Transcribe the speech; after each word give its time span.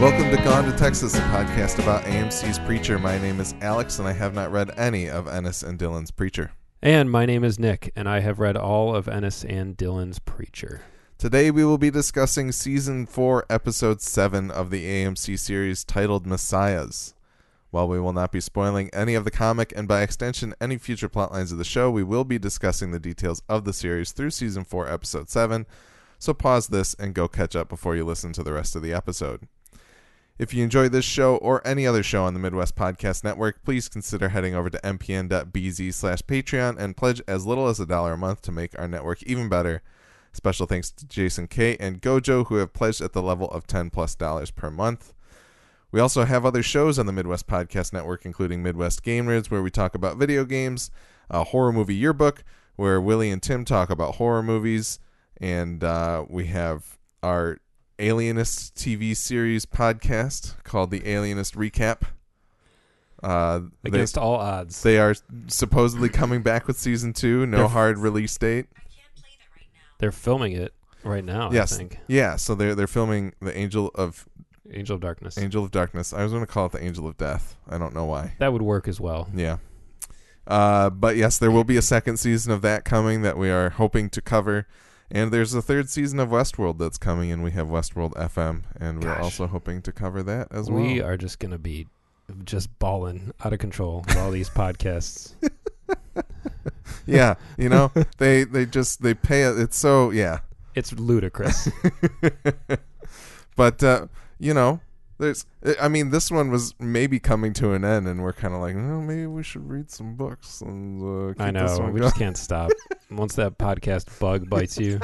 Welcome 0.00 0.34
to 0.34 0.42
Gone 0.42 0.64
to 0.64 0.72
Texas, 0.78 1.14
a 1.14 1.20
podcast 1.20 1.78
about 1.78 2.04
AMC's 2.04 2.58
Preacher. 2.60 2.98
My 2.98 3.18
name 3.18 3.38
is 3.38 3.54
Alex, 3.60 3.98
and 3.98 4.08
I 4.08 4.14
have 4.14 4.32
not 4.32 4.50
read 4.50 4.70
any 4.78 5.10
of 5.10 5.28
Ennis 5.28 5.62
and 5.62 5.78
Dillon's 5.78 6.10
Preacher. 6.10 6.52
And 6.80 7.10
my 7.10 7.26
name 7.26 7.44
is 7.44 7.58
Nick, 7.58 7.92
and 7.94 8.08
I 8.08 8.20
have 8.20 8.38
read 8.38 8.56
all 8.56 8.96
of 8.96 9.08
Ennis 9.08 9.44
and 9.44 9.76
Dillon's 9.76 10.18
Preacher. 10.18 10.80
Today 11.18 11.50
we 11.50 11.66
will 11.66 11.76
be 11.76 11.90
discussing 11.90 12.50
Season 12.50 13.04
4, 13.04 13.44
Episode 13.50 14.00
7 14.00 14.50
of 14.50 14.70
the 14.70 14.86
AMC 14.86 15.38
series 15.38 15.84
titled 15.84 16.26
Messiahs. 16.26 17.12
While 17.70 17.88
we 17.88 18.00
will 18.00 18.14
not 18.14 18.32
be 18.32 18.40
spoiling 18.40 18.88
any 18.94 19.14
of 19.14 19.26
the 19.26 19.30
comic 19.30 19.70
and 19.76 19.86
by 19.86 20.00
extension 20.00 20.54
any 20.62 20.78
future 20.78 21.10
plotlines 21.10 21.52
of 21.52 21.58
the 21.58 21.62
show, 21.62 21.90
we 21.90 22.04
will 22.04 22.24
be 22.24 22.38
discussing 22.38 22.90
the 22.90 22.98
details 22.98 23.42
of 23.50 23.66
the 23.66 23.74
series 23.74 24.12
through 24.12 24.30
Season 24.30 24.64
4, 24.64 24.88
Episode 24.88 25.28
7. 25.28 25.66
So 26.18 26.32
pause 26.32 26.68
this 26.68 26.94
and 26.94 27.12
go 27.12 27.28
catch 27.28 27.54
up 27.54 27.68
before 27.68 27.96
you 27.96 28.06
listen 28.06 28.32
to 28.32 28.42
the 28.42 28.54
rest 28.54 28.74
of 28.74 28.80
the 28.80 28.94
episode. 28.94 29.46
If 30.40 30.54
you 30.54 30.64
enjoy 30.64 30.88
this 30.88 31.04
show 31.04 31.36
or 31.36 31.60
any 31.66 31.86
other 31.86 32.02
show 32.02 32.24
on 32.24 32.32
the 32.32 32.40
Midwest 32.40 32.74
Podcast 32.74 33.22
Network, 33.22 33.62
please 33.62 33.90
consider 33.90 34.30
heading 34.30 34.54
over 34.54 34.70
to 34.70 34.78
mpn.bz 34.78 35.92
slash 35.92 36.22
Patreon 36.22 36.78
and 36.78 36.96
pledge 36.96 37.20
as 37.28 37.44
little 37.44 37.68
as 37.68 37.78
a 37.78 37.84
dollar 37.84 38.14
a 38.14 38.16
month 38.16 38.40
to 38.40 38.50
make 38.50 38.72
our 38.78 38.88
network 38.88 39.22
even 39.24 39.50
better. 39.50 39.82
Special 40.32 40.64
thanks 40.64 40.90
to 40.92 41.06
Jason 41.06 41.46
K 41.46 41.76
and 41.78 42.00
Gojo 42.00 42.46
who 42.46 42.54
have 42.54 42.72
pledged 42.72 43.02
at 43.02 43.12
the 43.12 43.20
level 43.20 43.48
of 43.48 43.66
10 43.66 43.90
plus 43.90 44.14
dollars 44.14 44.50
per 44.50 44.70
month. 44.70 45.12
We 45.92 46.00
also 46.00 46.24
have 46.24 46.46
other 46.46 46.62
shows 46.62 46.98
on 46.98 47.04
the 47.04 47.12
Midwest 47.12 47.46
Podcast 47.46 47.92
Network, 47.92 48.24
including 48.24 48.62
Midwest 48.62 49.02
Game 49.02 49.26
Nerds, 49.26 49.50
where 49.50 49.60
we 49.60 49.70
talk 49.70 49.94
about 49.94 50.16
video 50.16 50.46
games, 50.46 50.90
a 51.28 51.44
horror 51.44 51.70
movie 51.70 51.96
yearbook, 51.96 52.44
where 52.76 52.98
Willie 52.98 53.30
and 53.30 53.42
Tim 53.42 53.66
talk 53.66 53.90
about 53.90 54.14
horror 54.14 54.42
movies, 54.42 55.00
and 55.38 55.84
uh, 55.84 56.24
we 56.30 56.46
have 56.46 56.96
our 57.22 57.58
Alienist 58.00 58.74
TV 58.74 59.16
series 59.16 59.66
podcast 59.66 60.62
called 60.64 60.90
the 60.90 61.06
Alienist 61.08 61.54
Recap. 61.54 62.02
Uh, 63.22 63.60
they, 63.82 63.88
Against 63.90 64.16
all 64.16 64.36
odds. 64.36 64.82
they 64.82 64.98
are 64.98 65.14
supposedly 65.46 66.08
coming 66.08 66.42
back 66.42 66.66
with 66.66 66.78
season 66.78 67.12
two. 67.12 67.44
No 67.46 67.58
They're- 67.58 67.66
hard 67.68 67.98
release 67.98 68.36
date. 68.38 68.66
They're 69.98 70.12
filming 70.12 70.52
it 70.52 70.72
right 71.04 71.22
now, 71.24 71.50
yes, 71.52 71.74
I 71.74 71.76
think. 71.76 71.98
yeah. 72.08 72.36
So 72.36 72.54
they're 72.54 72.74
they're 72.74 72.86
filming 72.86 73.34
the 73.42 73.54
Angel 73.54 73.90
of 73.94 74.26
Angel 74.72 74.94
of 74.94 75.02
Darkness. 75.02 75.36
Angel 75.36 75.62
of 75.62 75.70
Darkness. 75.70 76.14
I 76.14 76.22
was 76.22 76.32
going 76.32 76.42
to 76.42 76.50
call 76.50 76.66
it 76.66 76.72
the 76.72 76.82
Angel 76.82 77.06
of 77.06 77.18
Death. 77.18 77.56
I 77.68 77.76
don't 77.76 77.94
know 77.94 78.06
why. 78.06 78.32
That 78.38 78.54
would 78.54 78.62
work 78.62 78.88
as 78.88 78.98
well. 78.98 79.28
Yeah. 79.34 79.58
Uh, 80.46 80.88
but 80.88 81.16
yes, 81.16 81.38
there 81.38 81.50
will 81.50 81.64
be 81.64 81.76
a 81.76 81.82
second 81.82 82.16
season 82.16 82.50
of 82.50 82.62
that 82.62 82.86
coming 82.86 83.20
that 83.22 83.36
we 83.36 83.50
are 83.50 83.68
hoping 83.68 84.08
to 84.10 84.22
cover. 84.22 84.66
And 85.10 85.32
there's 85.32 85.54
a 85.54 85.62
third 85.62 85.88
season 85.88 86.20
of 86.20 86.28
Westworld 86.28 86.78
that's 86.78 86.98
coming, 86.98 87.32
and 87.32 87.42
we 87.42 87.50
have 87.50 87.66
Westworld 87.68 88.12
FM, 88.12 88.62
and 88.78 89.02
we're 89.02 89.12
Gosh. 89.14 89.22
also 89.24 89.46
hoping 89.48 89.82
to 89.82 89.92
cover 89.92 90.22
that 90.22 90.48
as 90.52 90.70
well. 90.70 90.82
We 90.82 91.00
are 91.00 91.16
just 91.16 91.40
going 91.40 91.50
to 91.50 91.58
be 91.58 91.88
just 92.44 92.78
balling 92.78 93.32
out 93.44 93.52
of 93.52 93.58
control 93.58 94.04
with 94.06 94.16
all 94.16 94.30
these 94.30 94.48
podcasts. 94.48 95.34
yeah, 97.06 97.34
you 97.58 97.68
know, 97.68 97.90
they 98.18 98.44
they 98.44 98.66
just 98.66 99.02
they 99.02 99.14
pay 99.14 99.42
it. 99.42 99.58
It's 99.58 99.76
so 99.76 100.10
yeah, 100.10 100.40
It's 100.76 100.92
ludicrous. 100.92 101.68
but 103.56 103.82
uh, 103.82 104.06
you 104.38 104.54
know, 104.54 104.80
there's. 105.20 105.46
I 105.80 105.88
mean, 105.88 106.10
this 106.10 106.30
one 106.30 106.50
was 106.50 106.74
maybe 106.78 107.18
coming 107.18 107.52
to 107.54 107.72
an 107.72 107.84
end, 107.84 108.08
and 108.08 108.22
we're 108.22 108.32
kind 108.32 108.54
of 108.54 108.60
like, 108.60 108.74
oh, 108.74 109.00
maybe 109.00 109.26
we 109.26 109.42
should 109.42 109.68
read 109.68 109.90
some 109.90 110.16
books. 110.16 110.60
And 110.60 111.02
uh, 111.02 111.42
I 111.42 111.50
this 111.50 111.78
know. 111.78 111.84
one 111.84 111.92
We 111.92 112.00
just 112.00 112.16
can't 112.16 112.36
stop. 112.36 112.70
Once 113.10 113.34
that 113.36 113.58
podcast 113.58 114.18
bug 114.18 114.48
bites 114.48 114.78
you 114.78 115.00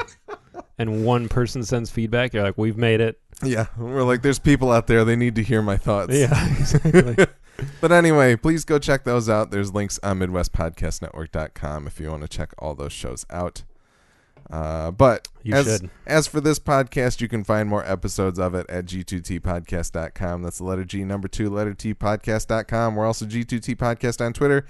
and 0.79 1.05
one 1.05 1.29
person 1.29 1.63
sends 1.63 1.91
feedback, 1.91 2.33
you're 2.33 2.43
like, 2.43 2.59
we've 2.59 2.77
made 2.77 3.01
it. 3.01 3.21
Yeah, 3.43 3.67
we're 3.77 4.03
like, 4.03 4.23
there's 4.23 4.39
people 4.39 4.73
out 4.73 4.87
there. 4.87 5.05
They 5.05 5.17
need 5.17 5.35
to 5.37 5.43
hear 5.43 5.63
my 5.63 5.77
thoughts. 5.77 6.15
Yeah, 6.15 6.57
exactly. 6.59 7.27
But 7.81 7.93
anyway, 7.93 8.37
please 8.37 8.65
go 8.65 8.79
check 8.79 9.05
those 9.05 9.29
out. 9.29 9.51
There's 9.51 9.73
links 9.73 9.99
on 10.03 10.19
MidwestPodcastNetwork.com 10.21 11.87
if 11.87 12.01
you 12.01 12.11
want 12.11 12.23
to 12.23 12.29
check 12.29 12.53
all 12.59 12.75
those 12.75 12.93
shows 12.93 13.25
out. 13.31 13.65
Uh, 14.51 14.91
but 14.93 15.29
You 15.43 15.55
as, 15.55 15.67
should. 15.67 15.91
as 16.07 16.27
for 16.27 16.41
this 16.41 16.59
podcast, 16.59 17.21
you 17.21 17.29
can 17.29 17.43
find 17.45 17.69
more 17.69 17.85
episodes 17.85 18.39
of 18.39 18.55
it 18.55 18.69
at 18.69 18.87
G2Tpodcast.com. 18.87 20.43
That's 20.43 20.59
the 20.59 20.65
letter 20.65 20.85
G, 20.85 21.05
number 21.05 21.29
two, 21.29 21.51
letter 21.51 21.75
T, 21.75 21.95
podcast.com. 21.95 22.95
We're 22.95 23.07
also 23.07 23.25
G2T 23.27 23.77
Podcast 23.77 24.25
on 24.25 24.33
Twitter. 24.33 24.65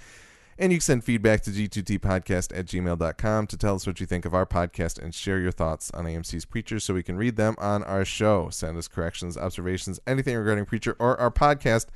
And 0.59 0.73
you 0.73 0.79
can 0.79 0.83
send 0.85 1.05
feedback 1.05 1.43
to 1.43 1.51
G2Tpodcast 1.51 2.59
at 2.59 2.65
gmail.com 2.65 3.47
to 3.49 3.57
tell 3.59 3.75
us 3.75 3.87
what 3.87 4.01
you 4.01 4.07
think 4.07 4.25
of 4.25 4.33
our 4.35 4.47
podcast 4.47 4.99
and 4.99 5.15
share 5.15 5.39
your 5.39 5.53
thoughts 5.53 5.91
on 5.91 6.07
AMC's 6.07 6.47
Preacher 6.47 6.81
so 6.81 6.95
we 6.95 7.03
can 7.03 7.19
read 7.19 7.37
them 7.37 7.57
on 7.59 7.85
our 7.85 8.07
show. 8.07 8.49
Send 8.49 8.79
us 8.79 8.89
corrections, 8.89 9.37
observations, 9.37 10.01
anything 10.07 10.35
regarding 10.35 10.65
Preacher 10.65 10.97
or 10.99 11.21
our 11.21 11.31
podcast, 11.31 11.89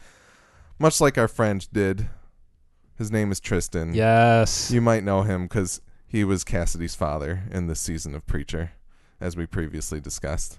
much 0.78 1.00
like 1.00 1.16
our 1.16 1.28
friend 1.28 1.66
did. 1.72 2.10
His 2.98 3.10
name 3.10 3.32
is 3.32 3.40
Tristan. 3.40 3.94
Yes. 3.94 4.70
You 4.70 4.82
might 4.82 5.04
know 5.04 5.22
him 5.22 5.44
because 5.44 5.80
he 6.10 6.24
was 6.24 6.42
Cassidy's 6.42 6.96
father 6.96 7.44
in 7.52 7.68
this 7.68 7.80
season 7.80 8.16
of 8.16 8.26
Preacher, 8.26 8.72
as 9.20 9.36
we 9.36 9.46
previously 9.46 10.00
discussed. 10.00 10.58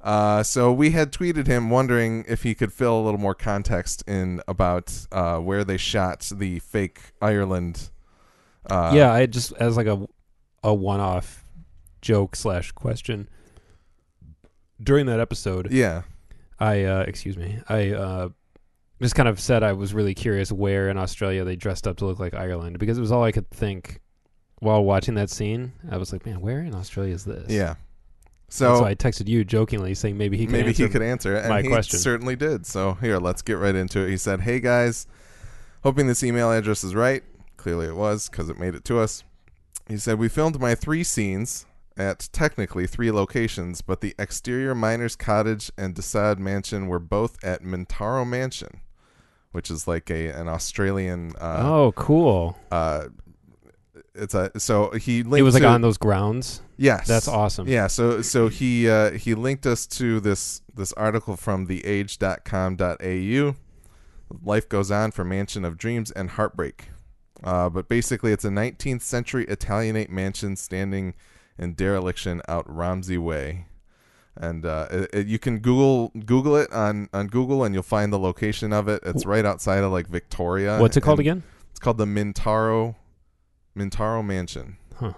Uh, 0.00 0.42
so 0.44 0.72
we 0.72 0.90
had 0.90 1.10
tweeted 1.10 1.48
him 1.48 1.68
wondering 1.68 2.24
if 2.28 2.44
he 2.44 2.54
could 2.54 2.72
fill 2.72 3.00
a 3.00 3.02
little 3.02 3.18
more 3.18 3.34
context 3.34 4.04
in 4.06 4.40
about 4.46 5.06
uh, 5.10 5.38
where 5.38 5.64
they 5.64 5.76
shot 5.76 6.30
the 6.32 6.60
fake 6.60 7.00
Ireland. 7.20 7.90
Uh, 8.70 8.92
yeah, 8.94 9.12
I 9.12 9.26
just 9.26 9.52
as 9.54 9.76
like 9.76 9.88
a 9.88 10.06
a 10.62 10.72
one 10.72 11.00
off 11.00 11.44
joke 12.00 12.36
slash 12.36 12.70
question 12.72 13.28
during 14.80 15.06
that 15.06 15.18
episode. 15.18 15.72
yeah, 15.72 16.02
I 16.60 16.84
uh, 16.84 17.04
excuse 17.08 17.36
me. 17.36 17.58
I 17.68 17.90
uh, 17.90 18.28
just 19.02 19.16
kind 19.16 19.28
of 19.28 19.40
said 19.40 19.64
I 19.64 19.72
was 19.72 19.92
really 19.92 20.14
curious 20.14 20.52
where 20.52 20.88
in 20.88 20.98
Australia 20.98 21.44
they 21.44 21.56
dressed 21.56 21.88
up 21.88 21.96
to 21.96 22.06
look 22.06 22.20
like 22.20 22.34
Ireland 22.34 22.78
because 22.78 22.96
it 22.96 23.00
was 23.00 23.10
all 23.10 23.24
I 23.24 23.32
could 23.32 23.50
think 23.50 24.00
while 24.64 24.82
watching 24.84 25.14
that 25.14 25.30
scene. 25.30 25.72
I 25.90 25.96
was 25.98 26.12
like, 26.12 26.26
man, 26.26 26.40
where 26.40 26.60
in 26.60 26.74
Australia 26.74 27.14
is 27.14 27.24
this? 27.24 27.50
yeah. 27.50 27.74
So, 28.48 28.76
so 28.76 28.84
I 28.84 28.94
texted 28.94 29.26
you 29.26 29.44
jokingly 29.44 29.94
saying 29.94 30.16
maybe 30.16 30.36
he 30.36 30.46
could 30.46 30.52
maybe 30.52 30.68
answer 30.68 30.84
he 30.84 30.88
could 30.88 31.02
answer 31.02 31.34
it, 31.34 31.40
and 31.40 31.48
my 31.48 31.62
he 31.62 31.68
question. 31.68 31.98
certainly 31.98 32.36
did. 32.36 32.66
So 32.66 32.94
here, 32.94 33.18
let's 33.18 33.42
get 33.42 33.54
right 33.54 33.74
into 33.74 34.00
it. 34.00 34.10
He 34.10 34.16
said, 34.16 34.42
"Hey 34.42 34.60
guys, 34.60 35.08
hoping 35.82 36.06
this 36.06 36.22
email 36.22 36.52
address 36.52 36.84
is 36.84 36.94
right. 36.94 37.24
Clearly 37.56 37.86
it 37.86 37.96
was 37.96 38.28
because 38.28 38.48
it 38.48 38.58
made 38.58 38.74
it 38.76 38.84
to 38.84 39.00
us." 39.00 39.24
He 39.88 39.96
said, 39.96 40.18
"We 40.20 40.28
filmed 40.28 40.60
my 40.60 40.76
three 40.76 41.02
scenes 41.02 41.66
at 41.96 42.28
technically 42.32 42.86
three 42.86 43.10
locations, 43.10 43.80
but 43.82 44.02
the 44.02 44.14
exterior 44.20 44.74
miners' 44.74 45.16
cottage 45.16 45.72
and 45.76 45.94
Desaad 45.94 46.38
mansion 46.38 46.86
were 46.86 47.00
both 47.00 47.42
at 47.42 47.62
Mintaro 47.62 48.28
Mansion, 48.28 48.80
which 49.50 49.68
is 49.68 49.88
like 49.88 50.10
a 50.10 50.28
an 50.28 50.46
Australian. 50.48 51.32
Uh, 51.40 51.60
oh, 51.64 51.92
cool. 51.96 52.56
uh, 52.70 53.06
it's 54.14 54.34
a 54.34 54.50
so 54.58 54.90
he 54.92 55.22
linked 55.22 55.38
It 55.38 55.42
was 55.42 55.54
like 55.54 55.62
to- 55.62 55.68
on 55.68 55.80
those 55.80 55.98
grounds. 55.98 56.60
Yes, 56.76 57.06
That's 57.06 57.28
awesome. 57.28 57.68
Yeah, 57.68 57.86
so 57.86 58.20
so 58.22 58.48
he 58.48 58.88
uh, 58.88 59.12
he 59.12 59.34
linked 59.34 59.66
us 59.66 59.86
to 59.86 60.20
this 60.20 60.62
this 60.74 60.92
article 60.94 61.36
from 61.36 61.66
theage.com.au. 61.68 63.54
Life 64.42 64.68
goes 64.68 64.90
on 64.90 65.10
for 65.12 65.24
Mansion 65.24 65.64
of 65.64 65.76
Dreams 65.78 66.10
and 66.10 66.30
Heartbreak. 66.30 66.88
Uh, 67.42 67.68
but 67.68 67.88
basically, 67.88 68.32
it's 68.32 68.44
a 68.44 68.48
19th 68.48 69.02
century 69.02 69.44
Italianate 69.48 70.10
mansion 70.10 70.56
standing 70.56 71.14
in 71.58 71.74
dereliction 71.74 72.40
out 72.48 72.66
Romsey 72.68 73.18
Way, 73.18 73.66
and 74.36 74.64
uh, 74.64 74.88
it, 74.90 75.10
it- 75.12 75.26
you 75.26 75.38
can 75.38 75.58
Google 75.58 76.08
Google 76.24 76.56
it 76.56 76.72
on 76.72 77.08
on 77.12 77.26
Google, 77.28 77.62
and 77.64 77.74
you'll 77.74 77.82
find 77.84 78.12
the 78.12 78.18
location 78.18 78.72
of 78.72 78.88
it. 78.88 79.02
It's 79.04 79.26
right 79.26 79.44
outside 79.44 79.84
of 79.84 79.92
like 79.92 80.06
Victoria. 80.08 80.78
What's 80.80 80.96
it 80.96 81.02
called 81.02 81.20
again? 81.20 81.42
It's 81.70 81.78
called 81.80 81.98
the 81.98 82.06
Mintaro 82.06 82.94
Mintaro 83.76 84.24
Mansion. 84.24 84.76
Huh. 84.96 85.12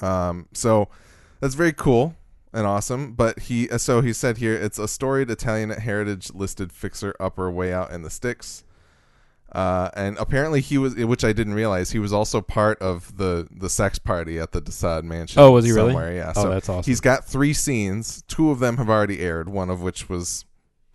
Um, 0.00 0.48
so 0.52 0.88
that's 1.40 1.54
very 1.54 1.72
cool 1.72 2.14
and 2.52 2.66
awesome. 2.66 3.12
But 3.12 3.40
he, 3.40 3.68
uh, 3.70 3.78
so 3.78 4.00
he 4.00 4.12
said 4.12 4.38
here, 4.38 4.54
it's 4.54 4.78
a 4.78 4.88
storied 4.88 5.30
Italian 5.30 5.70
heritage 5.70 6.32
listed 6.32 6.72
fixer 6.72 7.14
upper 7.18 7.50
way 7.50 7.72
out 7.72 7.90
in 7.90 8.02
the 8.02 8.10
sticks. 8.10 8.64
Uh, 9.50 9.88
and 9.94 10.18
apparently 10.18 10.60
he 10.60 10.76
was, 10.76 10.94
which 10.94 11.24
I 11.24 11.32
didn't 11.32 11.54
realize, 11.54 11.90
he 11.92 11.98
was 11.98 12.12
also 12.12 12.42
part 12.42 12.78
of 12.82 13.16
the 13.16 13.48
the 13.50 13.70
sex 13.70 13.98
party 13.98 14.38
at 14.38 14.52
the 14.52 14.60
Desaad 14.60 15.04
Mansion. 15.04 15.40
Oh, 15.40 15.52
was 15.52 15.64
he 15.64 15.72
really? 15.72 15.88
somewhere, 15.92 16.12
Yeah. 16.14 16.34
Oh, 16.36 16.42
so 16.42 16.50
that's 16.50 16.68
awesome. 16.68 16.90
he's 16.90 17.00
got 17.00 17.24
three 17.24 17.54
scenes. 17.54 18.22
Two 18.28 18.50
of 18.50 18.58
them 18.58 18.76
have 18.76 18.90
already 18.90 19.20
aired. 19.20 19.48
One 19.48 19.70
of 19.70 19.80
which 19.80 20.06
was 20.10 20.44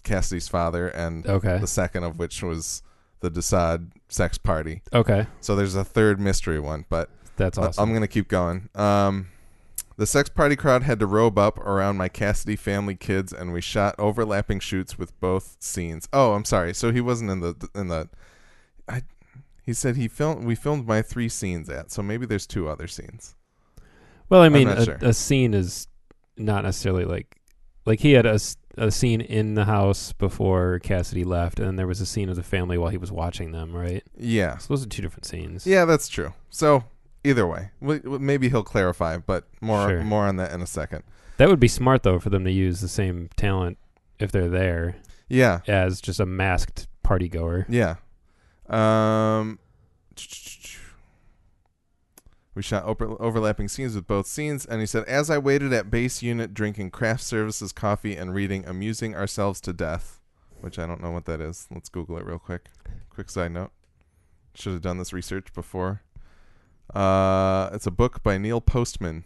Cassidy's 0.03 0.47
father, 0.47 0.87
and 0.87 1.25
Okay. 1.25 1.57
the 1.57 1.65
second 1.65 2.03
of 2.03 2.19
which 2.19 2.43
was 2.43 2.83
the 3.23 3.31
Desaad 3.31 3.91
sex 4.09 4.37
party. 4.37 4.81
Okay. 4.91 5.25
So 5.39 5.55
there's 5.55 5.75
a 5.75 5.83
third 5.85 6.19
mystery 6.19 6.59
one, 6.59 6.85
but 6.89 7.09
That's 7.37 7.57
awesome. 7.57 7.81
I'm 7.81 7.93
gonna 7.93 8.07
keep 8.07 8.27
going. 8.27 8.69
Um, 8.75 9.29
the 9.95 10.05
sex 10.05 10.29
party 10.29 10.55
crowd 10.55 10.83
had 10.83 10.99
to 10.99 11.07
robe 11.07 11.39
up 11.39 11.57
around 11.57 11.97
my 11.97 12.09
Cassidy 12.09 12.57
family 12.57 12.95
kids, 12.95 13.31
and 13.31 13.53
we 13.53 13.61
shot 13.61 13.95
overlapping 13.97 14.59
shoots 14.59 14.99
with 14.99 15.17
both 15.21 15.55
scenes. 15.59 16.09
Oh, 16.11 16.33
I'm 16.33 16.43
sorry. 16.45 16.73
So 16.73 16.91
he 16.91 16.99
wasn't 16.99 17.31
in 17.31 17.39
the 17.39 17.69
in 17.73 17.87
the. 17.87 18.09
I, 18.89 19.03
he 19.63 19.73
said 19.73 19.95
he 19.95 20.09
filmed. 20.09 20.45
We 20.45 20.55
filmed 20.55 20.85
my 20.85 21.01
three 21.01 21.29
scenes 21.29 21.69
at. 21.69 21.91
So 21.91 22.03
maybe 22.03 22.25
there's 22.25 22.45
two 22.45 22.67
other 22.67 22.87
scenes. 22.87 23.35
Well, 24.27 24.41
I 24.41 24.49
mean, 24.49 24.67
a, 24.67 24.83
sure. 24.83 24.97
a 25.01 25.13
scene 25.13 25.53
is 25.53 25.87
not 26.35 26.65
necessarily 26.65 27.05
like 27.05 27.39
like 27.85 28.01
he 28.01 28.11
had 28.11 28.25
a 28.25 28.39
a 28.77 28.89
scene 28.91 29.21
in 29.21 29.53
the 29.55 29.65
house 29.65 30.13
before 30.13 30.79
Cassidy 30.79 31.23
left, 31.23 31.59
and 31.59 31.67
then 31.67 31.75
there 31.75 31.87
was 31.87 32.01
a 32.01 32.05
scene 32.05 32.29
of 32.29 32.35
the 32.35 32.43
family 32.43 32.77
while 32.77 32.89
he 32.89 32.97
was 32.97 33.11
watching 33.11 33.51
them. 33.51 33.75
Right. 33.75 34.03
Yeah. 34.17 34.57
So 34.57 34.69
those 34.69 34.85
are 34.85 34.89
two 34.89 35.01
different 35.01 35.25
scenes. 35.25 35.65
Yeah, 35.67 35.85
that's 35.85 36.07
true. 36.07 36.33
So 36.49 36.83
either 37.23 37.45
way, 37.47 37.69
w- 37.81 37.99
w- 38.01 38.19
maybe 38.19 38.49
he'll 38.49 38.63
clarify, 38.63 39.17
but 39.17 39.47
more 39.61 39.87
Sure. 39.89 40.03
more 40.03 40.25
on 40.25 40.37
that 40.37 40.51
in 40.51 40.61
a 40.61 40.67
second. 40.67 41.03
That 41.37 41.49
would 41.49 41.59
be 41.59 41.67
smart 41.67 42.03
though 42.03 42.19
for 42.19 42.29
them 42.29 42.43
to 42.45 42.51
use 42.51 42.81
the 42.81 42.87
same 42.87 43.29
talent 43.35 43.77
if 44.19 44.31
they're 44.31 44.49
there 44.49 44.95
Yeah. 45.29 45.61
as 45.67 45.99
just 46.01 46.19
a 46.19 46.25
masked 46.25 46.87
party 47.03 47.27
goer. 47.29 47.65
Yeah. 47.69 47.95
Um, 48.69 49.59
we 52.55 52.61
shot 52.61 52.83
over- 52.83 53.21
overlapping 53.21 53.67
scenes 53.67 53.95
with 53.95 54.07
both 54.07 54.27
scenes, 54.27 54.65
and 54.65 54.79
he 54.79 54.85
said, 54.85 55.03
As 55.05 55.29
I 55.29 55.37
waited 55.37 55.73
at 55.73 55.89
base 55.89 56.21
unit 56.21 56.53
drinking 56.53 56.91
craft 56.91 57.23
services 57.23 57.71
coffee 57.71 58.15
and 58.15 58.33
reading 58.33 58.65
Amusing 58.65 59.15
Ourselves 59.15 59.59
to 59.61 59.73
Death, 59.73 60.19
which 60.61 60.77
I 60.77 60.85
don't 60.85 61.01
know 61.01 61.11
what 61.11 61.25
that 61.25 61.41
is. 61.41 61.67
Let's 61.71 61.89
Google 61.89 62.17
it 62.17 62.25
real 62.25 62.39
quick. 62.39 62.69
Quick 63.09 63.29
side 63.29 63.51
note. 63.51 63.71
Should 64.55 64.73
have 64.73 64.81
done 64.81 64.97
this 64.97 65.13
research 65.13 65.51
before. 65.53 66.01
Uh, 66.93 67.69
it's 67.73 67.87
a 67.87 67.91
book 67.91 68.21
by 68.21 68.37
Neil 68.37 68.61
Postman. 68.61 69.23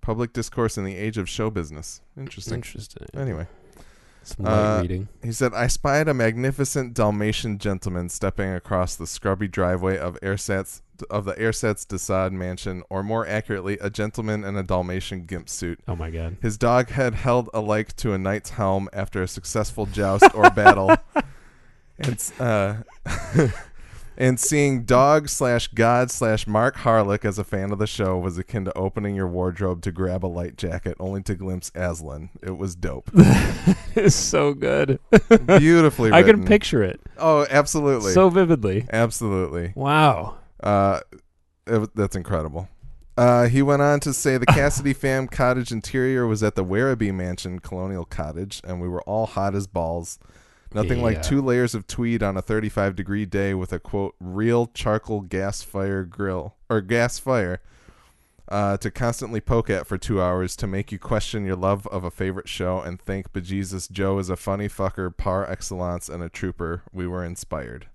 Public 0.00 0.32
Discourse 0.32 0.78
in 0.78 0.84
the 0.84 0.96
Age 0.96 1.18
of 1.18 1.28
Show 1.28 1.50
Business. 1.50 2.00
Interesting. 2.16 2.54
Interesting. 2.54 3.06
Anyway. 3.14 3.46
Some 4.28 4.44
light 4.44 4.52
Uh, 4.52 4.80
reading. 4.82 5.08
He 5.22 5.32
said, 5.32 5.52
I 5.54 5.66
spied 5.66 6.08
a 6.08 6.14
magnificent 6.14 6.94
Dalmatian 6.94 7.58
gentleman 7.58 8.08
stepping 8.08 8.52
across 8.52 8.94
the 8.96 9.06
scrubby 9.06 9.48
driveway 9.48 9.98
of 9.98 10.18
Airsats 10.20 10.82
of 11.10 11.24
the 11.24 11.34
Airsats 11.34 11.86
Desaad 11.86 12.32
mansion, 12.32 12.82
or 12.90 13.04
more 13.04 13.24
accurately, 13.26 13.78
a 13.80 13.88
gentleman 13.88 14.42
in 14.44 14.56
a 14.56 14.64
Dalmatian 14.64 15.26
gimp 15.26 15.48
suit. 15.48 15.78
Oh 15.86 15.94
my 15.94 16.10
god. 16.10 16.36
His 16.42 16.58
dog 16.58 16.88
head 16.90 17.14
held 17.14 17.48
alike 17.54 17.94
to 17.96 18.12
a 18.14 18.18
knight's 18.18 18.50
helm 18.50 18.88
after 18.92 19.22
a 19.22 19.28
successful 19.28 19.86
joust 19.86 20.34
or 20.34 20.50
battle. 20.50 20.96
And, 22.00 22.32
uh, 22.38 22.74
and 24.20 24.38
seeing 24.40 24.82
dog 24.82 25.28
slash 25.28 25.68
god 25.68 26.10
slash 26.10 26.46
Mark 26.46 26.76
Harelik 26.78 27.24
as 27.24 27.38
a 27.38 27.44
fan 27.44 27.70
of 27.72 27.78
the 27.78 27.86
show 27.86 28.18
was 28.18 28.36
akin 28.36 28.64
to 28.66 28.76
opening 28.76 29.14
your 29.14 29.28
wardrobe 29.28 29.80
to 29.82 29.92
grab 29.92 30.24
a 30.24 30.26
light 30.26 30.56
jacket 30.56 30.96
only 30.98 31.22
to 31.22 31.34
glimpse 31.36 31.70
Aslan. 31.74 32.30
It 32.42 32.58
was 32.58 32.74
dope. 32.74 33.10
it's 33.94 34.16
so 34.16 34.52
good. 34.54 34.98
Beautifully 35.46 36.10
I 36.12 36.18
written. 36.18 36.40
can 36.40 36.46
picture 36.48 36.82
it 36.82 37.00
Oh, 37.16 37.46
absolutely. 37.48 38.12
so 38.12 38.28
vividly. 38.28 38.86
absolutely. 38.92 39.72
Wow. 39.76 40.36
Uh, 40.60 41.00
it, 41.66 41.88
that's 41.94 42.16
incredible. 42.16 42.68
Uh, 43.16 43.46
he 43.48 43.62
went 43.62 43.82
on 43.82 44.00
to 44.00 44.12
say 44.12 44.36
the 44.38 44.46
Cassidy 44.46 44.92
fam 44.92 45.26
cottage 45.28 45.70
interior 45.72 46.26
was 46.26 46.42
at 46.42 46.54
the 46.54 46.64
Werribee 46.64 47.12
Mansion 47.14 47.58
Colonial 47.58 48.04
Cottage, 48.04 48.60
and 48.64 48.80
we 48.80 48.88
were 48.88 49.02
all 49.02 49.26
hot 49.26 49.54
as 49.56 49.66
balls. 49.66 50.18
Nothing 50.74 50.98
Yeah. 50.98 51.04
like 51.04 51.22
two 51.22 51.40
layers 51.40 51.74
of 51.74 51.86
tweed 51.86 52.22
on 52.22 52.36
a 52.36 52.42
35 52.42 52.94
degree 52.94 53.24
day 53.26 53.54
with 53.54 53.72
a 53.72 53.78
quote 53.78 54.14
real 54.20 54.66
charcoal 54.66 55.20
gas 55.22 55.62
fire 55.62 56.04
grill 56.04 56.54
or 56.68 56.80
gas 56.80 57.18
fire 57.18 57.60
uh, 58.48 58.76
to 58.78 58.90
constantly 58.90 59.40
poke 59.40 59.68
at 59.70 59.86
for 59.86 59.98
two 59.98 60.20
hours 60.22 60.56
to 60.56 60.66
make 60.66 60.90
you 60.92 60.98
question 60.98 61.44
your 61.44 61.56
love 61.56 61.86
of 61.88 62.04
a 62.04 62.10
favorite 62.10 62.48
show 62.48 62.80
and 62.80 63.00
think 63.00 63.32
bejesus 63.32 63.90
Joe 63.90 64.18
is 64.18 64.30
a 64.30 64.36
funny 64.36 64.68
fucker 64.68 65.14
par 65.14 65.50
excellence 65.50 66.08
and 66.08 66.22
a 66.22 66.28
trooper. 66.28 66.82
We 66.92 67.06
were 67.06 67.24
inspired. 67.24 67.88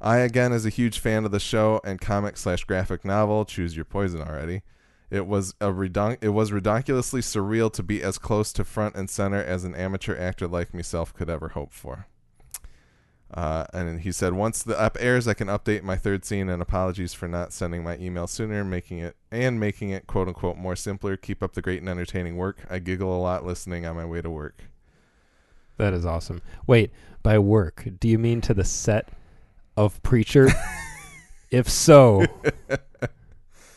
I 0.00 0.18
again 0.18 0.52
is 0.52 0.64
a 0.64 0.70
huge 0.70 0.98
fan 0.98 1.24
of 1.26 1.30
the 1.30 1.40
show 1.40 1.80
and 1.84 2.00
comic 2.00 2.36
slash 2.38 2.64
graphic 2.64 3.04
novel. 3.04 3.44
Choose 3.44 3.76
your 3.76 3.84
poison 3.84 4.22
already. 4.22 4.62
It 5.10 5.26
was 5.26 5.54
a 5.60 5.72
redon- 5.72 6.18
it 6.20 6.28
was 6.28 6.52
ridiculously 6.52 7.20
surreal 7.20 7.72
to 7.72 7.82
be 7.82 8.02
as 8.02 8.16
close 8.16 8.52
to 8.54 8.64
front 8.64 8.94
and 8.94 9.10
center 9.10 9.42
as 9.42 9.64
an 9.64 9.74
amateur 9.74 10.16
actor 10.16 10.46
like 10.46 10.72
myself 10.72 11.12
could 11.12 11.28
ever 11.28 11.48
hope 11.48 11.72
for. 11.72 12.06
Uh, 13.32 13.64
and 13.72 14.00
he 14.00 14.10
said, 14.10 14.32
once 14.32 14.62
the 14.62 14.80
app 14.80 14.96
airs, 14.98 15.28
I 15.28 15.34
can 15.34 15.46
update 15.46 15.82
my 15.82 15.96
third 15.96 16.24
scene. 16.24 16.48
And 16.48 16.60
apologies 16.60 17.14
for 17.14 17.28
not 17.28 17.52
sending 17.52 17.84
my 17.84 17.96
email 17.98 18.26
sooner, 18.26 18.64
making 18.64 18.98
it 18.98 19.16
and 19.30 19.60
making 19.60 19.90
it 19.90 20.06
quote 20.06 20.28
unquote 20.28 20.56
more 20.56 20.74
simpler. 20.74 21.16
Keep 21.16 21.42
up 21.42 21.54
the 21.54 21.62
great 21.62 21.80
and 21.80 21.88
entertaining 21.88 22.36
work. 22.36 22.58
I 22.68 22.80
giggle 22.80 23.16
a 23.16 23.20
lot 23.20 23.44
listening 23.44 23.86
on 23.86 23.96
my 23.96 24.04
way 24.04 24.20
to 24.20 24.30
work. 24.30 24.64
That 25.76 25.94
is 25.94 26.04
awesome. 26.04 26.42
Wait, 26.66 26.90
by 27.22 27.38
work, 27.38 27.88
do 28.00 28.08
you 28.08 28.18
mean 28.18 28.40
to 28.42 28.54
the 28.54 28.64
set 28.64 29.08
of 29.76 30.02
Preacher? 30.02 30.48
if 31.50 31.70
so, 31.70 32.26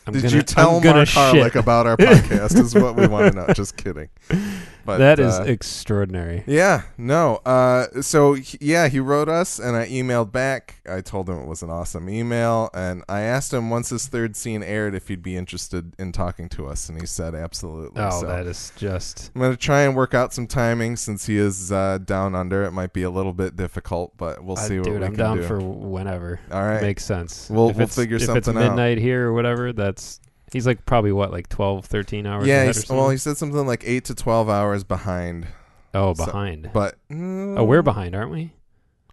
I'm 0.06 0.12
Did 0.12 0.22
gonna, 0.22 0.36
you 0.36 0.42
tell 0.42 0.72
Mark 0.80 1.08
Harelik 1.08 1.52
shit. 1.52 1.54
about 1.56 1.86
our 1.86 1.96
podcast? 1.98 2.58
is 2.60 2.74
what 2.74 2.94
we 2.94 3.06
want 3.06 3.32
to 3.32 3.38
know. 3.46 3.52
Just 3.54 3.76
kidding. 3.76 4.08
But 4.84 4.98
that 4.98 5.18
is 5.18 5.34
uh, 5.38 5.44
extraordinary. 5.44 6.44
Yeah, 6.46 6.82
no. 6.98 7.36
Uh, 7.46 8.02
so 8.02 8.34
he- 8.34 8.58
yeah, 8.60 8.88
he 8.88 9.00
wrote 9.00 9.28
us, 9.28 9.58
and 9.58 9.76
I 9.76 9.86
emailed 9.88 10.30
back. 10.32 10.80
I 10.88 11.00
told 11.00 11.28
him 11.28 11.38
it 11.38 11.46
was 11.46 11.62
an 11.62 11.70
awesome 11.70 12.08
email, 12.08 12.70
and 12.74 13.02
I 13.08 13.20
asked 13.20 13.52
him 13.52 13.70
once 13.70 13.90
his 13.90 14.06
third 14.06 14.36
scene 14.36 14.62
aired 14.62 14.94
if 14.94 15.08
he'd 15.08 15.22
be 15.22 15.36
interested 15.36 15.94
in 15.98 16.12
talking 16.12 16.48
to 16.50 16.66
us, 16.66 16.88
and 16.88 17.00
he 17.00 17.06
said 17.06 17.34
absolutely. 17.34 18.02
Oh, 18.02 18.20
so 18.20 18.26
that 18.26 18.46
is 18.46 18.72
just 18.76 19.30
I'm 19.34 19.40
gonna 19.40 19.56
try 19.56 19.82
and 19.82 19.96
work 19.96 20.14
out 20.14 20.32
some 20.32 20.46
timing 20.46 20.96
since 20.96 21.26
he 21.26 21.38
is 21.38 21.72
uh, 21.72 21.98
down 22.04 22.34
under. 22.34 22.64
It 22.64 22.72
might 22.72 22.92
be 22.92 23.02
a 23.02 23.10
little 23.10 23.32
bit 23.32 23.56
difficult, 23.56 24.16
but 24.16 24.44
we'll 24.44 24.58
uh, 24.58 24.62
see 24.62 24.78
what 24.78 24.84
dude. 24.84 25.00
we 25.00 25.06
I'm 25.06 25.12
can 25.14 25.18
down 25.38 25.42
for 25.44 25.58
whenever. 25.60 26.40
All 26.52 26.62
right. 26.62 26.82
Makes 26.82 27.04
sense. 27.04 27.48
We'll- 27.50 27.70
if 27.70 27.76
we'll 27.76 27.84
it's, 27.84 27.96
figure 27.96 28.16
if 28.16 28.22
it's 28.22 28.30
something 28.32 28.56
out. 28.56 28.68
midnight 28.70 28.98
here 28.98 29.28
or 29.28 29.32
whatever. 29.32 29.72
That's 29.72 30.20
he's 30.54 30.66
like 30.66 30.86
probably 30.86 31.12
what 31.12 31.30
like 31.30 31.50
12, 31.50 31.84
13 31.84 32.26
hours. 32.26 32.46
yeah, 32.46 32.64
he's, 32.64 32.88
well, 32.88 33.10
he 33.10 33.18
said 33.18 33.36
something 33.36 33.66
like 33.66 33.82
eight 33.84 34.06
to 34.06 34.14
twelve 34.14 34.48
hours 34.48 34.82
behind, 34.84 35.46
oh 35.92 36.14
so- 36.14 36.24
behind. 36.24 36.70
but 36.72 36.94
oh, 37.12 37.62
we're 37.64 37.82
behind, 37.82 38.14
aren't 38.14 38.30
we? 38.30 38.52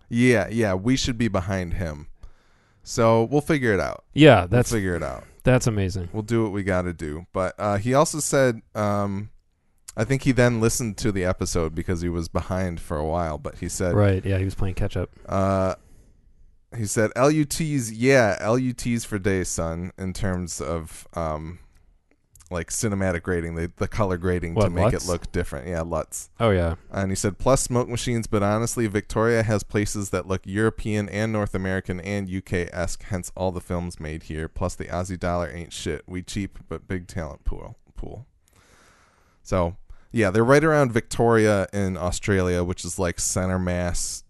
Yeah, 0.08 0.48
yeah, 0.50 0.74
we 0.74 0.96
should 0.96 1.18
be 1.18 1.28
behind 1.28 1.74
him. 1.74 2.08
So 2.84 3.24
we'll 3.26 3.42
figure 3.42 3.74
it 3.74 3.80
out. 3.80 4.06
Yeah, 4.14 4.42
We'll 4.42 4.48
that's 4.48 4.72
figure 4.72 4.96
it 4.96 5.04
out. 5.04 5.24
that's 5.44 5.68
amazing. 5.68 6.10
We'll 6.14 6.24
do 6.24 6.44
what 6.44 6.52
we 6.52 6.64
got 6.64 6.84
to 6.84 6.94
do. 6.94 7.26
But 7.32 7.54
uh, 7.60 7.78
he 7.78 7.94
also 7.94 8.20
said, 8.20 8.62
um, 8.76 9.30
I 9.96 10.04
think 10.04 10.24
he 10.24 10.32
then 10.32 10.60
listened 10.62 10.98
to 10.98 11.12
the 11.12 11.24
episode 11.24 11.76
because 11.76 12.02
he 12.02 12.10
was 12.10 12.28
behind 12.28 12.80
for 12.82 12.98
a 12.98 13.06
while. 13.06 13.38
But 13.38 13.56
he 13.60 13.70
said, 13.70 13.94
Right? 13.94 14.26
Yeah, 14.26 14.38
he 14.40 14.46
was 14.46 14.56
playing 14.56 14.76
catch 14.76 14.98
up. 14.98 15.10
uh, 15.30 15.76
he 16.76 16.86
said, 16.86 17.12
LUTs, 17.16 17.92
yeah, 17.92 18.38
LUTs 18.48 19.06
for 19.06 19.20
days, 19.20 19.50
son, 19.50 19.92
in 19.98 20.14
terms 20.14 20.62
of 20.62 21.08
um, 21.14 21.60
like 22.50 22.70
cinematic 22.70 23.24
grading, 23.24 23.56
the, 23.56 23.72
the 23.78 23.88
color 23.88 24.18
grading 24.18 24.56
to 24.56 24.70
make 24.70 24.94
LUTs? 24.94 25.06
it 25.06 25.08
look 25.08 25.32
different. 25.32 25.68
Yeah, 25.68 25.82
LUTs. 25.82 26.30
Oh 26.40 26.52
yeah. 26.52 26.76
And 26.92 27.12
he 27.12 27.16
said, 27.16 27.38
plus 27.38 27.62
smoke 27.62 27.90
machines, 27.90 28.28
but 28.28 28.44
honestly, 28.44 28.88
Victoria 28.88 29.44
has 29.44 29.64
places 29.64 30.10
that 30.12 30.28
look 30.28 30.42
European 30.46 31.10
and 31.10 31.32
North 31.32 31.56
American 31.56 32.00
and 32.02 32.30
UK 32.30 32.70
esque, 32.74 33.04
hence 33.04 33.32
all 33.36 33.52
the 33.52 33.62
films 33.62 34.00
made 34.00 34.24
here. 34.24 34.48
Plus, 34.48 34.76
the 34.76 34.86
Aussie 34.86 35.20
dollar 35.20 35.50
ain't 35.50 35.74
shit. 35.74 36.04
We 36.08 36.22
cheap, 36.22 36.60
but 36.70 36.88
big 36.88 37.08
talent 37.08 37.44
pool. 37.46 37.78
pool. 37.96 38.28
So, 39.44 39.78
yeah, 40.12 40.30
they're 40.30 40.44
right 40.44 40.64
around 40.64 40.92
Victoria 40.92 41.68
in 41.74 41.98
Australia, 41.98 42.64
which 42.64 42.86
is 42.86 43.00
like 43.00 43.20
center 43.20 43.60
mass, 43.60 44.24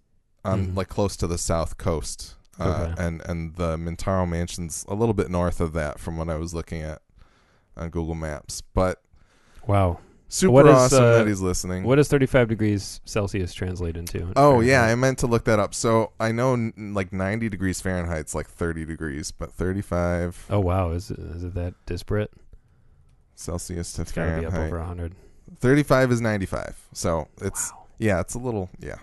on 0.43 0.67
Mhm. 0.67 0.75
like 0.77 0.89
close 0.89 1.15
to 1.17 1.27
the 1.27 1.37
south 1.37 1.77
coast. 1.77 2.35
Uh, 2.59 2.89
Okay. 2.91 3.03
and 3.05 3.21
and 3.25 3.55
the 3.55 3.75
Mintaro 3.77 4.27
Mansion's 4.27 4.85
a 4.87 4.93
little 4.93 5.13
bit 5.13 5.29
north 5.31 5.59
of 5.61 5.73
that 5.73 5.99
from 5.99 6.17
what 6.17 6.29
I 6.29 6.35
was 6.35 6.53
looking 6.53 6.81
at 6.81 7.01
on 7.77 7.89
Google 7.89 8.15
Maps. 8.15 8.61
But 8.61 9.01
Wow. 9.65 9.99
super 10.27 10.51
What 10.51 10.67
is, 10.67 10.75
awesome 10.75 11.03
uh, 11.03 11.11
that 11.17 11.27
he's 11.27 11.41
listening. 11.41 11.83
What 11.83 11.95
does 11.95 12.07
35 12.07 12.47
degrees 12.49 12.99
Celsius 13.05 13.53
translate 13.53 13.95
into? 13.97 14.31
Oh 14.35 14.59
yeah, 14.59 14.83
I 14.83 14.95
meant 14.95 15.17
to 15.19 15.27
look 15.27 15.45
that 15.45 15.59
up. 15.59 15.73
So 15.73 16.11
I 16.19 16.31
know 16.31 16.53
n- 16.53 16.93
like 16.93 17.11
90 17.13 17.49
degrees 17.49 17.81
Fahrenheit's 17.81 18.35
like 18.35 18.47
30 18.47 18.85
degrees, 18.85 19.31
but 19.31 19.51
35 19.53 20.45
Oh 20.49 20.59
wow, 20.59 20.91
is 20.91 21.09
it, 21.11 21.19
is 21.19 21.43
it 21.43 21.53
that 21.55 21.73
disparate? 21.85 22.31
Celsius 23.35 23.93
to 23.93 24.01
It's 24.03 24.11
got 24.11 24.35
to 24.35 24.39
be 24.41 24.45
up 24.45 24.53
over 24.53 24.77
100. 24.79 25.15
35 25.59 26.11
is 26.11 26.21
95. 26.21 26.87
So 26.93 27.27
it's 27.41 27.71
Wow. 27.71 27.83
yeah, 27.97 28.19
it's 28.19 28.35
a 28.35 28.39
little 28.39 28.69
yeah. 28.79 28.97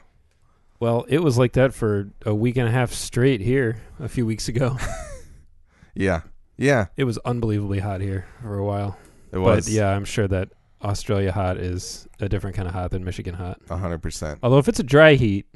Well, 0.81 1.05
it 1.09 1.23
was 1.23 1.37
like 1.39 1.53
that 1.55 1.75
for 1.75 2.11
a 2.25 2.35
week 2.35 2.57
and 2.57 2.69
a 2.69 2.71
half 2.71 2.93
straight 2.93 3.41
here 3.41 3.83
a 3.99 4.09
few 4.09 4.25
weeks 4.27 4.49
ago. 4.49 4.77
Yeah. 5.99 6.21
Yeah, 6.57 6.87
it 6.97 7.05
was 7.05 7.19
unbelievably 7.19 7.81
hot 7.81 8.01
here 8.01 8.27
for 8.41 8.57
a 8.57 8.65
while. 8.65 8.97
it 9.33 9.39
was 9.39 9.67
But 9.67 9.73
yeah, 9.73 9.91
I'm 9.91 10.05
sure 10.05 10.27
that 10.29 10.51
Australia 10.83 11.33
hot 11.33 11.57
is 11.57 12.09
a 12.21 12.29
different 12.29 12.57
kind 12.57 12.67
of 12.69 12.75
hot 12.75 12.91
than 12.93 13.05
Michigan 13.05 13.35
hot. 13.35 13.61
100%. 13.67 14.39
Although 14.43 14.59
if 14.59 14.69
it's 14.69 14.79
a 14.81 14.85
dry 14.85 15.15
heat, 15.15 15.47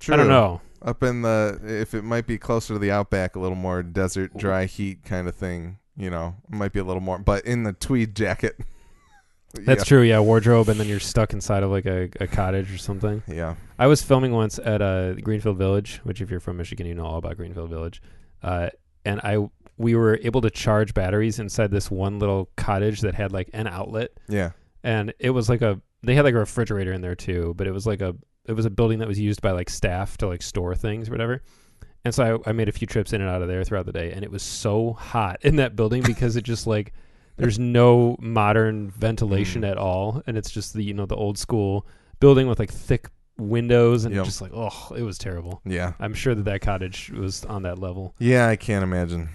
True. 0.00 0.14
I 0.14 0.16
don't 0.16 0.28
know. 0.28 0.60
Up 0.82 1.02
in 1.02 1.22
the 1.22 1.60
if 1.64 1.94
it 1.94 2.02
might 2.02 2.26
be 2.26 2.38
closer 2.38 2.74
to 2.74 2.78
the 2.78 2.92
outback, 2.92 3.34
a 3.34 3.40
little 3.40 3.56
more 3.56 3.82
desert 3.82 4.36
dry 4.36 4.66
heat 4.66 5.04
kind 5.04 5.26
of 5.26 5.34
thing, 5.34 5.78
you 5.96 6.10
know, 6.10 6.36
it 6.48 6.54
might 6.54 6.72
be 6.72 6.78
a 6.78 6.84
little 6.84 7.02
more 7.02 7.18
but 7.18 7.44
in 7.44 7.64
the 7.64 7.72
tweed 7.72 8.14
jacket. 8.14 8.60
That's 9.54 9.84
true. 9.84 10.02
Yeah, 10.02 10.20
wardrobe, 10.20 10.68
and 10.68 10.78
then 10.78 10.88
you're 10.88 11.00
stuck 11.00 11.32
inside 11.32 11.62
of 11.62 11.70
like 11.70 11.86
a, 11.86 12.10
a 12.20 12.26
cottage 12.26 12.72
or 12.72 12.78
something. 12.78 13.22
Yeah. 13.26 13.54
I 13.78 13.86
was 13.86 14.02
filming 14.02 14.32
once 14.32 14.58
at 14.58 14.82
uh, 14.82 15.14
Greenfield 15.14 15.56
Village, 15.56 16.00
which 16.04 16.20
if 16.20 16.30
you're 16.30 16.40
from 16.40 16.58
Michigan, 16.58 16.86
you 16.86 16.94
know 16.94 17.06
all 17.06 17.16
about 17.18 17.36
Greenfield 17.38 17.70
Village. 17.70 18.02
Uh, 18.42 18.68
and 19.04 19.20
I 19.22 19.48
we 19.78 19.94
were 19.94 20.18
able 20.22 20.40
to 20.42 20.50
charge 20.50 20.92
batteries 20.92 21.38
inside 21.38 21.70
this 21.70 21.90
one 21.90 22.18
little 22.18 22.50
cottage 22.56 23.00
that 23.02 23.14
had 23.14 23.32
like 23.32 23.48
an 23.52 23.66
outlet, 23.68 24.10
Yeah. 24.28 24.50
and 24.82 25.14
it 25.18 25.30
was 25.30 25.48
like 25.48 25.62
a 25.62 25.80
they 26.02 26.14
had 26.14 26.24
like 26.24 26.34
a 26.34 26.38
refrigerator 26.38 26.92
in 26.92 27.00
there 27.00 27.14
too, 27.14 27.54
but 27.56 27.66
it 27.66 27.72
was 27.72 27.86
like 27.86 28.00
a 28.00 28.14
it 28.46 28.52
was 28.52 28.66
a 28.66 28.70
building 28.70 28.98
that 28.98 29.08
was 29.08 29.18
used 29.18 29.40
by 29.40 29.52
like 29.52 29.70
staff 29.70 30.16
to 30.18 30.26
like 30.28 30.42
store 30.42 30.74
things 30.74 31.08
or 31.08 31.12
whatever. 31.12 31.42
And 32.04 32.14
so 32.14 32.40
I, 32.46 32.50
I 32.50 32.52
made 32.52 32.68
a 32.68 32.72
few 32.72 32.86
trips 32.86 33.12
in 33.12 33.20
and 33.20 33.28
out 33.30 33.42
of 33.42 33.48
there 33.48 33.62
throughout 33.64 33.86
the 33.86 33.92
day, 33.92 34.12
and 34.12 34.24
it 34.24 34.30
was 34.30 34.42
so 34.42 34.92
hot 34.92 35.38
in 35.42 35.56
that 35.56 35.74
building 35.76 36.02
because 36.02 36.36
it 36.36 36.42
just 36.44 36.66
like 36.66 36.92
there's 37.38 37.58
no 37.58 38.16
modern 38.20 38.90
ventilation 38.90 39.62
Mm. 39.62 39.70
at 39.70 39.78
all, 39.78 40.22
and 40.26 40.36
it's 40.36 40.50
just 40.50 40.74
the 40.74 40.82
you 40.84 40.92
know 40.94 41.06
the 41.06 41.16
old 41.16 41.38
school 41.38 41.86
building 42.20 42.46
with 42.48 42.58
like 42.58 42.70
thick 42.70 43.08
windows 43.38 44.04
and 44.04 44.14
Yep. 44.14 44.24
just 44.24 44.40
like 44.40 44.50
oh 44.54 44.92
it 44.96 45.02
was 45.02 45.16
terrible. 45.18 45.60
Yeah. 45.64 45.92
I'm 46.00 46.12
sure 46.14 46.34
that 46.34 46.44
that 46.44 46.60
cottage 46.60 47.10
was 47.10 47.44
on 47.44 47.62
that 47.62 47.78
level. 47.78 48.14
Yeah, 48.18 48.48
I 48.48 48.56
can't 48.56 48.82
imagine. 48.82 49.28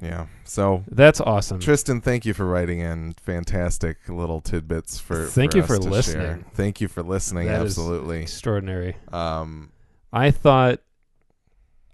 Yeah. 0.00 0.26
So 0.44 0.82
That's 0.90 1.20
awesome. 1.20 1.60
Tristan, 1.60 2.00
thank 2.00 2.24
you 2.26 2.34
for 2.34 2.44
writing 2.46 2.80
in 2.80 3.12
fantastic 3.22 3.98
little 4.08 4.40
tidbits 4.40 4.98
for. 4.98 5.26
Thank 5.26 5.54
you 5.54 5.60
us 5.62 5.66
for 5.68 5.78
to 5.78 5.88
listening. 5.88 6.22
share. 6.26 6.38
Thank 6.54 6.80
you 6.80 6.88
for 6.88 7.02
listening. 7.04 7.46
That 7.46 7.62
is 7.62 7.78
absolutely. 7.78 8.22
Extraordinary. 8.22 8.96
Um, 9.12 9.70
I 10.12 10.30
thought, 10.32 10.80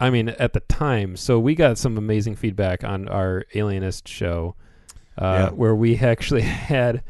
I 0.00 0.10
mean, 0.10 0.28
at 0.30 0.52
the 0.52 0.60
time, 0.60 1.16
so 1.16 1.38
we 1.38 1.54
got 1.54 1.76
some 1.76 1.98
amazing 1.98 2.36
feedback 2.36 2.82
on 2.84 3.08
our 3.08 3.44
Alienist 3.54 4.06
show, 4.08 4.54
uh, 5.18 5.24
Yeah. 5.24 5.50
where 5.50 5.74
we 5.74 5.96
actually 6.12 6.42
had 6.42 7.02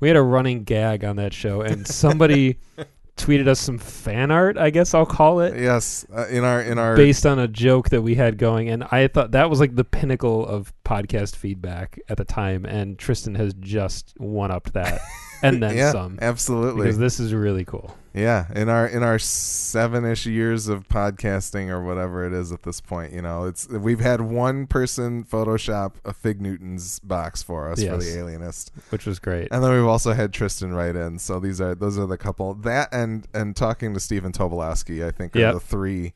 we 0.00 0.08
had 0.08 0.16
a 0.16 0.22
running 0.22 0.64
gag 0.64 1.04
on 1.04 1.16
that 1.16 1.32
show, 1.32 1.62
and 1.62 1.86
somebody 1.86 2.58
tweeted 3.16 3.48
us 3.48 3.58
some 3.58 3.78
fan 3.78 4.30
art. 4.30 4.58
I 4.58 4.68
guess 4.68 4.92
I'll 4.92 5.06
call 5.06 5.40
it. 5.40 5.58
yes, 5.58 6.04
uh, 6.14 6.26
in 6.28 6.44
our 6.44 6.60
in 6.60 6.78
our 6.78 6.94
Based 6.96 7.24
on 7.24 7.38
a 7.38 7.48
joke 7.48 7.88
that 7.88 8.02
we 8.02 8.14
had 8.14 8.36
going, 8.36 8.68
and 8.68 8.84
I 8.90 9.08
thought 9.08 9.30
that 9.30 9.48
was 9.48 9.58
like 9.58 9.74
the 9.74 9.84
pinnacle 9.84 10.46
of 10.46 10.72
podcast 10.84 11.34
feedback 11.34 11.98
at 12.10 12.18
the 12.18 12.24
time, 12.26 12.66
and 12.66 12.98
Tristan 12.98 13.34
has 13.36 13.54
just 13.54 14.12
one 14.18 14.50
upped 14.50 14.74
that, 14.74 15.00
and 15.42 15.62
then 15.62 15.76
yeah, 15.76 15.92
some, 15.92 16.18
absolutely. 16.22 16.82
because 16.84 16.98
this 16.98 17.20
is 17.20 17.32
really 17.34 17.64
cool. 17.64 17.96
Yeah, 18.14 18.46
in 18.54 18.70
our 18.70 18.86
in 18.86 19.02
our 19.02 19.18
seven 19.18 20.06
ish 20.06 20.24
years 20.24 20.68
of 20.68 20.88
podcasting 20.88 21.68
or 21.68 21.84
whatever 21.84 22.26
it 22.26 22.32
is 22.32 22.50
at 22.50 22.62
this 22.62 22.80
point, 22.80 23.12
you 23.12 23.20
know, 23.20 23.44
it's 23.44 23.68
we've 23.68 24.00
had 24.00 24.22
one 24.22 24.66
person 24.66 25.22
Photoshop 25.22 25.92
a 26.04 26.14
Fig 26.14 26.40
Newton's 26.40 26.98
box 27.00 27.42
for 27.42 27.70
us 27.70 27.84
for 27.84 27.98
the 27.98 28.16
Alienist, 28.18 28.72
Which 28.88 29.04
was 29.04 29.18
great. 29.18 29.48
and 29.50 29.62
then 29.62 29.70
we've 29.72 29.84
also 29.84 30.14
had 30.14 30.32
Tristan 30.32 30.72
write 30.72 30.96
in. 30.96 31.18
So 31.18 31.38
these 31.38 31.60
are 31.60 31.74
those 31.74 31.98
are 31.98 32.06
the 32.06 32.16
couple 32.16 32.54
that 32.54 32.88
and 32.90 33.26
and 33.34 33.54
talking 33.54 33.92
to 33.92 34.00
Stephen 34.00 34.32
Tobolowsky, 34.32 35.06
I 35.06 35.10
think 35.10 35.36
are 35.36 35.40
Yep. 35.40 35.54
the 35.54 35.60
three 35.60 36.14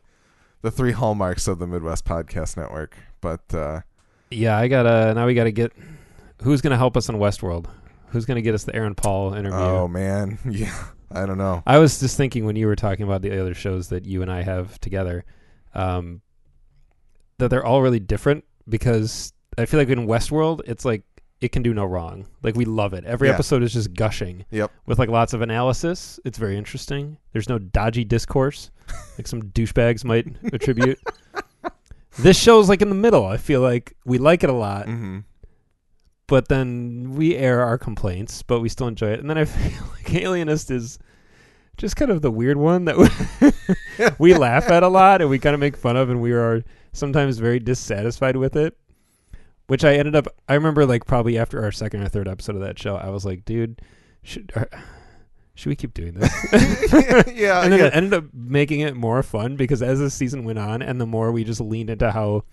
the 0.63 0.71
three 0.71 0.93
hallmarks 0.93 1.47
of 1.47 1.59
the 1.59 1.67
Midwest 1.67 2.07
Podcast 2.07 2.57
Network. 2.57 2.97
But 3.21 3.53
uh, 3.53 3.81
Yeah, 4.31 4.57
I 4.57 4.69
gotta 4.69 5.13
now. 5.13 5.27
We 5.27 5.35
gotta 5.35 5.51
get 5.51 5.73
who's 6.43 6.63
gonna 6.63 6.79
help 6.79 6.97
us 6.97 7.11
in 7.11 7.17
Westworld. 7.17 7.67
Who's 8.11 8.25
gonna 8.27 8.43
get 8.43 8.55
us 8.55 8.65
the 8.65 8.75
Aaron 8.75 8.95
Paul 8.95 9.35
interview? 9.35 9.59
oh 9.59 9.89
man, 9.89 10.39
yeah, 10.51 10.75
I 11.11 11.27
don't 11.27 11.39
know. 11.39 11.63
I 11.67 11.79
was 11.79 12.01
just 12.01 12.17
thinking 12.17 12.45
when 12.45 12.57
you 12.57 12.67
were 12.67 12.77
talking 12.77 13.05
about 13.05 13.23
the 13.23 13.39
other 13.41 13.55
shows 13.55 13.89
that 13.89 14.05
you 14.05 14.23
and 14.23 14.31
I 14.31 14.43
have 14.43 14.79
together, 14.81 15.25
um, 15.75 16.21
that 17.39 17.49
they're 17.49 17.65
all 17.65 17.83
really 17.83 18.01
different 18.01 18.45
because 18.69 19.33
I 19.59 19.67
feel 19.67 19.81
like 19.81 19.89
in 19.89 20.07
Westworld 20.07 20.61
it's 20.67 20.85
like 20.85 21.03
it 21.41 21.53
can 21.53 21.63
do 21.63 21.73
no 21.73 21.85
wrong. 21.87 22.27
Like 22.43 22.55
we 22.55 22.65
love 22.67 22.93
it. 22.93 23.05
Every 23.05 23.29
Yeah. 23.29 23.35
episode 23.35 23.63
is 23.63 23.73
just 23.73 23.95
gushing. 23.95 24.45
Yep. 24.51 24.71
With 24.87 24.99
like 24.99 25.09
lots 25.09 25.33
of 25.33 25.41
analysis. 25.41 26.21
It's 26.25 26.37
very 26.37 26.57
interesting. 26.59 27.17
There's 27.33 27.49
no 27.49 27.59
dodgy 27.59 28.05
discourse, 28.05 28.71
like 29.19 29.27
some 29.27 29.43
douchebags 29.45 30.05
might 30.05 30.27
attribute. 30.53 30.99
This 32.19 32.37
show's 32.37 32.69
like 32.69 32.83
in 32.83 32.89
the 32.89 32.95
middle. 32.97 33.25
I 33.25 33.37
feel 33.37 33.61
like 33.61 33.97
we 34.05 34.19
like 34.19 34.43
it 34.43 34.51
a 34.51 34.53
lot 34.53 34.87
hmm 34.87 35.21
but 36.31 36.47
then 36.47 37.17
we 37.17 37.35
air 37.35 37.61
our 37.61 37.77
complaints, 37.77 38.45
but 38.45 38.61
we 38.61 38.69
still 38.69 38.87
enjoy 38.87 39.09
it. 39.09 39.19
And 39.19 39.29
then 39.29 39.37
I 39.37 39.45
feel 39.47 39.85
like 39.97 40.15
Alienist 40.15 40.71
is 40.71 41.01
just 41.77 41.97
kind 41.97 42.09
of 42.09 42.23
the 42.23 42.31
weird 42.31 42.57
one 42.57 42.85
that 42.85 44.15
we, 44.21 44.33
laugh 44.35 44.71
at 44.71 44.85
a 44.85 44.89
lot 44.89 45.21
and 45.21 45.29
we 45.29 45.41
kind 45.41 45.55
of 45.55 45.61
make 45.61 45.77
fun 45.77 45.97
of, 45.97 46.09
and 46.09 46.23
we 46.23 46.31
are 46.31 46.63
sometimes 46.93 47.39
very 47.39 47.59
dissatisfied 47.59 48.37
with 48.37 48.55
it. 48.55 48.79
Which 49.67 49.85
I 49.85 49.95
ended 49.95 50.15
up, 50.15 50.29
I 50.49 50.55
remember 50.55 50.87
like 50.87 51.05
probably 51.05 51.37
after 51.37 51.65
our 51.65 51.73
second 51.73 52.03
or 52.03 52.09
third 52.09 52.29
episode 52.29 52.55
of 52.55 52.63
that 52.63 52.79
show, 52.79 52.95
I 52.95 53.09
was 53.09 53.25
like, 53.25 53.45
dude, 53.45 53.83
should 54.23 54.53
uh, 54.55 54.65
should 55.55 55.71
we 55.71 55.77
keep 55.77 55.95
doing 55.95 56.15
this? 56.15 56.33
yeah, 57.33 57.63
and 57.63 57.73
then 57.73 57.79
yeah. 57.81 57.87
it 57.87 57.95
ended 57.95 58.15
up 58.15 58.25
making 58.33 58.81
it 58.81 58.97
more 58.97 59.23
fun 59.23 59.57
because 59.57 59.83
as 59.83 59.99
the 59.99 60.11
season 60.11 60.45
went 60.45 60.59
on, 60.59 60.81
and 60.81 61.01
the 61.01 61.07
more 61.07 61.31
we 61.33 61.45
just 61.45 61.61
leaned 61.61 61.91
into 61.91 62.11
how 62.11 62.45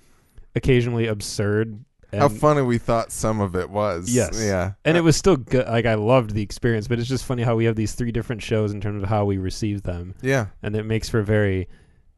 occasionally 0.56 1.08
absurd. 1.08 1.84
And 2.12 2.22
How 2.22 2.30
funny 2.30 2.62
we 2.62 2.78
thought 2.78 3.12
some 3.12 3.42
of 3.42 3.56
it 3.56 3.70
was. 3.70 4.10
Yes. 4.10 4.42
Yeah. 4.42 4.74
and 4.86 4.96
it 4.96 5.02
was 5.02 5.18
still 5.18 5.36
good. 5.36 5.68
Like 5.68 5.86
I 5.86 5.96
loved 5.96 6.32
the 6.34 6.42
experience, 6.42 6.88
but 6.88 7.00
it's 7.00 7.10
just 7.10 7.26
funny 7.26 7.44
how 7.44 7.56
we 7.56 7.66
have 7.66 7.76
these 7.76 7.94
three 7.94 8.12
different 8.14 8.42
shows 8.42 8.72
in 8.72 8.80
terms 8.80 9.04
of 9.04 9.10
how 9.10 9.26
we 9.26 9.38
receive 9.38 9.84
them, 9.84 10.16
Yeah. 10.22 10.48
and 10.64 10.76
it 10.76 10.86
makes 10.86 11.10
for 11.10 11.22
very 11.22 11.68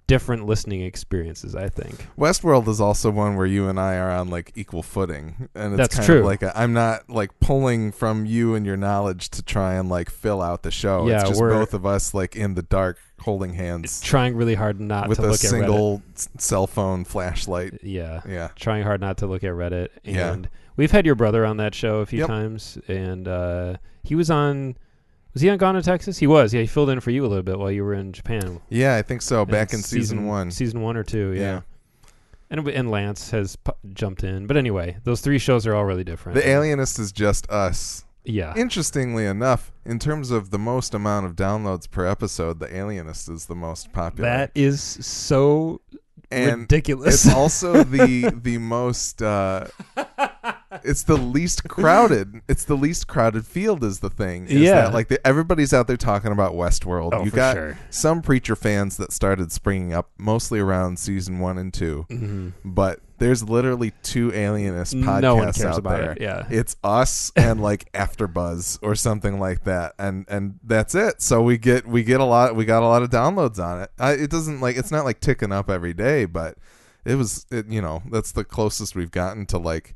different 0.09 0.45
listening 0.45 0.81
experiences. 0.81 1.55
I 1.55 1.69
think. 1.69 2.05
Westworld 2.17 2.67
is 2.67 2.81
also 2.81 3.09
one 3.11 3.35
where 3.37 3.45
you 3.45 3.69
and 3.69 3.79
I 3.79 3.95
are 3.95 4.11
on 4.11 4.29
like 4.29 4.51
equal 4.55 4.83
footing, 4.83 5.47
and 5.55 5.73
it's 5.73 5.77
That's 5.77 5.95
kind 5.95 6.05
true. 6.05 6.19
of 6.19 6.25
like 6.25 6.43
i 6.43 6.51
I'm 6.55 6.73
not 6.73 7.09
like 7.09 7.39
pulling 7.39 7.91
from 7.93 8.25
you 8.25 8.55
and 8.55 8.65
your 8.65 8.75
knowledge 8.77 9.29
to 9.29 9.41
try 9.41 9.75
and 9.75 9.87
like 9.87 10.09
fill 10.09 10.41
out 10.41 10.63
the 10.63 10.71
show. 10.71 11.07
Yeah, 11.07 11.21
it's 11.21 11.29
just 11.29 11.41
we're- 11.41 11.53
both 11.53 11.73
of 11.73 11.85
us 11.85 12.13
like 12.13 12.35
in 12.35 12.55
the 12.55 12.63
dark 12.63 12.97
holding 13.21 13.53
hands 13.53 13.99
Trying 13.99 14.33
really 14.35 14.55
hard 14.55 14.79
not 14.79 15.09
with 15.09 15.17
to 15.19 15.25
a 15.25 15.27
look 15.27 15.33
at 15.33 15.39
Reddit. 15.41 15.49
single 15.49 16.01
s- 16.15 16.29
cell 16.37 16.67
phone 16.67 17.03
flashlight. 17.03 17.79
Yeah, 17.83 18.21
Yeah, 18.27 18.47
trying 18.55 18.83
hard 18.83 19.01
not 19.01 19.17
to 19.17 19.27
look 19.27 19.43
at 19.43 19.51
Reddit. 19.51 19.89
Yeah. 20.05 20.31
And 20.31 20.49
we've 20.77 20.91
had 20.91 21.05
your 21.05 21.15
brother 21.15 21.45
on 21.45 21.57
that 21.57 21.75
show 21.75 21.97
a 21.99 22.05
few 22.05 22.19
Yep. 22.19 22.27
times, 22.29 22.77
and 22.87 23.27
uh, 23.27 23.75
he 24.03 24.15
was 24.15 24.29
on. 24.31 24.77
Was 25.33 25.41
he 25.43 25.49
on 25.49 25.57
Gone 25.57 25.75
to 25.75 25.81
Texas? 25.81 26.17
He 26.17 26.27
was. 26.27 26.53
Yeah, 26.53 26.61
he 26.61 26.67
filled 26.67 26.89
in 26.89 26.99
for 26.99 27.11
you 27.11 27.25
a 27.25 27.27
little 27.27 27.43
bit 27.43 27.59
while 27.59 27.71
you 27.71 27.83
were 27.83 27.93
in 27.93 28.11
Japan. 28.13 28.59
yeah, 28.69 28.95
I 28.95 29.01
think 29.01 29.21
so. 29.21 29.45
Back 29.45 29.69
in 29.71 29.75
And 29.77 29.85
season, 29.85 30.25
one. 30.25 30.49
season 30.51 30.81
one 30.81 30.97
or 30.97 31.03
two. 31.03 31.33
Yeah. 31.33 31.41
Yeah. 31.41 31.61
And 32.51 32.67
and 32.67 32.89
Lance 32.89 33.29
has 33.29 33.55
jumped 33.93 34.23
in, 34.23 34.47
but 34.47 34.57
anyway, 34.57 34.97
those 35.03 35.21
three 35.21 35.37
shows 35.37 35.67
are 35.67 35.75
all 35.75 35.85
really 35.85 36.03
different. 36.03 36.35
The 36.35 36.47
Alienist 36.49 36.97
is 36.97 37.11
just 37.11 37.47
us. 37.51 38.05
yeah, 38.25 38.55
Interestingly 38.57 39.27
enough, 39.27 39.71
in 39.85 39.99
terms 39.99 40.31
of 40.31 40.49
the 40.49 40.57
most 40.57 40.95
amount 40.95 41.27
of 41.27 41.35
downloads 41.35 41.89
per 41.89 42.07
episode, 42.07 42.59
the 42.59 42.75
Alienist 42.75 43.29
is 43.29 43.45
the 43.45 43.53
most 43.53 43.93
popular. 43.93 44.27
that 44.27 44.51
is 44.55 44.81
so 44.81 45.79
and 46.31 46.61
ridiculous. 46.61 47.23
It's 47.25 47.31
also 47.35 47.83
the 47.83 48.31
the 48.43 48.57
most. 48.57 49.21
Uh, 49.21 49.67
it's 50.83 51.03
the 51.03 51.17
least 51.17 51.67
crowded. 51.67 52.41
It's 52.47 52.65
the 52.65 52.75
least 52.75 53.07
crowded 53.07 53.45
field. 53.45 53.83
Is 53.83 53.99
the 53.99 54.09
thing? 54.09 54.45
Is 54.47 54.61
Yeah. 54.61 54.81
that, 54.81 54.93
like 54.93 55.07
the, 55.07 55.25
everybody's 55.25 55.73
out 55.73 55.87
there 55.87 55.97
talking 55.97 56.31
about 56.31 56.53
Westworld. 56.53 57.09
Oh, 57.13 57.23
you 57.23 57.31
got 57.31 57.55
sure. 57.55 57.77
some 57.89 58.21
preacher 58.21 58.55
fans 58.55 58.97
that 58.97 59.11
started 59.11 59.51
springing 59.51 59.93
up 59.93 60.09
mostly 60.17 60.59
around 60.59 60.99
season 60.99 61.39
one 61.39 61.57
and 61.57 61.73
two, 61.73 62.05
Mhm. 62.09 62.53
but 62.63 62.99
there's 63.17 63.43
literally 63.43 63.91
two 64.01 64.31
Alienist 64.33 64.93
podcasts 64.95 65.21
No 65.21 65.35
one 65.35 65.51
cares 65.51 65.65
out 65.65 65.77
about 65.79 65.97
there. 65.99 66.11
it. 66.11 66.21
Yeah, 66.21 66.45
It's 66.49 66.75
us 66.83 67.31
and 67.35 67.61
like 67.61 67.91
AfterBuzz 67.93 68.79
or 68.81 68.95
something 68.95 69.39
like 69.39 69.63
that, 69.65 69.93
and 69.99 70.25
and 70.29 70.59
that's 70.63 70.95
it. 70.95 71.21
So 71.21 71.41
we 71.41 71.57
get 71.57 71.85
we 71.87 72.03
get 72.03 72.19
a 72.21 72.25
lot. 72.25 72.55
We 72.55 72.63
got 72.65 72.81
a 72.83 72.87
lot 72.87 73.01
of 73.03 73.09
downloads 73.09 73.59
on 73.63 73.81
it. 73.81 73.91
I, 73.99 74.11
it 74.13 74.29
doesn't 74.29 74.61
like 74.61 74.77
it's 74.77 74.91
not 74.91 75.03
like 75.03 75.19
ticking 75.19 75.51
up 75.51 75.69
every 75.69 75.93
day, 75.93 76.25
but 76.25 76.57
it 77.05 77.15
was 77.15 77.45
it, 77.51 77.67
you 77.67 77.81
know 77.81 78.03
that's 78.11 78.31
the 78.31 78.43
closest 78.45 78.95
we've 78.95 79.11
gotten 79.11 79.45
to 79.47 79.57
like 79.57 79.95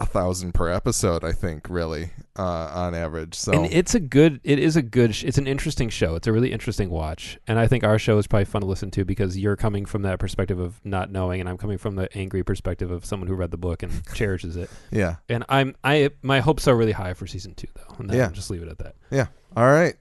a 0.00 0.06
thousand 0.06 0.52
per 0.54 0.68
episode. 0.70 1.22
I 1.22 1.32
think 1.32 1.68
really 1.68 2.10
uh, 2.38 2.42
on 2.72 2.94
average. 2.94 3.34
So 3.34 3.52
and 3.52 3.66
it's 3.72 3.94
a 3.94 4.00
good. 4.00 4.40
It 4.42 4.58
is 4.58 4.74
a 4.76 4.82
good. 4.82 5.14
Sh- 5.14 5.24
it's 5.24 5.38
an 5.38 5.46
interesting 5.46 5.88
show. 5.90 6.14
It's 6.16 6.26
a 6.26 6.32
really 6.32 6.52
interesting 6.52 6.90
watch, 6.90 7.38
and 7.46 7.58
I 7.58 7.66
think 7.66 7.84
our 7.84 7.98
show 7.98 8.16
is 8.18 8.26
probably 8.26 8.46
fun 8.46 8.62
to 8.62 8.66
listen 8.66 8.90
to 8.92 9.04
because 9.04 9.36
you're 9.38 9.56
coming 9.56 9.84
from 9.84 10.02
that 10.02 10.18
perspective 10.18 10.58
of 10.58 10.80
not 10.84 11.10
knowing, 11.12 11.40
and 11.40 11.48
I'm 11.48 11.58
coming 11.58 11.78
from 11.78 11.96
the 11.96 12.08
angry 12.16 12.42
perspective 12.42 12.90
of 12.90 13.04
someone 13.04 13.28
who 13.28 13.34
read 13.34 13.50
the 13.50 13.58
book 13.58 13.82
and 13.82 13.92
cherishes 14.14 14.56
it. 14.56 14.70
yeah 14.90 15.16
And 15.28 15.44
I'm 15.48 15.76
I 15.84 16.10
my 16.22 16.40
hopes 16.40 16.66
are 16.66 16.76
really 16.76 16.92
high 16.92 17.14
for 17.14 17.26
season 17.26 17.54
two 17.54 17.68
though, 17.74 17.94
and 17.98 18.08
then 18.08 18.16
Yeah. 18.16 18.24
I'll 18.24 18.30
just 18.32 18.50
leave 18.50 18.62
it 18.62 18.68
at 18.68 18.78
that. 18.78 18.94
yeah. 19.10 19.26
All 19.56 19.66
right. 19.70 19.94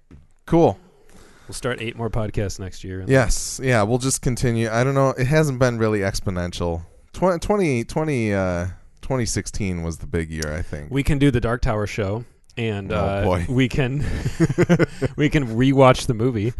Cool. 0.45 0.79
We'll 1.47 1.55
start 1.55 1.81
eight 1.81 1.97
more 1.97 2.09
podcasts 2.11 2.59
next 2.59 2.83
year. 2.83 3.03
Yes. 3.07 3.59
Yeah. 3.61 3.81
We'll 3.83 3.97
just 3.97 4.21
continue. 4.21 4.69
I 4.69 4.83
don't 4.83 4.93
know. 4.93 5.09
It 5.09 5.25
hasn't 5.25 5.57
been 5.59 5.79
really 5.79 5.99
exponential. 6.01 6.83
20, 7.13 7.39
20, 7.39 7.83
20, 7.85 8.33
uh, 8.35 8.67
2016 9.09 9.81
was 9.81 9.97
the 9.97 10.05
big 10.05 10.29
year, 10.29 10.53
I 10.55 10.61
think. 10.61 10.91
We 10.91 11.01
can 11.01 11.17
do 11.17 11.31
the 11.31 11.41
Dark 11.41 11.63
Tower 11.63 11.87
show, 11.87 12.25
and 12.55 12.91
Oh, 12.93 12.95
uh, 12.95 13.23
boy. 13.23 13.45
we 13.49 13.67
can 13.67 13.97
we 15.15 15.29
can 15.31 15.47
rewatch 15.47 16.05
the 16.05 16.13
movie, 16.13 16.53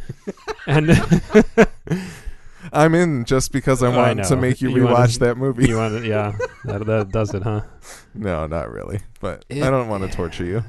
and 0.66 0.90
I'm 2.74 2.96
in 2.96 3.26
just 3.26 3.52
because 3.52 3.84
I 3.84 3.92
I 3.92 3.96
want 3.96 4.24
to 4.24 4.36
know. 4.36 4.42
make 4.42 4.62
you 4.62 4.70
You 4.76 4.86
wanna- 4.86 4.96
rewatch 4.96 5.20
that 5.20 5.38
movie. 5.38 5.68
you 5.68 5.78
want 5.78 6.02
to, 6.02 6.08
yeah, 6.08 6.36
that, 6.66 6.86
that 6.88 7.12
does 7.12 7.36
it, 7.36 7.44
huh? 7.44 7.62
no, 8.16 8.48
not 8.48 8.72
really. 8.72 9.00
But 9.20 9.46
It- 9.48 9.62
I 9.62 9.70
don't 9.70 9.88
want 9.88 10.10
to 10.10 10.16
torture 10.16 10.44
you. 10.46 10.64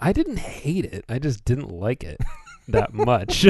I 0.00 0.14
didn't 0.14 0.38
hate 0.38 0.86
it. 0.86 1.04
I 1.08 1.18
just 1.18 1.44
didn't 1.44 1.70
like 1.70 2.02
it 2.02 2.18
that 2.68 2.94
much. 2.94 3.46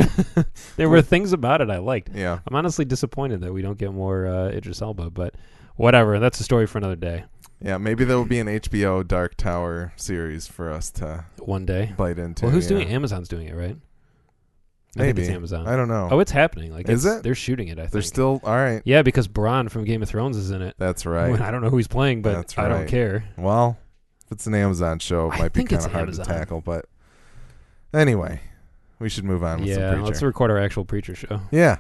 there 0.77 0.89
were 0.89 1.03
things 1.03 1.33
about 1.33 1.61
it 1.61 1.71
I 1.71 1.79
liked. 1.79 2.11
Yeah. 2.15 2.41
I'm 2.49 2.57
honestly 2.57 2.85
disappointed 2.85 3.43
that 3.43 3.53
we 3.53 3.63
don't 3.63 3.79
get 3.79 3.93
more 3.93 4.27
uh, 4.27 4.49
Idris 4.49 4.83
Elba, 4.83 5.11
but 5.11 5.35
whatever. 5.77 6.19
That's 6.19 6.39
a 6.41 6.45
story 6.45 6.67
for 6.67 6.79
another 6.79 6.97
day. 6.97 7.25
Yeah, 7.61 7.79
maybe 7.79 8.05
there 8.05 8.17
will 8.17 8.25
be 8.27 8.39
an 8.39 8.47
HBO 8.49 9.07
Dark 9.07 9.37
Tower 9.37 9.93
series 9.97 10.47
for 10.47 10.71
us 10.71 10.91
to 10.93 11.25
One 11.41 11.65
day. 11.65 11.93
bite 11.97 12.19
into. 12.19 12.45
Well, 12.45 12.53
who's 12.53 12.65
yeah. 12.71 12.77
doing? 12.79 12.89
it? 12.89 12.93
Amazon's 12.93 13.29
doing 13.29 13.49
it, 13.49 13.55
right? 13.55 13.77
I 14.97 15.01
think 15.01 15.17
Maybe 15.17 15.23
it's 15.23 15.31
Amazon. 15.31 15.67
I 15.67 15.77
don't 15.77 15.89
know. 15.89 16.09
Oh, 16.11 16.21
it's 16.21 16.31
happening. 16.33 16.73
Like, 16.73 16.89
Is 16.89 17.05
it's- 17.05 17.19
it? 17.21 17.23
They're 17.23 17.35
shooting 17.35 17.69
it. 17.69 17.79
I 17.79 17.83
think. 17.83 17.93
They're 17.93 18.03
still 18.03 18.41
all 18.45 18.55
right. 18.57 18.81
Yeah, 18.85 19.03
because 19.03 19.29
Bronn 19.29 19.71
from 19.71 19.85
Game 19.85 20.03
of 20.03 20.09
Thrones 20.09 20.37
is 20.37 20.51
in 20.51 20.63
it. 20.63 20.75
That's 20.79 21.05
right. 21.05 21.39
I 21.41 21.51
don't 21.51 21.61
know 21.63 21.69
who 21.71 21.77
he's 21.77 21.89
playing, 21.89 22.23
but 22.23 22.33
That's 22.35 22.57
I 22.59 22.69
don't 22.69 22.87
care. 22.89 23.25
Well, 23.37 23.77
if 24.27 24.33
it's 24.33 24.47
an 24.47 24.55
Amazon 24.55 24.99
show, 24.99 25.31
it 25.31 25.35
I 25.35 25.39
might 25.39 25.53
be 25.53 25.65
kind 25.65 25.85
of 25.85 25.93
hard 25.93 26.05
Amazon. 26.05 26.27
to 26.27 26.33
tackle. 26.33 26.61
But 26.63 26.87
anyway, 27.93 28.41
we 28.99 29.09
should 29.11 29.25
move 29.25 29.43
on 29.45 29.61
with 29.61 29.69
Yeah, 29.69 29.93
some 29.93 30.03
let's 30.05 30.23
record 30.23 30.51
our 30.51 30.59
actual 30.59 30.85
preacher 30.87 31.15
show. 31.15 31.41
yeah, 31.51 31.77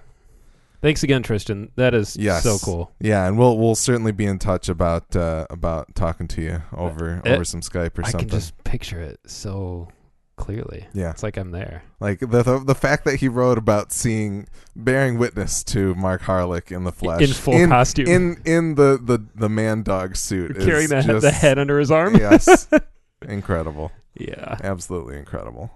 Thanks 0.86 1.02
again, 1.02 1.24
Tristan. 1.24 1.72
That 1.74 1.94
is 1.94 2.16
Yes. 2.16 2.44
so 2.44 2.58
cool. 2.58 2.92
yeah, 3.00 3.26
and 3.26 3.36
we'll 3.36 3.58
we'll 3.58 3.74
certainly 3.74 4.12
be 4.12 4.24
in 4.24 4.38
touch 4.38 4.68
about 4.68 5.16
uh, 5.16 5.46
about 5.50 5.92
talking 5.96 6.28
to 6.28 6.40
you 6.42 6.62
over 6.72 7.20
Uh, 7.26 7.30
over 7.30 7.44
some 7.44 7.60
Skype 7.60 7.98
or 7.98 8.02
I 8.04 8.10
something. 8.10 8.28
I 8.28 8.30
can 8.30 8.38
just 8.38 8.62
picture 8.62 9.00
it 9.00 9.18
so 9.26 9.88
clearly. 10.36 10.86
yeah, 10.92 11.10
It's 11.10 11.24
like 11.24 11.36
I'm 11.38 11.50
there. 11.50 11.82
like 11.98 12.20
the, 12.20 12.42
the 12.44 12.60
the 12.64 12.74
fact 12.76 13.04
that 13.04 13.16
he 13.16 13.26
wrote 13.26 13.58
about 13.58 13.90
seeing 13.90 14.46
bearing 14.76 15.18
witness 15.18 15.64
to 15.64 15.96
Mark 15.96 16.22
Harelik 16.22 16.70
in 16.70 16.84
the 16.84 16.92
flesh 16.92 17.20
in 17.22 17.32
full 17.32 17.54
in, 17.54 17.68
costume, 17.70 18.06
in 18.06 18.36
in 18.44 18.74
the 18.76 18.96
the 19.02 19.26
the 19.34 19.48
man 19.48 19.82
dog 19.82 20.14
suit, 20.14 20.56
carrying 20.60 20.88
the, 20.90 21.02
just, 21.02 21.22
the 21.22 21.32
head 21.32 21.58
under 21.58 21.80
his 21.80 21.90
arm. 21.90 22.14
yes, 22.14 22.68
incredible. 23.28 23.90
yeah. 24.14 24.56
Absolutely 24.62 25.16
incredible. 25.18 25.72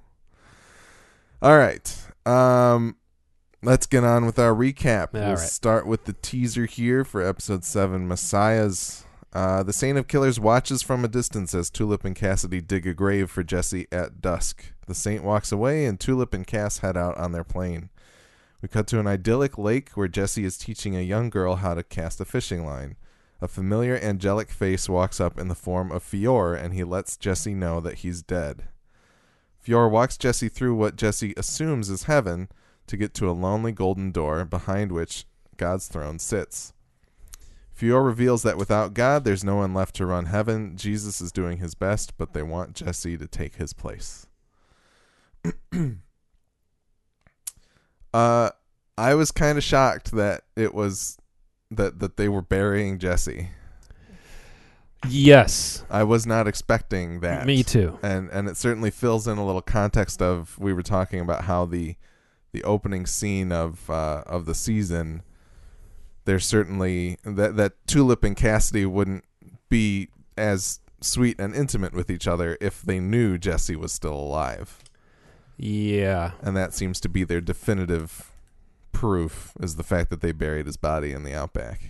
All 1.43 1.59
right. 1.59 1.97
Um 2.27 2.95
let's 3.63 3.87
get 3.87 4.05
on 4.05 4.25
with 4.25 4.39
our 4.39 4.55
recap. 4.55 5.15
All 5.15 5.21
we'll 5.21 5.31
right. 5.31 5.39
start 5.39 5.87
with 5.87 6.05
the 6.05 6.15
teaser 6.15 6.67
here 6.67 7.05
for 7.05 7.27
episode 7.27 7.65
7 7.65 8.07
Messiahs. 8.07 9.05
Uh, 9.33 9.63
the 9.63 9.73
Saint 9.73 9.99
of 9.99 10.09
Killers 10.09 10.41
watches 10.41 10.83
from 10.83 11.05
a 11.05 11.09
distance 11.09 11.55
as 11.55 11.71
Tulip 11.71 12.05
and 12.05 12.17
Cassidy 12.17 12.61
dig 12.61 12.87
a 12.87 12.95
grave 12.95 13.31
for 13.31 13.45
Jesse 13.45 13.87
at 13.93 14.21
dusk. 14.21 14.73
The 14.87 14.95
Saint 14.95 15.23
walks 15.23 15.53
away 15.53 15.85
and 15.85 16.01
Tulip 16.01 16.35
and 16.35 16.47
Cass 16.47 16.79
head 16.79 16.97
out 16.97 17.17
on 17.17 17.33
their 17.33 17.45
plane. 17.45 17.91
We 18.61 18.69
cut 18.69 18.87
to 18.89 18.99
an 18.99 19.07
idyllic 19.07 19.57
lake 19.57 19.91
where 19.91 20.09
Jesse 20.09 20.45
is 20.45 20.59
teaching 20.59 20.97
a 20.97 21.01
young 21.01 21.31
girl 21.31 21.57
how 21.57 21.75
to 21.75 21.83
cast 21.83 22.21
a 22.21 22.25
fishing 22.25 22.67
line. 22.67 22.97
A 23.41 23.49
familiar 23.49 23.97
angelic 23.97 24.51
face 24.51 24.89
walks 24.89 25.21
up 25.21 25.39
in 25.39 25.49
the 25.49 25.55
form 25.55 25.93
of 25.93 26.03
Fiore 26.03 26.61
and 26.61 26.75
he 26.75 26.85
lets 26.85 27.17
Jesse 27.17 27.55
know 27.55 27.81
that 27.81 27.99
he's 27.99 28.23
dead. 28.23 28.65
Fiore 29.59 29.89
walks 29.89 30.17
Jesse 30.17 30.49
through 30.49 30.75
what 30.75 30.97
Jesse 30.97 31.35
assumes 31.37 31.89
is 31.89 32.05
heaven 32.05 32.49
to 32.91 32.97
get 32.97 33.15
to 33.15 33.31
a 33.31 33.33
lonely 33.33 33.71
golden 33.71 34.11
door 34.11 34.45
behind 34.45 34.91
which 34.91 35.25
God's 35.57 35.87
throne 35.87 36.19
sits. 36.19 36.73
Fiore 37.73 38.03
reveals 38.03 38.43
that 38.43 38.59
without 38.59 38.95
God, 38.95 39.25
there's 39.25 39.45
no 39.45 39.57
one 39.57 39.73
left 39.73 39.95
to 39.97 40.07
run 40.07 40.27
heaven. 40.27 40.77
Jesus 40.77 41.21
is 41.21 41.31
doing 41.33 41.59
his 41.59 41.75
best, 41.75 42.19
but 42.19 42.33
they 42.33 42.43
want 42.43 42.75
Jesse 42.75 43.17
to 43.17 43.29
take 43.29 43.55
his 43.55 43.73
place. 43.73 44.27
uh, 48.13 48.51
I 48.99 49.15
was 49.15 49.31
kind 49.31 49.57
of 49.57 49.65
shocked 49.65 50.11
that 50.11 50.43
it 50.57 50.75
was 50.75 51.17
that 51.71 52.01
that 52.01 52.17
they 52.17 52.29
were 52.29 52.43
burying 52.43 52.99
Jesse. 52.99 53.51
Yes. 55.09 55.85
I 55.89 56.03
was 56.03 56.27
not 56.27 56.47
expecting 56.47 57.21
that. 57.21 57.47
Me 57.47 57.63
too. 57.63 57.99
and 58.03 58.29
and 58.31 58.49
it 58.49 58.57
certainly 58.57 58.91
fills 58.91 59.29
in 59.29 59.39
a 59.39 59.47
little 59.47 59.63
context 59.63 60.21
of 60.21 60.59
we 60.59 60.73
were 60.73 60.83
talking 60.83 61.21
about 61.21 61.45
how 61.45 61.65
the 61.65 61.95
the 62.53 62.65
opening 62.65 63.07
scene 63.07 63.53
of 63.53 63.89
uh, 63.91 64.23
of 64.27 64.47
the 64.47 64.55
season 64.55 65.23
there's 66.25 66.45
certainly 66.47 67.17
that 67.25 67.57
that 67.57 67.73
Tulip 67.87 68.23
and 68.25 68.37
Cassidy 68.37 68.85
wouldn't 68.87 69.25
be 69.69 70.09
as 70.37 70.81
sweet 71.01 71.41
and 71.41 71.55
intimate 71.55 71.93
with 71.95 72.11
each 72.11 72.27
other 72.29 72.59
if 72.61 72.83
they 72.83 73.01
knew 73.01 73.39
Jesse 73.39 73.77
was 73.77 73.93
still 73.93 74.15
alive 74.15 74.79
Yeah. 75.57 76.33
and 76.43 76.57
that 76.57 76.75
seems 76.75 77.01
to 77.01 77.09
be 77.09 77.25
their 77.25 77.41
definitive 77.41 78.31
proof 78.93 79.53
is 79.61 79.77
the 79.77 79.83
fact 79.83 80.11
that 80.11 80.21
they 80.21 80.33
buried 80.33 80.67
his 80.67 80.77
body 80.77 81.13
in 81.13 81.23
the 81.23 81.33
outback 81.35 81.81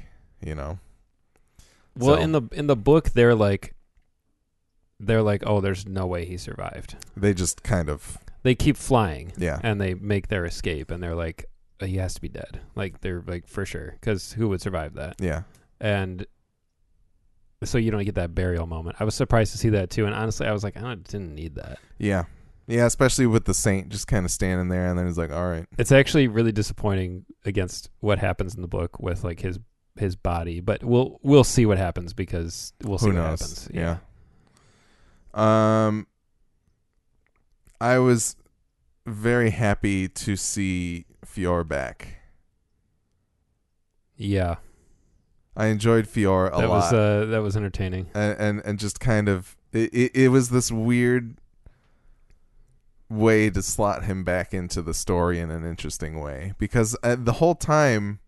you 0.44 0.54
know 0.54 0.78
Well, 1.96 2.16
So- 2.16 2.22
in 2.22 2.32
the 2.32 2.42
in 2.52 2.66
the 2.68 2.76
book, 2.76 3.10
they're 3.10 3.34
like, 3.34 3.74
they're 5.00 5.22
like, 5.22 5.42
oh, 5.46 5.60
there's 5.60 5.86
no 5.86 6.06
way 6.06 6.24
he 6.24 6.36
survived. 6.36 6.94
they 7.16 7.34
just 7.34 7.62
kind 7.62 7.88
of 7.88 8.18
They 8.42 8.54
keep 8.54 8.76
flying, 8.76 9.32
yeah 9.36 9.58
and 9.62 9.80
they 9.80 9.94
make 9.94 10.28
their 10.28 10.44
escape, 10.44 10.90
and 10.90 11.02
they're 11.02 11.14
like, 11.14 11.44
oh, 11.80 11.86
he 11.86 11.96
has 11.98 12.14
to 12.14 12.20
be 12.20 12.28
dead. 12.28 12.60
Like 12.74 13.00
they're 13.00 13.22
like 13.26 13.46
for 13.46 13.64
sure, 13.66 13.96
because 14.00 14.32
who 14.32 14.48
would 14.48 14.60
survive 14.60 14.94
that? 14.94 15.16
yeah 15.20 15.42
And 15.80 16.26
so 17.62 17.76
you 17.76 17.90
don't 17.90 18.04
get 18.04 18.14
that 18.14 18.34
burial 18.34 18.66
moment. 18.66 18.96
I 19.00 19.04
was 19.04 19.14
surprised 19.14 19.52
to 19.52 19.58
see 19.58 19.68
that 19.70 19.90
too, 19.90 20.06
and 20.06 20.14
honestly, 20.14 20.46
I 20.46 20.52
was 20.52 20.64
like, 20.64 20.76
I 20.76 20.94
didn't 20.94 21.34
need 21.34 21.54
that. 21.56 21.78
yeah 21.98 22.24
yeah 22.66 22.86
especially 22.86 23.26
with 23.26 23.46
the 23.46 23.54
saint 23.54 23.88
just 23.88 24.06
kind 24.06 24.24
of 24.24 24.30
standing 24.30 24.68
there 24.68 24.86
and 24.86 24.96
then 24.96 25.04
he's 25.04 25.18
like 25.18 25.32
all 25.32 25.48
right 25.48 25.66
It's 25.76 25.90
actually 25.90 26.28
really 26.28 26.52
disappointing 26.52 27.24
against 27.44 27.90
what 27.98 28.20
happens 28.20 28.54
in 28.54 28.62
the 28.62 28.68
book 28.68 29.00
with 29.00 29.24
like 29.24 29.40
his 29.40 29.58
his 29.98 30.14
body, 30.16 30.60
but 30.60 30.84
we'll 30.84 31.18
we'll 31.22 31.42
see 31.44 31.66
what 31.66 31.76
happens 31.78 32.14
because 32.14 32.72
we'll 32.84 32.96
see 32.96 33.06
Who 33.10 33.14
what 33.14 33.22
knows? 33.22 33.40
happens. 33.40 33.68
Yeah. 33.74 33.96
Um, 35.34 36.06
I 37.80 37.98
was 37.98 38.36
very 39.06 39.50
happy 39.50 40.08
to 40.08 40.36
see 40.36 41.06
Fiore 41.24 41.64
back. 41.64 42.18
yeah. 44.16 44.56
I 45.56 45.66
enjoyed 45.66 46.06
Fiore 46.06 46.48
a 46.48 46.50
that 46.52 46.68
lot, 46.68 46.68
was 46.68 46.92
uh, 46.92 47.26
that 47.26 47.42
was 47.42 47.56
entertaining. 47.56 48.06
and, 48.14 48.38
and 48.38 48.62
and 48.64 48.78
just 48.78 49.00
kind 49.00 49.28
of 49.28 49.56
it, 49.72 49.92
it. 49.92 50.12
It 50.14 50.28
was 50.28 50.50
this 50.50 50.70
weird 50.70 51.36
way 53.10 53.50
to 53.50 53.60
slot 53.60 54.04
him 54.04 54.22
back 54.22 54.54
into 54.54 54.80
the 54.80 54.94
story 54.94 55.40
in 55.40 55.50
an 55.50 55.64
interesting 55.64 56.20
way 56.20 56.54
because 56.58 56.96
uh, 57.02 57.16
the 57.18 57.34
whole 57.34 57.56
time 57.56 58.20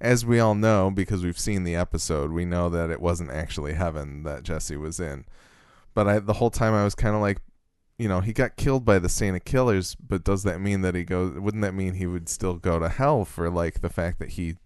as 0.00 0.24
we 0.24 0.38
all 0.38 0.54
know 0.54 0.90
because 0.90 1.24
we've 1.24 1.38
seen 1.38 1.64
the 1.64 1.74
episode 1.74 2.30
we 2.30 2.44
know 2.44 2.68
that 2.68 2.90
it 2.90 3.00
wasn't 3.00 3.30
actually 3.30 3.72
heaven 3.72 4.22
that 4.22 4.44
jesse 4.44 4.76
was 4.76 5.00
in 5.00 5.24
but 5.92 6.06
I, 6.06 6.18
the 6.20 6.34
whole 6.34 6.50
time 6.50 6.74
i 6.74 6.84
was 6.84 6.94
kind 6.94 7.16
of 7.16 7.20
like 7.20 7.38
you 7.98 8.08
know 8.08 8.20
he 8.20 8.32
got 8.32 8.56
killed 8.56 8.84
by 8.84 8.98
the 8.98 9.08
saint 9.08 9.36
of 9.36 9.44
killers 9.44 9.94
but 9.94 10.24
does 10.24 10.42
that 10.42 10.60
mean 10.60 10.80
that 10.80 10.94
he 10.94 11.04
goes 11.04 11.38
wouldn't 11.38 11.62
that 11.62 11.74
mean 11.74 11.94
he 11.94 12.06
would 12.06 12.28
still 12.28 12.54
go 12.54 12.78
to 12.78 12.88
hell 12.88 13.24
for 13.24 13.48
like 13.48 13.80
the 13.80 13.88
fact 13.88 14.18
that 14.18 14.30
he 14.30 14.56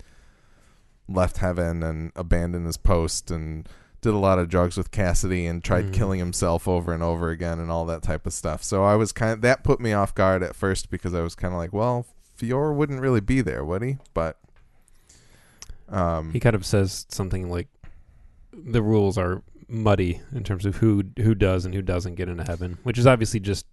left 1.09 1.39
heaven 1.39 1.83
and 1.83 2.11
abandoned 2.17 2.67
his 2.67 2.77
post 2.79 3.31
and 3.31 3.69
did 4.01 4.15
a 4.15 4.19
lot 4.19 4.39
of 4.39 4.49
drugs 4.49 4.77
with 4.77 4.93
Cassidy 4.93 5.45
and 5.47 5.65
tried 5.65 5.87
Mhm. 5.87 5.93
killing 5.93 6.19
himself 6.21 6.69
over 6.69 6.93
and 6.95 7.03
over 7.03 7.31
again 7.31 7.59
and 7.59 7.69
all 7.71 7.85
that 7.87 8.03
type 8.03 8.27
of 8.27 8.33
stuff. 8.33 8.63
So 8.63 8.85
I 8.85 8.95
was 8.95 9.11
kind 9.11 9.33
of 9.33 9.41
that 9.41 9.65
put 9.65 9.81
me 9.81 9.93
off 9.93 10.15
guard 10.15 10.43
at 10.45 10.55
first 10.55 10.89
because 10.89 11.15
I 11.15 11.21
was 11.21 11.35
kind 11.35 11.53
of 11.53 11.59
like, 11.59 11.73
well, 11.73 12.07
Fiore 12.37 12.73
wouldn't 12.75 13.01
really 13.01 13.21
be 13.21 13.41
there, 13.41 13.65
would 13.65 13.83
he? 13.83 13.97
But 14.15 14.37
um, 15.89 16.33
He 16.33 16.39
kind 16.41 16.55
of 16.55 16.65
says 16.65 17.07
something 17.09 17.51
like 17.51 17.67
the 18.53 18.83
rules 18.83 19.19
are 19.19 19.43
muddy 19.69 20.21
in 20.35 20.43
terms 20.45 20.65
of 20.67 20.77
who 20.77 21.05
who 21.19 21.35
does 21.35 21.65
and 21.65 21.75
who 21.75 21.83
doesn't 21.83 22.15
get 22.15 22.29
into 22.29 22.45
heaven, 22.45 22.79
which 22.83 22.99
is 22.99 23.07
obviously 23.07 23.41
just 23.41 23.67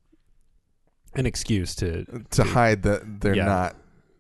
an 1.16 1.26
excuse 1.26 1.76
to 1.76 2.06
to 2.32 2.44
hide 2.44 2.84
that 2.84 3.22
they're 3.22 3.36
Yeah. 3.36 3.46
not 3.46 3.76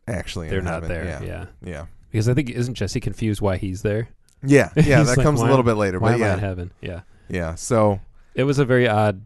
actually 0.07 0.49
they're 0.49 0.59
in 0.59 0.65
not 0.65 0.83
heaven. 0.83 0.89
there. 0.89 1.03
Yeah, 1.05 1.21
Yeah. 1.23 1.45
yeah, 1.63 1.85
Because 2.11 2.29
I 2.29 2.33
think 2.33 2.49
isn't 2.49 2.75
Jesse 2.75 2.99
confused 2.99 3.41
why 3.41 3.57
he's 3.57 3.81
there? 3.81 4.09
yeah, 4.43 4.69
yeah. 4.75 5.03
That 5.03 5.17
like, 5.17 5.23
comes 5.23 5.41
a 5.41 5.45
little 5.45 5.63
bit 5.63 5.73
later, 5.73 5.99
Why 5.99 6.11
but 6.11 6.15
am 6.15 6.23
I 6.23 6.33
in 6.33 6.39
yeah, 6.39 6.39
heaven? 6.47 6.71
Yeah. 6.81 7.01
yeah. 7.29 7.55
So 7.55 7.99
It 8.35 8.43
was 8.43 8.59
a 8.59 8.65
very 8.65 8.87
odd 8.87 9.25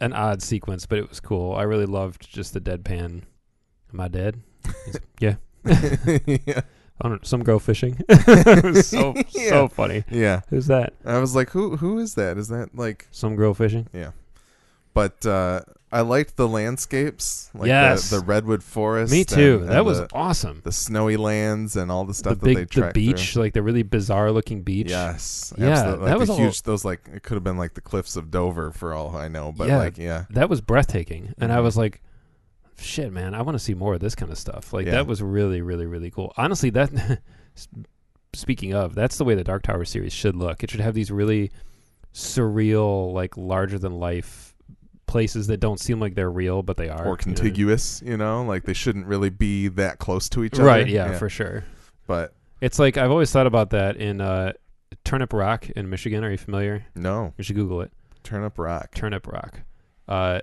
an 0.00 0.12
odd 0.12 0.42
sequence, 0.42 0.84
but 0.84 0.98
it 0.98 1.08
was 1.08 1.20
cool. 1.20 1.54
I 1.54 1.62
really 1.62 1.86
loved 1.86 2.28
just 2.30 2.52
the 2.52 2.60
deadpan. 2.60 3.22
Am 3.92 4.00
I 4.00 4.08
dead? 4.08 4.40
Yeah. 5.20 5.36
yeah, 5.64 6.60
I 7.00 7.08
don't, 7.08 7.26
some 7.26 7.42
girl 7.44 7.58
fishing. 7.58 7.98
it 8.08 8.64
was 8.64 8.86
so 8.96 9.14
Yeah. 9.30 9.48
so 9.50 9.68
funny. 9.68 10.04
yeah. 10.10 10.40
Who's 10.48 10.66
that? 10.68 10.94
I 11.04 11.18
was 11.18 11.34
like, 11.34 11.50
who 11.50 11.76
who 11.76 11.98
is 11.98 12.14
that? 12.14 12.38
Is 12.38 12.48
that 12.48 12.74
like 12.74 13.06
Some 13.10 13.36
girl 13.36 13.52
fishing? 13.54 13.88
Yeah. 13.92 14.12
But 14.94 15.26
uh, 15.26 15.60
I 15.92 16.00
liked 16.00 16.36
the 16.36 16.48
landscapes, 16.48 17.50
like 17.54 17.68
Yes. 17.68 18.08
the, 18.08 18.16
the 18.20 18.24
redwood 18.24 18.62
forest. 18.62 19.12
Me 19.12 19.24
too. 19.24 19.58
and- 19.60 19.68
that 19.68 19.84
was 19.84 19.98
the, 19.98 20.08
awesome. 20.14 20.62
the 20.64 20.72
snowy 20.72 21.18
lands 21.18 21.76
and 21.76 21.92
all 21.92 22.04
the 22.04 22.12
The 22.12 22.14
stuff 22.14 22.38
that 22.38 22.44
big 22.44 22.56
they 22.56 22.62
the 22.62 22.66
tracked 22.70 22.94
beach, 22.94 23.36
like 23.36 23.52
the 23.52 23.62
really 23.62 23.82
bizarre 23.82 24.32
looking 24.32 24.62
beach. 24.62 24.88
Yes, 24.88 25.52
Yeah, 25.58 25.66
absolutely. 25.68 26.00
Like 26.04 26.08
that 26.12 26.18
was 26.18 26.28
the 26.28 26.32
all- 26.32 26.38
huge. 26.40 26.62
Those 26.62 26.84
like 26.86 27.02
it 27.12 27.22
could 27.22 27.34
have 27.34 27.44
been 27.44 27.58
like 27.58 27.74
the 27.74 27.82
cliffs 27.82 28.16
of 28.16 28.30
Dover 28.30 28.70
for 28.72 28.94
all 28.94 29.14
I 29.14 29.28
know, 29.28 29.52
but 29.54 29.68
Yeah. 29.68 29.76
like 29.76 29.98
yeah, 29.98 30.24
That 30.30 30.48
was 30.48 30.62
breathtaking. 30.62 31.34
And 31.38 31.52
I 31.52 31.60
was 31.60 31.76
like, 31.76 32.00
shit, 32.78 33.12
man, 33.12 33.34
I 33.34 33.42
want 33.42 33.54
to 33.56 33.62
see 33.62 33.74
more 33.74 33.94
of 33.94 34.00
this 34.00 34.14
kind 34.14 34.30
of 34.30 34.38
stuff. 34.38 34.72
Like 34.72 34.86
Yeah. 34.86 34.92
that 34.92 35.06
was 35.06 35.22
really, 35.22 35.60
really, 35.62 35.86
really 35.86 36.10
cool. 36.10 36.32
Honestly, 36.36 36.70
that 36.70 37.20
speaking 38.32 38.74
of, 38.74 38.94
that's 38.94 39.16
the 39.18 39.24
way 39.24 39.34
the 39.34 39.44
Dark 39.44 39.62
Tower 39.62 39.84
series 39.84 40.12
should 40.12 40.36
look. 40.36 40.62
It 40.62 40.70
should 40.70 40.80
have 40.80 40.94
these 40.94 41.10
really 41.10 41.50
surreal, 42.12 43.12
like 43.12 43.36
larger 43.36 43.78
than 43.78 43.92
life 43.98 44.54
places 45.06 45.46
that 45.46 45.58
don't 45.60 45.78
seem 45.78 46.00
like 46.00 46.14
they're 46.14 46.30
real, 46.30 46.62
but 46.62 46.76
they 46.76 46.88
are. 46.88 47.02
or 47.02 47.04
you 47.04 47.10
know? 47.10 47.16
contiguous. 47.16 48.02
You 48.04 48.16
know, 48.16 48.42
like 48.44 48.64
they 48.64 48.72
shouldn't 48.72 49.06
really 49.06 49.30
be 49.30 49.68
that 49.68 49.98
close 49.98 50.28
to 50.30 50.44
each 50.44 50.54
other. 50.54 50.64
Right, 50.64 50.88
yeah, 50.88 51.16
for 51.18 51.28
sure. 51.28 51.64
but 52.06 52.34
It's 52.60 52.78
like 52.78 52.96
I've 52.96 53.10
always 53.10 53.30
thought 53.30 53.46
about 53.46 53.70
that 53.70 53.96
in 53.96 54.20
uh 54.20 54.52
Turnip 55.04 55.32
Rock 55.32 55.68
in 55.70 55.88
Michigan. 55.88 56.24
Are 56.24 56.30
you 56.30 56.38
familiar? 56.38 56.84
No, 56.94 57.32
You 57.38 57.44
should 57.44 57.56
Google 57.56 57.80
it. 57.82 57.92
turnip 58.22 58.58
rock. 58.58 58.92
Turnip 58.94 59.26
Rock. 59.28 59.60
Uh, 60.08 60.40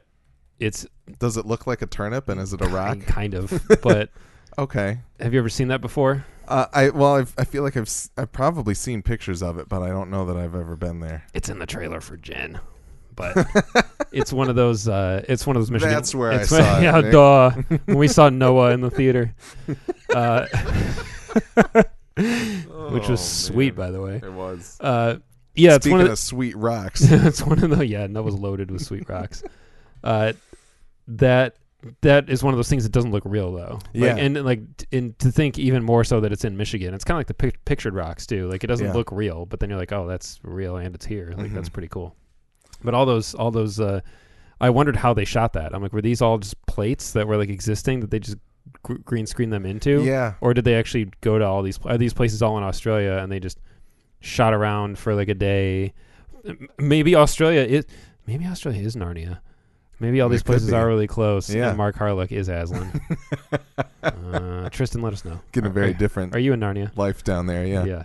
it's 0.60 0.86
Does 1.20 1.38
it 1.38 1.46
look 1.46 1.68
like 1.68 1.82
a 1.82 1.86
turnip 1.88 2.30
and 2.30 2.40
is 2.40 2.54
it 2.54 2.62
a 2.62 2.68
rock? 2.68 3.00
kind 3.02 3.34
of, 3.34 3.62
but 3.82 4.10
Okay. 4.58 5.00
have 5.20 5.34
you 5.34 5.40
ever 5.40 5.50
seen 5.50 5.70
that 5.70 5.82
before? 5.82 6.26
Uh, 6.48 6.66
I 6.74 6.90
well, 6.90 7.16
I've, 7.16 7.34
I 7.38 7.44
feel 7.46 7.64
like 7.64 7.76
I've 7.78 7.84
s- 7.84 8.10
I've 8.18 8.32
probably 8.32 8.74
seen 8.74 9.02
pictures 9.02 9.42
of 9.42 9.58
it, 9.58 9.68
but 9.70 9.82
I 9.82 9.88
don't 9.90 10.10
know 10.12 10.26
that 10.26 10.36
I've 10.38 10.54
ever 10.56 10.76
been 10.76 11.00
there. 11.00 11.24
It's 11.34 11.48
in 11.50 11.58
the 11.60 11.66
trailer 11.66 12.02
for 12.02 12.18
Jen, 12.18 12.60
but 13.16 13.48
it's 14.12 14.34
one 14.34 14.50
of 14.50 14.56
those. 14.58 14.88
Uh, 14.88 15.24
it's 15.30 15.48
one 15.48 15.56
of 15.56 15.62
those 15.62 15.72
Michigan. 15.72 15.94
That's 15.94 16.14
where 16.14 16.34
I 16.34 16.36
it's 16.42 16.50
saw 16.50 16.58
it, 16.80 16.84
Yeah, 16.84 17.00
Nick. 17.00 17.12
duh. 17.14 17.52
when 17.86 17.98
we 17.98 18.08
saw 18.10 18.28
Noah 18.30 18.72
in 18.72 18.82
the 18.82 18.92
theater, 18.92 19.34
uh, 20.14 20.46
which 22.16 23.08
was 23.08 23.22
sweet, 23.28 23.76
by 23.76 23.92
the 23.92 24.02
way. 24.02 24.18
It 24.18 24.32
was. 24.34 24.78
Uh, 24.80 25.18
yeah, 25.56 25.76
it's 25.76 25.86
Speaking 25.86 25.98
one 26.00 26.06
of 26.08 26.12
of 26.12 26.20
sweet 26.20 26.56
rocks. 26.58 27.02
it's 27.04 27.42
one 27.42 27.64
of 27.64 27.70
the 27.70 27.86
yeah. 27.88 28.04
and 28.04 28.16
that 28.16 28.24
was 28.24 28.36
loaded 28.36 28.70
with 28.72 28.82
sweet 28.84 29.08
rocks. 29.10 29.44
Uh, 30.04 30.34
that 31.08 31.56
that 32.02 32.30
is 32.30 32.42
one 32.44 32.54
of 32.54 32.58
those 32.58 32.70
things 32.70 32.84
that 32.84 32.94
doesn't 32.94 33.12
look 33.12 33.24
real 33.26 33.52
though. 33.52 33.80
Like, 33.94 33.94
Yeah. 33.94 34.16
and 34.16 34.44
like 34.46 34.62
and 34.94 35.18
to 35.20 35.32
think 35.32 35.60
even 35.60 35.84
more 35.84 36.04
so 36.06 36.22
that 36.22 36.32
it's 36.32 36.46
in 36.46 36.56
Michigan. 36.56 36.94
It's 36.94 37.04
kind 37.04 37.16
of 37.16 37.20
like 37.20 37.28
the 37.28 37.34
pic- 37.34 37.66
pictured 37.66 37.94
rocks 37.94 38.26
too. 38.26 38.48
Like 38.50 38.64
it 38.64 38.68
doesn't 38.68 38.88
Yeah. 38.88 38.94
look 38.94 39.12
real, 39.12 39.46
but 39.46 39.60
then 39.60 39.70
you're 39.70 39.78
like, 39.80 39.92
oh, 39.92 40.08
that's 40.08 40.40
real 40.44 40.78
and 40.78 40.96
it's 40.96 41.06
here. 41.06 41.34
Like 41.38 41.54
that's 41.54 41.68
Mhm. 41.70 41.74
pretty 41.74 41.90
cool. 41.90 42.16
But 42.84 42.94
all 42.94 43.06
those 43.06 43.34
all 43.36 43.52
those 43.52 43.80
uh, 43.82 44.00
I 44.62 44.70
wondered 44.70 44.96
how 44.96 45.14
they 45.14 45.26
shot 45.26 45.52
that. 45.54 45.76
I'm 45.76 45.82
like, 45.82 45.92
were 45.92 46.02
these 46.02 46.22
all 46.22 46.38
just 46.38 46.64
plates 46.68 47.12
that 47.14 47.28
were 47.28 47.36
like 47.36 47.50
existing 47.50 48.00
that 48.00 48.12
they 48.12 48.20
just 48.20 48.38
gr- 48.82 48.94
green 49.04 49.26
screen 49.26 49.50
them 49.50 49.66
into? 49.66 50.04
yeah. 50.06 50.36
Or 50.40 50.54
did 50.54 50.64
they 50.64 50.76
actually 50.76 51.10
go 51.20 51.38
to 51.38 51.46
all 51.46 51.62
these 51.64 51.80
are 51.84 51.98
these 51.98 52.14
places 52.14 52.42
all 52.42 52.58
in 52.58 52.64
Australia 52.64 53.20
and 53.22 53.30
they 53.30 53.42
just 53.42 53.60
shot 54.22 54.54
around 54.54 54.98
for 55.00 55.16
like 55.16 55.28
a 55.28 55.34
day? 55.36 55.94
Maybe 56.78 57.14
Australia 57.14 57.62
is 57.62 57.86
maybe 58.26 58.46
Australia 58.46 58.82
is 58.82 58.96
Narnia. 58.96 59.40
Maybe 60.00 60.20
all 60.22 60.28
It 60.28 60.32
these 60.32 60.42
could 60.42 60.48
places 60.54 60.70
be. 60.70 60.76
are 60.76 60.88
really 60.88 61.08
close. 61.08 61.50
Yeah. 61.54 61.70
And 61.70 61.78
Mark 61.78 61.96
Harelik 61.96 62.32
is 62.32 62.50
Aslan. 62.50 63.00
uh, 64.04 64.70
Tristan, 64.70 65.02
let 65.02 65.14
us 65.14 65.24
know. 65.24 65.40
Getting 65.52 65.70
a 65.70 65.74
very 65.74 65.92
are, 65.92 65.94
different 65.94 66.36
Are 66.36 66.40
you 66.40 66.54
in 66.54 66.60
Narnia? 66.60 66.96
life 66.98 67.24
down 67.24 67.46
there. 67.48 67.66
Yeah. 67.66 67.86
Yeah. 67.86 68.04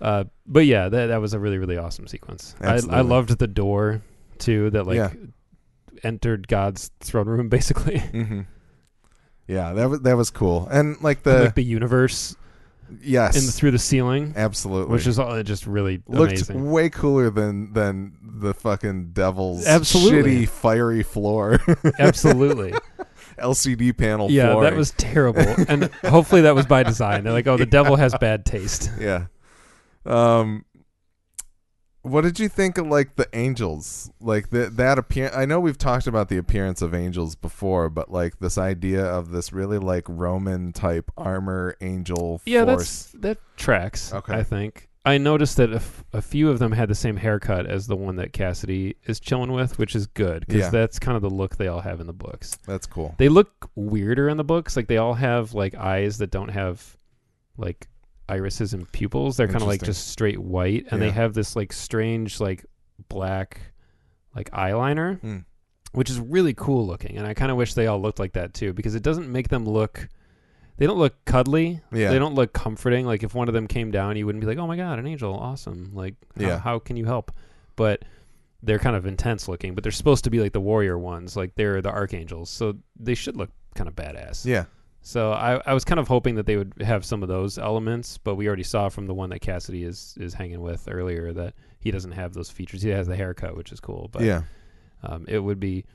Uh, 0.00 0.24
but 0.46 0.64
yeah, 0.66 0.88
that 0.88 1.06
that 1.06 1.20
was 1.20 1.34
a 1.34 1.38
really 1.40 1.58
really 1.58 1.76
awesome 1.76 2.06
sequence. 2.06 2.54
I, 2.60 2.66
I 2.66 2.70
Absolutely. 2.74 3.02
loved 3.02 3.38
the 3.38 3.46
door 3.48 4.02
too 4.38 4.70
that 4.70 4.86
like 4.86 4.96
Yeah. 4.96 5.10
entered 6.04 6.46
God's 6.46 6.90
throne 7.00 7.26
room 7.26 7.48
basically. 7.58 7.98
hmm 7.98 8.42
Yeah, 9.48 9.72
that 9.72 9.90
was 9.90 10.00
that 10.02 10.16
was 10.16 10.30
cool, 10.30 10.68
and 10.70 11.00
like 11.02 11.24
the 11.24 11.44
like 11.44 11.54
the 11.56 11.64
universe 11.64 12.36
yes, 13.02 13.36
in 13.36 13.46
the, 13.46 13.52
through 13.52 13.70
the 13.72 13.78
ceiling, 13.78 14.32
absolutely, 14.36 14.92
which 14.92 15.06
is 15.06 15.18
all 15.18 15.42
just 15.42 15.66
really 15.66 16.02
looked 16.06 16.32
amazing. 16.32 16.70
way 16.70 16.88
cooler 16.90 17.30
than 17.30 17.72
than 17.72 18.12
the 18.22 18.54
fucking 18.54 19.10
devil's 19.12 19.66
Absolutely. 19.66 20.46
shitty 20.46 20.48
fiery 20.48 21.02
floor, 21.02 21.58
Absolutely. 21.98 22.72
LCD 23.38 23.96
panel. 23.96 24.28
Floor. 24.28 24.30
Yeah, 24.30 24.52
flooring. 24.52 24.70
that 24.70 24.76
was 24.76 24.90
terrible. 24.92 25.54
And 25.68 25.84
hopefully 26.04 26.42
that 26.42 26.54
was 26.54 26.66
by 26.66 26.82
design. 26.82 27.24
They're 27.24 27.32
like, 27.32 27.46
oh, 27.46 27.56
the 27.56 27.66
devil 27.78 27.96
has 27.96 28.14
bad 28.20 28.44
taste. 28.44 28.90
yeah. 28.98 29.26
Um, 30.06 30.64
what 32.10 32.22
did 32.24 32.38
you 32.40 32.48
think 32.48 32.78
of 32.78 32.86
like 32.86 33.16
the 33.16 33.28
angels? 33.32 34.10
Like 34.20 34.50
that 34.50 34.76
that 34.76 34.98
appear? 34.98 35.30
I 35.34 35.44
know 35.46 35.60
we've 35.60 35.78
talked 35.78 36.06
about 36.06 36.28
the 36.28 36.36
appearance 36.38 36.82
of 36.82 36.94
angels 36.94 37.34
before, 37.34 37.88
but 37.90 38.10
like 38.10 38.38
this 38.38 38.58
idea 38.58 39.04
of 39.04 39.30
this 39.30 39.52
really 39.52 39.78
like 39.78 40.04
Roman 40.08 40.72
type 40.72 41.10
armor 41.16 41.76
angel 41.80 42.40
Yeah, 42.44 42.64
force. 42.64 42.78
that's 42.78 43.12
that 43.22 43.38
tracks. 43.56 44.12
Okay. 44.12 44.34
I 44.34 44.42
think 44.42 44.88
I 45.04 45.16
noticed 45.16 45.56
that 45.56 45.72
a, 45.72 45.76
f- 45.76 46.04
a 46.12 46.20
few 46.20 46.50
of 46.50 46.58
them 46.58 46.72
had 46.72 46.88
the 46.90 46.94
same 46.94 47.16
haircut 47.16 47.64
as 47.66 47.86
the 47.86 47.96
one 47.96 48.16
that 48.16 48.32
Cassidy 48.34 48.96
is 49.06 49.20
chilling 49.20 49.52
with, 49.52 49.78
which 49.78 49.94
is 49.96 50.06
good 50.06 50.44
because 50.46 50.62
Yeah. 50.64 50.70
that's 50.70 50.98
kind 50.98 51.16
of 51.16 51.22
the 51.22 51.30
look 51.30 51.56
they 51.56 51.68
all 51.68 51.80
have 51.80 52.00
in 52.00 52.06
the 52.06 52.12
books. 52.12 52.58
That's 52.66 52.86
cool. 52.86 53.14
They 53.16 53.28
look 53.30 53.70
weirder 53.74 54.28
in 54.28 54.36
the 54.36 54.44
books. 54.44 54.76
Like 54.76 54.86
they 54.88 54.98
all 54.98 55.14
have 55.14 55.54
like 55.54 55.74
eyes 55.74 56.18
that 56.18 56.30
don't 56.30 56.50
have 56.50 56.96
like 57.56 57.88
irises 58.28 58.74
and 58.74 58.90
pupils. 58.92 59.36
They're 59.36 59.46
kind 59.48 59.62
of 59.62 59.68
like 59.68 59.82
just 59.82 60.08
straight 60.08 60.38
white, 60.38 60.86
and 60.90 61.00
they 61.00 61.10
have 61.10 61.34
this 61.34 61.56
like 61.56 61.72
strange 61.72 62.40
like 62.40 62.64
black 63.08 63.60
like 64.34 64.50
eyeliner, 64.50 65.20
Hmm. 65.20 65.38
which 65.92 66.10
is 66.10 66.20
really 66.20 66.54
cool 66.54 66.86
looking. 66.86 67.16
And 67.16 67.26
I 67.26 67.34
kind 67.34 67.50
of 67.50 67.56
wish 67.56 67.74
they 67.74 67.86
all 67.86 68.00
looked 68.00 68.18
like 68.18 68.34
that 68.34 68.54
too 68.54 68.72
because 68.72 68.94
it 68.94 69.02
doesn't 69.02 69.30
make 69.30 69.48
them 69.48 69.64
look. 69.64 70.08
They 70.76 70.86
don't 70.86 70.98
look 70.98 71.24
cuddly. 71.24 71.80
Yeah. 71.92 72.10
They 72.10 72.18
don't 72.20 72.34
look 72.34 72.52
comforting. 72.52 73.04
Like 73.04 73.22
if 73.24 73.34
one 73.34 73.48
of 73.48 73.54
them 73.54 73.66
came 73.66 73.90
down, 73.90 74.16
you 74.16 74.26
wouldn't 74.26 74.40
be 74.40 74.46
like, 74.46 74.58
"Oh 74.58 74.66
my 74.66 74.76
god, 74.76 74.98
an 74.98 75.06
angel, 75.06 75.34
awesome!" 75.34 75.90
Like, 75.94 76.14
how, 76.38 76.42
Yeah. 76.46 76.58
how 76.60 76.78
can 76.78 76.96
you 76.96 77.04
help? 77.06 77.32
But 77.74 78.04
they're 78.62 78.78
kind 78.78 78.94
of 78.96 79.06
intense 79.06 79.48
looking, 79.48 79.74
but 79.74 79.82
they're 79.82 79.90
supposed 79.92 80.24
to 80.24 80.30
be 80.30 80.40
like 80.40 80.52
the 80.52 80.60
warrior 80.60 80.98
ones, 80.98 81.36
like 81.36 81.54
they're 81.54 81.80
the 81.80 81.90
archangels, 81.90 82.50
so 82.50 82.74
they 82.98 83.14
should 83.14 83.36
look 83.36 83.50
kind 83.74 83.88
of 83.88 83.94
badass. 83.96 84.44
Yeah. 84.44 84.64
So 85.08 85.32
I, 85.32 85.58
I 85.64 85.72
was 85.72 85.86
kind 85.86 85.98
of 85.98 86.06
hoping 86.06 86.34
that 86.34 86.44
they 86.44 86.58
would 86.58 86.74
have 86.82 87.02
some 87.02 87.22
of 87.22 87.30
those 87.30 87.56
elements, 87.56 88.18
but 88.18 88.34
we 88.34 88.46
already 88.46 88.62
saw 88.62 88.90
from 88.90 89.06
the 89.06 89.14
one 89.14 89.30
that 89.30 89.38
Cassidy 89.38 89.84
is 89.84 90.14
is 90.20 90.34
hanging 90.34 90.60
with 90.60 90.86
earlier 90.86 91.32
that 91.32 91.54
he 91.80 91.90
doesn't 91.90 92.12
have 92.12 92.34
those 92.34 92.50
features. 92.50 92.82
He 92.82 92.90
has 92.90 93.06
the 93.06 93.16
haircut, 93.16 93.56
which 93.56 93.72
is 93.72 93.80
cool, 93.80 94.10
but 94.12 94.20
yeah. 94.20 94.42
um, 95.02 95.24
it 95.26 95.38
would 95.38 95.58
be. 95.58 95.86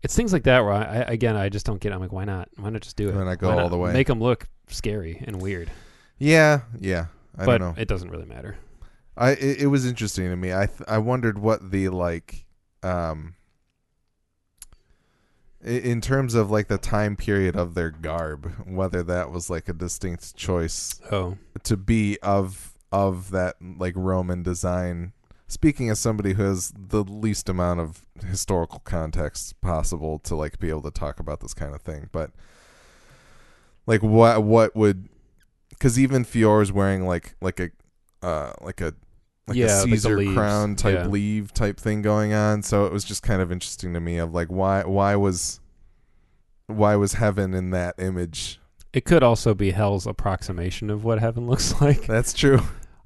It's 0.00 0.16
things 0.16 0.32
like 0.32 0.44
that 0.44 0.60
where 0.64 0.72
I, 0.72 0.82
I 0.82 0.98
again 1.12 1.36
I 1.36 1.50
just 1.50 1.66
don't 1.66 1.78
get. 1.78 1.92
it. 1.92 1.94
I'm 1.94 2.00
like, 2.00 2.10
why 2.10 2.24
not? 2.24 2.48
Why 2.56 2.70
not 2.70 2.80
just 2.80 2.96
do 2.96 3.10
it? 3.10 3.14
Why 3.14 3.24
not 3.24 3.38
go 3.38 3.54
Why 3.54 3.62
all 3.64 3.68
the 3.68 3.76
way? 3.76 3.92
Make 3.92 4.06
them 4.06 4.18
look 4.18 4.48
scary 4.66 5.22
and 5.26 5.42
weird, 5.42 5.70
Yeah. 6.18 6.62
Yeah. 6.80 7.08
I 7.36 7.44
but 7.44 7.58
don't 7.58 7.76
know. 7.76 7.82
it 7.82 7.86
doesn't 7.86 8.08
really 8.08 8.24
matter. 8.24 8.56
I 9.14 9.32
it, 9.32 9.64
it 9.64 9.66
was 9.66 9.84
interesting 9.84 10.30
to 10.30 10.36
me. 10.36 10.54
I 10.54 10.64
th- 10.64 10.88
I 10.88 10.96
wondered 10.96 11.38
what 11.38 11.70
the 11.70 11.90
like 11.90 12.46
um 12.82 13.34
in 15.62 16.00
terms 16.00 16.34
of 16.34 16.50
like 16.50 16.68
the 16.68 16.78
time 16.78 17.16
period 17.16 17.56
of 17.56 17.74
their 17.74 17.90
garb, 17.90 18.52
whether 18.66 19.02
that 19.02 19.30
was 19.30 19.48
like 19.48 19.68
a 19.68 19.72
distinct 19.72 20.34
choice 20.36 21.00
Oh, 21.10 21.38
to 21.64 21.76
be 21.76 22.18
of 22.22 22.72
of 22.90 23.30
that 23.30 23.56
like 23.60 23.94
Roman 23.96 24.42
design. 24.42 25.12
Speaking 25.46 25.90
as 25.90 26.00
somebody 26.00 26.32
who 26.32 26.42
has 26.44 26.72
the 26.74 27.04
least 27.04 27.48
amount 27.48 27.80
of 27.80 28.06
historical 28.26 28.80
context 28.80 29.60
possible 29.60 30.18
to 30.20 30.34
like 30.34 30.58
be 30.58 30.70
able 30.70 30.82
to 30.82 30.90
talk 30.90 31.20
about 31.20 31.40
this 31.40 31.52
kind 31.54 31.74
of 31.74 31.82
thing, 31.82 32.08
but 32.10 32.30
like 33.86 34.02
what 34.02 34.42
what 34.42 34.74
would 34.74 35.08
because 35.70 35.98
even 35.98 36.24
Fiore's 36.24 36.72
wearing 36.72 37.06
like 37.06 37.34
like 37.40 37.60
a 37.60 37.70
uh 38.22 38.52
like 38.62 38.80
a 38.80 38.94
like 39.48 39.56
Yeah, 39.56 39.80
a 39.80 39.82
Caesar 39.82 40.16
leaves. 40.16 40.34
crown 40.34 40.76
type 40.76 40.94
Yeah. 40.94 41.06
leave 41.06 41.52
type 41.52 41.78
thing 41.78 42.02
going 42.02 42.32
on. 42.32 42.62
So 42.62 42.86
it 42.86 42.92
was 42.92 43.04
just 43.04 43.22
kind 43.22 43.42
of 43.42 43.50
interesting 43.52 43.92
to 43.94 44.00
me 44.00 44.18
of 44.18 44.32
like 44.34 44.48
why 44.48 44.84
why 44.84 45.16
was 45.16 45.60
why 46.66 46.96
was 46.96 47.14
heaven 47.14 47.54
in 47.54 47.70
that 47.70 47.94
image? 47.98 48.58
it 48.92 49.06
could 49.06 49.22
also 49.22 49.54
be 49.54 49.70
Hell's 49.70 50.06
approximation 50.06 50.90
of 50.90 51.02
what 51.02 51.18
heaven 51.18 51.46
looks 51.48 51.80
like. 51.80 52.02
That's 52.06 52.34
true. 52.34 52.60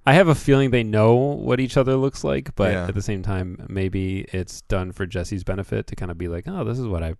I 0.05 0.15
have 0.15 0.27
a 0.27 0.35
feeling 0.35 0.71
they 0.73 0.83
know 0.83 1.15
what 1.15 1.61
each 1.61 1.77
other 1.77 1.95
looks 1.95 2.25
like, 2.25 2.55
but 2.57 2.73
Yeah. 2.73 2.87
at 2.89 2.95
the 2.95 3.03
same 3.03 3.23
time, 3.23 3.65
maybe 3.69 4.23
it's 4.33 4.63
done 4.63 4.91
for 4.91 5.07
Jesse's 5.07 5.45
benefit 5.45 5.87
to 5.87 5.95
kind 5.97 6.11
of 6.11 6.19
be 6.19 6.27
like, 6.27 6.49
oh, 6.49 6.65
this 6.65 6.79
is 6.81 6.87
what 6.89 7.05
I 7.05 7.15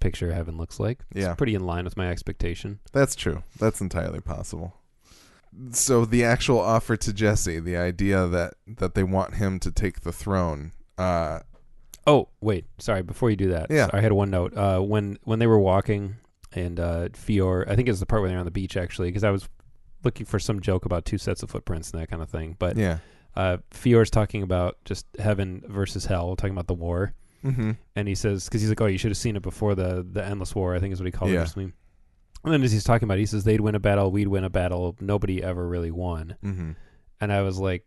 picture 0.00 0.32
heaven 0.32 0.56
looks 0.56 0.80
like. 0.80 1.00
Yeah. 1.14 1.34
Pretty 1.34 1.54
in 1.54 1.64
line 1.66 1.84
with 1.84 1.98
my 1.98 2.10
expectation. 2.10 2.80
That's 2.92 3.14
true. 3.14 3.42
That's 3.58 3.82
entirely 3.82 4.20
possible. 4.20 4.74
So 5.72 6.04
the 6.04 6.24
actual 6.24 6.60
offer 6.60 6.96
to 6.96 7.12
Jesse, 7.12 7.58
the 7.60 7.76
idea 7.76 8.26
that 8.28 8.54
that 8.66 8.94
they 8.94 9.02
want 9.02 9.34
him 9.34 9.58
to 9.60 9.70
take 9.72 10.00
the 10.00 10.12
throne, 10.12 10.72
uh, 10.98 11.40
Oh, 12.06 12.28
wait, 12.40 12.64
sorry. 12.78 13.02
Before 13.02 13.28
you 13.30 13.36
do 13.36 13.48
that, 13.50 13.66
Yeah. 13.70 13.88
I 13.92 14.00
had 14.00 14.12
one 14.12 14.30
note. 14.30 14.56
Uh, 14.56 14.80
when 14.80 15.18
when 15.24 15.38
they 15.38 15.46
were 15.46 15.58
walking, 15.58 16.16
and 16.52 16.80
uh, 16.80 17.08
Fiore, 17.12 17.64
I 17.68 17.76
think 17.76 17.88
it 17.88 17.92
was 17.92 18.00
the 18.00 18.06
part 18.06 18.22
where 18.22 18.30
they're 18.30 18.38
on 18.38 18.44
the 18.46 18.50
beach 18.50 18.76
actually, 18.76 19.08
because 19.08 19.24
I 19.24 19.30
was 19.30 19.48
looking 20.02 20.24
for 20.24 20.38
some 20.38 20.60
joke 20.60 20.84
about 20.86 21.04
two 21.04 21.18
sets 21.18 21.42
of 21.42 21.50
footprints 21.50 21.90
and 21.90 22.00
that 22.00 22.08
kind 22.08 22.22
of 22.22 22.30
thing. 22.30 22.56
But 22.58 22.76
yeah, 22.76 22.98
uh, 23.36 23.58
Fiore's 23.70 24.10
talking 24.10 24.42
about 24.42 24.78
just 24.84 25.06
heaven 25.18 25.62
versus 25.68 26.06
hell, 26.06 26.36
talking 26.36 26.52
about 26.54 26.68
the 26.68 26.74
war. 26.74 27.14
mm-hmm. 27.44 27.72
and 27.96 28.08
he 28.08 28.14
says 28.14 28.44
because 28.46 28.60
he's 28.62 28.70
like, 28.70 28.80
"Oh, 28.80 28.86
you 28.86 28.98
should 28.98 29.10
have 29.10 29.18
seen 29.18 29.36
it 29.36 29.42
before 29.42 29.74
the 29.74 30.06
the 30.10 30.24
endless 30.24 30.54
war." 30.54 30.74
I 30.74 30.78
think 30.80 30.92
is 30.92 31.00
what 31.00 31.06
he 31.06 31.12
called 31.12 31.30
Yeah. 31.32 31.40
it. 31.40 31.42
or 31.42 31.46
something. 31.46 31.72
And 32.44 32.52
then 32.52 32.62
as 32.62 32.72
he's 32.72 32.84
talking 32.84 33.06
about, 33.06 33.18
it, 33.18 33.20
he 33.20 33.26
says 33.26 33.44
they'd 33.44 33.60
win 33.60 33.74
a 33.74 33.80
battle, 33.80 34.10
we'd 34.10 34.28
win 34.28 34.44
a 34.44 34.50
battle. 34.50 34.96
Nobody 35.00 35.42
ever 35.42 35.66
really 35.68 35.90
won. 35.90 36.36
Mm-hmm. 36.44 36.72
And 37.20 37.32
I 37.32 37.42
was 37.42 37.58
like, 37.58 37.84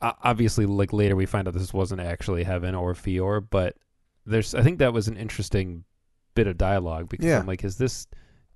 obviously, 0.00 0.66
like 0.66 0.92
later 0.92 1.16
we 1.16 1.26
find 1.26 1.48
out 1.48 1.54
this 1.54 1.72
wasn't 1.74 2.00
actually 2.00 2.44
heaven 2.44 2.74
or 2.74 2.94
Fiore, 2.94 3.40
but 3.40 3.76
there's 4.24 4.54
I 4.54 4.62
think 4.62 4.78
that 4.78 4.92
was 4.92 5.08
an 5.08 5.16
interesting 5.16 5.84
bit 6.34 6.46
of 6.46 6.58
dialogue 6.58 7.08
because 7.08 7.26
Yeah. 7.26 7.38
I'm 7.38 7.46
like, 7.46 7.64
is 7.64 7.76
this 7.78 8.06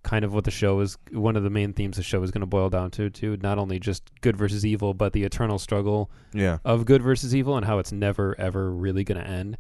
kind 0.03 0.25
of 0.25 0.33
what 0.33 0.45
the 0.45 0.51
show 0.51 0.81
is? 0.81 0.97
One 1.13 1.37
of 1.37 1.43
the 1.43 1.51
main 1.51 1.73
themes 1.73 1.97
the 1.97 2.03
show 2.03 2.23
is 2.23 2.31
going 2.31 2.41
to 2.41 2.47
boil 2.47 2.71
down 2.71 2.91
to, 2.93 3.11
to 3.11 3.37
not 3.39 3.59
only 3.59 3.79
just 3.79 4.11
good 4.23 4.37
versus 4.37 4.65
evil, 4.65 4.95
but 4.95 5.13
the 5.13 5.25
eternal 5.25 5.59
struggle 5.59 6.11
yeah, 6.33 6.59
of 6.65 6.87
good 6.87 7.03
versus 7.03 7.35
evil 7.35 7.57
and 7.57 7.67
how 7.67 7.79
it's 7.79 7.93
never 7.93 8.35
ever 8.41 8.71
really 8.71 9.05
going 9.05 9.21
to 9.23 9.27
end 9.27 9.59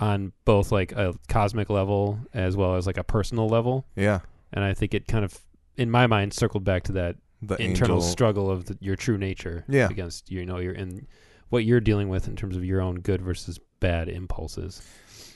on 0.00 0.32
both 0.44 0.70
like 0.72 0.92
a 0.92 1.14
cosmic 1.28 1.70
level 1.70 2.18
as 2.34 2.56
well 2.56 2.74
as 2.76 2.86
like 2.86 2.98
a 2.98 3.04
personal 3.04 3.48
level 3.48 3.86
yeah. 3.96 4.20
and 4.52 4.62
i 4.64 4.74
think 4.74 4.92
it 4.94 5.06
kind 5.08 5.24
of 5.24 5.38
in 5.76 5.90
my 5.90 6.06
mind 6.06 6.32
circled 6.34 6.64
back 6.64 6.82
to 6.82 6.92
that 6.92 7.16
the 7.42 7.56
internal 7.62 7.96
angel. 7.96 8.10
struggle 8.10 8.50
of 8.50 8.64
the, 8.66 8.76
your 8.80 8.96
true 8.96 9.18
nature 9.18 9.64
Yeah. 9.68 9.88
against 9.90 10.30
you 10.30 10.44
know 10.46 10.58
your 10.58 10.72
in 10.72 11.06
what 11.48 11.64
you're 11.64 11.80
dealing 11.80 12.08
with 12.08 12.26
in 12.28 12.34
terms 12.36 12.56
of 12.56 12.64
your 12.64 12.80
own 12.80 12.96
good 13.00 13.22
versus 13.22 13.60
bad 13.78 14.08
impulses. 14.08 14.82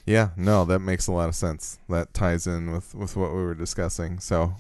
Yeah, 0.07 0.31
no, 0.37 0.65
that 0.65 0.81
makes 0.81 1.07
a 1.07 1.13
lot 1.13 1.29
of 1.29 1.37
sense. 1.37 1.79
That 1.89 2.13
ties 2.15 2.49
in 2.49 2.73
with 2.73 2.95
with 2.97 3.17
what 3.17 3.31
we 3.31 3.37
were 3.43 3.55
discussing. 3.55 4.19
So 4.19 4.55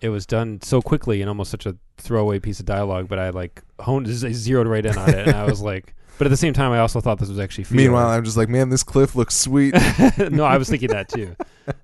It 0.00 0.08
was 0.08 0.24
done 0.24 0.60
so 0.62 0.80
quickly 0.80 1.20
and 1.20 1.28
almost 1.28 1.50
such 1.50 1.66
a 1.66 1.76
throwaway 1.98 2.38
piece 2.38 2.58
of 2.58 2.64
dialogue, 2.64 3.08
but 3.08 3.18
I 3.18 3.30
like 3.30 3.62
honed 3.80 4.06
z- 4.06 4.32
zeroed 4.32 4.66
right 4.66 4.86
in 4.86 4.96
on 4.96 5.10
it, 5.10 5.26
and 5.28 5.36
I 5.36 5.44
was 5.44 5.60
like, 5.72 5.94
but 6.18 6.26
at 6.26 6.30
the 6.30 6.36
same 6.36 6.52
time, 6.52 6.72
I 6.72 6.78
also 6.78 7.00
thought 7.00 7.18
this 7.18 7.28
was 7.28 7.38
actually. 7.38 7.64
Fiore. 7.64 7.76
meanwhile, 7.76 8.08
I'm 8.08 8.24
just 8.24 8.36
like, 8.36 8.48
man, 8.48 8.68
this 8.68 8.82
cliff 8.82 9.14
looks 9.16 9.34
sweet. 9.36 9.74
no, 10.30 10.44
I 10.44 10.56
was 10.58 10.68
thinking 10.68 10.88
that 10.88 11.08
too. 11.08 11.36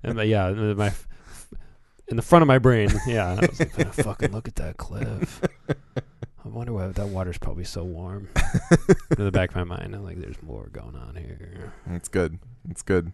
And 0.03 0.19
uh, 0.19 0.23
yeah, 0.23 0.49
in 0.49 0.77
my 0.77 0.91
in 2.07 2.15
the 2.17 2.21
front 2.21 2.41
of 2.43 2.47
my 2.47 2.59
brain, 2.59 2.89
yeah, 3.07 3.37
I 3.41 3.45
was 3.45 3.59
like, 3.59 3.71
"Ah, 3.79 3.91
fucking 3.91 4.31
look 4.31 4.47
at 4.47 4.55
that 4.55 4.77
cliff. 4.77 5.41
I 6.43 6.47
wonder 6.47 6.73
why 6.73 6.87
that 6.87 7.07
water's 7.07 7.37
probably 7.37 7.63
so 7.63 7.83
warm. 7.83 8.29
in 9.17 9.25
the 9.25 9.31
back 9.31 9.51
of 9.51 9.55
my 9.55 9.63
mind, 9.63 9.95
I'm 9.95 10.03
like, 10.03 10.19
there's 10.19 10.41
more 10.41 10.69
going 10.71 10.95
on 10.95 11.15
here. 11.15 11.71
It's 11.91 12.07
good. 12.09 12.39
It's 12.69 12.81
good. 12.81 13.11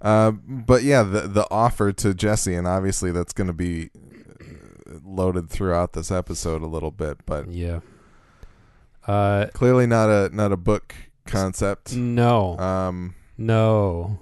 Uh, 0.00 0.32
but 0.32 0.82
yeah, 0.82 1.02
the 1.02 1.22
the 1.28 1.46
offer 1.50 1.92
to 1.92 2.14
Jesse, 2.14 2.54
and 2.54 2.66
obviously 2.66 3.12
that's 3.12 3.32
going 3.32 3.46
to 3.46 3.52
be 3.52 3.90
uh, 4.40 4.98
loaded 5.04 5.48
throughout 5.48 5.92
this 5.92 6.10
episode 6.10 6.62
a 6.62 6.66
little 6.66 6.90
bit, 6.90 7.18
but 7.26 7.48
Yeah. 7.48 7.80
Uh, 9.06 9.46
clearly 9.52 9.86
not 9.86 10.08
a 10.08 10.30
not 10.34 10.52
a 10.52 10.56
book 10.56 10.94
concept. 11.26 11.94
no, 11.96 12.58
Um, 12.58 13.14
no, 13.38 14.18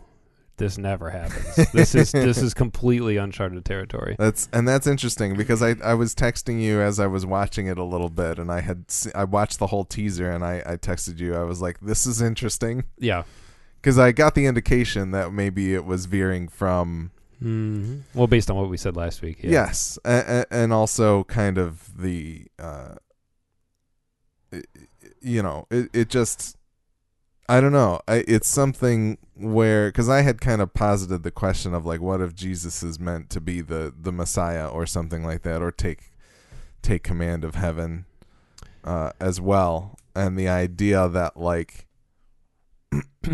this 0.57 0.77
never 0.79 1.11
happens. 1.11 1.55
this 1.73 1.95
is 1.95 2.13
this 2.13 2.39
is 2.39 2.55
completely 2.55 3.17
uncharted 3.17 3.65
territory. 3.65 4.17
that's 4.19 4.49
and 4.53 4.67
that's 4.69 4.87
interesting 4.87 5.37
because 5.37 5.63
I 5.63 5.77
I 5.83 5.95
was 5.95 6.15
texting 6.15 6.61
you 6.61 6.81
as 6.81 6.99
I 7.01 7.07
was 7.07 7.25
watching 7.27 7.67
it 7.67 7.79
a 7.79 7.85
little 7.85 8.11
bit, 8.11 8.39
and 8.39 8.51
I 8.51 8.61
had 8.61 8.91
se- 8.91 9.13
I 9.15 9.25
watched 9.25 9.59
the 9.59 9.69
whole 9.69 9.85
teaser, 9.85 10.31
and 10.31 10.45
I 10.45 10.63
I 10.67 10.77
texted 10.77 11.19
you. 11.19 11.35
I 11.35 11.45
was 11.45 11.61
like, 11.61 11.81
this 11.81 12.07
is 12.07 12.21
interesting 12.23 12.85
Yeah. 12.99 13.25
because 13.81 13.99
I 13.99 14.13
got 14.13 14.35
the 14.35 14.47
indication 14.47 15.11
that 15.13 15.33
maybe 15.33 15.75
it 15.75 15.85
was 15.85 16.07
veering 16.07 16.49
from 16.49 17.11
hmm 17.39 18.01
Well, 18.15 18.27
based 18.27 18.51
on 18.51 18.57
what 18.57 18.69
we 18.69 18.77
said 18.77 18.97
last 18.97 19.23
week. 19.23 19.39
Yeah. 19.43 19.51
Yes, 19.51 19.99
and, 20.05 20.45
and 20.51 20.73
also 20.75 21.25
kind 21.25 21.57
of 21.57 21.97
the, 21.99 22.47
uh, 22.59 22.97
you 25.21 25.43
know, 25.43 25.67
it 25.71 25.91
it 25.93 26.09
just, 26.09 26.57
I 27.49 27.61
don't 27.61 27.73
know. 27.73 28.01
I, 28.09 28.25
it's 28.27 28.49
something 28.49 29.19
where 29.35 29.89
because 29.89 30.09
I 30.09 30.23
had 30.23 30.41
kind 30.41 30.61
of 30.61 30.75
posited 30.75 31.23
the 31.23 31.31
question 31.31 31.75
of 31.75 31.87
like, 31.87 32.01
what 32.01 32.21
if 32.21 32.35
Jesus 32.35 32.83
is 32.83 32.99
meant 32.99 33.31
to 33.31 33.41
be 33.41 33.61
the 33.61 33.93
the 33.99 34.13
Messiah 34.13 34.69
or 34.69 34.87
something 34.87 35.25
like 35.25 35.43
that, 35.43 35.63
or 35.63 35.71
take 35.71 36.13
take 36.83 37.03
command 37.03 37.45
of 37.45 37.55
heaven 37.55 38.07
uh, 38.85 39.13
as 39.21 39.41
well, 39.41 39.99
and 40.15 40.39
the 40.39 40.49
idea 40.49 41.09
that 41.09 41.37
like. 41.37 41.87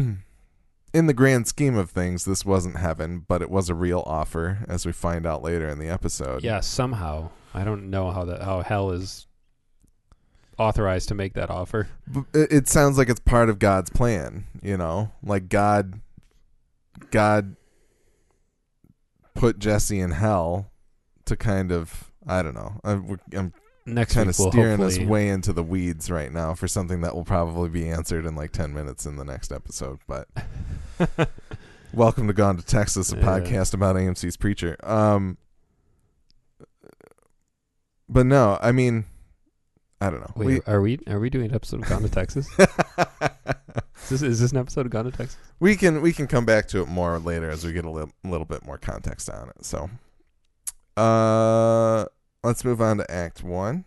In 0.95 1.07
the 1.07 1.13
grand 1.13 1.47
scheme 1.47 1.77
of 1.77 1.91
things, 1.91 2.25
this 2.25 2.43
wasn't 2.43 2.79
heaven, 2.79 3.23
but 3.29 3.43
it 3.43 3.51
was 3.51 3.69
a 3.69 3.75
real 3.75 4.03
offer, 4.07 4.65
as 4.67 4.87
we 4.87 4.93
find 4.93 5.27
out 5.27 5.43
later 5.43 5.69
in 5.69 5.79
the 5.79 5.91
episode. 5.91 6.43
Yeah. 6.43 6.61
Somehow, 6.61 7.29
I 7.53 7.65
don't 7.65 7.91
know 7.91 8.11
how 8.13 8.25
that 8.25 8.41
how 8.41 8.63
hell 8.63 8.93
is 8.93 9.27
authorized 10.59 11.09
to 11.09 11.15
make 11.15 11.35
that 11.35 11.51
offer. 11.51 11.89
It 12.35 12.53
it 12.53 12.69
sounds 12.69 12.99
like 12.99 13.09
it's 13.09 13.21
part 13.21 13.49
of 13.49 13.59
God's 13.59 13.91
plan, 13.91 14.45
you 14.63 14.77
know, 14.77 15.13
like 15.23 15.49
God, 15.49 16.01
God 17.11 17.57
put 19.35 19.59
Jesse 19.59 20.01
in 20.01 20.13
hell 20.13 20.71
to 21.27 21.37
kind 21.37 21.71
of, 21.73 22.11
I 22.27 22.43
don't 22.43 22.55
know, 22.55 22.81
I, 22.85 22.93
I'm 23.37 23.53
Next 23.89 24.15
kind 24.15 24.29
of 24.29 24.37
we'll 24.39 24.51
steering 24.51 24.83
us 24.83 24.99
way 24.99 25.29
into 25.29 25.53
the 25.53 25.63
weeds 25.63 26.11
right 26.11 26.33
now 26.33 26.55
for 26.55 26.67
something 26.67 27.03
that 27.03 27.15
will 27.15 27.25
probably 27.25 27.69
be 27.69 27.89
answered 27.89 28.27
in 28.27 28.35
like 28.35 28.51
ten 28.51 28.75
minutes 28.75 29.07
in 29.07 29.17
the 29.17 29.25
next 29.25 29.53
episode. 29.53 30.01
But 30.09 30.27
welcome 31.93 32.27
to 32.27 32.33
Gone 32.33 32.57
to 32.57 32.65
Texas, 32.65 33.13
a 33.13 33.17
Yeah. 33.17 33.23
podcast 33.23 33.75
about 33.75 33.95
AMC's 33.95 34.37
Preacher. 34.37 34.77
Um, 34.83 35.37
but 38.09 38.27
no, 38.27 38.59
I 38.61 38.73
mean, 38.73 39.05
I 40.01 40.11
don't 40.11 40.21
know. 40.21 40.33
Wait, 40.37 40.63
are 40.67 40.81
we 40.81 40.99
are 41.07 41.19
we 41.19 41.31
doing 41.31 41.47
an 41.47 41.55
episode 41.55 41.83
of 41.83 41.89
Gone 41.89 42.03
to 42.03 42.09
Texas? 42.09 42.49
Is 44.09 44.11
this, 44.11 44.23
is 44.23 44.41
this 44.41 44.53
an 44.53 44.59
episode 44.59 44.87
of 44.87 44.93
Gone 44.93 45.07
to 45.07 45.11
Texas? 45.11 45.37
we 45.59 45.75
can 45.75 46.01
we 46.01 46.13
can 46.13 46.29
come 46.29 46.45
back 46.45 46.69
to 46.69 46.81
it 46.81 46.87
more 46.87 47.19
later 47.19 47.51
as 47.51 47.65
we 47.65 47.73
get 47.73 47.85
a 47.85 47.91
little, 47.91 48.13
little 48.23 48.45
bit 48.45 48.65
more 48.65 48.79
context 48.79 49.29
on 49.29 49.49
it. 49.49 49.65
So, 49.65 49.91
uh, 50.97 52.05
let's 52.45 52.65
move 52.65 52.81
on 52.81 52.99
to 52.99 53.11
Act 53.11 53.43
One. 53.43 53.85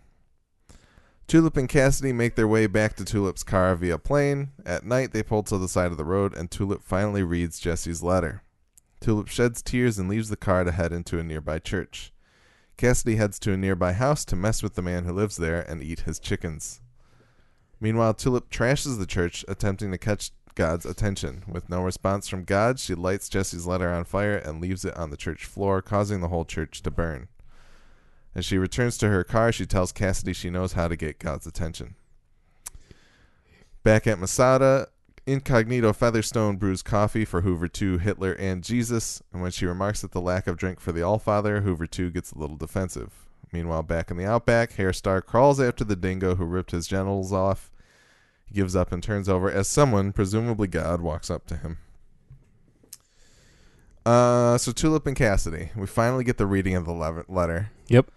Tulip 1.28 1.56
and 1.56 1.70
Cassidy 1.70 2.12
make 2.12 2.36
their 2.36 2.48
way 2.48 2.68
back 2.68 2.96
to 2.98 3.06
Tulip's 3.06 3.44
car 3.44 3.76
via 3.76 3.98
plane. 3.98 4.50
At 4.66 4.84
night, 4.84 5.14
they 5.14 5.24
pull 5.24 5.44
to 5.44 5.58
the 5.58 5.70
side 5.70 5.92
of 5.92 5.98
the 5.98 6.04
road, 6.04 6.36
and 6.36 6.52
Tulip 6.52 6.84
finally 6.84 7.24
reads 7.24 7.60
Jesse's 7.60 8.04
letter. 8.04 8.42
Tulip 9.00 9.28
sheds 9.30 9.62
tears 9.62 9.98
and 10.00 10.10
leaves 10.10 10.30
the 10.30 10.36
car 10.36 10.64
to 10.64 10.72
head 10.72 10.92
into 10.92 11.20
a 11.20 11.24
nearby 11.24 11.60
church. 11.60 12.12
Cassidy 12.80 13.18
heads 13.18 13.40
to 13.40 13.52
a 13.52 13.58
nearby 13.58 13.92
house 13.92 14.24
to 14.24 14.38
mess 14.38 14.64
with 14.64 14.76
the 14.76 14.82
man 14.82 15.04
who 15.04 15.12
lives 15.12 15.36
there 15.36 15.60
and 15.70 15.84
eat 15.84 16.02
his 16.02 16.18
chickens. 16.18 16.80
Meanwhile, 17.82 18.14
Tulip 18.14 18.50
trashes 18.50 18.98
the 18.98 19.06
church, 19.06 19.44
attempting 19.50 19.92
to 19.92 19.98
catch 19.98 20.32
God's 20.56 20.86
attention. 20.86 21.44
With 21.46 21.70
no 21.70 21.84
response 21.84 22.30
from 22.30 22.46
God, 22.46 22.80
she 22.80 22.96
lights 22.96 23.28
Jesse's 23.28 23.68
letter 23.68 23.92
on 23.92 24.06
fire 24.06 24.38
and 24.38 24.62
leaves 24.62 24.86
it 24.86 24.96
on 24.96 25.10
the 25.10 25.18
church 25.18 25.44
floor, 25.44 25.82
causing 25.82 26.22
the 26.22 26.30
whole 26.30 26.46
church 26.46 26.82
to 26.84 26.90
burn. 26.90 27.28
As 28.34 28.46
she 28.46 28.58
returns 28.58 28.98
to 29.00 29.10
her 29.10 29.26
car, 29.26 29.52
she 29.52 29.66
tells 29.66 29.92
Cassidy 29.92 30.32
she 30.32 30.50
knows 30.50 30.72
how 30.72 30.88
to 30.88 30.96
get 30.96 31.20
God's 31.20 31.48
attention. 31.48 31.96
Back 33.84 34.08
at 34.08 34.20
Masada, 34.20 34.88
Incognito 35.26 35.94
Featherstone 35.94 36.58
brews 36.58 36.82
coffee 36.82 37.26
for 37.26 37.42
Hoover 37.42 37.68
2, 37.68 38.00
Hitler, 38.00 38.34
and 38.34 38.64
Jesus, 38.64 39.22
and 39.32 39.42
when 39.42 39.52
she 39.52 39.66
remarks 39.66 40.04
at 40.04 40.12
the 40.12 40.22
lack 40.22 40.48
of 40.48 40.58
drink 40.58 40.80
for 40.80 40.92
the 40.92 41.02
Allfather, 41.02 41.62
Hoover 41.62 41.86
2 41.86 42.12
gets 42.12 42.32
a 42.32 42.38
little 42.38 42.58
defensive. 42.58 43.26
Meanwhile, 43.52 43.84
back 43.84 44.12
in 44.12 44.18
the 44.18 44.26
outback, 44.26 44.74
Herr 44.74 44.94
Starr 44.94 45.22
crawls 45.22 45.60
after 45.60 45.84
the 45.84 45.96
dingo 45.96 46.36
who 46.36 46.46
ripped 46.46 46.72
his 46.72 46.88
genitals 46.88 47.34
off. 47.34 47.72
He 48.46 48.56
gives 48.56 48.76
up 48.76 48.92
and 48.92 49.02
turns 49.02 49.28
over 49.30 49.52
as 49.52 49.68
someone, 49.68 50.12
presumably 50.14 50.68
God, 50.68 51.02
walks 51.02 51.30
up 51.30 51.46
to 51.48 51.58
him. 51.58 51.78
Uh, 54.06 54.58
so 54.58 54.72
Tulip 54.72 55.06
and 55.06 55.16
Cassidy, 55.16 55.72
we 55.76 55.86
finally 55.86 56.24
get 56.24 56.38
the 56.38 56.46
reading 56.46 56.76
of 56.76 56.86
the 56.86 57.24
letter. 57.28 57.72
Yep. 57.88 58.10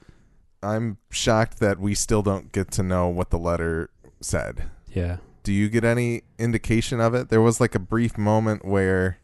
I'm 0.62 0.98
shocked 1.10 1.58
that 1.60 1.80
we 1.80 1.94
still 1.94 2.22
don't 2.22 2.52
get 2.52 2.70
to 2.72 2.82
know 2.82 3.08
what 3.08 3.30
the 3.30 3.38
letter 3.38 3.90
said. 4.20 4.70
Yeah. 4.88 5.18
Do 5.42 5.52
you 5.52 5.68
get 5.68 5.84
any 5.84 6.22
indication 6.38 7.00
of 7.00 7.14
it? 7.14 7.28
There 7.28 7.40
was 7.40 7.60
like 7.60 7.74
a 7.74 7.80
brief 7.80 8.16
moment 8.16 8.64
where 8.64 9.18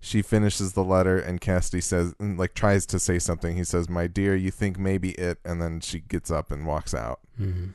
she 0.00 0.20
finishes 0.20 0.72
the 0.72 0.84
letter 0.84 1.18
and 1.18 1.40
Cassidy 1.40 1.80
says, 1.80 2.14
and, 2.18 2.38
like, 2.38 2.54
tries 2.54 2.84
to 2.86 2.98
say 2.98 3.18
something. 3.18 3.56
He 3.56 3.64
says, 3.64 3.88
"My 3.88 4.06
dear, 4.08 4.34
you 4.34 4.50
think 4.50 4.78
maybe 4.78 5.12
it," 5.12 5.38
and 5.44 5.62
then 5.62 5.80
she 5.80 6.00
gets 6.00 6.30
up 6.30 6.50
and 6.50 6.66
walks 6.66 6.92
out. 6.92 7.20
hmm 7.36 7.68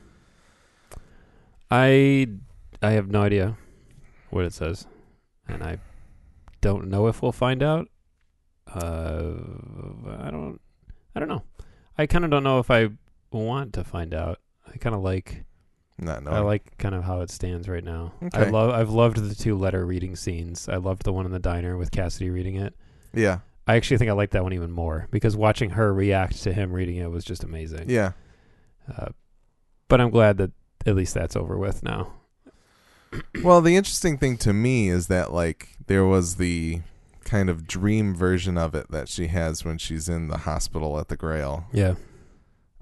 I 1.70 2.28
I 2.82 2.92
have 2.92 3.08
no 3.10 3.22
idea 3.22 3.56
what 4.30 4.44
it 4.44 4.52
says, 4.52 4.86
and 5.46 5.62
I 5.62 5.78
don't 6.60 6.88
know 6.88 7.06
if 7.08 7.22
we'll 7.22 7.32
find 7.32 7.62
out. 7.62 7.88
Uh, 8.66 9.34
I 10.18 10.30
don't. 10.30 10.60
I 11.14 11.20
don't 11.20 11.28
know. 11.28 11.42
I 11.96 12.06
kind 12.06 12.24
of 12.24 12.30
don't 12.30 12.44
know 12.44 12.58
if 12.58 12.70
I 12.70 12.90
want 13.30 13.72
to 13.74 13.84
find 13.84 14.14
out. 14.14 14.40
I 14.72 14.76
kind 14.78 14.94
of 14.94 15.02
like. 15.02 15.44
Not 15.98 16.26
I 16.28 16.38
like 16.40 16.78
kind 16.78 16.94
of 16.94 17.02
how 17.02 17.20
it 17.22 17.30
stands 17.30 17.68
right 17.68 17.82
now. 17.82 18.12
I 18.32 18.44
love. 18.44 18.70
I've 18.70 18.90
loved 18.90 19.16
the 19.16 19.34
two 19.34 19.56
letter 19.56 19.84
reading 19.84 20.14
scenes. 20.14 20.68
I 20.68 20.76
loved 20.76 21.02
the 21.04 21.12
one 21.12 21.26
in 21.26 21.32
the 21.32 21.38
diner 21.40 21.76
with 21.76 21.90
Cassidy 21.90 22.30
reading 22.30 22.54
it. 22.56 22.74
yeah, 23.12 23.40
I 23.66 23.74
actually 23.76 23.98
think 23.98 24.08
I 24.08 24.14
like 24.14 24.30
that 24.30 24.42
one 24.44 24.52
even 24.52 24.70
more 24.70 25.08
because 25.10 25.36
watching 25.36 25.70
her 25.70 25.92
react 25.92 26.42
to 26.44 26.52
him 26.52 26.72
reading 26.72 26.96
it 26.96 27.10
was 27.10 27.24
just 27.24 27.42
amazing. 27.44 27.90
yeah. 27.90 28.12
Uh, 28.96 29.08
but 29.88 30.00
I'm 30.00 30.10
glad 30.10 30.38
that 30.38 30.52
at 30.86 30.94
least 30.94 31.14
that's 31.14 31.36
over 31.36 31.58
with 31.58 31.82
now. 31.82 32.12
Well, 33.42 33.62
the 33.62 33.74
interesting 33.74 34.18
thing 34.18 34.36
to 34.38 34.52
me 34.52 34.90
is 34.90 35.06
that 35.06 35.32
like 35.32 35.76
there 35.86 36.04
was 36.04 36.36
the 36.36 36.82
kind 37.24 37.48
of 37.48 37.66
dream 37.66 38.14
version 38.14 38.58
of 38.58 38.74
it 38.74 38.90
that 38.90 39.08
she 39.08 39.28
has 39.28 39.64
when 39.64 39.78
she's 39.78 40.08
in 40.10 40.28
the 40.28 40.38
hospital 40.38 40.98
at 41.00 41.08
the 41.08 41.16
Grail. 41.16 41.64
Yeah. 41.72 41.94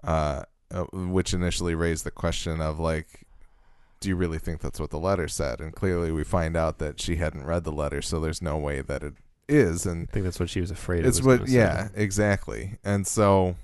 uh, 0.02 0.42
uh, 0.70 0.84
which 0.92 1.32
initially 1.34 1.74
raised 1.74 2.04
the 2.04 2.10
question 2.10 2.60
of 2.60 2.78
like, 2.78 3.22
do 4.00 4.08
you 4.08 4.16
really 4.16 4.38
think 4.38 4.60
that's 4.60 4.78
what 4.80 4.90
the 4.90 4.98
letter 4.98 5.28
said? 5.28 5.60
And 5.60 5.74
clearly, 5.74 6.10
we 6.12 6.22
find 6.24 6.56
out 6.56 6.78
that 6.78 7.00
she 7.00 7.16
hadn't 7.16 7.44
read 7.46 7.64
the 7.64 7.72
letter, 7.72 8.02
so 8.02 8.20
there's 8.20 8.42
no 8.42 8.56
way 8.58 8.80
that 8.82 9.02
it 9.02 9.14
is. 9.48 9.86
And 9.86 10.08
I 10.08 10.12
think 10.12 10.24
that's 10.24 10.38
what 10.40 10.50
she 10.50 10.60
was 10.60 10.70
afraid 10.70 11.00
of. 11.00 11.06
it's 11.06 11.22
what, 11.22 11.48
yeah, 11.48 11.88
exactly. 11.94 12.78
And 12.84 13.06
so 13.06 13.56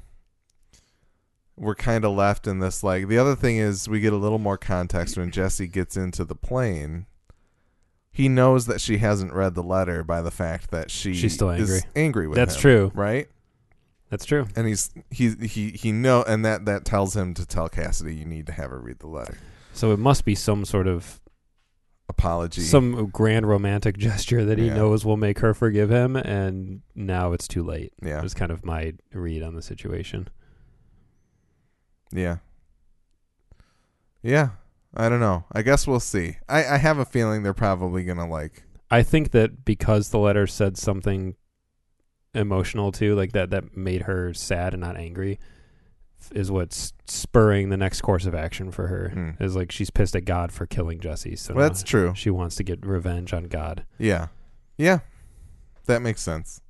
we're 1.56 1.74
kind 1.74 2.04
of 2.04 2.12
left 2.12 2.46
in 2.46 2.60
this 2.60 2.82
like. 2.82 3.08
The 3.08 3.18
other 3.18 3.36
thing 3.36 3.58
is, 3.58 3.88
we 3.88 4.00
get 4.00 4.12
a 4.12 4.16
little 4.16 4.38
more 4.38 4.56
context 4.58 5.18
when 5.18 5.30
Jesse 5.30 5.66
gets 5.66 5.96
into 5.96 6.24
the 6.24 6.34
plane. 6.34 7.06
He 8.10 8.28
knows 8.28 8.66
that 8.66 8.80
she 8.80 8.98
hasn't 8.98 9.32
read 9.32 9.54
the 9.54 9.62
letter 9.62 10.02
by 10.04 10.20
the 10.22 10.30
fact 10.30 10.70
that 10.70 10.90
she 10.90 11.14
She's 11.14 11.34
still 11.34 11.50
is 11.50 11.70
angry. 11.70 11.90
angry 11.96 12.28
with 12.28 12.36
That's 12.36 12.54
him, 12.56 12.60
true. 12.60 12.92
right? 12.94 13.28
That's 14.12 14.26
true. 14.26 14.46
and 14.54 14.66
he's 14.68 14.90
he 15.10 15.30
he 15.46 15.70
he 15.70 15.90
know 15.90 16.22
and 16.22 16.44
that 16.44 16.66
that 16.66 16.84
tells 16.84 17.16
him 17.16 17.32
to 17.34 17.46
tell 17.46 17.68
Cassidy 17.70 18.14
you 18.14 18.26
need 18.26 18.46
to 18.46 18.52
have 18.52 18.68
her 18.70 18.78
read 18.78 18.98
the 18.98 19.06
letter. 19.08 19.38
So 19.72 19.90
it 19.92 19.98
must 19.98 20.24
be 20.26 20.34
some 20.34 20.64
sort 20.66 20.86
of 20.86 21.18
Apology. 22.10 22.60
some 22.60 23.06
grand 23.06 23.48
romantic 23.48 23.96
gesture 23.96 24.44
that 24.44 24.58
he 24.58 24.66
Yeah. 24.66 24.74
knows 24.74 25.06
will 25.06 25.16
make 25.16 25.38
her 25.38 25.54
forgive 25.54 25.90
him, 25.90 26.14
and 26.16 26.82
now 26.94 27.32
it's 27.32 27.48
too 27.48 27.62
late. 27.62 27.94
yeah. 28.02 28.22
Is 28.22 28.34
kind 28.34 28.52
of 28.52 28.66
my 28.66 28.92
read 29.14 29.42
on 29.42 29.54
the 29.54 29.62
situation. 29.62 30.28
Yeah. 32.12 32.36
Yeah. 34.22 34.50
I 34.94 35.08
don't 35.08 35.20
know. 35.20 35.44
I 35.52 35.62
guess 35.62 35.86
we'll 35.86 36.00
see. 36.00 36.36
I, 36.50 36.66
I 36.74 36.76
have 36.76 36.98
a 36.98 37.06
feeling 37.06 37.42
they're 37.42 37.54
probably 37.54 38.04
gonna 38.04 38.28
like 38.28 38.64
I 38.90 39.02
think 39.02 39.30
that 39.30 39.64
because 39.64 40.10
the 40.10 40.18
letter 40.18 40.46
said 40.46 40.76
something 40.76 41.34
emotional 42.34 42.92
too, 42.92 43.14
like 43.14 43.32
that, 43.32 43.50
that 43.50 43.76
made 43.76 44.02
her 44.02 44.32
sad 44.34 44.74
and 44.74 44.80
not 44.80 44.96
angry, 44.96 45.38
is 46.32 46.50
what's 46.50 46.92
spurring 47.06 47.68
the 47.68 47.76
next 47.76 48.00
course 48.00 48.26
of 48.26 48.34
action 48.34 48.70
for 48.70 48.86
her. 48.86 49.10
Hmm. 49.10 49.42
Is 49.42 49.56
like 49.56 49.72
she's 49.72 49.90
pissed 49.90 50.16
at 50.16 50.24
God 50.24 50.52
for 50.52 50.66
killing 50.66 51.00
Jesse, 51.00 51.36
so 51.36 51.54
Well, 51.54 51.68
that's 51.68 51.82
true. 51.82 52.12
She 52.14 52.30
wants 52.30 52.56
to 52.56 52.64
get 52.64 52.84
revenge 52.86 53.32
on 53.32 53.44
God. 53.44 53.84
Yeah. 53.98 54.28
Yeah. 54.76 55.00
That 55.86 56.00
makes 56.02 56.22
sense. 56.22 56.60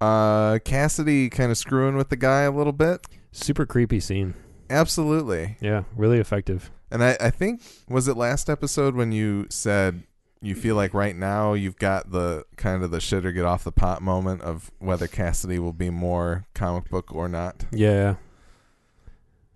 Uh 0.00 0.58
Cassidy 0.64 1.28
kind 1.30 1.50
of 1.50 1.58
screwing 1.58 1.96
with 1.96 2.08
the 2.08 2.16
guy 2.16 2.42
a 2.42 2.50
little 2.50 2.72
bit. 2.72 3.06
Super 3.32 3.66
creepy 3.66 4.00
scene. 4.00 4.34
Absolutely. 4.70 5.56
Yeah, 5.60 5.84
really 5.96 6.18
effective. 6.18 6.70
And 6.90 7.02
I, 7.02 7.16
I 7.20 7.30
think 7.30 7.60
was 7.88 8.06
it 8.08 8.16
last 8.16 8.48
episode 8.48 8.94
when 8.94 9.12
you 9.12 9.46
said 9.50 10.04
you 10.44 10.54
feel 10.54 10.76
like 10.76 10.92
right 10.92 11.16
now 11.16 11.54
you've 11.54 11.78
got 11.78 12.10
the 12.10 12.44
kind 12.56 12.82
of 12.84 12.90
the 12.90 13.00
shit 13.00 13.24
or 13.24 13.32
get 13.32 13.44
off 13.44 13.64
the 13.64 13.72
pot 13.72 14.02
moment 14.02 14.42
of 14.42 14.70
whether 14.78 15.06
Cassidy 15.06 15.58
will 15.58 15.72
be 15.72 15.88
more 15.88 16.44
comic 16.54 16.90
book 16.90 17.14
or 17.14 17.28
not. 17.28 17.64
Yeah, 17.72 18.16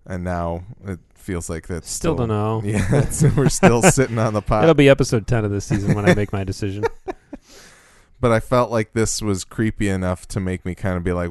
And 0.05 0.23
now 0.23 0.63
it 0.83 0.99
feels 1.13 1.47
like 1.47 1.67
that's 1.67 1.89
still 1.89 2.15
don't 2.15 2.29
know. 2.29 2.61
Yeah, 2.65 3.09
so 3.09 3.29
we're 3.37 3.49
still 3.49 3.81
sitting 3.91 4.17
on 4.17 4.33
the 4.33 4.41
pot. 4.41 4.63
It'll 4.63 4.73
be 4.73 4.89
episode 4.89 5.27
ten 5.27 5.45
of 5.45 5.51
this 5.51 5.65
season 5.65 5.93
when 5.93 6.09
I 6.09 6.15
make 6.15 6.33
my 6.33 6.43
decision. 6.43 6.85
but 8.19 8.31
I 8.31 8.39
felt 8.39 8.71
like 8.71 8.93
this 8.93 9.21
was 9.21 9.43
creepy 9.43 9.89
enough 9.89 10.27
to 10.29 10.39
make 10.39 10.65
me 10.65 10.73
kind 10.73 10.97
of 10.97 11.03
be 11.03 11.13
like, 11.13 11.29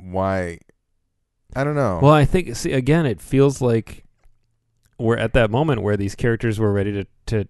why? 0.00 0.58
I 1.54 1.62
don't 1.62 1.76
know. 1.76 2.00
Well, 2.02 2.12
I 2.12 2.24
think 2.24 2.56
see 2.56 2.72
again, 2.72 3.06
it 3.06 3.20
feels 3.20 3.62
like 3.62 4.04
we're 4.98 5.16
at 5.16 5.32
that 5.34 5.48
moment 5.48 5.82
where 5.82 5.96
these 5.96 6.16
characters 6.16 6.58
were 6.58 6.72
ready 6.72 6.92
to 6.92 7.06
to 7.26 7.48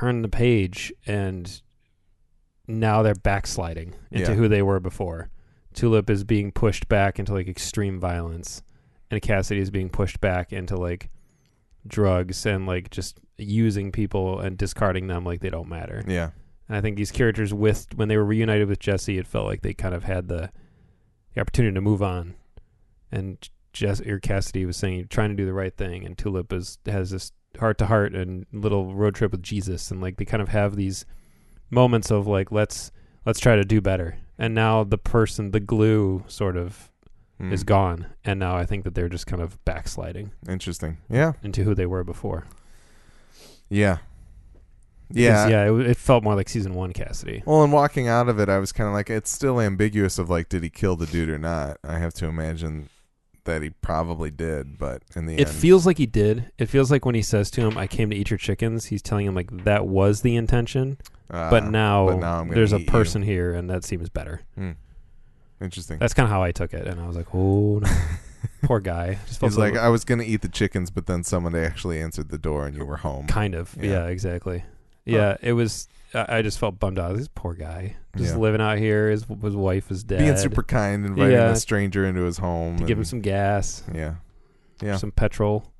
turn 0.00 0.22
the 0.22 0.28
page, 0.28 0.92
and 1.06 1.60
now 2.66 3.02
they're 3.02 3.14
backsliding 3.14 3.94
into 4.10 4.30
Yeah. 4.32 4.36
who 4.36 4.48
they 4.48 4.62
were 4.62 4.80
before. 4.80 5.28
Tulip 5.74 6.08
is 6.10 6.24
being 6.24 6.50
pushed 6.52 6.88
back 6.88 7.18
into 7.18 7.32
like 7.32 7.48
extreme 7.48 8.00
violence, 8.00 8.62
and 9.10 9.20
Cassidy 9.22 9.60
is 9.60 9.70
being 9.70 9.88
pushed 9.90 10.20
back 10.20 10.52
into 10.52 10.76
like 10.76 11.10
drugs 11.86 12.44
and 12.46 12.66
like 12.66 12.90
just 12.90 13.18
using 13.38 13.90
people 13.92 14.38
and 14.40 14.56
discarding 14.58 15.06
them 15.06 15.24
like 15.24 15.40
they 15.40 15.50
don't 15.50 15.68
matter. 15.68 16.02
yeah, 16.06 16.30
And 16.68 16.76
I 16.76 16.80
think 16.80 16.96
these 16.96 17.10
characters, 17.10 17.54
with 17.54 17.86
when 17.94 18.08
they 18.08 18.16
were 18.16 18.24
reunited 18.24 18.68
with 18.68 18.78
Jesse, 18.78 19.18
it 19.18 19.26
felt 19.26 19.46
like 19.46 19.62
they 19.62 19.72
kind 19.74 19.94
of 19.94 20.04
had 20.04 20.28
the, 20.28 20.50
the 21.34 21.40
opportunity 21.40 21.74
to 21.74 21.80
move 21.80 22.02
on. 22.02 22.34
And 23.10 23.48
Jess 23.72 24.00
or 24.02 24.18
Cassidy 24.20 24.64
was 24.66 24.76
saying 24.76 25.06
trying 25.08 25.30
to 25.30 25.36
do 25.36 25.46
the 25.46 25.52
right 25.54 25.74
thing, 25.76 26.04
and 26.04 26.16
Tulip 26.18 26.52
is 26.52 26.78
has 26.86 27.10
this 27.10 27.32
heart 27.58 27.78
to 27.78 27.86
heart 27.86 28.14
and 28.14 28.46
little 28.52 28.94
road 28.94 29.14
trip 29.14 29.32
with 29.32 29.42
Jesus, 29.42 29.90
and 29.90 30.00
like 30.00 30.16
they 30.16 30.24
kind 30.24 30.42
of 30.42 30.48
have 30.50 30.76
these 30.76 31.04
moments 31.70 32.10
of 32.10 32.26
like 32.26 32.52
let's 32.52 32.90
let's 33.26 33.40
try 33.40 33.56
to 33.56 33.64
do 33.64 33.80
better. 33.80 34.16
And 34.38 34.54
now 34.54 34.84
the 34.84 34.98
person, 34.98 35.50
the 35.50 35.60
glue, 35.60 36.24
sort 36.28 36.56
of 36.56 36.86
Hmm. 37.38 37.54
is 37.54 37.64
gone, 37.64 38.04
and 38.22 38.38
now 38.38 38.54
I 38.54 38.66
think 38.66 38.84
that 38.84 38.94
they're 38.94 39.08
just 39.08 39.26
kind 39.26 39.40
of 39.40 39.62
backsliding 39.64 40.32
interesting. 40.46 40.98
Yeah, 41.08 41.32
into 41.42 41.64
who 41.64 41.74
they 41.74 41.86
were 41.86 42.04
before. 42.04 42.44
yeah, 43.70 43.98
yeah. 45.10 45.48
yeah. 45.48 45.70
It, 45.72 45.86
it 45.86 45.96
felt 45.96 46.22
more 46.22 46.34
like 46.34 46.48
season 46.50 46.74
one 46.74 46.92
Cassidy. 46.92 47.42
Well, 47.46 47.62
and 47.62 47.72
walking 47.72 48.08
out 48.08 48.28
of 48.28 48.38
it, 48.38 48.48
I 48.50 48.58
was 48.58 48.72
kind 48.72 48.88
of 48.88 48.92
like, 48.94 49.08
it's 49.10 49.30
still 49.30 49.58
ambiguous 49.60 50.18
of 50.18 50.28
like, 50.28 50.48
did 50.50 50.62
he 50.62 50.68
kill 50.70 50.96
the 50.96 51.06
dude 51.06 51.30
or 51.30 51.38
not? 51.38 51.78
I 51.82 51.98
have 51.98 52.12
to 52.14 52.26
imagine 52.26 52.90
that 53.52 53.62
he 53.62 53.70
probably 53.70 54.30
did, 54.30 54.78
but 54.78 55.02
in 55.14 55.26
the 55.26 55.32
end, 55.32 55.40
It 55.40 55.48
end, 55.48 55.56
feels 55.56 55.86
like 55.86 55.98
he 55.98 56.06
did. 56.06 56.50
It 56.58 56.66
feels 56.66 56.90
like 56.90 57.04
when 57.04 57.14
he 57.14 57.22
says 57.22 57.50
to 57.52 57.60
him, 57.60 57.76
"I 57.78 57.86
came 57.86 58.10
to 58.10 58.16
eat 58.16 58.30
your 58.30 58.38
chickens," 58.38 58.86
he's 58.86 59.02
telling 59.02 59.26
him 59.26 59.34
like 59.34 59.64
that 59.64 59.86
was 59.86 60.22
the 60.22 60.36
intention. 60.36 60.98
uh, 61.30 61.48
but 61.50 61.64
now, 61.70 62.06
but 62.06 62.16
now 62.18 62.44
there's 62.44 62.72
a 62.72 62.76
eat 62.78 62.80
you. 62.80 62.86
person 62.86 63.22
here, 63.22 63.52
and 63.54 63.68
that 63.70 63.84
seems 63.84 64.08
better. 64.08 64.40
Hmm. 64.56 64.72
Interesting. 65.60 65.98
That's 65.98 66.14
kind 66.14 66.24
of 66.24 66.30
how 66.30 66.42
I 66.42 66.52
took 66.52 66.72
it, 66.72 66.86
and 66.86 67.00
I 67.00 67.06
was 67.06 67.16
like, 67.16 67.34
"Oh, 67.34 67.80
no. 67.80 67.88
poor 68.62 68.80
guy." 68.80 69.18
He's 69.40 69.58
like, 69.58 69.76
I 69.76 69.88
was 69.90 70.04
gonna 70.04 70.22
eat 70.22 70.40
the 70.42 70.48
chickens, 70.48 70.90
but 70.90 71.06
then 71.06 71.22
someone 71.22 71.54
actually 71.54 72.00
answered 72.00 72.30
the 72.30 72.38
door, 72.38 72.66
and 72.66 72.74
you 72.76 72.84
were 72.84 72.96
home. 72.98 73.26
kind 73.26 73.54
of, 73.54 73.76
Yeah. 73.80 73.90
yeah, 73.90 74.06
exactly. 74.06 74.64
Yeah, 75.04 75.36
it 75.42 75.52
was. 75.52 75.88
I 76.14 76.38
I 76.38 76.42
just 76.42 76.58
felt 76.58 76.78
bummed 76.78 76.98
out. 76.98 77.16
This 77.16 77.28
poor 77.34 77.54
guy, 77.54 77.96
just 78.16 78.32
Yeah. 78.34 78.38
living 78.40 78.60
out 78.60 78.78
here. 78.78 79.10
His 79.10 79.24
his 79.42 79.54
wife 79.56 79.90
is 79.90 80.02
dead. 80.04 80.18
Being 80.20 80.36
super 80.36 80.62
kind, 80.62 81.04
inviting 81.06 81.32
Yeah. 81.32 81.50
a 81.50 81.56
stranger 81.56 82.04
into 82.06 82.22
his 82.22 82.38
home, 82.38 82.78
to 82.78 82.84
give 82.84 82.96
him 82.98 83.00
and- 83.00 83.08
some 83.08 83.20
gas, 83.20 83.82
yeah, 83.94 84.14
yeah, 84.82 84.96
some 84.96 85.10
petrol. 85.12 85.72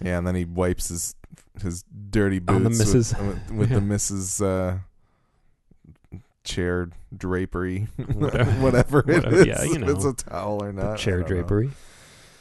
yeah, 0.00 0.18
and 0.18 0.26
then 0.26 0.34
he 0.34 0.44
wipes 0.44 0.88
his 0.88 1.14
his 1.62 1.84
dirty 2.10 2.40
boots 2.40 2.56
On 2.56 2.62
the 2.64 2.68
with- 2.70 2.78
missus. 2.78 3.14
with, 3.16 3.50
with 3.52 3.70
Yeah. 3.70 3.76
the 3.76 3.80
missus 3.80 4.40
uh, 4.40 4.78
chair 6.42 6.88
drapery, 7.16 7.86
Whatever. 7.96 8.50
whatever 8.60 8.98
it 9.00 9.06
Whatever, 9.06 9.36
is. 9.36 9.46
yeah, 9.46 9.62
you 9.62 9.74
if 9.76 9.88
it's 9.88 10.04
know. 10.04 10.10
a 10.10 10.14
towel 10.14 10.62
or 10.64 10.72
not. 10.72 10.92
I 10.92 10.96
chair 10.96 11.20
don't 11.20 11.30
know. 11.30 11.36
drapery. 11.36 11.70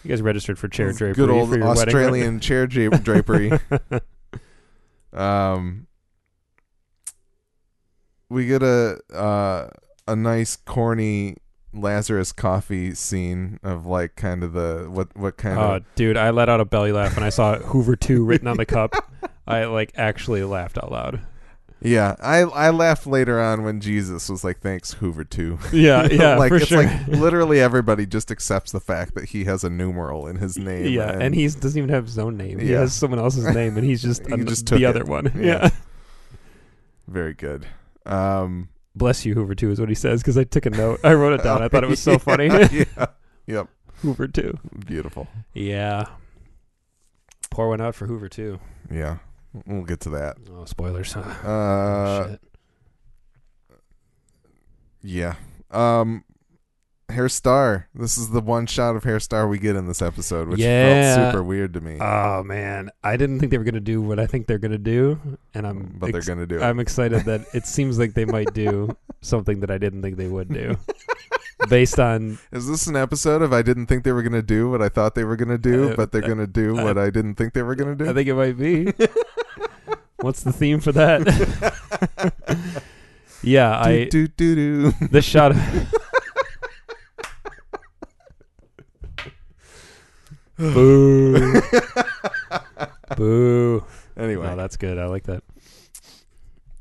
You 0.04 0.10
guys 0.10 0.22
registered 0.22 0.58
for 0.60 0.68
chair 0.68 0.92
drapery. 0.92 1.14
Good 1.14 1.30
old 1.30 1.50
for 1.50 1.58
your 1.58 1.68
wedding, 1.68 1.80
right? 1.80 1.88
Australian 1.88 2.40
chair 2.42 2.66
dra- 2.68 2.90
drapery. 3.00 3.52
Um, 5.14 5.86
we 8.34 8.46
get 8.46 8.64
a 8.64 9.00
uh, 9.14 9.70
a 10.08 10.16
nice 10.16 10.56
corny 10.56 11.38
Lazarus 11.74 12.32
coffee 12.32 12.94
scene 12.94 13.60
of 13.64 13.86
like 13.86 14.16
kind 14.16 14.44
of 14.44 14.54
the 14.54 14.88
what 14.90 15.16
what 15.16 15.38
kind 15.38 15.58
Oh, 15.60 15.76
of 15.76 15.86
dude, 15.96 16.18
I 16.18 16.30
let 16.32 16.50
out 16.50 16.60
a 16.60 16.66
belly 16.66 16.92
laugh 16.92 17.16
when 17.16 17.24
I 17.24 17.30
saw 17.30 17.58
Hoover 17.60 17.96
2 17.96 18.26
written 18.26 18.48
on 18.48 18.58
the 18.58 18.66
cup. 18.66 18.94
I 19.48 19.66
like 19.66 19.92
actually 19.96 20.44
laughed 20.44 20.78
out 20.78 20.92
loud. 20.92 21.20
yeah 21.82 22.16
I 22.22 22.40
I 22.44 22.70
laughed 22.70 23.06
later 23.08 23.42
on 23.42 23.64
when 23.64 23.82
Jesus 23.82 24.30
was 24.30 24.44
like 24.44 24.60
thanks 24.60 24.94
Hoover 24.94 25.24
too 25.26 25.58
Yeah, 25.74 26.08
yeah, 26.12 26.38
like 26.38 26.50
for 26.50 26.56
it's 26.58 26.68
sure. 26.68 26.84
like 26.84 27.08
literally 27.08 27.60
everybody 27.60 28.06
just 28.06 28.32
accepts 28.32 28.72
the 28.72 28.80
fact 28.80 29.16
that 29.16 29.30
he 29.30 29.44
has 29.46 29.64
a 29.66 29.70
numeral 29.70 30.28
in 30.28 30.38
his 30.38 30.58
name 30.58 30.86
yeah, 30.94 31.10
and 31.12 31.34
he 31.36 31.44
doesn't 31.48 31.78
even 31.78 31.90
have 31.90 32.06
his 32.06 32.18
own 32.20 32.38
name. 32.38 32.60
He 32.60 32.72
has 32.72 32.94
someone 32.94 33.20
else's 33.20 33.54
name, 33.54 33.76
and 33.78 33.86
he's 33.86 34.02
just, 34.02 34.26
He 34.28 34.34
an- 34.34 34.48
just 34.48 34.66
took 34.68 34.78
the 34.80 34.86
it. 34.86 34.88
other 34.88 35.04
one. 35.04 35.32
Yeah. 35.36 35.44
Yeah. 35.44 35.70
very 37.08 37.34
good 37.34 37.66
um 38.06 38.70
Bless 38.96 39.26
you, 39.26 39.34
Hoover 39.34 39.56
2 39.56 39.72
is 39.72 39.80
what 39.80 39.90
he 39.90 39.96
says 39.96 40.22
because 40.22 40.38
I 40.38 40.44
took 40.44 40.68
a 40.68 40.70
note. 40.70 41.00
I 41.04 41.14
wrote 41.16 41.34
it 41.34 41.44
down. 41.44 41.64
I 41.64 41.68
thought 41.68 41.84
it 41.84 41.90
was 41.90 42.00
so 42.02 42.20
funny. 42.20 42.46
yeah 42.72 43.06
yep 43.48 43.68
Hoover 44.02 44.28
2. 44.28 44.58
beautiful 44.86 45.28
Yeah. 45.54 46.06
Pour 47.50 47.70
one 47.70 47.82
out 47.82 47.96
for 47.96 48.06
Hoover 48.08 48.30
2. 48.30 48.60
yeah 48.92 49.18
we'll 49.66 49.84
get 49.84 50.00
to 50.02 50.10
that 50.12 50.38
Oh, 50.52 50.66
spoilers. 50.66 51.14
Huh? 51.14 51.22
uh 51.22 52.28
Shit. 52.30 52.42
Yeah. 55.02 55.36
Um 55.72 56.24
Herr 57.14 57.30
Starr. 57.30 57.88
This 57.96 58.18
is 58.18 58.30
the 58.30 58.42
one 58.42 58.66
shot 58.66 58.96
of 58.96 59.04
Herr 59.04 59.20
Starr 59.20 59.48
we 59.48 59.58
get 59.60 59.76
in 59.76 59.88
this 59.88 60.02
episode, 60.02 60.48
which 60.50 60.60
Yeah. 60.60 61.16
felt 61.16 61.32
super 61.32 61.44
weird 61.44 61.74
to 61.74 61.82
me. 61.82 61.98
Oh, 62.00 62.44
man. 62.44 62.90
I 63.04 63.18
didn't 63.18 63.40
think 63.40 63.52
they 63.52 63.58
were 63.58 63.64
going 63.64 63.74
to 63.76 63.80
do 63.80 64.02
what 64.02 64.20
I 64.20 64.26
think 64.28 64.48
they're 64.48 64.58
going 64.60 64.72
to 64.72 64.78
do. 64.78 65.20
And 65.54 65.66
I'm 65.68 65.96
but 66.00 66.08
ex- 66.10 66.26
they're 66.26 66.36
gonna 66.36 66.48
do 66.48 66.58
it. 66.58 66.64
I'm 66.64 66.80
excited 66.80 67.26
that 67.26 67.42
it 67.54 67.66
seems 67.66 67.98
like 68.00 68.14
they 68.16 68.26
might 68.26 68.54
do 68.54 68.96
something 69.22 69.60
that 69.62 69.70
I 69.72 69.78
didn't 69.78 70.02
think 70.02 70.18
they 70.18 70.28
would 70.28 70.50
do. 70.50 70.76
Based 71.70 72.00
on 72.00 72.40
Is 72.52 72.68
this 72.68 72.88
an 72.88 72.96
episode 72.98 73.42
of 73.42 73.54
I 73.54 73.62
didn't 73.62 73.86
think 73.86 74.04
they 74.04 74.12
were 74.12 74.24
gonna 74.24 74.42
do 74.42 74.70
what 74.70 74.82
I 74.82 74.90
thought 74.90 75.16
they 75.16 75.24
were 75.24 75.36
gonna 75.38 75.58
do, 75.60 75.92
Uh, 75.92 75.96
but 75.96 76.12
they're 76.12 76.26
uh, 76.26 76.28
gonna 76.28 76.48
do 76.48 76.78
uh, 76.78 76.84
what 76.84 76.98
I 76.98 77.10
didn't 77.10 77.36
think 77.36 77.54
they 77.54 77.62
were 77.64 77.76
gonna 77.76 77.96
do? 77.96 78.10
I 78.10 78.14
think 78.14 78.28
it 78.28 78.34
might 78.34 78.58
be. 78.58 78.92
What's 80.18 80.42
the 80.44 80.52
theme 80.52 80.80
for 80.82 80.92
that? 80.92 81.22
yeah, 83.44 83.80
I 83.80 84.06
do 84.06 84.28
do 84.28 84.56
do. 84.56 84.92
do. 84.92 85.08
the 85.08 85.22
shot. 85.22 85.54
Boo. 90.74 91.62
Boo. 93.18 93.84
Anyway, 94.18 94.46
No, 94.48 94.56
that's 94.56 94.78
good. 94.78 94.98
I 94.98 95.06
like 95.08 95.24
that. 95.24 95.44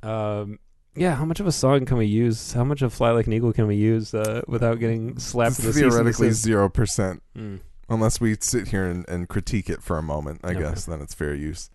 Um, 0.02 0.58
yeah. 0.94 1.14
How 1.14 1.24
much 1.24 1.40
of 1.40 1.46
a 1.46 1.52
song 1.52 1.84
can 1.86 1.96
we 1.96 2.06
use? 2.06 2.52
How 2.52 2.64
much 2.64 2.82
of 2.82 2.92
"Fly 2.92 3.10
Like 3.10 3.26
an 3.26 3.32
Eagle" 3.32 3.52
can 3.52 3.66
we 3.66 3.76
use 3.76 4.12
uh, 4.14 4.42
without 4.46 4.78
getting 4.78 5.18
slapped 5.18 5.58
with 5.62 5.74
theoretically 5.74 6.30
zero 6.32 6.68
percent, 6.68 7.22
Mm. 7.36 7.60
unless 7.88 8.20
we 8.20 8.36
sit 8.40 8.68
here 8.68 8.84
and, 8.84 9.08
and 9.08 9.28
critique 9.28 9.70
it 9.70 9.82
for 9.82 9.98
a 9.98 10.02
moment. 10.02 10.40
I 10.44 10.50
Okay. 10.50 10.60
guess 10.60 10.84
then 10.84 11.00
it's 11.00 11.14
fair 11.14 11.34
use. 11.34 11.70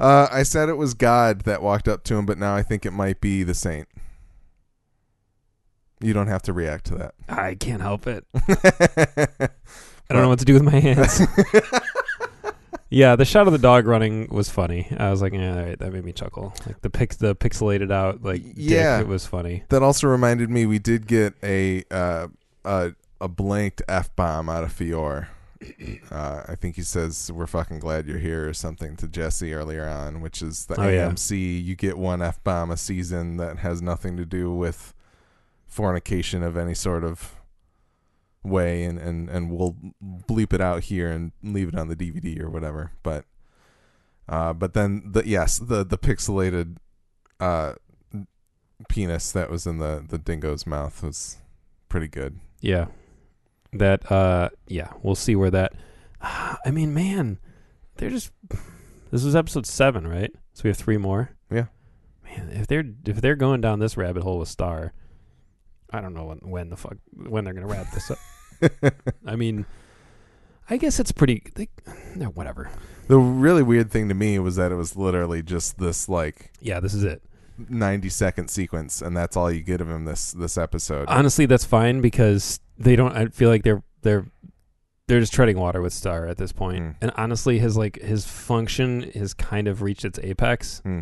Uh, 0.00 0.28
I 0.30 0.44
said 0.44 0.68
it 0.68 0.76
was 0.76 0.94
God 0.94 1.40
that 1.42 1.60
walked 1.62 1.88
up 1.88 2.04
to 2.04 2.14
him, 2.16 2.24
but 2.24 2.38
now 2.38 2.54
I 2.54 2.62
think 2.62 2.86
it 2.86 2.92
might 2.92 3.20
be 3.20 3.42
the 3.42 3.54
saint. 3.54 3.88
You 6.00 6.12
don't 6.12 6.28
have 6.28 6.42
to 6.42 6.52
react 6.52 6.84
to 6.86 6.94
that. 6.94 7.14
I 7.28 7.56
can't 7.56 7.82
help 7.82 8.06
it. 8.06 8.24
I 10.10 10.14
don't 10.14 10.22
know 10.22 10.28
what 10.28 10.38
to 10.38 10.44
do 10.44 10.54
with 10.54 10.62
my 10.62 10.78
hands. 10.80 11.20
yeah, 12.90 13.14
the 13.16 13.24
shot 13.26 13.46
of 13.46 13.52
the 13.52 13.58
dog 13.58 13.86
running 13.86 14.28
was 14.30 14.48
funny. 14.48 14.88
I 14.96 15.10
was 15.10 15.20
like, 15.20 15.34
yeah, 15.34 15.54
all 15.56 15.62
right, 15.62 15.78
that 15.78 15.92
made 15.92 16.04
me 16.04 16.12
chuckle. 16.12 16.54
Like 16.66 16.80
the 16.80 16.88
pix, 16.90 17.16
the 17.16 17.36
pixelated 17.36 17.92
out, 17.92 18.22
like 18.22 18.42
Yeah. 18.56 19.00
it 19.00 19.06
was 19.06 19.26
funny. 19.26 19.64
That 19.68 19.82
also 19.82 20.06
reminded 20.08 20.48
me 20.48 20.64
we 20.64 20.78
did 20.78 21.06
get 21.06 21.34
a 21.42 21.84
uh, 21.90 22.28
a, 22.64 22.92
a 23.20 23.28
blanked 23.28 23.82
f 23.88 24.14
bomb 24.16 24.48
out 24.48 24.64
of 24.64 24.72
Fiore. 24.72 25.28
Uh, 26.10 26.42
I 26.48 26.54
think 26.54 26.76
he 26.76 26.82
says 26.82 27.32
we're 27.32 27.48
fucking 27.48 27.80
glad 27.80 28.06
you're 28.06 28.18
here 28.18 28.48
or 28.48 28.54
something 28.54 28.96
to 28.96 29.08
Jesse 29.08 29.52
earlier 29.52 29.86
on, 29.88 30.20
which 30.20 30.40
is 30.40 30.66
the 30.66 30.80
Oh, 30.80 30.88
yeah. 30.88 31.10
AMC. 31.10 31.64
You 31.64 31.74
get 31.74 31.98
one 31.98 32.22
f 32.22 32.42
bomb 32.44 32.70
a 32.70 32.76
season 32.76 33.36
that 33.38 33.58
has 33.58 33.82
nothing 33.82 34.16
to 34.16 34.24
do 34.24 34.52
with 34.54 34.94
fornication 35.66 36.42
of 36.42 36.56
any 36.56 36.74
sort 36.74 37.04
of 37.04 37.34
way, 38.42 38.84
and 38.84 38.98
and 38.98 39.28
and 39.28 39.50
we'll 39.50 39.76
bleep 40.02 40.52
it 40.52 40.60
out 40.60 40.84
here 40.84 41.10
and 41.10 41.32
leave 41.42 41.68
it 41.68 41.74
on 41.74 41.88
the 41.88 41.96
DVD 41.96 42.40
or 42.40 42.50
whatever. 42.50 42.92
But 43.02 43.24
uh, 44.28 44.52
but 44.52 44.74
then 44.74 45.02
the 45.12 45.26
yes 45.26 45.58
the 45.58 45.84
the 45.84 45.98
pixelated 45.98 46.76
uh 47.40 47.74
penis 48.88 49.32
that 49.32 49.50
was 49.50 49.66
in 49.66 49.78
the 49.78 50.04
the 50.08 50.18
dingo's 50.18 50.66
mouth 50.66 51.02
was 51.02 51.38
pretty 51.88 52.08
good. 52.08 52.38
Yeah, 52.60 52.86
that. 53.72 54.10
uh 54.10 54.50
Yeah, 54.66 54.92
we'll 55.02 55.14
see 55.14 55.36
where 55.36 55.50
that. 55.50 55.72
I 56.20 56.70
mean, 56.70 56.94
man, 56.94 57.38
they're 57.96 58.10
just. 58.10 58.32
This 59.10 59.24
is 59.24 59.34
episode 59.34 59.64
seven, 59.64 60.06
right? 60.06 60.30
So 60.52 60.62
we 60.64 60.68
have 60.68 60.76
three 60.76 60.98
more. 60.98 61.30
Yeah. 61.50 61.66
Man, 62.24 62.50
if 62.50 62.66
they're 62.66 62.84
if 63.06 63.22
they're 63.22 63.36
going 63.36 63.62
down 63.62 63.78
this 63.78 63.96
rabbit 63.96 64.22
hole 64.22 64.38
with 64.38 64.48
Starr, 64.48 64.92
I 65.90 66.00
don't 66.00 66.14
know 66.14 66.24
when 66.24 66.38
when 66.38 66.70
the 66.70 66.76
fuck 66.76 66.96
when 67.12 67.44
they're 67.44 67.54
gonna 67.54 67.66
wrap 67.66 67.90
this 67.92 68.10
up. 68.10 68.18
I 69.26 69.36
mean, 69.36 69.66
I 70.68 70.76
guess 70.76 71.00
it's 71.00 71.12
pretty. 71.12 71.42
They, 71.54 71.68
no, 72.14 72.26
whatever. 72.26 72.70
The 73.06 73.18
really 73.18 73.62
weird 73.62 73.90
thing 73.90 74.08
to 74.08 74.14
me 74.14 74.38
was 74.38 74.56
that 74.56 74.70
it 74.70 74.74
was 74.74 74.96
literally 74.96 75.42
just 75.42 75.78
this 75.78 76.08
like 76.08 76.52
Yeah, 76.60 76.80
this 76.80 76.94
is 76.94 77.04
it. 77.04 77.22
90 77.68 78.08
second 78.08 78.48
sequence 78.48 79.02
and 79.02 79.16
that's 79.16 79.36
all 79.36 79.50
you 79.50 79.62
get 79.62 79.80
of 79.80 79.90
him 79.90 80.04
this 80.04 80.32
this 80.32 80.56
episode. 80.58 81.08
Honestly, 81.08 81.46
that's 81.46 81.64
fine 81.64 82.00
because 82.00 82.60
they 82.76 82.96
don't. 82.96 83.16
I 83.16 83.26
feel 83.26 83.48
like 83.48 83.62
they're 83.62 83.82
they're 84.02 84.26
they're 85.08 85.20
just 85.20 85.32
treading 85.32 85.58
water 85.58 85.80
with 85.80 85.92
Starr 85.92 86.26
at 86.26 86.36
this 86.36 86.52
point. 86.52 86.84
Mm. 86.84 86.94
And 87.00 87.12
honestly, 87.16 87.58
his 87.58 87.76
like 87.76 87.98
his 88.00 88.26
function 88.26 89.10
has 89.12 89.34
kind 89.34 89.66
of 89.66 89.82
reached 89.82 90.04
its 90.04 90.18
apex. 90.22 90.80
Hmm. 90.80 91.00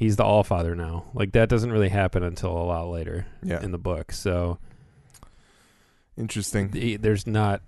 He's 0.00 0.16
the 0.16 0.24
All 0.24 0.42
Father 0.42 0.74
now. 0.74 1.04
Like 1.14 1.32
that 1.32 1.50
doesn't 1.50 1.70
really 1.70 1.90
happen 1.90 2.22
until 2.22 2.50
a 2.56 2.64
lot 2.64 2.88
later 2.88 3.26
Yeah. 3.42 3.62
in 3.62 3.70
the 3.70 3.78
book. 3.78 4.12
So 4.12 4.58
Interesting. 6.16 6.70
the, 6.70 6.96
there's 6.96 7.26
not 7.26 7.62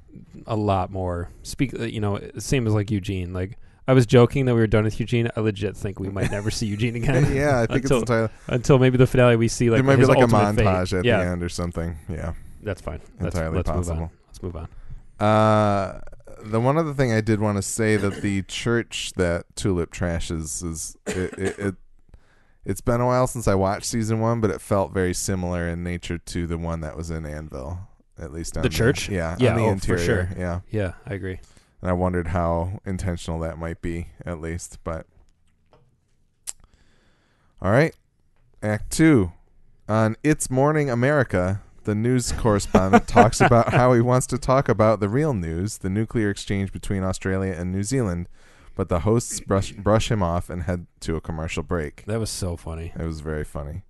a 0.47 0.57
lot 0.57 0.91
more. 0.91 1.29
Speak, 1.43 1.79
uh, 1.79 1.85
you 1.85 2.01
know, 2.01 2.19
same 2.39 2.67
as 2.67 2.73
like 2.75 2.91
Eugene. 2.91 3.33
Like 3.35 3.59
I 3.87 3.93
was 3.93 4.07
joking 4.07 4.47
that 4.47 4.55
we 4.55 4.61
were 4.61 4.67
done 4.67 4.85
with 4.85 4.99
Eugene. 4.99 5.29
I 5.37 5.41
legit 5.41 5.77
think 5.77 5.99
we 6.01 6.09
might 6.09 6.31
never 6.31 6.51
see 6.51 6.67
Eugene 6.67 6.97
again. 7.03 7.35
yeah, 7.35 7.61
I 7.61 7.67
think 7.67 7.83
Until- 7.83 7.99
it's 8.03 8.11
entirely 8.11 8.31
until 8.49 8.79
maybe 8.79 8.97
the 8.99 9.07
finale 9.07 9.37
we 9.37 9.49
see 9.49 9.69
like 9.71 9.77
there 9.79 9.85
might 9.85 9.97
be 9.97 10.05
like 10.07 10.19
a 10.19 10.23
ultimate 10.23 10.55
fate. 10.57 10.65
montage 10.67 10.99
at 10.99 11.05
yeah, 11.05 11.25
the 11.25 11.31
end 11.31 11.43
or 11.43 11.49
something. 11.51 11.97
Yeah. 12.09 12.33
that's 12.63 12.81
fine. 12.81 13.01
Let's, 13.21 13.35
Entirely 13.37 13.57
let's 13.59 13.69
move 13.69 13.77
on. 13.77 13.83
possible. 13.85 14.13
Let's 14.29 14.43
move 14.43 14.57
on. 14.57 14.69
Uh, 15.27 16.01
the 16.45 16.61
one 16.61 16.77
other 16.79 16.95
thing 16.95 17.13
I 17.13 17.21
did 17.21 17.41
want 17.41 17.57
to 17.59 17.63
say 17.63 17.97
that 17.97 18.23
the 18.23 18.43
church 18.43 19.13
that 19.17 19.45
Tulip 19.55 19.93
trashes 19.93 20.65
is 20.65 20.97
it, 21.07 21.33
it, 21.39 21.59
it 21.59 21.75
it's 22.65 22.81
been 22.81 23.01
a 23.01 23.07
while 23.07 23.27
since 23.27 23.49
I 23.49 23.55
watched 23.55 23.87
season 23.87 24.21
one, 24.21 24.41
but 24.41 24.51
it 24.51 24.61
felt 24.61 24.93
very 24.93 25.15
similar 25.15 25.69
in 25.69 25.83
nature 25.83 26.19
to 26.19 26.47
the 26.47 26.59
one 26.59 26.81
that 26.81 26.97
was 26.97 27.11
in 27.11 27.25
Annville, 27.25 27.79
at 28.19 28.33
least 28.33 28.57
on 28.57 28.63
The 28.63 28.69
church? 28.69 29.09
yeah, 29.09 29.37
Yeah, 29.39 29.51
on 29.51 29.57
the 29.57 29.63
oh, 29.63 29.67
for 29.67 29.73
interior, 29.73 30.05
sure. 30.05 30.29
yeah. 30.39 30.61
Yeah, 30.71 30.93
I 31.07 31.15
agree. 31.15 31.41
And 31.81 31.91
I 31.91 31.93
wondered 31.95 32.29
how 32.29 32.81
intentional 32.87 33.41
that 33.41 33.59
might 33.59 33.83
be, 33.83 34.09
at 34.25 34.41
least. 34.41 34.79
But 34.85 35.07
all 37.61 37.71
right, 37.71 37.95
Act 38.63 38.91
Two 38.93 39.33
on 39.89 40.17
It's 40.23 40.51
Morning 40.51 40.91
America. 40.91 41.63
The 41.85 41.95
news 41.97 42.31
correspondent 42.31 43.09
talks 43.09 43.41
about 43.41 43.73
how 43.73 43.93
he 43.93 44.01
wants 44.01 44.27
to 44.29 44.39
talk 44.39 44.69
about 44.69 45.01
the 45.01 45.09
real 45.09 45.35
news, 45.35 45.79
the 45.79 45.91
nuclear 45.91 46.31
exchange 46.31 46.73
between 46.73 47.03
Australia 47.03 47.53
and 47.53 47.73
New 47.73 47.83
Zealand, 47.83 48.29
but 48.75 48.89
the 48.89 49.01
hosts 49.01 49.41
brush, 49.41 49.73
brush 49.73 50.11
him 50.11 50.23
off 50.23 50.49
and 50.51 50.63
head 50.65 50.87
to 51.01 51.17
a 51.17 51.21
commercial 51.21 51.63
break. 51.63 52.05
That 52.07 52.21
was 52.21 52.31
so 52.31 52.57
funny. 52.57 52.93
It 52.99 53.05
was 53.05 53.21
very 53.21 53.45
funny. 53.45 53.83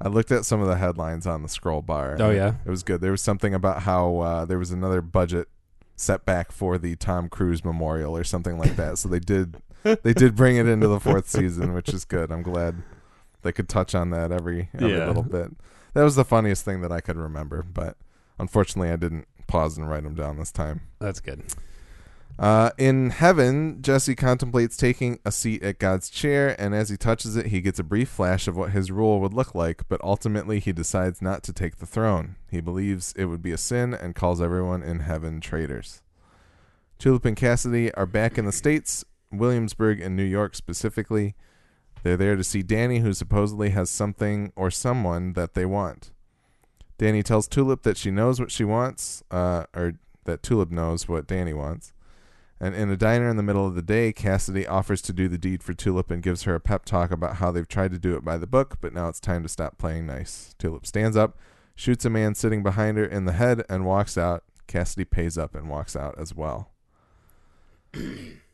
I 0.00 0.08
looked 0.08 0.30
at 0.30 0.44
some 0.44 0.60
of 0.60 0.68
the 0.68 0.76
headlines 0.76 1.26
on 1.26 1.42
the 1.42 1.48
scroll 1.48 1.82
bar. 1.82 2.16
Oh 2.20 2.30
yeah. 2.30 2.54
it 2.64 2.70
was 2.70 2.82
good. 2.82 3.00
There 3.00 3.10
was 3.10 3.22
something 3.22 3.52
about 3.54 3.82
how 3.82 4.18
uh, 4.18 4.44
there 4.44 4.58
was 4.58 4.70
another 4.70 5.00
budget 5.02 5.48
setback 5.96 6.52
for 6.52 6.78
the 6.78 6.94
Tom 6.96 7.28
Cruise 7.28 7.64
memorial 7.64 8.16
or 8.16 8.22
something 8.24 8.56
like 8.58 8.76
that. 8.76 8.98
So 8.98 9.08
they 9.08 9.18
did 9.18 9.56
they 9.82 10.12
did 10.14 10.36
bring 10.36 10.56
it 10.56 10.66
into 10.68 10.86
the 10.88 11.00
fourth 11.00 11.28
season, 11.28 11.72
which 11.74 11.88
is 11.88 12.04
good. 12.04 12.30
I'm 12.30 12.42
glad 12.42 12.82
they 13.42 13.52
could 13.52 13.68
touch 13.68 13.94
on 13.94 14.10
that 14.10 14.30
every 14.30 14.68
every 14.74 14.96
Yeah. 14.96 15.06
little 15.06 15.22
bit. 15.24 15.50
That 15.94 16.04
was 16.04 16.14
the 16.16 16.24
funniest 16.24 16.64
thing 16.64 16.80
that 16.82 16.92
I 16.92 17.00
could 17.00 17.16
remember, 17.16 17.62
but 17.64 17.96
unfortunately 18.38 18.90
I 18.92 18.96
didn't 18.96 19.26
pause 19.48 19.76
and 19.78 19.88
write 19.90 20.04
them 20.04 20.14
down 20.14 20.36
this 20.38 20.52
time. 20.52 20.82
That's 21.00 21.18
good. 21.20 21.42
Uh, 22.38 22.70
in 22.78 23.10
heaven, 23.10 23.82
Jesse 23.82 24.14
contemplates 24.14 24.76
taking 24.76 25.18
a 25.24 25.32
seat 25.32 25.60
at 25.64 25.80
God's 25.80 26.08
chair, 26.08 26.54
and 26.60 26.72
as 26.72 26.88
he 26.88 26.96
touches 26.96 27.34
it, 27.34 27.46
he 27.46 27.60
gets 27.60 27.80
a 27.80 27.84
brief 27.84 28.08
flash 28.08 28.46
of 28.46 28.56
what 28.56 28.70
his 28.70 28.92
rule 28.92 29.18
would 29.20 29.34
look 29.34 29.56
like, 29.56 29.82
but 29.88 30.00
ultimately 30.04 30.60
he 30.60 30.72
decides 30.72 31.20
not 31.20 31.42
to 31.42 31.52
take 31.52 31.78
the 31.78 31.86
throne. 31.86 32.36
He 32.48 32.60
believes 32.60 33.12
it 33.16 33.24
would 33.24 33.42
be 33.42 33.50
a 33.50 33.58
sin 33.58 33.92
and 33.92 34.14
calls 34.14 34.40
everyone 34.40 34.84
in 34.84 35.00
heaven 35.00 35.40
traitors. 35.40 36.00
Tulip 37.00 37.24
and 37.24 37.36
Cassidy 37.36 37.92
are 37.94 38.06
back 38.06 38.38
in 38.38 38.44
the 38.44 38.52
States, 38.52 39.04
Williamsburg 39.32 40.00
and 40.00 40.16
New 40.16 40.22
York 40.22 40.54
specifically. 40.54 41.34
They're 42.04 42.16
there 42.16 42.36
to 42.36 42.44
see 42.44 42.62
Danny, 42.62 43.00
who 43.00 43.14
supposedly 43.14 43.70
has 43.70 43.90
something 43.90 44.52
or 44.54 44.70
someone 44.70 45.32
that 45.32 45.54
they 45.54 45.66
want. 45.66 46.12
Danny 46.98 47.24
tells 47.24 47.48
Tulip 47.48 47.82
that 47.82 47.96
she 47.96 48.12
knows 48.12 48.38
what 48.38 48.52
she 48.52 48.64
wants, 48.64 49.24
uh, 49.32 49.64
or 49.74 49.94
that 50.24 50.44
Tulip 50.44 50.70
knows 50.70 51.08
what 51.08 51.26
Danny 51.26 51.52
wants. 51.52 51.92
And 52.60 52.74
in 52.74 52.90
a 52.90 52.96
diner 52.96 53.28
in 53.28 53.36
the 53.36 53.42
middle 53.42 53.66
of 53.66 53.74
the 53.76 53.82
day, 53.82 54.12
Cassidy 54.12 54.66
offers 54.66 55.00
to 55.02 55.12
do 55.12 55.28
the 55.28 55.38
deed 55.38 55.62
for 55.62 55.74
Tulip 55.74 56.10
and 56.10 56.22
gives 56.22 56.42
her 56.42 56.56
a 56.56 56.60
pep 56.60 56.84
talk 56.84 57.10
about 57.10 57.36
how 57.36 57.52
they've 57.52 57.68
tried 57.68 57.92
to 57.92 57.98
do 57.98 58.16
it 58.16 58.24
by 58.24 58.36
the 58.36 58.48
book, 58.48 58.78
but 58.80 58.92
now 58.92 59.08
it's 59.08 59.20
time 59.20 59.42
to 59.44 59.48
stop 59.48 59.78
playing 59.78 60.06
nice. 60.06 60.54
Tulip 60.58 60.84
stands 60.84 61.16
up, 61.16 61.38
shoots 61.76 62.04
a 62.04 62.10
man 62.10 62.34
sitting 62.34 62.62
behind 62.64 62.98
her 62.98 63.04
in 63.04 63.26
the 63.26 63.32
head, 63.32 63.64
and 63.68 63.86
walks 63.86 64.18
out. 64.18 64.42
Cassidy 64.66 65.04
pays 65.04 65.38
up 65.38 65.54
and 65.54 65.70
walks 65.70 65.94
out 65.94 66.18
as 66.18 66.34
well. 66.34 66.70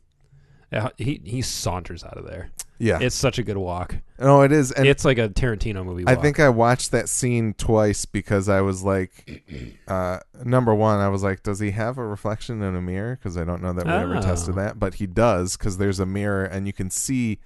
He 0.97 1.20
he 1.25 1.43
saunters 1.43 2.03
out 2.05 2.16
of 2.18 2.27
there. 2.27 2.51
Yeah. 2.79 2.99
It's 3.01 3.14
such 3.14 3.39
a 3.39 3.45
good 3.45 3.57
walk. 3.57 3.95
no, 4.18 4.43
it 4.43 4.51
is. 4.51 4.72
And 4.72 4.87
it's 4.87 5.05
like 5.05 5.16
a 5.16 5.29
Tarantino 5.29 5.85
movie. 5.85 6.05
I 6.09 6.16
think 6.16 6.41
I 6.41 6.49
watched 6.49 6.91
that 6.91 7.09
scene 7.09 7.55
twice 7.55 8.05
because 8.05 8.49
I 8.49 8.61
was 8.62 8.83
like, 8.83 9.43
uh, 9.89 10.18
number 10.45 10.75
one, 10.75 10.99
I 10.99 11.09
was 11.09 11.22
like, 11.22 11.45
does 11.45 11.61
he 11.61 11.70
have 11.70 11.99
a 11.99 12.05
reflection 12.05 12.62
in 12.62 12.75
a 12.75 12.81
mirror? 12.83 13.16
Because 13.16 13.39
I 13.39 13.45
don't 13.45 13.62
know 13.62 13.72
that 13.72 13.87
we 13.87 13.93
ever 13.93 14.16
Oh. 14.16 14.20
tested 14.20 14.57
that, 14.57 14.79
but 14.81 14.95
he 14.95 15.07
does 15.07 15.57
because 15.57 15.79
there's 15.79 16.01
a 16.01 16.07
mirror 16.07 16.45
and 16.45 16.66
you 16.66 16.72
can 16.72 16.91
see 16.91 17.39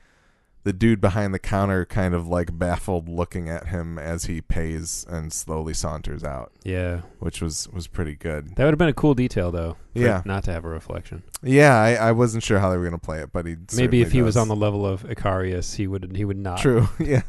the 0.69 0.73
dude 0.75 1.01
behind 1.01 1.33
the 1.33 1.39
counter 1.39 1.87
kind 1.87 2.12
of 2.14 2.29
like 2.29 2.59
baffled 2.59 3.09
looking 3.09 3.49
at 3.49 3.69
him 3.69 3.99
as 3.99 4.25
he 4.27 4.43
pays 4.43 5.07
and 5.09 5.33
slowly 5.33 5.73
saunters 5.73 6.23
out, 6.23 6.53
Yeah, 6.62 7.01
which 7.21 7.41
was 7.41 7.66
was 7.73 7.87
pretty 7.87 8.14
good. 8.14 8.55
that 8.57 8.64
would 8.64 8.75
have 8.75 8.79
been 8.79 8.91
a 8.91 8.93
cool 8.93 9.14
detail 9.14 9.51
though. 9.51 9.77
Yeah. 9.95 10.21
not 10.27 10.45
to 10.45 10.53
have 10.53 10.66
a 10.66 10.69
reflection. 10.69 11.23
Yeah, 11.43 11.75
I, 11.75 11.95
I 11.95 12.12
wasn't 12.12 12.45
sure 12.45 12.59
how 12.59 12.69
they 12.71 12.77
were 12.77 12.85
gonna 12.85 12.99
play 12.99 13.21
it, 13.21 13.33
but 13.33 13.47
he 13.47 13.57
Maybe 13.77 14.03
if 14.03 14.12
he 14.12 14.21
was 14.21 14.37
on 14.37 14.49
the 14.49 14.55
level 14.57 14.85
of 14.87 15.05
Eccarius, 15.05 15.75
he 15.77 15.87
would 15.87 16.14
he 16.14 16.27
would 16.27 16.37
not. 16.37 16.59
true, 16.59 16.87
yeah, 17.01 17.23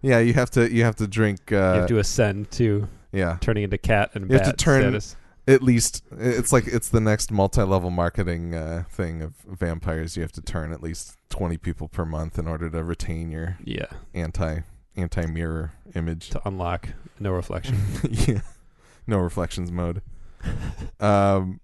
yeah. 0.00 0.18
You 0.20 0.32
have 0.32 0.50
to 0.52 0.72
you 0.72 0.84
have 0.84 0.96
to 0.96 1.06
drink. 1.06 1.52
Uh, 1.52 1.56
You 1.56 1.80
have 1.80 1.88
to 1.88 1.98
ascend 1.98 2.50
to 2.52 2.88
yeah, 3.12 3.36
turning 3.42 3.64
into 3.64 3.76
cat 3.76 4.12
and 4.14 4.30
You 4.30 4.38
have 4.38 4.46
to 4.46 4.52
turn- 4.54 4.82
status. 4.82 5.16
At 5.48 5.62
least 5.62 6.02
it's 6.18 6.52
like 6.52 6.66
it's 6.66 6.88
the 6.88 7.00
next 7.00 7.30
multi-level 7.30 7.90
marketing 7.90 8.54
uh, 8.54 8.84
thing 8.90 9.22
of 9.22 9.34
vampires 9.46 10.16
you 10.16 10.22
have 10.22 10.32
to 10.32 10.40
turn 10.42 10.72
at 10.72 10.82
least 10.82 11.16
20 11.30 11.56
people 11.58 11.86
per 11.88 12.04
month 12.04 12.38
in 12.38 12.48
order 12.48 12.68
to 12.68 12.82
retain 12.82 13.30
your 13.30 13.56
Yeah, 13.64 13.86
anti 14.14 14.60
anti-mirror 14.96 15.72
image 15.94 16.30
to 16.30 16.40
unlock 16.48 16.88
no 17.20 17.30
reflection. 17.30 17.76
yeah 18.10 18.40
no 19.06 19.18
reflections 19.18 19.70
mode 19.70 20.02
um 21.00 21.60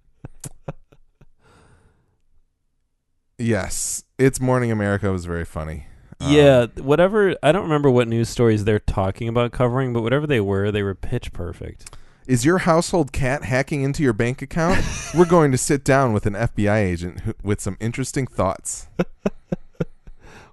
yes 3.39 4.05
it's 4.19 4.41
morning 4.41 4.71
america 4.71 5.11
was 5.11 5.25
very 5.25 5.45
funny 5.45 5.87
Um, 6.21 6.33
yeah, 6.33 6.67
whatever. 6.81 7.35
I 7.43 7.51
don't 7.51 7.65
remember 7.65 7.91
what 7.91 8.07
news 8.07 8.29
stories 8.29 8.65
they're 8.65 8.79
talking 8.79 9.27
about 9.27 9.51
covering, 9.51 9.93
but 9.93 10.03
whatever 10.03 10.25
they 10.25 10.41
were, 10.41 10.71
they 10.71 10.85
were 10.85 10.95
pitch 10.95 11.33
perfect. 11.33 11.97
Is 12.27 12.45
your 12.45 12.59
household 12.59 13.13
cat 13.13 13.45
hacking 13.45 13.83
into 13.83 14.03
your 14.03 14.13
bank 14.13 14.43
account 14.43 14.85
we're 15.17 15.25
going 15.25 15.51
to 15.53 15.59
sit 15.59 15.85
down 15.85 16.13
with 16.13 16.27
an 16.27 16.35
fbi 16.35 16.77
agent 16.77 17.21
who, 17.21 17.35
with 17.43 17.61
some 17.61 17.77
interesting 17.81 18.27
thoughts 18.27 18.89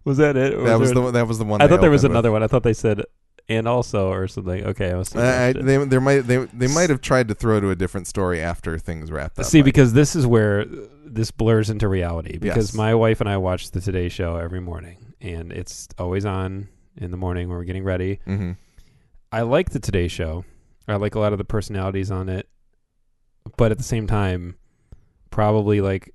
Was 0.05 0.17
that 0.17 0.37
it? 0.37 0.53
Or 0.55 0.63
that 0.63 0.79
was 0.79 0.93
the 0.93 1.11
that 1.11 1.27
was 1.27 1.37
the 1.39 1.45
one 1.45 1.61
I 1.61 1.67
thought 1.67 1.81
there 1.81 1.91
was 1.91 2.03
opened 2.03 2.11
with. 2.13 2.17
another 2.17 2.31
one. 2.31 2.41
I 2.41 2.47
thought 2.47 2.63
they 2.63 2.73
said 2.73 3.03
and 3.49 3.67
also 3.67 4.09
or 4.11 4.27
something. 4.27 4.65
Okay, 4.65 4.91
I 4.91 4.95
was 4.95 5.13
I, 5.15 5.47
I, 5.49 5.53
they, 5.53 5.77
might 5.99 6.21
they, 6.21 6.37
they 6.37 6.67
might 6.67 6.89
have 6.89 7.01
tried 7.01 7.27
to 7.27 7.35
throw 7.35 7.59
to 7.59 7.69
a 7.69 7.75
different 7.75 8.07
story 8.07 8.41
after 8.41 8.79
things 8.79 9.11
wrapped 9.11 9.37
up. 9.37 9.45
See, 9.45 9.59
like- 9.59 9.65
because 9.65 9.93
this 9.93 10.15
is 10.15 10.25
where 10.25 10.65
this 11.05 11.31
blurs 11.31 11.69
into 11.69 11.87
reality. 11.87 12.37
Because 12.37 12.69
Yes. 12.69 12.73
my 12.75 12.95
wife 12.95 13.19
and 13.21 13.29
I 13.29 13.37
watch 13.37 13.71
the 13.71 13.81
Today 13.81 14.07
Show 14.09 14.37
every 14.37 14.61
morning, 14.61 15.13
and 15.19 15.51
it's 15.51 15.89
always 15.99 16.25
on 16.25 16.69
in 16.97 17.11
the 17.11 17.17
morning 17.17 17.49
when 17.49 17.57
we're 17.57 17.65
getting 17.65 17.83
ready. 17.83 18.19
Mhm. 18.25 18.55
I 19.31 19.41
like 19.41 19.71
the 19.71 19.79
Today 19.79 20.07
Show. 20.07 20.45
I 20.91 20.95
like 20.97 21.15
a 21.15 21.19
lot 21.19 21.31
of 21.33 21.37
the 21.37 21.43
personalities 21.45 22.11
on 22.11 22.29
it, 22.29 22.47
but 23.57 23.71
at 23.71 23.77
the 23.77 23.83
same 23.83 24.07
time, 24.07 24.55
probably 25.31 25.81
like 25.81 26.13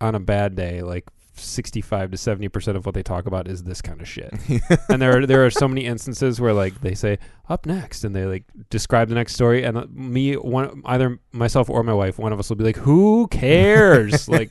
on 0.00 0.14
a 0.14 0.20
bad 0.20 0.54
day, 0.56 0.82
like 0.82 1.04
sixty-five 1.36 2.12
to 2.12 2.16
seventy 2.16 2.48
percent 2.48 2.76
of 2.76 2.86
what 2.86 2.94
they 2.94 3.02
talk 3.02 3.26
about 3.26 3.48
is 3.48 3.64
this 3.64 3.82
kind 3.82 4.00
of 4.00 4.06
shit. 4.08 4.32
and 4.88 5.02
there 5.02 5.18
are 5.18 5.26
there 5.26 5.44
are 5.44 5.50
so 5.50 5.66
many 5.66 5.84
instances 5.84 6.40
where 6.40 6.52
like 6.52 6.80
they 6.80 6.94
say 6.94 7.18
up 7.48 7.66
next 7.66 8.04
and 8.04 8.14
they 8.14 8.24
like 8.24 8.44
describe 8.70 9.08
the 9.08 9.14
next 9.16 9.34
story 9.34 9.64
and 9.64 9.76
uh, 9.76 9.86
me 9.92 10.34
one 10.34 10.80
either 10.86 11.18
myself 11.32 11.68
or 11.68 11.82
my 11.82 11.92
wife 11.92 12.18
one 12.18 12.32
of 12.32 12.38
us 12.38 12.48
will 12.48 12.56
be 12.56 12.64
like 12.64 12.76
who 12.76 13.26
cares 13.28 14.28
like 14.30 14.48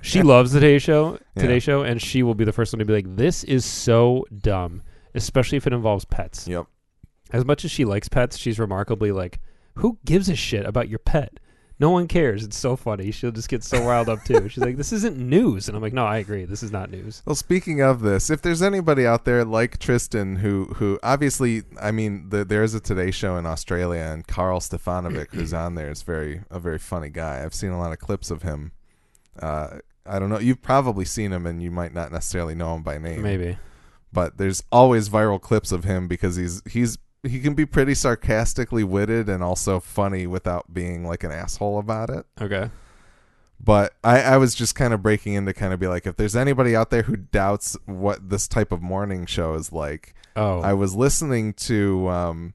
she 0.00 0.22
loves 0.22 0.52
the 0.52 0.58
Today 0.60 0.78
Show 0.78 1.18
Today 1.36 1.54
Yeah. 1.54 1.58
Show 1.60 1.82
and 1.82 2.00
she 2.02 2.22
will 2.22 2.34
be 2.34 2.44
the 2.44 2.52
first 2.52 2.72
one 2.72 2.78
to 2.80 2.84
be 2.86 2.94
like 2.94 3.14
this 3.16 3.44
is 3.44 3.64
so 3.64 4.24
dumb 4.38 4.82
especially 5.14 5.56
if 5.56 5.66
it 5.66 5.72
involves 5.72 6.04
pets 6.06 6.48
Yep. 6.48 6.66
As 7.32 7.44
much 7.44 7.64
as 7.64 7.70
she 7.70 7.84
likes 7.84 8.08
pets 8.08 8.36
she's 8.36 8.58
remarkably 8.58 9.12
like 9.12 9.40
who 9.76 9.98
gives 10.04 10.28
a 10.28 10.36
shit 10.36 10.64
about 10.64 10.88
your 10.88 10.98
pet 10.98 11.38
no 11.78 11.90
one 11.90 12.08
cares 12.08 12.42
it's 12.42 12.56
so 12.56 12.74
funny 12.76 13.10
she'll 13.10 13.30
just 13.30 13.48
get 13.50 13.62
so 13.62 13.84
riled 13.84 14.08
up 14.08 14.22
too 14.24 14.48
she's 14.48 14.62
like 14.64 14.76
this 14.78 14.92
isn't 14.92 15.18
news 15.18 15.68
and 15.68 15.76
I'm 15.76 15.82
like 15.82 15.92
no 15.92 16.06
I 16.06 16.16
agree 16.18 16.44
this 16.46 16.62
is 16.62 16.72
not 16.72 16.90
news 16.90 17.22
Well, 17.26 17.34
speaking 17.34 17.82
of 17.82 18.00
this, 18.00 18.30
if 18.30 18.40
there's 18.40 18.62
anybody 18.62 19.06
out 19.06 19.24
there 19.26 19.44
like 19.44 19.78
Tristan 19.78 20.36
who 20.36 20.66
who 20.76 20.98
obviously, 21.02 21.64
I 21.80 21.90
mean, 21.90 22.30
the, 22.30 22.44
there 22.44 22.62
is 22.62 22.72
a 22.74 22.80
Today 22.80 23.10
Show 23.10 23.36
in 23.36 23.44
Australia, 23.44 24.00
and 24.00 24.26
Karl 24.26 24.60
Stefanovic, 24.60 25.34
who's 25.34 25.52
on 25.52 25.74
there, 25.74 25.90
is 25.90 26.02
very 26.02 26.42
a 26.50 26.58
very 26.58 26.78
funny 26.78 27.10
guy. 27.10 27.42
I've 27.44 27.54
seen 27.54 27.70
a 27.70 27.78
lot 27.78 27.92
of 27.92 27.98
clips 27.98 28.30
of 28.30 28.42
him. 28.42 28.72
Uh, 29.38 29.78
I 30.06 30.18
don't 30.18 30.30
know. 30.30 30.38
You've 30.38 30.62
probably 30.62 31.04
seen 31.04 31.32
him, 31.32 31.46
and 31.46 31.62
you 31.62 31.70
might 31.70 31.92
not 31.92 32.10
necessarily 32.12 32.54
know 32.54 32.74
him 32.76 32.82
by 32.82 32.96
name. 32.98 33.22
maybe 33.22 33.58
but 34.12 34.38
there's 34.38 34.62
always 34.72 35.10
viral 35.10 35.38
clips 35.38 35.72
of 35.72 35.84
him 35.84 36.08
because 36.08 36.36
he's 36.36 36.62
he's 36.64 36.96
he 37.28 37.40
can 37.40 37.54
be 37.54 37.66
pretty 37.66 37.94
sarcastically 37.94 38.84
witted 38.84 39.28
and 39.28 39.42
also 39.42 39.80
funny 39.80 40.26
without 40.26 40.72
being 40.72 41.04
like 41.04 41.24
an 41.24 41.30
asshole 41.32 41.78
about 41.78 42.10
it. 42.10 42.26
okay 42.40 42.70
But 43.58 43.94
I, 44.04 44.20
I 44.22 44.36
was 44.36 44.54
just 44.54 44.74
kind 44.74 44.92
of 44.92 45.02
breaking 45.02 45.34
in 45.34 45.46
to 45.46 45.54
kind 45.54 45.72
of 45.72 45.80
be 45.80 45.86
like, 45.88 46.06
if 46.06 46.16
there's 46.16 46.36
anybody 46.36 46.76
out 46.76 46.90
there 46.90 47.02
who 47.02 47.16
doubts 47.16 47.76
what 47.86 48.28
this 48.30 48.46
type 48.48 48.70
of 48.72 48.82
morning 48.82 49.26
show 49.26 49.54
is 49.54 49.72
like, 49.72 50.14
oh 50.36 50.60
I 50.60 50.72
was 50.74 50.94
listening 50.94 51.54
to 51.54 52.08
um, 52.08 52.54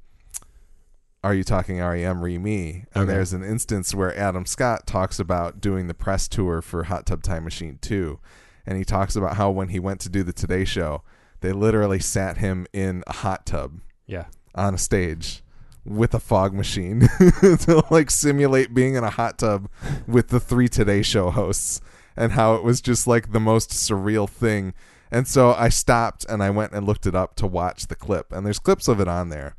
Are 1.24 1.34
You 1.34 1.44
Talking 1.44 1.80
REM 1.80 2.22
Re 2.24 2.38
Me? 2.38 2.86
And 2.94 3.04
Okay. 3.04 3.14
there's 3.14 3.34
an 3.34 3.44
instance 3.44 3.94
where 3.96 4.16
Adam 4.18 4.46
Scott 4.46 4.86
talks 4.88 5.20
about 5.20 5.60
doing 5.62 5.88
the 5.88 5.94
press 5.94 6.28
tour 6.28 6.62
for 6.62 6.84
Hot 6.84 7.06
Tub 7.06 7.24
Time 7.24 7.44
Machine 7.44 7.78
2. 7.82 8.20
And 8.66 8.78
he 8.78 8.84
talks 8.86 9.16
about 9.16 9.38
how 9.38 9.50
when 9.50 9.70
he 9.70 9.80
went 9.80 10.00
to 10.02 10.10
do 10.10 10.22
the 10.24 10.34
Today 10.34 10.66
Show, 10.66 11.02
they 11.42 11.52
literally 11.52 12.00
sat 12.00 12.38
him 12.38 12.68
in 12.74 13.04
a 13.08 13.14
hot 13.14 13.46
tub 13.48 13.80
yeah 14.06 14.26
on 14.56 14.74
a 14.74 14.78
stage 14.78 15.44
with 15.86 16.14
a 16.14 16.20
fog 16.20 16.54
machine 16.54 17.00
to 17.42 17.84
like 17.90 18.12
simulate 18.12 18.74
being 18.74 18.96
in 18.96 19.04
a 19.04 19.10
hot 19.10 19.40
tub 19.40 19.70
with 20.08 20.28
the 20.28 20.40
three 20.40 20.68
Today 20.68 21.02
Show 21.02 21.32
hosts 21.32 21.82
and 22.16 22.34
how 22.34 22.56
it 22.56 22.64
was 22.64 22.82
just 22.82 23.08
like 23.08 23.32
the 23.32 23.40
most 23.40 23.72
surreal 23.72 24.30
thing. 24.30 24.74
And 25.10 25.28
so 25.28 25.54
I 25.54 25.70
stopped 25.70 26.26
and 26.30 26.44
I 26.44 26.50
went 26.50 26.74
and 26.74 26.86
looked 26.86 27.06
it 27.06 27.16
up 27.16 27.36
to 27.38 27.48
watch 27.48 27.88
the 27.88 27.96
clip, 27.96 28.32
and 28.32 28.46
there's 28.46 28.60
clips 28.60 28.88
of 28.88 29.00
it 29.00 29.08
on 29.08 29.30
there, 29.30 29.56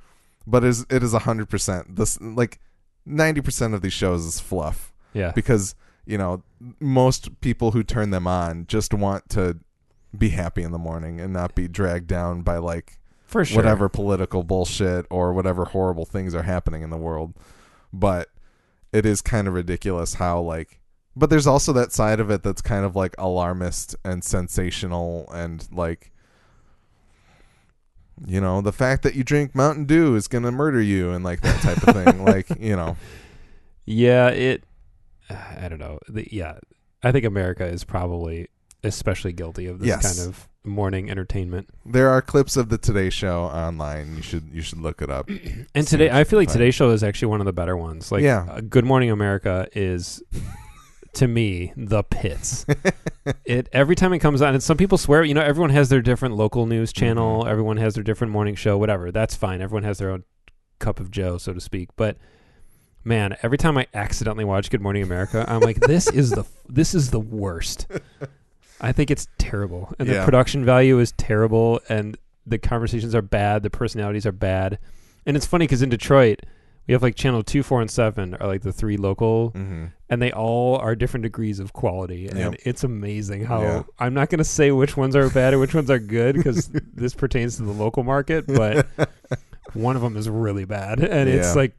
but 0.46 0.64
it 0.64 0.68
is 0.68 0.86
it 0.88 1.02
is 1.02 1.12
hundred 1.12 1.50
percent 1.50 1.96
this 1.96 2.20
like 2.20 2.58
ninety 3.04 3.40
percent 3.40 3.74
of 3.74 3.82
these 3.82 3.92
shows 3.92 4.24
is 4.24 4.40
fluff. 4.40 4.92
Yeah. 5.12 5.32
Because 5.32 5.74
you 6.06 6.16
know 6.16 6.42
most 6.80 7.40
people 7.40 7.72
who 7.72 7.82
turn 7.82 8.10
them 8.10 8.26
on 8.26 8.66
just 8.66 8.94
want 8.94 9.28
to 9.30 9.58
be 10.16 10.30
happy 10.30 10.62
in 10.62 10.72
the 10.72 10.78
morning 10.78 11.20
and 11.20 11.32
not 11.32 11.54
be 11.54 11.68
dragged 11.68 12.06
down 12.06 12.42
by 12.42 12.58
like 12.58 12.98
for 13.32 13.44
sure 13.44 13.56
whatever 13.56 13.88
political 13.88 14.42
bullshit 14.44 15.06
or 15.10 15.32
whatever 15.32 15.64
horrible 15.66 16.04
things 16.04 16.34
are 16.34 16.42
happening 16.42 16.82
in 16.82 16.90
the 16.90 16.96
world. 16.96 17.34
But 17.92 18.28
it 18.92 19.04
is 19.06 19.20
kind 19.22 19.48
of 19.48 19.54
ridiculous 19.54 20.14
how 20.14 20.40
like 20.40 20.78
but 21.16 21.28
there's 21.30 21.46
also 21.46 21.72
that 21.74 21.92
side 21.92 22.20
of 22.20 22.30
it 22.30 22.42
that's 22.42 22.62
kind 22.62 22.84
of 22.84 22.94
like 22.96 23.14
alarmist 23.18 23.96
and 24.04 24.22
sensational 24.22 25.30
and 25.32 25.66
like 25.72 26.10
you 28.26 28.40
know, 28.40 28.60
the 28.60 28.72
fact 28.72 29.02
that 29.02 29.14
you 29.14 29.24
drink 29.24 29.54
Mountain 29.54 29.86
Dew 29.86 30.14
is 30.14 30.28
going 30.28 30.44
to 30.44 30.52
murder 30.52 30.80
you 30.80 31.10
and 31.10 31.24
like 31.24 31.40
that 31.40 31.60
type 31.60 31.86
of 31.88 31.94
thing. 31.94 32.24
like, 32.24 32.46
you 32.60 32.76
know, 32.76 32.96
Yeah, 33.84 34.28
it. 34.28 34.64
I 35.30 35.66
don't 35.68 35.78
know. 35.78 35.98
The, 36.08 36.28
yeah, 36.30 36.58
I 37.02 37.10
think 37.10 37.24
America 37.24 37.64
is 37.66 37.84
probably 37.84 38.48
especially 38.84 39.32
guilty 39.32 39.66
of 39.66 39.78
this 39.78 39.88
Yes. 39.88 40.16
kind 40.18 40.28
of 40.28 40.48
morning 40.64 41.10
entertainment. 41.10 41.68
there 41.84 42.08
are 42.08 42.22
clips 42.22 42.56
of 42.56 42.68
the 42.68 42.78
Today 42.78 43.10
Show 43.10 43.42
online. 43.44 44.16
You 44.16 44.22
should 44.22 44.44
you 44.52 44.62
should 44.62 44.78
look 44.78 45.02
it 45.02 45.10
up. 45.10 45.28
And 45.74 45.86
today, 45.86 46.10
I 46.10 46.24
feel 46.24 46.38
like 46.38 46.48
find. 46.48 46.58
today's 46.58 46.74
show 46.74 46.90
is 46.90 47.02
actually 47.02 47.28
one 47.28 47.40
of 47.40 47.46
the 47.46 47.52
better 47.52 47.76
ones. 47.76 48.12
Like, 48.12 48.22
Yeah. 48.22 48.46
uh, 48.48 48.60
Good 48.60 48.84
Morning 48.84 49.10
America 49.10 49.66
is. 49.74 50.22
To 51.16 51.28
me, 51.28 51.74
the 51.76 52.02
pits. 52.04 52.64
it 53.44 53.68
every 53.70 53.94
time 53.94 54.14
it 54.14 54.20
comes 54.20 54.40
on, 54.40 54.54
and 54.54 54.62
some 54.62 54.78
people 54.78 54.96
swear, 54.96 55.22
you 55.24 55.34
know, 55.34 55.42
everyone 55.42 55.68
has 55.68 55.90
their 55.90 56.00
different 56.00 56.36
local 56.36 56.64
news 56.64 56.90
channel. 56.90 57.46
Everyone 57.46 57.76
has 57.76 57.94
their 57.94 58.02
different 58.02 58.32
morning 58.32 58.54
show, 58.54 58.78
whatever. 58.78 59.10
That's 59.12 59.34
fine. 59.34 59.60
Everyone 59.60 59.82
has 59.82 59.98
their 59.98 60.10
own 60.10 60.24
cup 60.78 61.00
of 61.00 61.10
Joe, 61.10 61.36
so 61.36 61.52
to 61.52 61.60
speak. 61.60 61.90
But 61.96 62.16
man, 63.04 63.36
every 63.42 63.58
time 63.58 63.76
I 63.76 63.88
accidentally 63.92 64.46
watch 64.46 64.70
Good 64.70 64.80
Morning 64.80 65.02
America, 65.02 65.44
I'm 65.46 65.60
like, 65.60 65.80
this 65.80 66.08
is 66.10 66.30
the 66.30 66.44
this 66.66 66.94
is 66.94 67.10
the 67.10 67.20
worst. 67.20 67.86
I 68.82 68.92
think 68.92 69.10
it's 69.10 69.28
terrible, 69.38 69.92
and 69.98 70.08
the 70.08 70.22
production 70.24 70.64
value 70.64 70.98
is 70.98 71.12
terrible, 71.12 71.80
and 71.88 72.16
the 72.46 72.58
conversations 72.58 73.14
are 73.14 73.22
bad. 73.22 73.62
The 73.62 73.70
personalities 73.70 74.26
are 74.26 74.32
bad, 74.32 74.78
and 75.24 75.36
it's 75.36 75.46
funny 75.46 75.64
because 75.66 75.82
in 75.82 75.88
Detroit. 75.88 76.40
We 76.88 76.94
have 76.94 77.02
like 77.02 77.14
channel 77.14 77.44
two, 77.44 77.62
four, 77.62 77.80
and 77.80 77.88
seven 77.88 78.34
are 78.34 78.48
like 78.48 78.62
the 78.62 78.72
three 78.72 78.96
local, 78.96 79.50
hmm 79.50 79.84
and 80.10 80.20
they 80.20 80.32
all 80.32 80.76
are 80.76 80.94
different 80.96 81.22
degrees 81.22 81.60
of 81.60 81.72
quality, 81.72 82.26
and 82.26 82.36
Yep. 82.38 82.54
it's 82.66 82.82
amazing 82.84 83.44
how 83.44 83.62
Yeah. 83.62 83.82
I'm 84.00 84.12
not 84.14 84.28
going 84.30 84.40
to 84.40 84.44
say 84.44 84.72
which 84.72 84.94
ones 84.96 85.14
are 85.16 85.30
bad 85.30 85.54
and 85.54 85.60
which 85.60 85.74
ones 85.76 85.90
are 85.92 86.00
good 86.00 86.34
because 86.34 86.68
this 86.92 87.14
pertains 87.14 87.56
to 87.58 87.62
the 87.62 87.70
local 87.72 88.02
market, 88.02 88.46
but 88.48 88.86
one 89.74 89.94
of 89.96 90.02
them 90.02 90.16
is 90.16 90.28
really 90.28 90.64
bad, 90.64 90.98
and 91.00 91.28
Yeah. 91.30 91.36
it's 91.36 91.54
like 91.56 91.72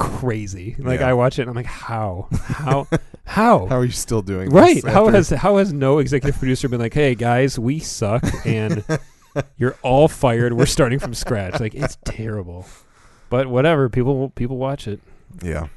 crazy. 0.00 0.74
Like 0.78 1.00
Yeah. 1.00 1.08
I 1.10 1.12
watch 1.12 1.38
it, 1.38 1.42
and 1.42 1.50
I'm 1.50 1.56
like, 1.56 1.66
how, 1.66 2.28
how, 2.32 2.86
how? 3.24 3.66
How 3.66 3.76
are 3.76 3.84
you 3.84 3.90
still 3.92 4.22
doing 4.22 4.50
Right? 4.50 4.82
How 4.84 5.06
after- 5.06 5.16
has 5.16 5.28
how 5.30 5.56
has 5.58 5.72
no 5.72 5.98
executive 5.98 6.38
producer 6.38 6.68
been 6.68 6.80
like, 6.80 6.94
"Hey 6.94 7.14
guys, 7.14 7.58
we 7.58 7.78
suck 7.78 8.24
and 8.46 8.82
you're 9.56 9.76
all 9.82 10.08
fired. 10.08 10.52
We're 10.54 10.66
starting 10.66 10.98
from 10.98 11.14
scratch." 11.14 11.60
Like 11.60 11.74
it's 11.74 11.96
terrible, 12.04 12.66
but 13.28 13.46
whatever. 13.48 13.88
People 13.88 14.30
people 14.30 14.56
watch 14.56 14.88
it 14.88 15.00
Yeah. 15.42 15.68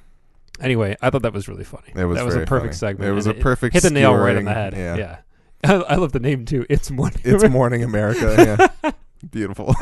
anyway. 0.59 0.95
I 1.01 1.09
thought 1.09 1.21
that 1.23 1.33
was 1.33 1.47
really 1.47 1.63
funny. 1.65 1.91
It 1.95 2.05
was 2.05 2.17
that 2.17 2.25
was 2.25 2.35
a 2.35 2.45
perfect 2.45 2.73
funny. 2.75 2.91
segment. 2.91 3.09
It 3.11 3.13
was 3.13 3.27
a 3.27 3.33
perfect 3.33 3.73
hit 3.73 3.83
the 3.83 3.89
nail 3.91 4.15
right 4.15 4.37
on 4.37 4.45
the 4.45 4.53
head. 4.53 4.73
yeah. 4.75 4.95
Yeah, 4.95 5.17
I, 5.63 5.73
I 5.73 5.95
love 5.95 6.11
the 6.13 6.19
name 6.19 6.45
too. 6.45 6.65
It's 6.69 6.89
morning. 6.89 7.21
It's 7.23 7.47
Morning 7.49 7.83
America. 7.83 8.69
Yeah. 8.83 8.91
Beautiful. 9.31 9.73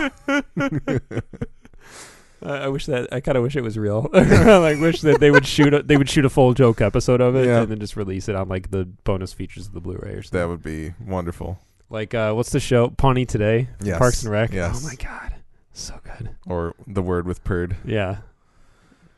I 2.44 2.68
wish 2.70 2.88
that 2.88 3.12
I 3.14 3.20
kind 3.20 3.38
of 3.38 3.44
wish 3.44 3.56
it 3.56 3.62
was 3.62 3.78
real. 3.78 4.10
I 4.14 4.58
like 4.58 4.80
wish 4.80 5.02
that 5.02 5.20
they 5.20 5.30
would 5.32 5.46
shoot 5.46 5.74
a, 5.74 5.84
they 5.84 5.96
would 5.98 6.10
shoot 6.10 6.26
a 6.26 6.30
full 6.30 6.54
joke 6.54 6.82
episode 6.82 7.22
of 7.22 7.36
it 7.36 7.46
Yeah. 7.46 7.62
and 7.62 7.72
then 7.72 7.80
just 7.80 7.96
release 7.96 8.28
it 8.30 8.36
on 8.36 8.50
like 8.50 8.72
the 8.72 8.86
bonus 9.04 9.32
features 9.34 9.68
of 9.68 9.74
the 9.74 9.80
Blu-ray 9.80 10.12
or 10.14 10.24
something. 10.24 10.40
That 10.40 10.48
would 10.48 10.64
be 10.64 10.94
wonderful. 11.06 11.60
Like 11.90 12.14
uh, 12.14 12.34
what's 12.34 12.52
the 12.52 12.60
show? 12.60 12.90
Pawnee 12.90 13.26
Today, 13.26 13.68
Yes. 13.84 13.98
Parks 13.98 14.24
and 14.24 14.32
Rec. 14.32 14.52
Yes. 14.54 14.82
Oh 14.84 14.88
my 14.88 14.96
god, 14.96 15.36
so 15.74 16.00
good. 16.04 16.36
Or 16.48 16.74
the 16.88 17.02
word 17.02 17.26
with 17.28 17.44
Perd. 17.44 17.76
Yeah, 17.86 18.18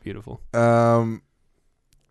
beautiful. 0.02 0.40
Um, 0.52 1.22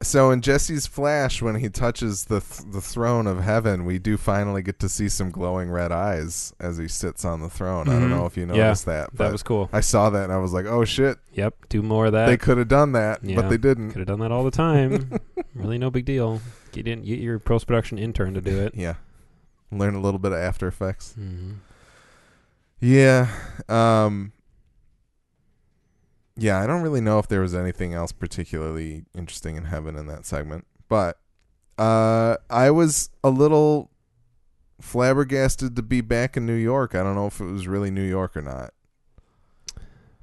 so 0.04 0.30
in 0.32 0.42
Jesse's 0.42 0.86
flash, 0.86 1.42
when 1.42 1.56
he 1.56 1.70
touches 1.70 2.26
the 2.26 2.40
th- 2.42 2.72
the 2.72 2.80
throne 2.82 3.26
of 3.26 3.42
heaven, 3.44 3.86
we 3.86 3.98
do 3.98 4.18
finally 4.18 4.62
get 4.62 4.80
to 4.80 4.90
see 4.90 5.10
some 5.10 5.32
glowing 5.32 5.72
red 5.72 5.92
eyes 5.92 6.54
as 6.60 6.78
he 6.78 6.88
sits 6.88 7.26
on 7.26 7.42
the 7.42 7.50
throne. 7.50 7.90
I 7.90 7.94
don't 7.94 8.04
Mhm. 8.04 8.10
know 8.10 8.26
if 8.26 8.38
you 8.38 8.46
Yeah, 8.46 8.54
noticed 8.66 8.86
that, 8.86 9.10
but 9.16 9.24
That 9.26 9.32
was 9.32 9.42
cool. 9.44 9.70
I 9.74 9.80
saw 9.82 10.10
that 10.12 10.26
and 10.26 10.32
I 10.34 10.38
was 10.38 10.54
like, 10.54 10.66
oh 10.66 10.86
shit, 10.86 11.18
Yep, 11.34 11.56
do 11.70 11.82
more 11.82 12.06
of 12.06 12.12
that. 12.12 12.28
they 12.28 12.38
could 12.38 12.58
have 12.60 12.68
done 12.68 12.92
that, 12.92 13.24
Yeah. 13.24 13.38
but 13.38 13.50
they 13.50 13.58
didn't. 13.58 13.92
Could 13.92 14.00
have 14.00 14.08
done 14.08 14.20
that 14.20 14.32
all 14.32 14.44
the 14.44 14.52
time. 14.52 15.20
really, 15.56 15.78
no 15.80 15.90
big 15.90 16.06
deal. 16.06 16.42
Get 16.72 16.88
in, 16.88 17.02
get 17.04 17.20
your 17.20 17.40
post 17.40 17.66
production 17.68 17.98
intern 17.98 18.34
to 18.36 18.42
do 18.42 18.60
it. 18.60 18.74
Yeah, 18.76 18.96
learn 19.72 19.96
a 19.96 20.02
little 20.02 20.20
bit 20.20 20.32
of 20.32 20.38
After 20.38 20.68
Effects. 20.68 21.14
hmm 21.14 21.52
Yeah. 22.80 23.28
Um 23.70 24.34
Yeah, 26.36 26.60
I 26.62 26.66
don't 26.68 26.82
really 26.82 27.02
know 27.02 27.20
if 27.20 27.28
there 27.28 27.42
was 27.42 27.54
anything 27.54 27.94
else 27.94 28.12
particularly 28.12 29.06
interesting 29.16 29.56
in 29.56 29.66
heaven 29.66 29.96
in 29.96 30.08
that 30.08 30.26
segment, 30.26 30.66
but 30.90 31.18
uh 31.78 32.38
I 32.50 32.72
was 32.72 33.10
a 33.24 33.30
little 33.30 33.90
flabbergasted 34.82 35.76
to 35.76 35.82
be 35.82 36.02
back 36.02 36.36
in 36.38 36.46
New 36.46 36.56
York. 36.56 36.96
I 36.96 37.04
don't 37.04 37.16
know 37.16 37.28
if 37.28 37.40
it 37.40 37.46
was 37.46 37.68
really 37.68 37.92
New 37.92 38.04
York 38.04 38.36
or 38.36 38.42
not. 38.42 38.74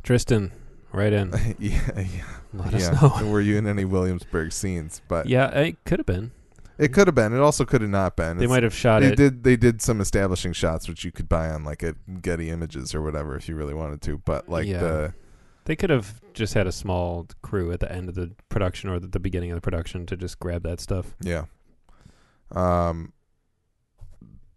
Tristan, 0.03 0.53
right 0.93 1.13
in. 1.13 1.31
yeah, 1.59 1.81
yeah, 2.01 2.25
Let 2.53 2.75
us 2.75 2.91
know. 3.23 3.29
Were 3.31 3.41
you 3.41 3.57
in 3.59 3.67
any 3.67 3.85
Williamsburg 3.85 4.53
scenes? 4.53 5.03
But 5.09 5.27
Yeah, 5.27 5.49
it 5.51 5.77
could 5.85 5.99
have 5.99 6.07
been. 6.07 6.33
it 6.79 6.93
could 6.93 7.07
have 7.07 7.15
been. 7.15 7.33
It 7.35 7.41
also 7.41 7.65
could 7.65 7.83
have 7.83 7.91
not 7.91 8.17
been. 8.17 8.39
They 8.39 8.45
It's- 8.45 8.55
might 8.55 8.63
have 8.63 8.75
shot 8.75 9.01
they 9.03 9.09
it. 9.13 9.17
did 9.17 9.45
they 9.45 9.57
did 9.57 9.83
some 9.83 10.01
establishing 10.01 10.53
shots 10.53 10.89
which 10.89 11.05
you 11.05 11.13
could 11.13 11.29
buy 11.29 11.51
on 11.51 11.65
like 11.65 11.83
a 11.83 11.95
Getty 12.23 12.51
Images 12.51 12.95
or 12.95 13.03
whatever 13.03 13.37
if 13.37 13.49
you 13.49 13.55
really 13.57 13.75
wanted 13.75 14.01
to. 14.03 14.19
But 14.19 14.49
like 14.49 14.67
Yeah. 14.67 14.81
the 14.81 15.15
They 15.71 15.77
could 15.77 15.91
have 15.91 16.21
just 16.35 16.55
had 16.55 16.67
a 16.67 16.73
small 16.73 17.29
crew 17.43 17.71
at 17.71 17.79
the 17.79 17.93
end 17.93 18.09
of 18.09 18.17
the 18.17 18.33
production 18.49 18.91
or 18.91 18.97
at 18.97 19.13
the 19.13 19.21
beginning 19.21 19.53
of 19.53 19.55
the 19.57 19.61
production 19.61 20.05
to 20.07 20.17
just 20.17 20.41
grab 20.41 20.65
that 20.65 20.81
stuff. 20.81 21.15
yeah. 21.21 21.45
Um 22.51 23.13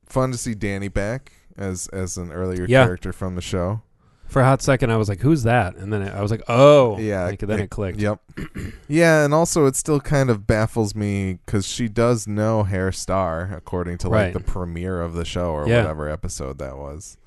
fun 0.08 0.32
to 0.32 0.40
see 0.40 0.56
Danny 0.56 0.88
back 0.88 1.32
as 1.56 1.86
as 1.90 2.18
an 2.18 2.32
earlier 2.32 2.66
Yeah. 2.68 2.86
character 2.86 3.14
from 3.14 3.36
the 3.36 3.42
show. 3.44 3.84
For 4.26 4.42
a 4.42 4.46
hot 4.46 4.64
second, 4.64 4.90
I 4.92 4.98
was 4.98 5.08
like, 5.08 5.20
"Who's 5.20 5.44
that?" 5.44 5.76
And 5.76 5.94
then 5.94 6.02
I 6.02 6.20
was 6.24 6.32
like, 6.32 6.42
"Oh, 6.48 6.98
Yeah, 6.98 7.26
Like, 7.26 7.42
then 7.42 7.60
it- 7.60 7.64
it 7.66 7.70
clicked. 7.70 8.00
Yep. 8.00 8.20
yeah, 8.88 9.24
and 9.24 9.36
also 9.36 9.68
it 9.68 9.76
still 9.76 10.00
kind 10.00 10.32
of 10.32 10.48
baffles 10.48 10.96
me 10.96 11.38
because 11.46 11.68
she 11.68 11.88
does 11.88 12.28
know 12.28 12.64
Herr 12.64 12.92
Starr 12.92 13.52
according 13.56 14.00
to 14.00 14.10
like 14.10 14.16
Right. 14.18 14.34
the 14.34 14.40
premiere 14.40 15.00
of 15.00 15.14
the 15.14 15.26
show 15.26 15.52
or 15.52 15.68
Yeah. 15.68 15.82
whatever 15.82 16.10
episode 16.10 16.58
that 16.58 16.76
was. 16.76 17.18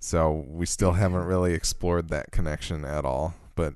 So 0.00 0.44
we 0.48 0.66
still 0.66 0.92
haven't 0.92 1.24
really 1.24 1.54
explored 1.54 2.08
that 2.08 2.30
connection 2.30 2.84
at 2.84 3.04
all. 3.04 3.34
But 3.54 3.74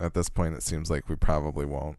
at 0.00 0.14
this 0.14 0.28
point, 0.28 0.54
it 0.54 0.62
seems 0.62 0.90
like 0.90 1.08
we 1.08 1.16
probably 1.16 1.64
won't. 1.64 1.98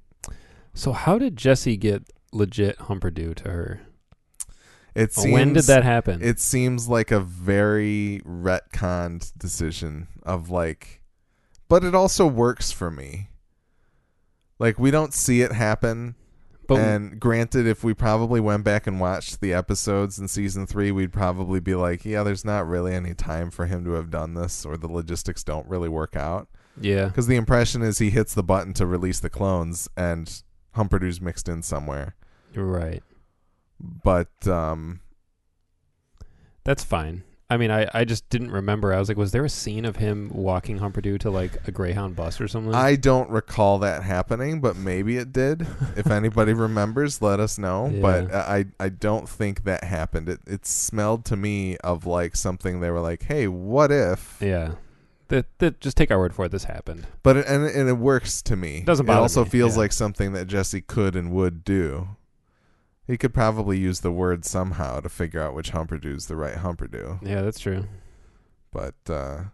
So 0.73 0.91
how 0.91 1.17
did 1.17 1.37
Jesse 1.37 1.77
get 1.77 2.11
legit 2.31 2.77
Humperdoo 2.77 3.35
to 3.35 3.49
her? 3.49 3.81
It 4.93 5.13
seems 5.13 5.33
when 5.33 5.53
did 5.53 5.65
that 5.65 5.83
happen? 5.83 6.21
It 6.23 6.39
seems 6.39 6.87
like 6.87 7.11
a 7.11 7.19
very 7.19 8.21
retconned 8.25 9.31
decision 9.37 10.07
of 10.23 10.49
like, 10.49 11.01
but 11.69 11.83
it 11.83 11.93
also 11.93 12.25
works 12.25 12.71
for 12.71 12.89
me. 12.89 13.29
Like 14.57 14.79
we 14.79 14.89
don't 14.89 15.13
see 15.13 15.41
it 15.41 15.51
happen. 15.51 16.15
But 16.67 16.79
and 16.79 17.19
granted, 17.19 17.65
if 17.65 17.83
we 17.83 17.93
probably 17.93 18.39
went 18.39 18.63
back 18.63 18.87
and 18.87 18.99
watched 18.99 19.39
the 19.39 19.53
episodes 19.53 20.19
in 20.19 20.27
season 20.27 20.67
three, 20.67 20.91
we'd 20.91 21.13
probably 21.13 21.59
be 21.59 21.75
like, 21.75 22.03
yeah, 22.05 22.23
there's 22.23 22.43
not 22.45 22.67
really 22.67 22.93
any 22.93 23.13
time 23.13 23.49
for 23.51 23.65
him 23.65 23.85
to 23.85 23.91
have 23.91 24.09
done 24.09 24.33
this, 24.33 24.65
or 24.65 24.77
the 24.77 24.91
logistics 24.91 25.43
don't 25.43 25.67
really 25.67 25.89
work 25.89 26.15
out. 26.15 26.49
yeah, 26.79 27.05
Because 27.05 27.27
the 27.27 27.37
impression 27.37 27.81
is 27.81 27.99
he 27.99 28.09
hits 28.09 28.33
the 28.33 28.43
button 28.43 28.73
to 28.73 28.85
release 28.85 29.19
the 29.19 29.29
clones, 29.29 29.87
and 29.95 30.43
Humperdoo's 30.71 31.21
mixed 31.21 31.47
in 31.47 31.61
somewhere. 31.61 32.15
you're 32.53 32.65
right. 32.65 33.01
But 33.79 34.47
um, 34.47 35.01
That's 36.63 36.83
fine. 36.83 37.23
I 37.49 37.55
mean, 37.55 37.71
I, 37.71 37.87
I 37.93 38.03
just 38.03 38.27
didn't 38.29 38.51
remember. 38.51 38.93
I 38.93 38.99
was 38.99 39.07
like, 39.07 39.17
was 39.17 39.31
there 39.31 39.45
a 39.45 39.49
scene 39.49 39.85
of 39.85 39.95
him 39.95 40.29
walking 40.33 40.79
Humperdoo 40.79 41.17
to 41.19 41.29
like 41.29 41.65
a 41.65 41.71
Greyhound 41.71 42.13
bus 42.15 42.41
or 42.41 42.47
something? 42.47 42.75
I 42.75 42.97
don't 42.97 43.29
recall 43.29 43.79
that 43.79 44.03
happening, 44.03 44.59
but 44.59 44.75
maybe 44.75 45.15
it 45.15 45.31
did. 45.31 45.65
if 45.95 46.07
anybody 46.11 46.51
remembers, 46.53 47.21
let 47.21 47.39
us 47.39 47.57
know. 47.57 47.89
But 48.01 48.33
uh, 48.33 48.45
I 48.47 48.65
I 48.81 48.89
don't 48.89 49.29
think 49.29 49.63
that 49.63 49.85
happened. 49.85 50.27
It 50.27 50.41
it 50.45 50.65
smelled 50.65 51.23
to 51.25 51.37
me 51.37 51.77
of 51.77 52.05
like 52.05 52.35
something 52.35 52.81
they 52.81 52.91
were 52.91 52.99
like, 52.99 53.23
"Hey, 53.23 53.47
what 53.47 53.91
if?" 53.91 54.37
yeah. 54.41 54.73
That 55.29 55.45
that 55.59 55.81
just 55.81 55.97
take 55.97 56.09
our 56.09 56.19
word 56.19 56.33
for 56.33 56.45
it. 56.45 56.51
This 56.51 56.63
happened. 56.65 57.05
But 57.21 57.37
it, 57.37 57.47
and 57.47 57.65
and 57.65 57.89
it 57.89 57.97
works 57.97 58.41
to 58.43 58.55
me. 58.55 58.83
Doesn't 58.85 59.05
It 59.05 59.07
bother 59.07 59.21
also 59.21 59.43
me, 59.43 59.49
feels 59.49 59.75
yeah. 59.75 59.79
like 59.79 59.91
something 59.91 60.33
that 60.33 60.47
Jesse 60.47 60.81
could 60.81 61.15
and 61.17 61.31
would 61.31 61.63
do. 61.65 62.09
He 63.07 63.17
could 63.17 63.33
probably 63.33 63.77
use 63.79 64.01
the 64.01 64.11
word 64.11 64.43
somehow 64.43 64.99
to 64.99 65.07
figure 65.07 65.41
out 65.41 65.55
which 65.55 65.71
Humperdoo's 65.71 66.27
the 66.27 66.35
right 66.35 66.55
Humperdoo. 66.55 67.19
Yeah, 67.21 67.41
that's 67.41 67.59
true. 67.59 67.85
But 68.71 68.95
uh 69.09 69.45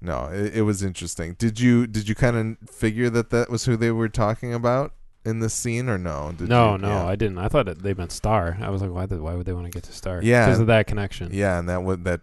no, 0.00 0.26
it, 0.26 0.58
it 0.58 0.62
was 0.62 0.82
interesting. 0.82 1.34
Did 1.34 1.58
you 1.58 1.86
did 1.86 2.08
you 2.08 2.14
kind 2.14 2.36
of 2.62 2.70
figure 2.70 3.10
that 3.10 3.30
that 3.30 3.50
was 3.50 3.64
who 3.64 3.76
they 3.76 3.90
were 3.90 4.08
talking 4.08 4.54
about 4.54 4.92
in 5.24 5.40
this 5.40 5.54
scene, 5.54 5.88
or 5.88 5.98
no? 5.98 6.32
Did 6.36 6.48
no, 6.48 6.72
you, 6.72 6.78
no, 6.78 6.88
yeah. 6.88 7.06
I 7.06 7.16
didn't. 7.16 7.38
I 7.38 7.48
thought 7.48 7.68
it, 7.68 7.82
they 7.82 7.94
meant 7.94 8.12
Starr. 8.12 8.58
I 8.60 8.70
was 8.70 8.80
like, 8.80 8.92
why? 8.92 9.06
Why 9.06 9.34
would 9.34 9.46
they 9.46 9.52
want 9.52 9.66
to 9.66 9.72
get 9.72 9.82
to 9.84 9.92
Starr? 9.92 10.20
Yeah. 10.22 10.46
because 10.46 10.60
of 10.60 10.68
that 10.68 10.86
connection. 10.86 11.30
Yeah, 11.32 11.58
and 11.58 11.68
that 11.68 11.82
would 11.82 12.04
that 12.04 12.20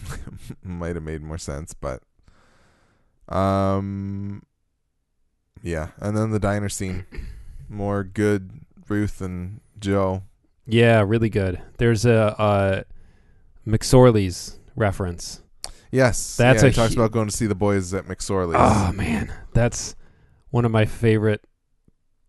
might 0.64 0.96
have 0.96 1.04
made 1.04 1.22
more 1.22 1.38
sense, 1.38 1.74
but 1.74 2.02
um 3.28 4.42
yeah, 5.62 5.88
and 5.98 6.16
then 6.16 6.30
the 6.30 6.40
diner 6.40 6.68
scene. 6.68 7.06
More 7.68 8.04
good 8.04 8.50
Ruth 8.88 9.20
and 9.20 9.60
Joe. 9.78 10.22
Yeah, 10.66 11.02
really 11.06 11.28
good. 11.30 11.60
There's 11.78 12.04
a 12.06 12.40
uh, 12.40 12.82
McSorley's 13.66 14.58
reference. 14.76 15.42
Yes. 15.90 16.36
That's 16.36 16.62
yeah, 16.62 16.68
he 16.70 16.74
talks 16.74 16.94
about 16.94 17.12
going 17.12 17.28
to 17.28 17.36
see 17.36 17.46
the 17.46 17.54
boys 17.54 17.94
at 17.94 18.06
McSorley's. 18.06 18.56
Oh 18.58 18.92
man, 18.92 19.32
that's 19.52 19.94
one 20.50 20.64
of 20.64 20.70
my 20.70 20.84
favorite 20.86 21.46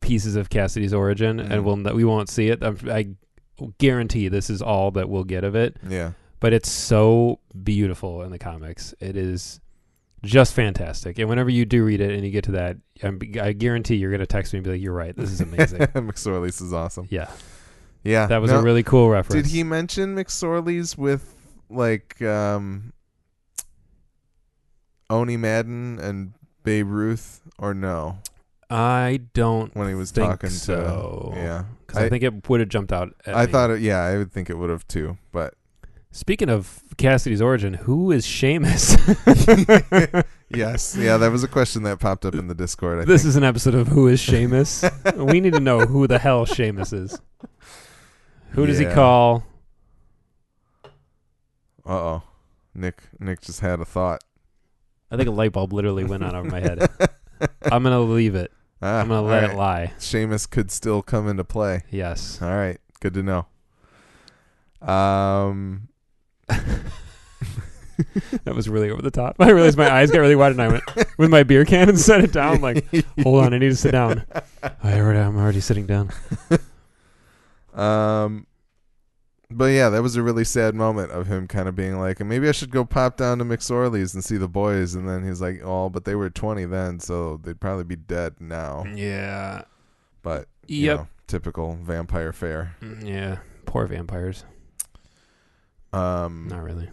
pieces 0.01 0.36
of 0.36 0.49
Cassidy's 0.49 0.93
origin, 0.93 1.38
Mhm. 1.38 1.51
and 1.51 1.65
we'll 1.65 1.95
we 1.95 2.03
won't 2.03 2.29
see 2.29 2.49
it. 2.49 2.63
I'm, 2.63 2.77
I 2.89 3.07
guarantee 3.77 4.27
this 4.27 4.49
is 4.49 4.61
all 4.61 4.91
that 4.91 5.09
we'll 5.09 5.23
get 5.23 5.43
of 5.43 5.55
it. 5.55 5.77
Yeah. 5.88 6.11
But 6.39 6.53
it's 6.53 6.69
so 6.69 7.39
beautiful 7.63 8.21
in 8.21 8.29
the 8.31 8.38
comics. 8.38 8.93
It 8.99 9.17
is 9.17 9.59
just 10.26 10.53
fantastic. 10.53 11.19
And 11.19 11.30
whenever 11.30 11.49
you 11.49 11.65
do 11.65 11.84
read 11.86 12.01
it 12.01 12.11
and 12.11 12.26
you 12.26 12.32
get 12.32 12.43
to 12.45 12.51
that, 12.53 12.78
I'm, 13.03 13.19
I 13.41 13.53
guarantee 13.53 13.95
you're 13.95 14.11
gonna 14.11 14.26
text 14.26 14.53
me 14.53 14.57
and 14.57 14.63
be 14.63 14.71
like, 14.71 14.82
"You're 14.82 14.93
right. 14.93 15.15
This 15.15 15.32
is 15.32 15.41
amazing." 15.41 15.80
McSorley's 15.95 16.59
is 16.61 16.73
awesome. 16.73 17.07
yeah, 17.09 17.30
Yeah. 18.03 18.26
that 18.28 18.41
was 18.41 18.51
No, 18.51 18.59
a 18.59 18.63
really 18.63 18.84
cool 18.84 19.09
reference. 19.09 19.43
Did 19.47 19.51
he 19.51 19.63
mention 19.63 20.15
McSorley's 20.15 20.97
with 20.97 21.34
like 21.69 22.21
um 22.21 22.93
Owney 25.09 25.38
Madden 25.38 25.99
and 25.99 26.34
Babe 26.63 26.88
Ruth 26.89 27.41
or 27.59 27.73
no? 27.73 28.19
I 28.69 29.21
don't 29.34 29.76
When 29.76 29.88
he 29.88 29.93
was 29.93 30.11
think 30.11 30.28
talking 30.28 30.49
so. 30.49 31.32
to 31.36 31.39
Yeah. 31.39 31.63
because 31.86 32.01
I, 32.01 32.05
I- 32.05 32.09
think 32.09 32.23
it 32.23 32.49
would 32.49 32.59
have 32.59 32.69
jumped 32.69 32.91
out. 32.91 33.13
At 33.26 33.36
I 33.36 33.45
me. 33.45 33.51
thought 33.51 33.69
it 33.69 33.82
yeah, 33.82 33.99
I 33.99 34.17
would 34.17 34.32
think 34.32 34.49
it 34.49 34.57
would 34.57 34.69
have 34.71 34.88
too, 34.88 35.17
but 35.32 35.53
Speaking 36.16 36.47
of 36.47 36.82
Cassidy's 36.95 37.41
origin, 37.41 37.74
who 37.74 38.09
is 38.13 38.26
Seamus? 38.26 38.95
yes. 40.49 40.95
Yeah, 40.97 41.18
that 41.18 41.30
was 41.30 41.43
a 41.43 41.47
question 41.49 41.84
that 41.84 41.99
popped 41.99 42.24
up 42.26 42.36
in 42.36 42.47
the 42.47 42.55
Discord, 42.55 42.99
I 43.01 43.03
this 43.03 43.24
think. 43.24 43.30
is 43.32 43.36
an 43.36 43.43
episode 43.43 43.76
of 43.76 43.89
Who 43.89 44.07
is 44.07 44.22
Seamus? 44.26 44.89
we 45.18 45.41
need 45.41 45.51
to 45.51 45.59
know 45.59 45.82
who 45.82 46.07
the 46.07 46.18
hell 46.18 46.45
Seamus 46.45 46.93
is. 46.93 47.20
Who 48.51 48.66
does 48.66 48.78
he 48.78 48.86
call? 48.86 49.43
Uh 51.86 51.89
oh. 51.89 52.24
Nick 52.74 53.03
Nick 53.20 53.41
just 53.41 53.59
had 53.59 53.82
a 53.82 53.86
thought. 53.86 54.24
I 55.11 55.18
think 55.18 55.28
a 55.28 55.34
light 55.34 55.51
bulb 55.51 55.74
literally 55.74 56.05
went 56.05 56.24
on 56.24 56.34
over 56.34 56.49
my 56.49 56.61
head. 56.61 56.89
I'm 57.63 57.84
gonna 57.84 57.99
leave 57.99 58.36
it. 58.36 58.53
Ah, 58.82 59.01
I'm 59.01 59.09
gonna 59.09 59.22
let 59.22 59.43
all 59.43 59.49
it 59.49 59.55
lie. 59.57 59.91
Seamus 59.99 60.49
could 60.49 60.72
still 60.72 61.01
come 61.01 61.28
into 61.28 61.43
play. 61.43 61.84
Yes. 61.91 62.41
All 62.41 62.55
right, 62.55 62.80
good 63.01 63.13
to 63.16 63.22
know. 63.22 63.47
Um, 64.82 65.89
That 68.43 68.54
was 68.54 68.68
really 68.68 68.89
over 68.91 69.02
the 69.02 69.10
top. 69.10 69.38
I 69.39 69.52
realized 69.52 69.78
my 69.78 69.89
eyes 69.89 70.12
got 70.12 70.20
really 70.20 70.36
wide, 70.36 70.52
and 70.52 70.62
I 70.62 70.68
went 70.68 70.84
with 71.18 71.30
my 71.30 71.43
beer 71.43 71.64
can 71.64 71.88
and 71.88 71.98
set 72.00 72.22
it 72.24 72.34
down. 72.34 72.60
Like, 72.60 72.86
hold 73.24 73.46
on, 73.46 73.54
I 73.54 73.58
need 73.58 73.70
to 73.70 73.76
sit 73.76 73.91
down. 73.91 74.26
I 74.84 75.00
already, 75.00 75.20
I'm 75.20 75.38
already 75.38 75.62
sitting 75.62 75.86
down. 75.86 76.12
um, 77.74 78.48
but 79.50 79.66
yeah, 79.68 79.89
that 79.89 80.02
was 80.04 80.18
a 80.18 80.22
really 80.24 80.43
sad 80.43 80.76
moment 80.76 81.12
of 81.12 81.28
him 81.28 81.48
kind 81.48 81.70
of 81.70 81.76
being 81.76 81.98
like, 81.98 82.20
maybe 82.20 82.50
I 82.50 82.52
should 82.52 82.70
go 82.72 82.84
pop 82.84 83.16
down 83.16 83.38
to 83.39 83.46
McSorley's 83.46 84.14
and 84.14 84.24
see 84.24 84.36
the 84.38 84.50
boys. 84.50 84.96
And 84.96 85.08
then 85.08 85.26
he's 85.26 85.39
like, 85.41 85.62
oh, 85.64 85.89
but 85.89 86.04
they 86.04 86.16
were 86.16 86.30
20 86.30 86.66
then, 86.66 87.00
so 87.00 87.39
they'd 87.43 87.62
probably 87.62 87.86
be 87.86 87.96
dead 87.96 88.36
now. 88.41 88.84
Yeah. 88.93 89.64
But 90.22 90.48
you 90.68 90.86
Yep. 90.88 90.98
know, 90.98 91.08
typical 91.28 91.78
vampire 91.82 92.34
fare. 92.34 92.76
Mm, 92.82 93.08
Yeah. 93.08 93.38
Poor 93.66 93.88
vampires. 93.88 94.43
Um, 95.96 96.48
Not 96.50 96.64
really. 96.64 96.89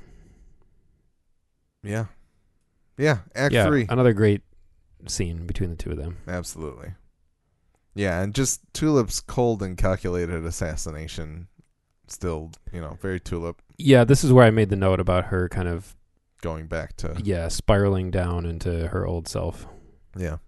yeah, 1.82 2.06
yeah. 2.96 3.18
Act 3.34 3.52
yeah. 3.54 3.66
three, 3.66 3.86
Another 3.88 4.12
great 4.12 4.42
scene 5.08 5.46
between 5.46 5.70
the 5.70 5.76
two 5.76 5.90
of 5.90 5.96
them. 5.96 6.18
absolutely. 6.28 6.92
Yeah, 7.94 8.22
and 8.22 8.34
just 8.34 8.60
Tulip's 8.72 9.20
cold 9.20 9.62
and 9.62 9.76
calculated 9.76 10.44
assassination. 10.46 11.48
Still, 12.08 12.52
you 12.72 12.80
know, 12.80 12.98
very 13.00 13.20
Tulip 13.20 13.60
Yeah, 13.78 14.04
this 14.04 14.22
is 14.24 14.32
where 14.32 14.46
I 14.46 14.50
made 14.50 14.70
the 14.70 14.76
note 14.76 15.00
about 15.00 15.26
her 15.26 15.48
kind 15.48 15.68
of 15.68 15.96
going 16.42 16.66
back 16.66 16.96
to 16.96 17.16
yeah 17.22 17.48
spiraling 17.48 18.10
down 18.10 18.44
into 18.46 18.88
her 18.88 19.06
old 19.06 19.28
self. 19.28 19.66
Yeah. 20.16 20.38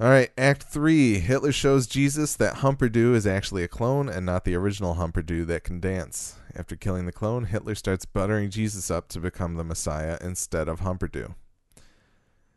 All 0.00 0.08
right, 0.08 0.30
Act 0.38 0.62
3. 0.62 1.18
Hitler 1.18 1.52
shows 1.52 1.86
Jesus 1.86 2.34
that 2.36 2.60
Humperdoo 2.60 3.14
is 3.14 3.26
actually 3.26 3.64
a 3.64 3.68
clone 3.68 4.08
and 4.08 4.24
not 4.24 4.46
the 4.46 4.54
original 4.54 4.94
Humperdoo 4.94 5.46
that 5.48 5.62
can 5.62 5.78
dance. 5.78 6.36
After 6.56 6.74
killing 6.74 7.04
the 7.04 7.12
clone, 7.12 7.44
Hitler 7.44 7.74
starts 7.74 8.06
buttering 8.06 8.48
Jesus 8.48 8.90
up 8.90 9.08
to 9.08 9.20
become 9.20 9.56
the 9.56 9.62
Messiah 9.62 10.16
instead 10.22 10.68
of 10.68 10.80
Humperdoo. 10.80 11.34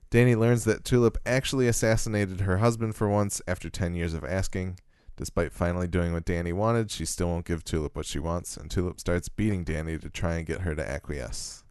Danny 0.10 0.38
learns 0.38 0.64
that 0.64 0.86
Tulip 0.86 1.18
actually 1.26 1.68
assassinated 1.68 2.40
her 2.42 2.60
husband 2.60 2.96
for 2.96 3.10
once 3.10 3.42
after 3.46 3.70
10 3.70 3.94
years 3.94 4.14
of 4.14 4.24
asking. 4.24 4.80
Despite 5.18 5.52
finally 5.52 5.90
doing 5.90 6.14
what 6.14 6.24
Danny 6.24 6.54
wanted, 6.54 6.92
she 6.92 7.06
still 7.06 7.28
won't 7.28 7.46
give 7.46 7.66
Tulip 7.66 7.98
what 7.98 8.06
she 8.06 8.20
wants, 8.20 8.56
and 8.56 8.72
Tulip 8.72 9.02
starts 9.02 9.28
beating 9.28 9.66
Danny 9.66 9.98
to 9.98 10.10
try 10.10 10.36
and 10.36 10.48
get 10.48 10.62
her 10.62 10.76
to 10.76 10.90
acquiesce. 10.90 11.63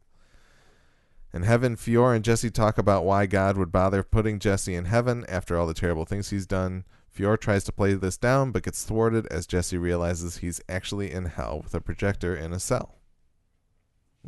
In 1.35 1.43
heaven, 1.43 1.77
Fiore 1.77 2.17
and 2.17 2.25
Jesse 2.25 2.51
talk 2.51 2.77
about 2.77 3.05
why 3.05 3.27
God 3.27 3.57
would 3.57 3.73
bother 3.73 4.03
putting 4.03 4.39
Jesse 4.39 4.75
in 4.75 4.85
heaven 4.85 5.25
after 5.29 5.57
all 5.57 5.67
the 5.67 5.75
terrible 5.75 6.05
things 6.05 6.31
he's 6.31 6.47
done. 6.47 6.85
Fiore 7.09 7.39
tries 7.39 7.65
to 7.65 7.73
play 7.73 7.95
this 7.95 8.17
down, 8.17 8.53
but 8.53 8.63
gets 8.63 8.85
thwarted 8.85 9.27
as 9.29 9.47
Jesse 9.47 9.79
realizes 9.79 10.39
he's 10.39 10.61
actually 10.69 11.11
in 11.11 11.27
hell 11.27 11.61
with 11.63 11.75
a 11.75 11.81
projector 11.81 12.35
in 12.37 12.53
a 12.53 12.61
cell. 12.61 12.99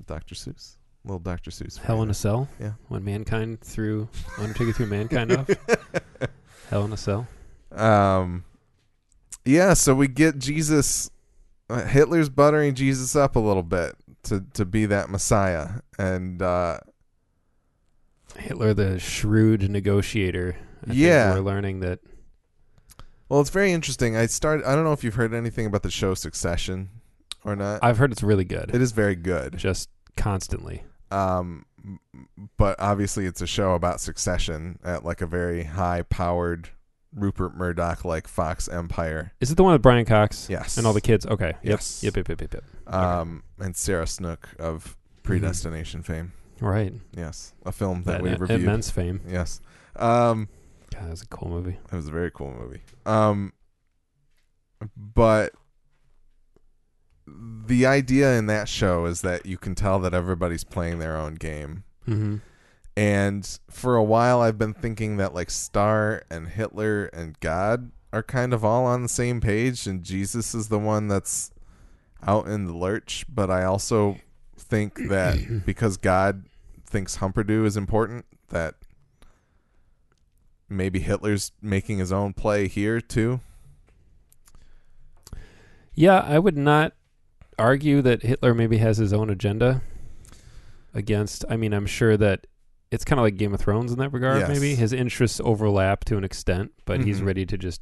Dr. 0.07 0.35
Seuss. 0.35 0.77
Little 1.05 1.19
Dr. 1.19 1.51
Seuss. 1.51 1.79
Hell 1.79 2.03
in 2.03 2.11
a. 2.11 2.15
Cell. 2.15 2.49
Yeah. 2.59 2.73
When 2.89 3.05
mankind 3.05 3.61
threw 3.61 4.09
Undertaker 4.39 4.73
threw 4.73 4.87
mankind 4.87 5.33
off. 5.33 5.51
Hell 6.71 6.87
in 6.87 6.93
a 6.93 6.97
Cell. 6.97 7.27
Um, 7.71 8.45
yeah, 9.45 9.75
so 9.75 9.95
we 9.95 10.09
get 10.09 10.39
Jesus. 10.39 11.11
Uh, 11.69 11.85
Hitler's 11.85 12.31
buttering 12.31 12.75
Jesus 12.75 13.15
up 13.15 13.37
a 13.37 13.41
little 13.41 13.63
bit 13.63 13.95
to 14.25 14.45
to 14.55 14.65
be 14.65 14.87
that 14.87 15.11
Messiah, 15.11 15.81
and 15.99 16.41
uh, 16.41 16.79
Hitler, 18.37 18.75
the 18.75 18.99
shrewd 18.99 19.69
negotiator. 19.71 20.57
I 20.89 20.93
Yeah. 20.93 21.35
we're 21.35 21.41
learning 21.41 21.81
that. 21.81 22.01
well, 23.29 23.41
it's 23.41 23.51
very 23.51 23.73
interesting. 23.73 24.17
I 24.17 24.27
started. 24.27 24.67
I 24.67 24.75
don't 24.75 24.85
know 24.85 24.93
if 24.93 25.03
you've 25.05 25.15
heard 25.15 25.33
anything 25.35 25.67
about 25.67 25.83
the 25.83 25.91
show 25.91 26.15
Succession 26.15 26.91
or 27.45 27.57
not. 27.57 27.81
I've 27.83 27.99
heard 27.99 28.13
it's 28.13 28.23
really 28.23 28.45
good. 28.45 28.71
it 28.75 28.81
is 28.83 28.93
very 28.93 29.17
good. 29.17 29.57
Just 29.57 29.89
constantly. 30.17 30.85
Um, 31.11 31.67
but 32.57 32.77
obviously, 32.81 33.27
it's 33.27 33.41
a 33.43 33.47
show 33.47 33.75
about 33.75 34.01
succession 34.01 34.79
at 34.85 35.05
like 35.05 35.21
a 35.21 35.27
very 35.27 35.65
high 35.65 36.03
powered 36.03 36.71
Rupert 37.15 37.55
Murdoch 37.55 38.05
like 38.05 38.27
Fox 38.27 38.69
Empire. 38.69 39.33
Is 39.41 39.51
it 39.51 39.57
the 39.57 39.63
one 39.63 39.73
with 39.73 39.83
Brian 39.83 40.05
Cox 40.05 40.49
Yes. 40.51 40.77
and 40.77 40.87
all 40.87 40.93
the 40.93 41.01
kids? 41.01 41.25
Okay. 41.27 41.53
Yep. 41.63 41.63
Yes. 41.63 42.03
Yep. 42.03 42.17
Yep. 42.17 42.29
Yep. 42.29 42.41
Yep. 42.41 42.55
yep. 42.87 42.95
Um, 42.95 43.43
and 43.59 43.77
Sarah 43.77 44.07
Snook 44.07 44.49
of 44.59 44.97
Predestination 45.23 46.03
fame. 46.03 46.33
Right. 46.61 46.93
Yes, 47.17 47.53
a 47.67 47.73
film 47.73 48.03
that, 48.05 48.13
That 48.13 48.23
we 48.23 48.35
reviewed. 48.35 48.63
immense 48.63 48.91
fame. 48.91 49.21
Yes. 49.29 49.61
Um, 49.97 50.49
God, 50.93 51.05
that 51.05 51.11
was 51.11 51.23
a 51.23 51.27
cool 51.27 51.49
movie. 51.49 51.79
it 51.93 51.97
was 51.97 52.09
a 52.09 52.13
very 52.13 52.31
cool 52.31 52.53
movie. 52.53 52.83
Um, 53.07 53.53
but 54.97 55.53
the 57.27 57.87
idea 57.87 58.37
in 58.39 58.47
that 58.47 58.69
show 58.69 59.07
is 59.07 59.23
that 59.23 59.47
you 59.47 59.57
can 59.57 59.75
tell 59.75 59.99
that 60.01 60.13
everybody's 60.15 60.65
playing 60.65 60.99
their 60.99 61.17
own 61.17 61.35
game. 61.37 61.85
Mm-hmm. 62.07 62.37
And 62.97 63.59
for 63.71 63.97
a 63.97 64.05
while, 64.05 64.41
I've 64.41 64.59
been 64.59 64.75
thinking 64.75 65.17
that 65.17 65.35
like 65.35 65.51
Starr 65.51 66.23
and 66.31 66.49
Hitler 66.49 67.07
and 67.07 67.39
God 67.41 67.91
are 68.13 68.23
kind 68.23 68.53
of 68.53 68.65
all 68.65 68.85
on 68.85 69.03
the 69.03 69.09
same 69.09 69.41
page, 69.41 69.87
and 69.87 70.05
Jesus 70.05 70.55
is 70.55 70.69
the 70.69 70.79
one 70.79 71.09
that's 71.09 71.51
out 72.25 72.47
in 72.47 72.67
the 72.67 72.77
lurch. 72.77 73.25
But 73.29 73.51
I 73.51 73.65
also 73.65 74.19
think 74.69 74.95
that 75.09 75.65
because 75.67 75.97
God 75.97 76.45
thinks 76.87 77.19
Humperdoo 77.19 77.65
is 77.67 77.77
important, 77.77 78.25
that 78.51 78.75
maybe 80.69 81.01
Hitler's 81.01 81.53
making 81.61 81.99
his 81.99 82.13
own 82.13 82.33
play 82.33 82.69
here 82.69 83.01
too. 83.01 83.41
Yeah, 85.95 86.21
I 86.21 86.39
would 86.39 86.57
not 86.57 86.93
argue 87.59 88.03
that 88.03 88.23
Hitler 88.23 88.55
maybe 88.55 88.79
has 88.79 88.97
his 88.99 89.13
own 89.13 89.31
agenda 89.31 89.83
against. 90.93 91.45
I 91.49 91.57
mean, 91.57 91.73
I'm 91.73 91.87
sure 91.87 92.17
that 92.17 92.47
it's 92.91 93.05
kind 93.05 93.19
of 93.21 93.25
like 93.25 93.37
Game 93.37 93.55
of 93.55 93.61
Thrones 93.61 93.93
in 93.93 93.99
that 93.99 94.13
regard. 94.13 94.41
Yes. 94.41 94.49
Maybe 94.49 94.75
his 94.75 94.93
interests 94.93 95.41
overlap 95.45 96.05
to 96.07 96.17
an 96.17 96.25
extent, 96.25 96.73
but 96.85 97.03
he's 97.03 97.21
Mhm. 97.21 97.27
ready 97.27 97.47
to 97.47 97.57
just 97.59 97.81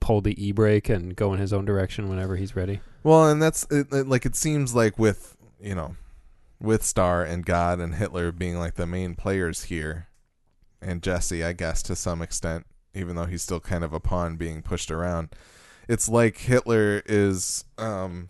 pull 0.00 0.20
the 0.20 0.34
e 0.42 0.52
brake 0.52 0.88
and 0.88 1.14
go 1.14 1.32
in 1.32 1.38
his 1.40 1.52
own 1.52 1.64
direction 1.64 2.08
whenever 2.08 2.36
he's 2.36 2.56
ready. 2.56 2.80
Well, 3.02 3.30
and 3.30 3.40
that's 3.40 3.64
it, 3.70 3.92
it- 3.92 4.08
like 4.08 4.24
it 4.26 4.34
seems 4.34 4.74
like 4.74 4.98
with 4.98 5.36
you 5.60 5.74
know, 5.76 5.94
with 6.62 6.84
Starr 6.84 7.24
and 7.24 7.44
God 7.44 7.80
and 7.80 7.96
Hitler 7.96 8.30
being 8.32 8.58
like 8.58 8.74
the 8.74 8.86
main 8.86 9.14
players 9.16 9.64
here, 9.64 10.08
and 10.80 11.02
Jesse, 11.02 11.42
I 11.44 11.52
guess 11.52 11.82
to 11.84 11.96
some 11.96 12.22
extent, 12.22 12.66
even 12.94 13.16
though 13.16 13.26
he's 13.26 13.42
still 13.42 13.60
kind 13.60 13.82
of 13.84 13.92
a 13.92 14.00
pawn 14.00 14.36
being 14.36 14.62
pushed 14.62 14.90
around. 14.90 15.30
It's 15.88 16.08
like 16.08 16.38
Hitler 16.38 17.02
is. 17.06 17.64
um 17.78 18.28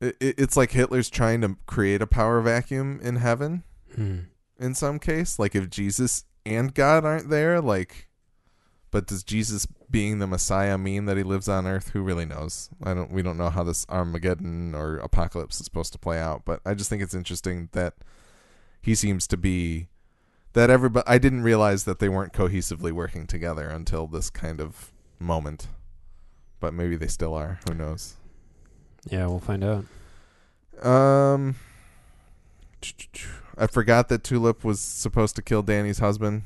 it, 0.00 0.16
it- 0.20 0.34
It's 0.38 0.56
like 0.56 0.72
Hitler's 0.72 1.08
trying 1.10 1.40
to 1.40 1.56
create 1.66 2.02
a 2.02 2.06
power 2.06 2.40
vacuum 2.40 3.00
in 3.02 3.16
heaven 3.16 3.62
Hmm. 3.94 4.18
in 4.58 4.74
some 4.74 4.98
case. 4.98 5.38
Like 5.38 5.54
if 5.54 5.70
Jesus 5.70 6.24
and 6.44 6.74
God 6.74 7.04
aren't 7.04 7.30
there, 7.30 7.60
like 7.62 8.05
but 8.90 9.06
does 9.06 9.22
Jesus 9.22 9.66
being 9.90 10.18
the 10.18 10.26
Messiah 10.26 10.78
mean 10.78 11.06
that 11.06 11.16
he 11.16 11.22
lives 11.22 11.48
on 11.48 11.66
earth? 11.66 11.90
Who 11.90 12.02
really 12.02 12.24
knows? 12.24 12.70
I 12.82 12.94
don't 12.94 13.10
we 13.10 13.22
don't 13.22 13.38
know 13.38 13.50
how 13.50 13.62
this 13.62 13.86
Armageddon 13.88 14.74
or 14.74 14.96
apocalypse 14.98 15.60
is 15.60 15.64
supposed 15.64 15.92
to 15.92 15.98
play 15.98 16.18
out, 16.18 16.42
but 16.44 16.60
I 16.64 16.74
just 16.74 16.90
think 16.90 17.02
it's 17.02 17.14
interesting 17.14 17.68
that 17.72 17.94
he 18.80 18.94
seems 18.94 19.26
to 19.28 19.36
be 19.36 19.88
that 20.52 20.70
everybody 20.70 21.06
I 21.06 21.18
didn't 21.18 21.42
realize 21.42 21.84
that 21.84 21.98
they 21.98 22.08
weren't 22.08 22.32
cohesively 22.32 22.92
working 22.92 23.26
together 23.26 23.68
until 23.68 24.06
this 24.06 24.30
kind 24.30 24.60
of 24.60 24.92
moment. 25.18 25.68
But 26.60 26.72
maybe 26.72 26.96
they 26.96 27.08
still 27.08 27.34
are. 27.34 27.60
Who 27.68 27.74
knows? 27.74 28.14
Yeah, 29.10 29.26
we'll 29.26 29.40
find 29.40 29.62
out. 29.62 29.84
Um, 30.82 31.56
I 33.58 33.66
forgot 33.66 34.08
that 34.08 34.24
Tulip 34.24 34.64
was 34.64 34.80
supposed 34.80 35.36
to 35.36 35.42
kill 35.42 35.62
Danny's 35.62 35.98
husband, 35.98 36.42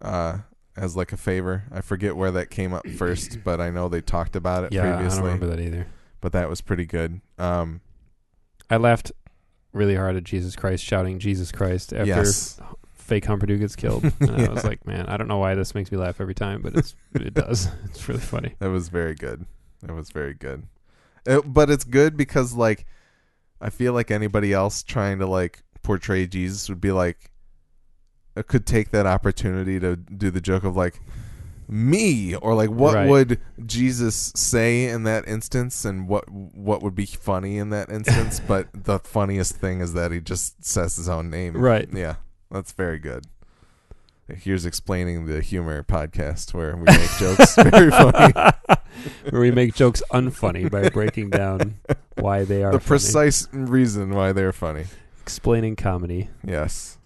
uh, 0.00 0.38
as 0.76 0.96
like 0.96 1.12
a 1.12 1.16
favor. 1.16 1.64
I 1.72 1.80
forget 1.80 2.16
where 2.16 2.30
that 2.32 2.50
came 2.50 2.72
up 2.74 2.86
first, 2.88 3.38
but 3.44 3.60
I 3.60 3.70
know 3.70 3.88
they 3.88 4.00
talked 4.00 4.36
about 4.36 4.64
it 4.64 4.72
Yeah, 4.72 4.82
I 4.82 4.96
previously. 4.96 5.16
don't 5.22 5.24
remember 5.26 5.46
that 5.56 5.60
either. 5.60 5.86
But 6.20 6.32
that 6.32 6.48
was 6.48 6.60
pretty 6.60 6.86
good. 6.86 7.20
Um, 7.38 7.80
I 8.70 8.76
laughed 8.78 9.12
really 9.72 9.94
hard 9.96 10.16
at 10.16 10.24
Jesus 10.24 10.56
Christ 10.56 10.82
shouting 10.84 11.18
Jesus 11.18 11.52
Christ 11.52 11.92
after 11.92 12.06
yes, 12.06 12.58
fake 12.94 13.24
Humperdoo 13.24 13.58
gets 13.58 13.76
killed. 13.76 14.04
And 14.20 14.30
I 14.30 14.48
was 14.48 14.64
like, 14.64 14.86
man, 14.86 15.06
I 15.06 15.16
don't 15.16 15.28
know 15.28 15.38
why 15.38 15.54
this 15.54 15.74
makes 15.74 15.92
me 15.92 15.98
laugh 15.98 16.20
every 16.20 16.34
time, 16.34 16.62
but 16.62 16.74
it's 16.76 16.94
it 17.14 17.34
does. 17.34 17.68
It's 17.84 18.08
really 18.08 18.20
funny. 18.20 18.54
that 18.58 18.70
was 18.70 18.88
very 18.88 19.14
good. 19.14 19.44
That 19.82 19.92
was 19.94 20.10
very 20.10 20.34
good. 20.34 20.62
It, 21.26 21.42
but 21.52 21.70
it's 21.70 21.84
good 21.84 22.16
because 22.16 22.54
like 22.54 22.86
I 23.60 23.70
feel 23.70 23.92
like 23.92 24.10
anybody 24.10 24.52
else 24.52 24.82
trying 24.82 25.18
to 25.18 25.26
like 25.26 25.62
portray 25.82 26.26
Jesus 26.26 26.68
would 26.68 26.80
be 26.80 26.92
like 26.92 27.30
Uh, 28.36 28.42
could 28.42 28.66
take 28.66 28.90
that 28.90 29.06
opportunity 29.06 29.78
to 29.80 29.96
do 29.96 30.30
the 30.30 30.40
joke 30.40 30.64
of 30.64 30.76
like 30.76 31.00
me 31.68 32.34
or 32.34 32.54
like 32.54 32.68
what 32.70 32.94
Right. 32.94 33.08
would 33.08 33.40
Jesus 33.64 34.32
say 34.36 34.86
in 34.86 35.04
that 35.04 35.26
instance 35.26 35.84
and 35.84 36.06
what 36.08 36.30
what 36.30 36.82
would 36.82 36.94
be 36.94 37.06
funny 37.06 37.56
in 37.58 37.70
that 37.70 37.88
instance 37.90 38.38
but 38.48 38.68
the 38.74 38.98
funniest 38.98 39.56
thing 39.56 39.80
is 39.80 39.94
that 39.94 40.12
he 40.12 40.20
just 40.20 40.62
says 40.64 40.96
his 40.96 41.08
own 41.08 41.30
name 41.30 41.56
Right. 41.56 41.88
yeah 41.92 42.16
that's 42.50 42.72
very 42.72 42.98
good 42.98 43.24
here's 44.28 44.66
explaining 44.66 45.26
the 45.26 45.40
humor 45.40 45.82
podcast 45.82 46.52
where 46.54 46.76
we 46.76 46.84
make 46.84 47.10
jokes 47.18 47.54
very 47.70 47.90
funny 47.90 48.32
Where 49.30 49.40
we 49.40 49.50
make 49.50 49.74
jokes 49.74 50.02
unfunny 50.12 50.70
by 50.70 50.88
breaking 50.90 51.30
down 51.30 51.76
why 52.16 52.44
they 52.44 52.62
are 52.62 52.72
the 52.72 52.78
funny. 52.80 52.88
precise 52.88 53.48
reason 53.52 54.10
why 54.14 54.32
they're 54.32 54.52
funny 54.52 54.84
explaining 55.22 55.76
comedy. 55.76 56.28
yes 56.46 56.98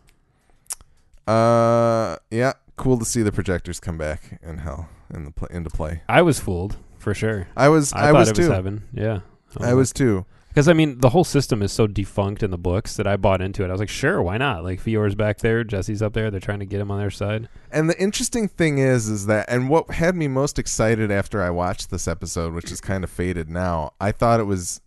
uh 1.28 2.16
yeah 2.30 2.52
cool 2.76 2.98
to 2.98 3.04
see 3.04 3.22
the 3.22 3.32
projectors 3.32 3.80
come 3.80 3.98
back 3.98 4.38
in 4.42 4.58
hell 4.58 4.88
in 5.12 5.24
the 5.24 5.30
pl- 5.30 5.48
into 5.48 5.70
play 5.70 6.02
I 6.08 6.22
was 6.22 6.40
fooled 6.40 6.76
for 6.98 7.14
sure. 7.14 7.48
i 7.56 7.68
was 7.68 7.92
I, 7.92 8.08
i, 8.08 8.12
thought 8.12 8.18
was 8.18 8.28
it 8.28 8.36
was 8.38 8.46
too 8.46 8.52
heaven. 8.52 8.84
Yeah, 8.92 9.20
i 9.60 9.74
was 9.74 9.92
too 9.92 10.24
because 10.58 10.66
I 10.66 10.72
mean 10.72 10.98
the 10.98 11.10
whole 11.10 11.22
system 11.22 11.62
is 11.62 11.70
so 11.70 11.86
defunct 11.86 12.42
in 12.42 12.50
the 12.50 12.58
books 12.58 12.96
that 12.96 13.06
I 13.06 13.16
bought 13.16 13.40
into 13.40 13.62
it. 13.62 13.68
I 13.68 13.70
was 13.70 13.78
like, 13.78 13.88
sure, 13.88 14.20
why 14.20 14.38
not? 14.38 14.64
Like 14.64 14.80
Fiore's 14.80 15.14
back 15.14 15.38
there, 15.38 15.62
Jesse's 15.62 16.02
up 16.02 16.14
there. 16.14 16.32
They're 16.32 16.40
trying 16.40 16.58
to 16.58 16.66
get 16.66 16.80
him 16.80 16.90
on 16.90 16.98
their 16.98 17.12
side. 17.12 17.48
And 17.70 17.88
the 17.88 17.96
interesting 18.02 18.48
thing 18.48 18.78
is, 18.78 19.08
is 19.08 19.26
that, 19.26 19.46
and 19.48 19.70
what 19.70 19.88
had 19.88 20.16
me 20.16 20.26
most 20.26 20.58
excited 20.58 21.12
after 21.12 21.40
I 21.40 21.50
watched 21.50 21.92
this 21.92 22.08
episode, 22.08 22.54
which 22.54 22.72
is 22.72 22.80
kind 22.80 23.04
of 23.04 23.10
faded 23.10 23.48
now, 23.48 23.92
I 24.00 24.10
thought 24.10 24.40
it 24.40 24.48
was 24.48 24.80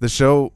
the 0.00 0.08
show, 0.08 0.53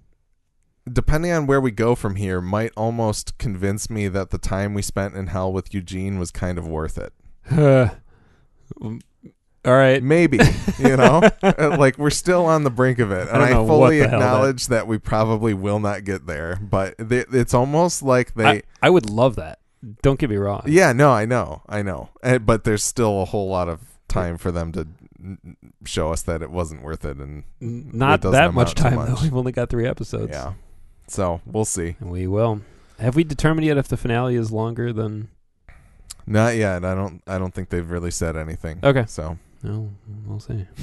depending 0.92 1.32
on 1.32 1.46
where 1.46 1.60
we 1.60 1.70
go 1.70 1.94
from 1.94 2.16
here, 2.16 2.40
might 2.40 2.72
almost 2.76 3.38
convince 3.38 3.88
me 3.90 4.08
that 4.08 4.30
the 4.30 4.38
time 4.38 4.74
we 4.74 4.82
spent 4.82 5.14
in 5.14 5.28
hell 5.28 5.52
with 5.52 5.72
Eugene 5.74 6.18
was 6.18 6.30
kind 6.30 6.58
of 6.58 6.66
worth 6.66 6.98
it. 6.98 7.12
All 9.64 9.74
right, 9.74 10.02
Maybe, 10.02 10.38
you 10.78 10.96
know, 10.96 11.20
Uh, 11.42 11.76
like 11.78 11.98
we're 11.98 12.10
still 12.10 12.46
on 12.46 12.62
the 12.64 12.70
brink 12.70 13.00
of 13.00 13.10
it, 13.10 13.28
and 13.28 13.38
don't 13.40 13.64
I, 13.64 13.66
fully 13.66 13.98
hell 13.98 14.08
that- 14.10 14.14
acknowledge 14.14 14.66
that 14.68 14.86
we 14.86 14.98
probably 14.98 15.52
will 15.52 15.80
not 15.80 16.04
get 16.04 16.26
there. 16.26 16.56
But 16.62 16.94
they, 16.98 17.24
it's 17.32 17.52
almost 17.54 18.02
like 18.02 18.34
they. 18.34 18.44
I, 18.46 18.62
I 18.82 18.90
would 18.90 19.10
love 19.10 19.36
that. 19.36 19.58
Don't 20.02 20.18
get 20.18 20.30
me 20.30 20.36
wrong. 20.36 20.62
Yeah, 20.66 20.92
no, 20.92 21.10
I 21.10 21.24
know, 21.24 21.62
I 21.68 21.82
know, 21.82 22.08
Eh, 22.22 22.38
but 22.38 22.64
there's 22.64 22.82
still 22.84 23.20
a 23.22 23.24
whole 23.26 23.48
lot 23.48 23.68
of 23.68 23.80
time 24.08 24.38
for 24.38 24.50
them 24.50 24.72
to 24.72 24.86
show 25.84 26.12
us 26.12 26.22
that 26.22 26.40
it 26.40 26.50
wasn't 26.50 26.82
worth 26.82 27.04
it, 27.04 27.18
and 27.18 27.44
Not 27.60 28.22
that 28.22 28.54
much 28.54 28.74
time 28.74 28.94
much. 28.94 29.08
though. 29.08 29.22
We've 29.22 29.36
only 29.36 29.52
got 29.52 29.68
three 29.68 29.86
episodes. 29.86 30.30
yeah. 30.32 30.54
So 31.08 31.40
we'll 31.46 31.64
see. 31.64 31.96
We 32.00 32.26
will. 32.26 32.60
Have 32.98 33.16
we 33.16 33.24
determined 33.24 33.66
yet 33.66 33.78
if 33.78 33.88
the 33.88 33.96
finale 33.96 34.34
is 34.36 34.50
longer 34.52 34.92
than? 34.92 35.28
Not 36.26 36.56
yet. 36.56 36.84
I 36.84 36.94
don't. 36.94 37.22
I 37.26 37.38
don't 37.38 37.54
think 37.54 37.70
they've 37.70 37.88
really 37.90 38.10
said 38.10 38.36
anything. 38.36 38.80
Okay. 38.82 39.04
So 39.06 39.38
No, 39.62 39.90
we'll 40.26 40.40
see. 40.40 40.66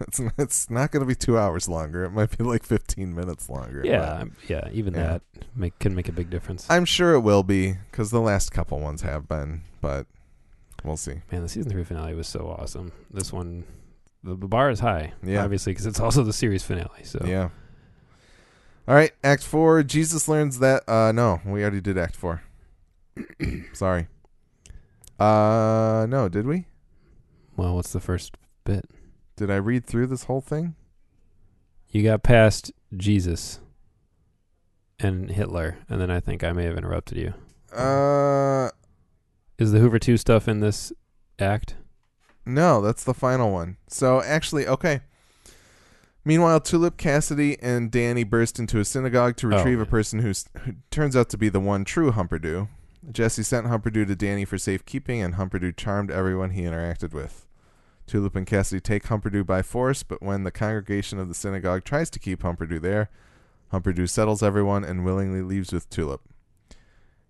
It's 0.00 0.20
it's 0.38 0.70
not 0.70 0.92
going 0.92 1.00
to 1.00 1.06
be 1.08 1.16
two 1.16 1.36
hours 1.36 1.68
longer. 1.68 2.04
It 2.04 2.10
might 2.10 2.38
be 2.38 2.44
like 2.44 2.62
fifteen 2.62 3.16
minutes 3.16 3.48
longer. 3.50 3.82
Yeah, 3.84 4.26
yeah. 4.46 4.68
Even 4.72 4.94
Yeah. 4.94 5.02
that 5.02 5.22
make, 5.56 5.76
can 5.80 5.92
make 5.92 6.08
a 6.08 6.12
big 6.12 6.30
difference. 6.30 6.68
I'm 6.70 6.84
sure 6.84 7.14
it 7.14 7.20
will 7.22 7.42
be 7.42 7.74
because 7.90 8.12
the 8.12 8.20
last 8.20 8.52
couple 8.52 8.78
ones 8.78 9.02
have 9.02 9.28
been, 9.28 9.62
but 9.80 10.06
we'll 10.84 10.96
see. 10.96 11.22
Man, 11.32 11.42
the 11.42 11.48
season 11.48 11.72
three 11.72 11.82
finale 11.82 12.14
was 12.14 12.28
so 12.28 12.46
awesome. 12.60 12.92
This 13.12 13.32
one, 13.32 13.64
the, 14.22 14.36
the 14.36 14.46
bar 14.46 14.70
is 14.70 14.78
high. 14.78 15.14
Yeah. 15.24 15.42
obviously, 15.42 15.72
because 15.72 15.86
it's 15.86 15.98
also 15.98 16.22
the 16.22 16.32
series 16.32 16.62
finale. 16.62 17.02
So 17.02 17.20
Yeah. 17.26 17.48
All 18.88 18.94
right, 18.94 19.12
Act 19.22 19.44
Four. 19.44 19.82
Jesus 19.82 20.28
learns 20.28 20.60
that. 20.60 20.88
Uh, 20.88 21.12
no, 21.12 21.42
we 21.44 21.60
already 21.60 21.82
did 21.82 21.98
Act 21.98 22.16
Four. 22.16 22.42
Sorry. 23.74 24.08
Uh, 25.20 26.06
no, 26.08 26.30
did 26.30 26.46
we? 26.46 26.64
well, 27.54 27.74
what's 27.76 27.92
the 27.92 28.00
first 28.00 28.36
bit? 28.64 28.88
Did 29.36 29.50
I 29.50 29.56
read 29.56 29.84
through 29.84 30.06
this 30.06 30.24
whole 30.24 30.40
thing? 30.40 30.74
You 31.90 32.02
got 32.02 32.22
past 32.22 32.72
Jesus 32.96 33.60
and 34.98 35.30
Hitler, 35.32 35.76
and 35.90 36.00
then 36.00 36.10
I 36.10 36.20
think 36.20 36.42
I 36.42 36.52
may 36.52 36.64
have 36.64 36.78
interrupted 36.78 37.18
you. 37.18 37.34
Uh, 37.76 38.70
Is 39.58 39.72
the 39.72 39.80
Hoover 39.80 39.98
two 39.98 40.16
stuff 40.16 40.48
in 40.48 40.60
this 40.60 40.94
act? 41.38 41.74
no, 42.46 42.80
that's 42.80 43.04
the 43.04 43.12
final 43.12 43.52
one. 43.52 43.76
So 43.88 44.22
actually, 44.22 44.66
okay. 44.66 45.00
Meanwhile, 46.28 46.60
Tulip 46.60 46.98
Cassidy 46.98 47.58
and 47.62 47.90
Danny 47.90 48.22
burst 48.22 48.58
into 48.58 48.78
a 48.78 48.84
synagogue 48.84 49.36
to 49.36 49.46
Oh, 49.46 49.56
retrieve 49.56 49.80
a 49.80 49.86
person 49.86 50.18
who's, 50.18 50.44
who 50.64 50.74
turns 50.90 51.16
out 51.16 51.30
to 51.30 51.38
be 51.38 51.48
the 51.48 51.58
one 51.58 51.86
true 51.86 52.12
Humperdoo. 52.12 52.68
Jesse 53.10 53.42
sent 53.42 53.66
Humperdoo 53.66 54.06
to 54.06 54.14
Danny 54.14 54.44
for 54.44 54.58
safekeeping, 54.58 55.22
and 55.22 55.36
Humperdoo 55.36 55.74
charmed 55.74 56.10
everyone 56.10 56.50
he 56.50 56.64
interacted 56.64 57.14
with. 57.14 57.46
Tulip 58.06 58.36
and 58.36 58.46
Cassidy 58.46 58.78
take 58.78 59.04
Humperdoo 59.04 59.46
by 59.46 59.62
force, 59.62 60.02
but 60.02 60.22
when 60.22 60.44
the 60.44 60.50
congregation 60.50 61.18
of 61.18 61.28
the 61.28 61.34
synagogue 61.34 61.84
tries 61.84 62.10
to 62.10 62.18
keep 62.18 62.42
Humperdoo 62.42 62.78
there, 62.78 63.08
Humperdoo 63.72 64.06
settles 64.06 64.42
everyone 64.42 64.84
and 64.84 65.06
willingly 65.06 65.40
leaves 65.40 65.72
with 65.72 65.88
Tulip. 65.88 66.20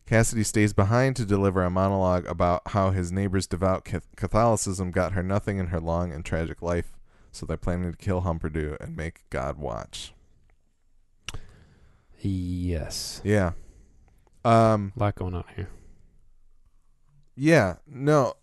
Cassidy 0.06 0.42
stays 0.42 0.72
behind 0.72 1.14
to 1.14 1.24
deliver 1.24 1.62
a 1.62 1.70
monologue 1.70 2.26
about 2.26 2.62
how 2.66 2.90
his 2.90 3.12
neighbor's 3.12 3.46
devout 3.46 3.88
Catholicism 4.16 4.90
got 4.90 5.12
her 5.12 5.22
nothing 5.22 5.58
in 5.58 5.68
her 5.68 5.78
long 5.78 6.10
and 6.12 6.24
tragic 6.24 6.60
life, 6.60 6.97
so 7.32 7.46
they're 7.46 7.56
planning 7.56 7.90
to 7.90 7.96
kill 7.96 8.22
Humperdoo 8.22 8.76
and 8.80 8.96
make 8.96 9.28
God 9.30 9.58
watch. 9.58 10.12
Yes. 12.20 13.20
Yeah. 13.24 13.52
Um. 14.44 14.92
A 14.96 15.00
lot 15.00 15.14
going 15.14 15.34
on 15.34 15.44
here. 15.54 15.68
Yeah. 17.36 17.76
No. 17.86 18.34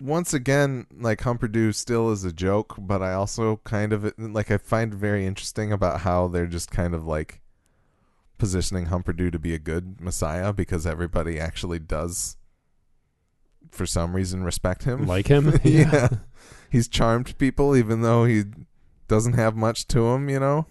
Once 0.00 0.34
again, 0.34 0.86
like 0.94 1.20
Humperdoo 1.20 1.74
still 1.74 2.10
is 2.10 2.24
a 2.24 2.32
joke, 2.32 2.74
but 2.78 3.02
I 3.02 3.14
also 3.14 3.60
kind 3.64 3.92
of 3.92 4.12
like 4.18 4.50
I 4.50 4.58
find 4.58 4.94
very 4.94 5.26
interesting 5.26 5.72
about 5.72 6.00
how 6.00 6.28
they're 6.28 6.46
just 6.46 6.70
kind 6.70 6.94
of 6.94 7.06
like 7.06 7.40
positioning 8.38 8.86
Humperdoo 8.86 9.32
to 9.32 9.38
be 9.38 9.54
a 9.54 9.58
good 9.58 10.00
messiah 10.00 10.52
because 10.52 10.86
everybody 10.86 11.40
actually 11.40 11.78
does, 11.78 12.36
for 13.70 13.86
some 13.86 14.14
reason, 14.14 14.44
respect 14.44 14.84
him. 14.84 15.06
Like 15.06 15.28
him? 15.28 15.58
yeah. 15.64 16.08
He's 16.70 16.88
charmed 16.88 17.36
people 17.38 17.76
even 17.76 18.02
though 18.02 18.24
he 18.24 18.44
doesn't 19.08 19.34
have 19.34 19.56
much 19.56 19.86
to 19.88 20.08
him, 20.08 20.28
you 20.28 20.40
know? 20.40 20.66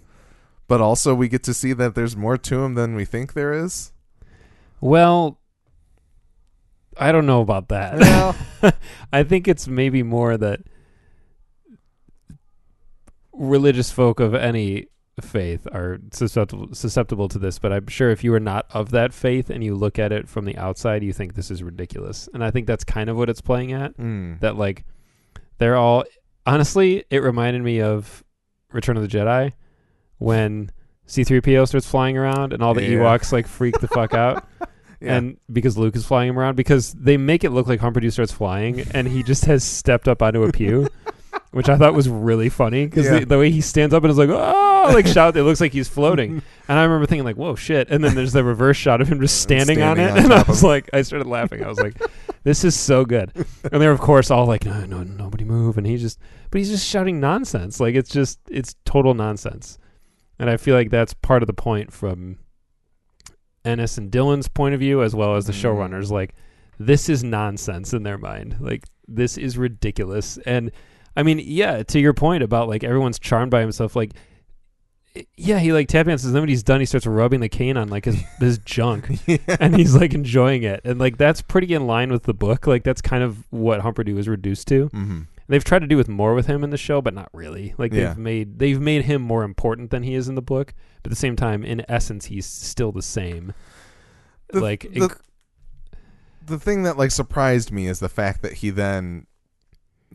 But 0.68 0.82
also 0.82 1.14
we 1.14 1.28
get 1.28 1.44
to 1.44 1.54
see 1.54 1.74
that 1.74 1.96
there's 1.96 2.18
more 2.18 2.38
to 2.38 2.64
him 2.64 2.74
than 2.76 2.96
we 2.96 3.06
think 3.06 3.34
there 3.34 3.54
is. 3.54 3.92
Well, 4.82 5.40
I 6.98 7.12
don't 7.12 7.26
know 7.26 7.42
about 7.42 7.70
that. 7.70 8.00
Well- 8.00 8.36
I 9.14 9.24
think 9.24 9.48
it's 9.48 9.68
maybe 9.68 10.04
more 10.04 10.38
that 10.38 10.62
religious 13.34 13.92
folk 13.92 14.20
of 14.20 14.34
any 14.34 14.88
faith 15.22 15.66
are 15.72 16.00
susceptible 16.12 16.74
susceptible 16.74 17.30
to 17.30 17.40
this, 17.40 17.60
but 17.60 17.72
I'm 17.72 17.88
sure 17.88 18.12
if 18.12 18.24
you 18.24 18.34
are 18.34 18.40
not 18.40 18.66
of 18.72 18.92
that 18.92 19.14
faith 19.14 19.50
and 19.50 19.64
you 19.64 19.76
look 19.76 19.98
at 19.98 20.12
it 20.12 20.28
from 20.28 20.46
the 20.46 20.58
outside, 20.58 21.04
you 21.04 21.14
think 21.14 21.36
this 21.36 21.50
is 21.52 21.64
ridiculous. 21.64 22.28
And 22.34 22.44
I 22.44 22.52
think 22.52 22.68
that's 22.68 22.84
kind 22.84 23.10
of 23.10 23.18
what 23.18 23.30
it's 23.30 23.42
playing 23.42 23.72
at. 23.72 23.98
Mm. 23.98 24.40
That 24.42 24.58
like 24.58 24.84
they're 25.58 25.76
all 25.76 26.04
honestly, 26.46 27.04
it 27.10 27.20
reminded 27.24 27.62
me 27.64 27.82
of 27.82 28.24
Return 28.72 28.98
of 28.98 29.04
the 29.04 29.10
Jedi 29.18 29.54
when 30.18 30.72
C3PO 31.08 31.68
starts 31.68 31.88
flying 31.88 32.18
around 32.18 32.54
and 32.54 32.62
all 32.64 32.74
the 32.74 32.84
Yeah. 32.84 32.98
Ewoks 33.00 33.32
like 33.32 33.48
freak 33.48 33.80
the 33.80 33.88
fuck 33.88 34.14
out. 34.14 34.46
Yeah. 35.02 35.18
And 35.18 35.38
because 35.52 35.78
Luke 35.78 35.96
is 35.98 36.06
flying 36.06 36.30
him 36.30 36.40
around, 36.40 36.56
because 36.56 36.94
they 36.94 37.18
make 37.18 37.44
it 37.44 37.50
look 37.52 37.68
like 37.68 37.82
Humperdoo 37.82 38.12
starts 38.14 38.32
flying, 38.32 38.80
and 38.92 39.08
he 39.08 39.24
just 39.24 39.44
has 39.46 39.62
stepped 39.64 40.08
up 40.08 40.22
onto 40.22 40.44
a 40.44 40.52
pew, 40.54 40.88
which 41.52 41.68
I 41.68 41.78
thought 41.78 41.94
was 41.94 42.08
really 42.08 42.48
funny 42.48 42.86
because 42.86 43.06
Yeah. 43.06 43.20
the, 43.20 43.26
the 43.26 43.38
way 43.38 43.52
he 43.52 43.60
stands 43.60 43.94
up 43.94 44.04
and 44.04 44.10
is 44.10 44.18
like, 44.18 44.30
oh, 44.30 44.92
like 44.94 45.06
shout, 45.06 45.36
it 45.36 45.44
looks 45.44 45.60
like 45.60 45.74
he's 45.74 45.90
floating. 45.90 46.42
And 46.70 46.80
I 46.80 46.84
remember 46.84 47.06
thinking 47.06 47.26
like, 47.26 47.36
whoa, 47.36 47.56
shit. 47.56 47.92
And 47.92 48.04
then 48.04 48.16
there's 48.16 48.32
the 48.32 48.44
reverse 48.44 48.78
shot 48.78 49.02
of 49.02 49.10
him 49.10 49.20
just 49.20 49.42
standing, 49.42 49.84
on 49.84 50.00
it, 50.00 50.10
on 50.12 50.18
and 50.18 50.34
I 50.34 50.42
was 50.44 50.64
like, 50.64 50.90
I 50.94 51.02
started 51.04 51.28
laughing. 51.28 51.64
I 51.64 51.68
was 51.68 51.78
like, 51.80 52.02
this 52.46 52.64
is 52.64 52.74
so 52.80 53.04
good. 53.04 53.34
And 53.72 53.82
they're 53.82 53.92
of 53.92 54.00
course 54.00 54.32
all 54.32 54.46
like, 54.46 54.64
no, 54.64 54.86
no, 54.86 55.04
nobody 55.04 55.44
move, 55.44 55.78
and 55.78 55.86
he 55.86 55.98
just, 55.98 56.18
but 56.50 56.60
he's 56.60 56.70
just 56.70 56.88
shouting 56.88 57.20
nonsense. 57.20 57.82
Like 57.82 57.96
it's 57.96 58.10
just, 58.10 58.40
it's 58.50 58.76
total 58.86 59.14
nonsense. 59.14 59.78
And 60.40 60.50
I 60.50 60.56
feel 60.58 60.76
like 60.76 60.90
that's 60.92 61.14
part 61.14 61.44
of 61.44 61.48
the 61.48 61.54
point 61.54 61.92
from 61.92 62.38
Ennis 63.64 63.98
and 63.98 64.12
Dillon's 64.12 64.48
point 64.48 64.74
of 64.74 64.80
view, 64.80 65.02
as 65.02 65.16
well 65.16 65.36
as 65.36 65.46
the 65.48 65.54
Mm. 65.54 65.62
showrunners. 65.62 66.12
Like, 66.12 66.36
this 66.78 67.10
is 67.10 67.24
nonsense 67.24 67.94
in 67.94 68.04
their 68.04 68.18
mind. 68.18 68.58
Like, 68.60 68.84
this 69.08 69.38
is 69.38 69.58
ridiculous. 69.58 70.38
And 70.46 70.72
I 71.16 71.24
mean, 71.24 71.40
yeah, 71.44 71.82
to 71.84 72.00
your 72.00 72.14
point 72.14 72.44
about 72.44 72.68
like 72.68 72.84
everyone's 72.84 73.18
charmed 73.20 73.52
by 73.52 73.62
himself. 73.62 73.96
Like, 73.96 74.12
yeah, 75.38 75.60
he 75.60 75.72
like 75.74 75.88
tap 75.88 76.06
dances. 76.08 76.32
Then 76.34 76.42
when 76.42 76.50
he's 76.50 76.64
done, 76.64 76.80
he 76.80 76.86
starts 76.86 77.06
rubbing 77.06 77.40
the 77.40 77.50
cane 77.50 77.78
on 77.78 77.90
like 77.90 78.06
his 78.06 78.16
his 78.40 78.58
junk, 78.60 79.20
yeah. 79.28 79.38
and 79.60 79.76
he's 79.76 79.96
like 79.96 80.14
enjoying 80.14 80.64
it. 80.64 80.82
And 80.84 81.00
like 81.00 81.18
that's 81.18 81.42
pretty 81.42 81.74
in 81.74 81.88
line 81.88 82.12
with 82.12 82.24
the 82.24 82.34
book. 82.34 82.68
Like 82.68 82.84
that's 82.84 83.02
kind 83.02 83.24
of 83.24 83.46
what 83.52 83.82
Humperdoo 83.82 84.18
is 84.18 84.28
reduced 84.28 84.68
to. 84.70 84.88
hmm 84.88 85.22
They've 85.48 85.64
tried 85.64 85.80
to 85.80 85.88
do 85.88 85.96
with 85.96 86.10
more 86.10 86.34
with 86.34 86.48
him 86.48 86.64
in 86.64 86.72
the 86.72 86.78
show, 86.78 87.02
but 87.04 87.14
not 87.14 87.30
really. 87.32 87.76
Like 87.78 87.94
Yeah. 87.94 88.08
they've 88.10 88.18
made 88.18 88.60
they've 88.60 88.82
made 88.82 89.06
him 89.06 89.22
more 89.22 89.44
important 89.44 89.92
than 89.92 90.02
he 90.02 90.16
is 90.16 90.28
in 90.28 90.34
the 90.36 90.42
book, 90.42 90.74
but 91.04 91.12
at 91.12 91.12
the 91.12 91.16
same 91.16 91.36
time, 91.36 91.64
in 91.64 91.86
essence, 91.88 92.26
he's 92.26 92.48
still 92.48 92.92
the 92.92 93.04
same. 93.04 93.54
The- 94.50 94.60
like 94.60 94.88
the, 94.92 95.16
the 96.46 96.60
thing 96.60 96.84
that 96.84 96.98
like 96.98 97.12
surprised 97.12 97.72
me 97.72 97.88
is 97.88 98.00
the 98.00 98.10
fact 98.10 98.42
that 98.42 98.54
he 98.54 98.70
then 98.72 99.28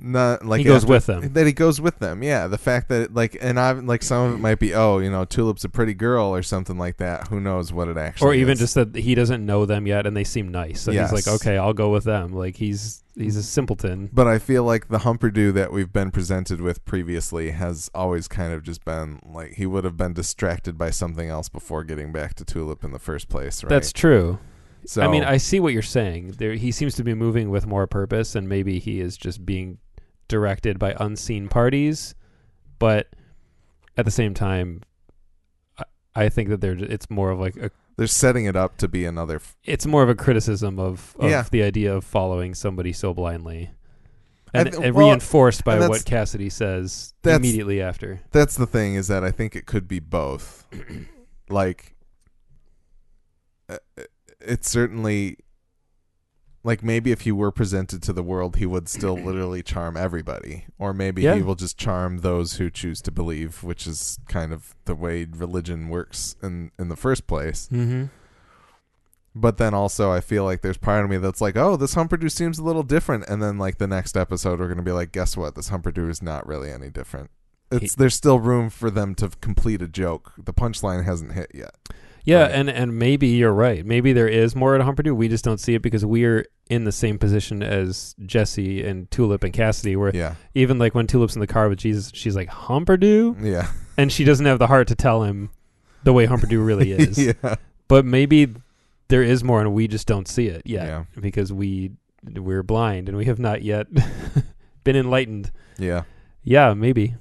not 0.02 0.44
like 0.46 0.58
He 0.58 0.64
goes 0.64 0.82
after- 0.84 0.92
with 0.94 1.06
them. 1.06 1.32
that 1.34 1.46
he 1.46 1.52
goes 1.52 1.80
with 1.80 1.98
them 1.98 2.22
yeah 2.22 2.46
the 2.46 2.56
fact 2.58 2.88
that 2.88 3.12
like 3.14 3.36
and 3.40 3.60
I 3.60 3.72
like 3.72 4.02
some 4.02 4.26
of 4.28 4.34
it 4.34 4.38
might 4.38 4.58
be 4.58 4.74
oh 4.74 4.98
you 4.98 5.10
know 5.10 5.24
Tulip's 5.24 5.64
a 5.64 5.68
pretty 5.68 5.94
girl 5.94 6.34
or 6.34 6.42
something 6.42 6.78
like 6.78 6.96
that 6.98 7.28
who 7.28 7.38
knows 7.40 7.72
what 7.72 7.88
it 7.88 7.96
actually 7.96 8.28
or 8.28 8.34
even 8.34 8.52
is. 8.54 8.58
just 8.60 8.74
that 8.76 8.94
he 8.94 9.14
doesn't 9.14 9.44
know 9.44 9.66
them 9.66 9.86
yet, 9.86 10.06
and 10.06 10.16
they 10.16 10.24
seem 10.24 10.48
nice. 10.48 10.80
So 10.80 10.90
Yes. 10.90 11.10
he's 11.10 11.26
like, 11.26 11.34
okay, 11.40 11.58
I'll 11.58 11.72
go 11.74 11.90
with 11.90 12.04
them. 12.04 12.32
Like 12.32 12.56
he's 12.56 13.02
he's 13.16 13.36
a 13.36 13.42
simpleton. 13.42 14.08
but 14.12 14.26
I 14.26 14.38
feel 14.38 14.64
like 14.64 14.88
the 14.88 14.98
Humperdoo 15.00 15.52
that 15.54 15.72
we've 15.72 15.92
been 15.92 16.10
presented 16.10 16.60
with 16.60 16.84
previously 16.86 17.50
has 17.50 17.90
always 17.94 18.28
kind 18.28 18.52
of 18.52 18.62
just 18.62 18.84
been 18.84 19.20
like 19.26 19.54
he 19.54 19.66
would 19.66 19.84
have 19.84 19.96
been 19.96 20.12
distracted 20.14 20.78
by 20.78 20.90
something 20.90 21.28
else 21.28 21.48
before 21.48 21.84
getting 21.84 22.12
back 22.12 22.34
to 22.34 22.44
Tulip 22.44 22.82
in 22.84 22.92
the 22.92 22.98
first 22.98 23.28
place 23.28 23.62
right 23.62 23.68
That's 23.68 23.92
true. 23.92 24.38
so 24.86 25.02
I 25.02 25.08
mean, 25.08 25.24
I 25.24 25.36
see 25.36 25.60
what 25.60 25.72
you're 25.74 25.82
saying. 25.82 26.36
There, 26.38 26.54
he 26.54 26.72
seems 26.72 26.94
to 26.94 27.04
be 27.04 27.12
moving 27.12 27.50
with 27.50 27.66
more 27.66 27.86
purpose, 27.86 28.34
and 28.34 28.48
maybe 28.48 28.78
he 28.78 29.00
is 29.00 29.16
just 29.18 29.44
being 29.44 29.76
directed 30.30 30.78
by 30.78 30.94
unseen 30.98 31.48
parties. 31.48 32.14
But 32.78 33.08
at 33.98 34.06
the 34.06 34.10
same 34.10 34.32
time, 34.32 34.82
I, 35.76 35.84
I 36.14 36.28
think 36.30 36.48
that 36.48 36.62
they're. 36.62 36.78
It's 36.78 37.10
more 37.10 37.30
of 37.30 37.38
like 37.38 37.56
a. 37.56 37.70
they're 37.96 38.06
setting 38.06 38.46
it 38.46 38.56
up 38.56 38.78
to 38.78 38.88
be 38.88 39.04
another 39.04 39.36
f- 39.36 39.56
It's 39.64 39.84
more 39.86 40.02
of 40.02 40.08
a 40.08 40.14
criticism 40.14 40.78
of, 40.78 41.14
of 41.18 41.28
Yeah. 41.28 41.44
the 41.50 41.62
idea 41.62 41.94
of 41.94 42.04
following 42.04 42.54
somebody 42.54 42.94
so 42.94 43.12
blindly, 43.12 43.70
and, 44.54 44.70
th- 44.72 44.82
and 44.82 44.94
well, 44.94 45.08
reinforced 45.08 45.62
by 45.64 45.76
and 45.76 45.88
what 45.90 46.06
Cassidy 46.06 46.48
says 46.48 47.12
immediately 47.22 47.82
after. 47.82 48.20
that's 48.30 48.56
the 48.56 48.66
thing 48.66 48.94
is 48.94 49.08
that 49.08 49.22
I 49.22 49.30
think 49.30 49.54
it 49.54 49.66
could 49.66 49.86
be 49.86 49.98
both. 50.00 50.66
like, 51.50 51.94
uh, 53.68 53.76
it's 54.40 54.70
certainly 54.70 55.36
like 56.62 56.82
maybe 56.82 57.10
if 57.10 57.22
he 57.22 57.32
were 57.32 57.50
presented 57.50 58.02
to 58.02 58.12
the 58.12 58.22
world, 58.22 58.56
he 58.56 58.66
would 58.66 58.88
still 58.88 59.14
literally 59.24 59.62
charm 59.62 59.96
everybody, 59.96 60.66
or 60.78 60.92
maybe 60.92 61.22
Yeah. 61.22 61.34
he 61.36 61.42
will 61.42 61.54
just 61.54 61.78
charm 61.78 62.18
those 62.18 62.54
who 62.54 62.70
choose 62.70 63.00
to 63.02 63.10
believe, 63.10 63.62
which 63.62 63.86
is 63.86 64.18
kind 64.28 64.52
of 64.52 64.74
the 64.84 64.94
way 64.94 65.24
religion 65.30 65.88
works 65.88 66.36
in 66.42 66.70
in 66.78 66.88
the 66.88 66.96
first 66.96 67.26
place. 67.26 67.68
Mm-hmm. 67.72 68.06
But 69.34 69.58
then 69.58 69.74
also, 69.74 70.10
I 70.10 70.20
feel 70.20 70.42
like 70.44 70.60
there's 70.60 70.76
part 70.76 71.04
of 71.04 71.10
me 71.10 71.16
that's 71.16 71.40
like, 71.40 71.56
oh, 71.56 71.76
this 71.76 71.94
Humperdoo 71.94 72.30
seems 72.30 72.58
a 72.58 72.64
little 72.64 72.82
different, 72.82 73.28
and 73.28 73.40
then 73.40 73.58
like 73.58 73.78
the 73.78 73.86
next 73.86 74.16
episode, 74.16 74.58
we're 74.58 74.68
gonna 74.68 74.82
be 74.82 74.90
like, 74.92 75.12
guess 75.12 75.36
what? 75.36 75.54
This 75.54 75.70
Humperdoo 75.70 76.10
is 76.10 76.20
not 76.20 76.46
really 76.46 76.70
any 76.70 76.90
different. 76.90 77.30
It's 77.70 77.94
He- 77.94 77.98
there's 77.98 78.16
still 78.16 78.40
room 78.40 78.68
for 78.70 78.90
them 78.90 79.14
to 79.16 79.28
complete 79.40 79.80
a 79.82 79.88
joke. 79.88 80.32
The 80.36 80.52
punchline 80.52 81.04
hasn't 81.04 81.32
hit 81.32 81.52
yet. 81.54 81.76
Yeah, 82.24 82.42
Right. 82.42 82.50
and 82.52 82.68
and 82.70 82.98
maybe 82.98 83.28
you're 83.28 83.52
right. 83.52 83.84
Maybe 83.84 84.12
there 84.12 84.28
is 84.28 84.54
more 84.54 84.74
at 84.74 84.82
Humperdoo. 84.82 85.14
We 85.16 85.28
just 85.28 85.44
don't 85.44 85.58
see 85.58 85.74
it 85.74 85.82
because 85.82 86.04
we're 86.04 86.46
in 86.68 86.84
the 86.84 86.92
same 86.92 87.18
position 87.18 87.62
as 87.62 88.14
Jesse 88.26 88.84
and 88.84 89.10
Tulip 89.10 89.42
and 89.42 89.52
Cassidy, 89.52 89.96
where 89.96 90.14
Yeah. 90.14 90.34
even 90.54 90.78
like 90.78 90.94
when 90.94 91.06
Tulip's 91.06 91.34
in 91.34 91.40
the 91.40 91.46
car 91.46 91.68
with 91.68 91.78
Jesus, 91.78 92.10
she's 92.14 92.36
like 92.36 92.48
Humperdoo, 92.50 93.36
Yeah. 93.42 93.68
and 93.96 94.12
she 94.12 94.24
doesn't 94.24 94.46
have 94.46 94.58
the 94.58 94.66
heart 94.66 94.88
to 94.88 94.94
tell 94.94 95.22
him 95.24 95.50
the 96.04 96.12
way 96.12 96.26
Humperdoo 96.26 96.64
really 96.64 96.92
is. 96.98 97.18
yeah. 97.18 97.54
But 97.88 98.04
maybe 98.04 98.54
there 99.08 99.22
is 99.22 99.42
more, 99.42 99.60
and 99.60 99.72
we 99.74 99.88
just 99.88 100.06
don't 100.06 100.28
see 100.28 100.46
it 100.46 100.62
yet 100.64 100.86
Yeah. 100.86 101.04
because 101.20 101.52
we 101.52 101.92
we're 102.34 102.62
blind 102.62 103.08
and 103.08 103.16
we 103.16 103.24
have 103.24 103.38
not 103.38 103.62
yet 103.62 103.86
been 104.84 104.94
enlightened. 104.94 105.50
Yeah. 105.78 106.02
Yeah, 106.44 106.74
maybe. 106.74 107.14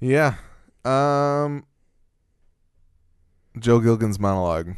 Yeah. 0.00 0.34
Um 0.84 1.64
Joe 3.58 3.80
Gilgun's 3.80 4.18
monologue. 4.18 4.74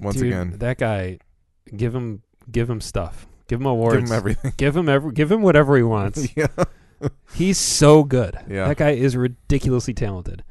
Once 0.00 0.16
Dude, 0.16 0.26
again. 0.28 0.54
that 0.58 0.78
guy, 0.78 1.18
give 1.76 1.94
him 1.94 2.22
give 2.50 2.70
him 2.70 2.80
stuff, 2.80 3.26
give 3.48 3.60
him 3.60 3.66
awards, 3.66 3.96
Give 4.00 4.08
him 4.08 4.16
everything. 4.16 4.52
give 4.56 4.76
him 4.76 4.88
every, 4.88 5.12
give 5.12 5.30
him 5.30 5.42
whatever 5.42 5.76
he 5.76 5.82
wants. 5.82 6.28
yeah. 6.36 6.46
He's 7.34 7.58
so 7.58 8.02
good. 8.02 8.38
Yeah. 8.48 8.68
That 8.68 8.78
guy 8.78 8.90
is 8.90 9.16
ridiculously 9.16 9.94
talented. 9.94 10.42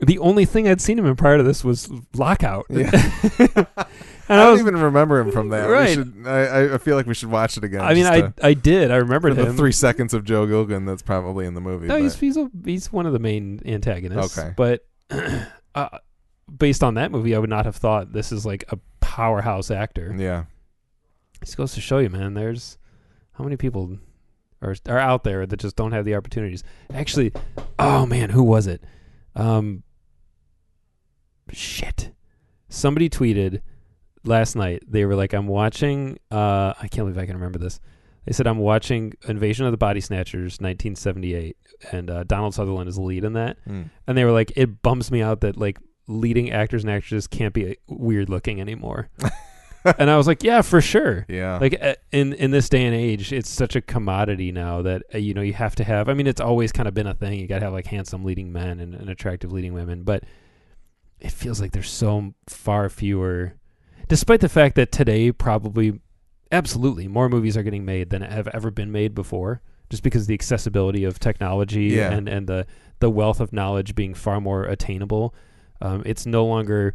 The 0.00 0.18
only 0.18 0.44
thing 0.44 0.66
I'd 0.66 0.80
seen 0.80 0.98
him 0.98 1.06
in 1.06 1.14
prior 1.14 1.36
to 1.36 1.42
this 1.42 1.62
was 1.62 1.88
Lockout. 2.14 2.66
Yeah. 2.68 2.90
and 3.38 3.66
I 3.68 3.86
I, 4.28 4.36
don't 4.36 4.52
was, 4.52 4.60
even 4.60 4.76
remember 4.76 5.20
him 5.20 5.30
from 5.30 5.50
that. 5.50 5.66
Right. 5.66 5.90
We 5.90 5.94
should, 5.94 6.26
I, 6.26 6.74
I 6.74 6.78
feel 6.78 6.96
like 6.96 7.06
we 7.06 7.14
should 7.14 7.30
watch 7.30 7.56
it 7.56 7.64
again. 7.64 7.80
I 7.82 7.94
mean, 7.94 8.06
I 8.06 8.20
to- 8.22 8.34
I 8.42 8.54
did. 8.54 8.90
I 8.90 8.96
remembered 8.96 9.36
the 9.36 9.46
him. 9.46 9.56
three 9.56 9.72
seconds 9.72 10.12
of 10.14 10.24
Joe 10.24 10.46
Gilgun 10.46 10.86
that's 10.86 11.02
probably 11.02 11.46
in 11.46 11.54
the 11.54 11.60
movie. 11.60 11.86
no, 11.86 11.96
he's 11.96 12.18
he's 12.18 12.36
a, 12.36 12.50
he's 12.64 12.92
one 12.92 13.06
of 13.06 13.12
the 13.12 13.18
main 13.18 13.60
antagonists. 13.64 14.36
Okay. 14.36 14.52
but 14.56 14.84
uh, 15.74 15.98
based 16.58 16.82
on 16.82 16.94
that 16.94 17.10
movie, 17.10 17.34
I 17.34 17.38
would 17.38 17.50
not 17.50 17.64
have 17.64 17.76
thought 17.76 18.12
this 18.12 18.32
is 18.32 18.44
like 18.44 18.64
a 18.68 18.78
powerhouse 19.00 19.70
actor. 19.70 20.14
yeah. 20.16 20.44
This 21.40 21.54
goes 21.54 21.74
to 21.74 21.80
show 21.80 21.98
you, 21.98 22.08
man. 22.08 22.32
There's 22.34 22.78
how 23.32 23.44
many 23.44 23.56
people 23.56 23.98
are 24.62 24.74
are 24.88 24.98
out 24.98 25.24
there 25.24 25.44
that 25.44 25.58
just 25.58 25.76
don't 25.76 25.92
have 25.92 26.06
the 26.06 26.14
opportunities. 26.14 26.64
Actually, 26.92 27.32
oh 27.78 28.06
man, 28.06 28.30
who 28.30 28.42
was 28.42 28.66
it? 28.66 28.82
Um, 29.34 29.82
shit. 31.52 32.12
Somebody 32.70 33.10
tweeted 33.10 33.60
last 34.24 34.56
night. 34.56 34.84
They 34.88 35.04
were 35.04 35.14
like, 35.14 35.34
"I'm 35.34 35.46
watching." 35.46 36.18
Uh, 36.30 36.72
I 36.80 36.88
can't 36.88 37.06
believe 37.06 37.18
I 37.18 37.26
can 37.26 37.34
remember 37.36 37.58
this. 37.58 37.78
They 38.26 38.32
said, 38.32 38.46
"I'm 38.46 38.58
watching 38.58 39.14
Invasion 39.28 39.66
of 39.66 39.72
the 39.72 39.78
Body 39.78 40.00
Snatchers, 40.00 40.60
1978, 40.60 41.56
and 41.92 42.10
uh, 42.10 42.24
Donald 42.24 42.54
Sutherland 42.54 42.88
is 42.88 42.96
the 42.96 43.02
lead 43.02 43.24
in 43.24 43.34
that." 43.34 43.58
Mm. 43.68 43.90
And 44.06 44.18
they 44.18 44.24
were 44.24 44.32
like, 44.32 44.52
"It 44.56 44.82
bums 44.82 45.10
me 45.10 45.22
out 45.22 45.40
that 45.40 45.56
like 45.56 45.78
leading 46.06 46.50
actors 46.50 46.84
and 46.84 46.90
actresses 46.90 47.26
can't 47.26 47.54
be 47.54 47.76
weird 47.86 48.28
looking 48.28 48.60
anymore." 48.60 49.10
and 49.98 50.10
I 50.10 50.16
was 50.16 50.26
like, 50.26 50.42
"Yeah, 50.42 50.62
for 50.62 50.80
sure." 50.80 51.26
Yeah. 51.28 51.58
like 51.58 51.76
uh, 51.80 51.94
in 52.12 52.32
in 52.32 52.50
this 52.50 52.68
day 52.68 52.84
and 52.84 52.94
age 52.94 53.32
it's 53.32 53.50
such 53.50 53.76
a 53.76 53.80
commodity 53.80 54.52
now 54.52 54.82
that 54.82 55.02
uh, 55.14 55.18
you 55.18 55.34
know 55.34 55.42
you 55.42 55.52
have 55.52 55.74
to 55.76 55.84
have 55.84 56.08
i 56.08 56.14
mean 56.14 56.26
it's 56.26 56.40
always 56.40 56.72
kind 56.72 56.88
of 56.88 56.94
been 56.94 57.06
a 57.06 57.14
thing 57.14 57.38
you 57.38 57.46
got 57.46 57.58
to 57.58 57.66
have 57.66 57.72
like 57.72 57.86
handsome 57.86 58.24
leading 58.24 58.52
men 58.52 58.80
and, 58.80 58.94
and 58.94 59.10
attractive 59.10 59.52
leading 59.52 59.74
women 59.74 60.02
but 60.02 60.24
it 61.20 61.30
feels 61.30 61.60
like 61.60 61.72
there's 61.72 61.90
so 61.90 62.34
far 62.46 62.88
fewer 62.88 63.54
despite 64.08 64.40
the 64.40 64.48
fact 64.48 64.76
that 64.76 64.92
today 64.92 65.32
probably 65.32 66.00
absolutely 66.54 67.06
more 67.08 67.28
movies 67.28 67.56
are 67.56 67.62
getting 67.62 67.84
made 67.84 68.10
than 68.10 68.22
have 68.22 68.48
ever 68.48 68.70
been 68.70 68.90
made 68.92 69.14
before 69.14 69.60
just 69.90 70.02
because 70.02 70.22
of 70.22 70.28
the 70.28 70.34
accessibility 70.34 71.04
of 71.04 71.18
technology 71.18 71.84
Yeah. 71.86 72.10
and 72.12 72.28
and 72.28 72.46
the 72.46 72.66
the 73.00 73.10
wealth 73.10 73.40
of 73.40 73.52
knowledge 73.52 73.94
being 73.94 74.14
far 74.14 74.40
more 74.40 74.64
attainable 74.64 75.34
um, 75.82 76.02
it's 76.06 76.24
no 76.24 76.44
longer 76.46 76.94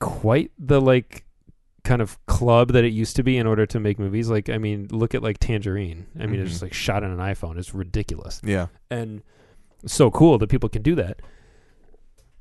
quite 0.00 0.50
the 0.58 0.80
like 0.80 1.24
kind 1.84 2.02
of 2.02 2.18
club 2.26 2.72
that 2.72 2.84
it 2.84 2.92
used 2.92 3.16
to 3.16 3.22
be 3.22 3.38
in 3.38 3.46
order 3.46 3.64
to 3.64 3.80
make 3.80 3.98
movies. 3.98 4.28
Like, 4.28 4.50
I 4.50 4.58
mean, 4.58 4.88
look 4.90 5.14
at 5.14 5.22
like 5.22 5.38
Tangerine. 5.38 6.06
I 6.20 6.26
mean, 6.26 6.40
it's 6.40 6.48
Mhm. 6.48 6.52
just 6.52 6.62
like 6.62 6.74
shot 6.74 7.02
on 7.02 7.10
an 7.10 7.18
iPhone. 7.18 7.56
It's 7.56 7.72
ridiculous 7.72 8.40
yeah. 8.44 8.66
and 8.90 9.22
so 9.86 10.10
cool 10.10 10.36
that 10.38 10.48
people 10.50 10.68
can 10.68 10.82
do 10.82 10.94
that. 10.96 11.20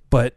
But 0.09 0.35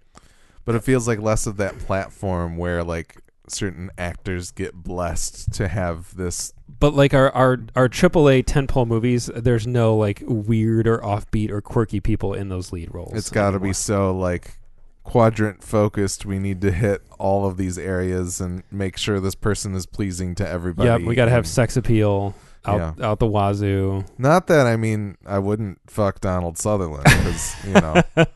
But 0.65 0.75
it 0.77 0.85
feels 0.85 1.09
like 1.09 1.19
less 1.21 1.47
of 1.47 1.57
that 1.57 1.77
platform 1.81 2.57
where 2.57 2.85
like 2.85 3.17
certain 3.51 3.91
actors 3.99 4.51
get 4.51 4.75
blessed 4.75 5.53
to 5.55 5.69
have 5.69 6.17
this. 6.17 6.53
but 6.79 6.95
like 6.95 7.13
our 7.15 7.31
our 7.33 7.59
our 7.77 7.89
AAA 7.89 8.45
tentpole 8.45 8.87
movies, 8.87 9.31
there's 9.35 9.67
no 9.67 9.97
like 9.97 10.23
weird 10.27 10.87
or 10.87 10.99
offbeat 10.99 11.51
or 11.51 11.61
quirky 11.61 12.01
people 12.01 12.35
in 12.35 12.49
those 12.49 12.73
lead 12.73 12.93
roles. 12.95 13.13
It's 13.15 13.31
got 13.31 13.51
to 13.53 13.61
be 13.61 13.73
so 13.73 14.17
like 14.17 14.59
quadrant 15.03 15.63
focused. 15.63 16.25
We 16.25 16.39
need 16.39 16.61
to 16.61 16.71
hit 16.71 17.03
all 17.19 17.47
of 17.47 17.57
these 17.57 17.79
areas 17.79 18.41
and 18.41 18.63
make 18.71 18.97
sure 18.97 19.19
this 19.21 19.35
person 19.35 19.75
is 19.75 19.87
pleasing 19.87 20.35
to 20.37 20.49
everybody. 20.49 20.89
Yeah, 20.89 21.09
we 21.09 21.15
got 21.15 21.25
to 21.27 21.31
have 21.31 21.47
sex 21.47 21.77
appeal 21.77 22.35
out 22.65 23.01
out 23.01 23.19
the 23.19 23.27
wazoo. 23.27 24.05
Not 24.19 24.47
that 24.49 24.67
I 24.67 24.77
mean 24.77 25.17
I 25.27 25.39
wouldn't 25.39 25.79
fuck 25.87 26.21
Donald 26.21 26.59
Sutherland 26.59 27.05
because 27.05 27.55
you 27.67 27.73
know 27.73 28.03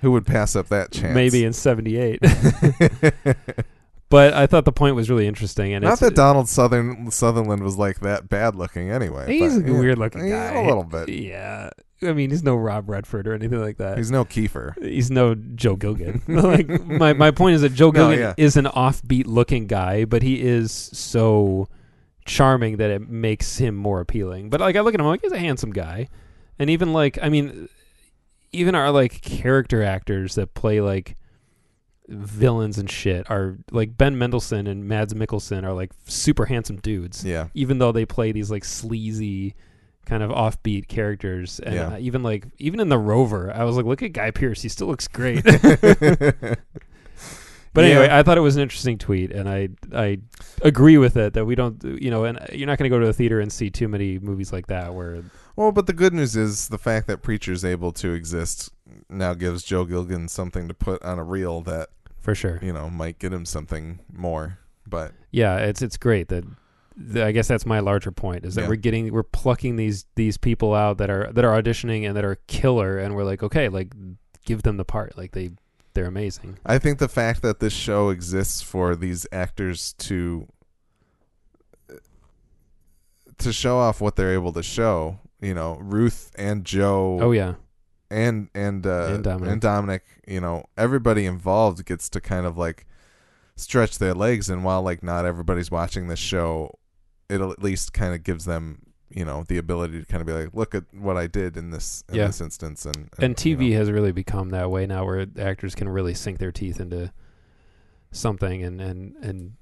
who 0.00 0.12
would 0.12 0.26
pass 0.26 0.56
up 0.56 0.68
that 0.68 0.92
chance? 0.92 1.14
Maybe 1.14 1.44
in 1.44 1.52
'78. 1.52 2.20
but 4.10 4.34
I 4.34 4.46
thought 4.46 4.64
the 4.64 4.72
point 4.72 4.96
was 4.96 5.08
really 5.08 5.26
interesting, 5.26 5.72
and 5.72 5.84
Not 5.84 6.00
that 6.00 6.16
Donald 6.16 6.48
Southern 6.48 7.10
Sutherland 7.12 7.62
was 7.62 7.76
like 7.76 8.00
that 8.00 8.28
bad 8.28 8.56
looking 8.56 8.90
anyway. 8.90 9.26
He's 9.26 9.56
but, 9.56 9.66
a 9.66 9.72
yeah, 9.72 9.78
weird 9.78 9.98
looking 9.98 10.26
yeah, 10.26 10.52
guy. 10.52 10.60
A 10.60 10.66
little 10.66 10.82
bit. 10.82 11.08
Yeah, 11.08 11.70
I 12.02 12.12
mean, 12.12 12.30
he's 12.30 12.42
no 12.42 12.56
Rob 12.56 12.90
Redford 12.90 13.28
or 13.28 13.34
anything 13.34 13.60
like 13.60 13.76
that. 13.76 13.98
He's 13.98 14.10
no 14.10 14.24
Kiefer. 14.24 14.80
He's 14.82 15.10
no 15.10 15.34
Joe 15.34 15.76
Gilgun. 15.76 16.22
like 16.28 16.68
my 16.86 17.12
my 17.12 17.30
point 17.30 17.54
is 17.54 17.62
that 17.62 17.72
Joe 17.74 17.90
No, 17.90 18.08
Gilgun 18.08 18.18
yeah. 18.18 18.34
is 18.36 18.56
an 18.56 18.64
offbeat 18.64 19.26
looking 19.26 19.66
guy, 19.66 20.04
but 20.04 20.22
he 20.22 20.40
is 20.40 20.72
so 20.72 21.68
charming 22.24 22.78
that 22.78 22.90
it 22.90 23.08
makes 23.08 23.58
him 23.58 23.76
more 23.76 24.00
appealing. 24.00 24.50
But 24.50 24.60
like 24.60 24.76
I 24.76 24.80
look 24.80 24.94
at 24.94 25.00
him, 25.00 25.06
I'm 25.06 25.12
like 25.12 25.22
he's 25.22 25.32
a 25.32 25.38
handsome 25.38 25.72
guy, 25.72 26.08
and 26.58 26.68
even 26.68 26.92
like 26.92 27.18
I 27.22 27.28
mean, 27.28 27.68
even 28.52 28.74
our 28.74 28.90
like 28.90 29.20
character 29.22 29.84
actors 29.84 30.34
that 30.34 30.54
play 30.54 30.80
like 30.80 31.16
villains 32.10 32.76
and 32.76 32.90
shit 32.90 33.30
are 33.30 33.56
like 33.70 33.96
Ben 33.96 34.18
Mendelsohn 34.18 34.66
and 34.66 34.84
Mads 34.86 35.14
Mikkelsen 35.14 35.62
are 35.64 35.72
like 35.72 35.92
super 36.06 36.46
handsome 36.46 36.76
dudes, 36.76 37.24
Yeah. 37.24 37.46
even 37.54 37.78
though 37.78 37.92
they 37.92 38.04
play 38.04 38.32
these 38.32 38.50
like 38.50 38.64
sleazy 38.64 39.54
kind 40.06 40.22
of 40.22 40.30
offbeat 40.30 40.88
characters 40.88 41.60
and 41.60 41.74
Yeah. 41.74 41.88
uh, 41.94 41.98
even 41.98 42.22
like 42.24 42.46
even 42.58 42.80
in 42.80 42.88
the 42.88 42.98
rover 42.98 43.52
i 43.54 43.62
was 43.62 43.76
like 43.76 43.84
look 43.86 44.02
at 44.02 44.12
guy 44.12 44.30
Pearce 44.32 44.60
he 44.62 44.68
still 44.68 44.88
looks 44.88 45.06
great 45.06 45.44
but 47.72 47.84
anyway 47.84 48.06
Yeah. 48.06 48.18
i 48.18 48.22
thought 48.22 48.36
it 48.38 48.40
was 48.40 48.56
an 48.56 48.62
interesting 48.62 48.98
tweet 48.98 49.30
and 49.30 49.48
i 49.48 49.68
i 49.94 50.18
agree 50.62 50.98
with 50.98 51.16
it 51.16 51.34
that 51.34 51.44
we 51.44 51.54
don't 51.54 51.82
you 51.84 52.10
know 52.10 52.24
and 52.24 52.40
you're 52.52 52.66
not 52.66 52.78
going 52.78 52.90
to 52.90 52.94
go 52.96 52.98
to 52.98 53.06
a 53.08 53.12
theater 53.12 53.38
and 53.40 53.52
see 53.52 53.70
too 53.70 53.86
many 53.88 54.18
movies 54.18 54.52
like 54.52 54.66
that 54.68 54.94
where 54.94 55.22
Well, 55.54 55.70
but 55.70 55.86
the 55.86 55.92
good 55.92 56.12
news 56.14 56.34
is 56.34 56.68
the 56.68 56.78
fact 56.78 57.06
that 57.06 57.18
Preacher's 57.22 57.64
able 57.64 57.92
to 57.92 58.12
exist 58.12 58.70
now 59.08 59.34
gives 59.34 59.62
Joe 59.62 59.84
Gilgun 59.84 60.28
something 60.30 60.66
to 60.68 60.74
put 60.74 61.02
on 61.02 61.18
a 61.18 61.24
reel 61.24 61.60
that 61.62 61.90
for 62.20 62.34
sure 62.34 62.58
you 62.62 62.72
know 62.72 62.88
might 62.90 63.18
get 63.18 63.32
him 63.32 63.44
something 63.44 63.98
more. 64.12 64.58
But 64.86 65.12
yeah 65.30 65.56
it's 65.58 65.82
it's 65.82 65.96
great 65.96 66.28
that 66.28 66.44
th- 67.12 67.24
I 67.24 67.32
guess 67.32 67.48
that's 67.48 67.64
my 67.66 67.80
larger 67.80 68.10
point 68.12 68.44
is 68.44 68.54
that 68.56 68.62
Yeah. 68.62 68.68
we're 68.68 68.76
getting 68.76 69.12
we're 69.12 69.22
plucking 69.22 69.76
these 69.76 70.04
these 70.16 70.36
people 70.36 70.74
out 70.74 70.98
that 70.98 71.10
are 71.10 71.30
that 71.32 71.44
are 71.44 71.60
auditioning 71.62 72.06
and 72.06 72.16
that 72.16 72.24
are 72.24 72.36
killer 72.46 72.98
and 72.98 73.14
we're 73.14 73.24
like 73.24 73.42
okay 73.42 73.68
like 73.68 73.92
give 74.44 74.62
them 74.62 74.76
the 74.76 74.84
part 74.84 75.16
like 75.16 75.32
they 75.32 75.50
they're 75.94 76.06
amazing 76.06 76.58
I 76.64 76.78
think 76.78 76.98
the 76.98 77.08
fact 77.08 77.42
that 77.42 77.60
this 77.60 77.72
show 77.72 78.08
exists 78.10 78.62
for 78.62 78.94
these 78.96 79.26
actors 79.32 79.92
to 79.98 80.46
to 83.38 83.52
show 83.52 83.78
off 83.78 84.00
what 84.00 84.16
they're 84.16 84.34
able 84.34 84.52
to 84.52 84.62
show, 84.62 85.18
you 85.40 85.54
know, 85.54 85.78
Ruth 85.80 86.30
and 86.36 86.64
Joe 86.64 87.18
oh 87.20 87.32
yeah 87.32 87.54
and 88.10 88.48
and 88.54 88.86
uh, 88.86 89.12
And 89.14 89.24
Dominic. 89.24 89.60
Dominic, 89.60 90.04
you 90.26 90.40
know, 90.40 90.64
everybody 90.76 91.26
involved 91.26 91.84
gets 91.84 92.08
to 92.10 92.20
kind 92.20 92.46
of 92.46 92.56
like 92.58 92.86
stretch 93.56 93.98
their 93.98 94.14
legs, 94.14 94.48
and 94.48 94.64
while 94.64 94.82
like 94.82 95.02
not 95.02 95.24
everybody's 95.24 95.70
watching 95.70 96.08
this 96.08 96.18
show, 96.18 96.78
it 97.28 97.40
at 97.40 97.62
least 97.62 97.92
kind 97.92 98.14
of 98.14 98.24
gives 98.24 98.44
them, 98.46 98.82
you 99.10 99.24
know, 99.24 99.44
the 99.48 99.58
ability 99.58 100.00
to 100.00 100.06
kind 100.06 100.20
of 100.20 100.26
be 100.26 100.32
like, 100.32 100.48
look 100.54 100.74
at 100.74 100.84
what 100.92 101.16
I 101.16 101.26
did 101.26 101.56
in 101.56 101.70
this 101.70 102.02
in 102.08 102.16
Yeah. 102.16 102.26
this 102.26 102.40
instance, 102.40 102.84
and 102.86 103.08
and 103.18 103.44
you 103.44 103.56
TV 103.56 103.70
know. 103.72 103.76
has 103.78 103.90
really 103.90 104.12
become 104.12 104.50
that 104.50 104.70
way 104.70 104.86
now, 104.86 105.04
where 105.04 105.26
actors 105.38 105.74
can 105.74 105.88
really 105.88 106.14
sink 106.14 106.38
their 106.38 106.52
teeth 106.52 106.80
into 106.80 107.12
something 108.12 108.62
and 108.64 108.80
and 108.80 109.14
and 109.22 109.52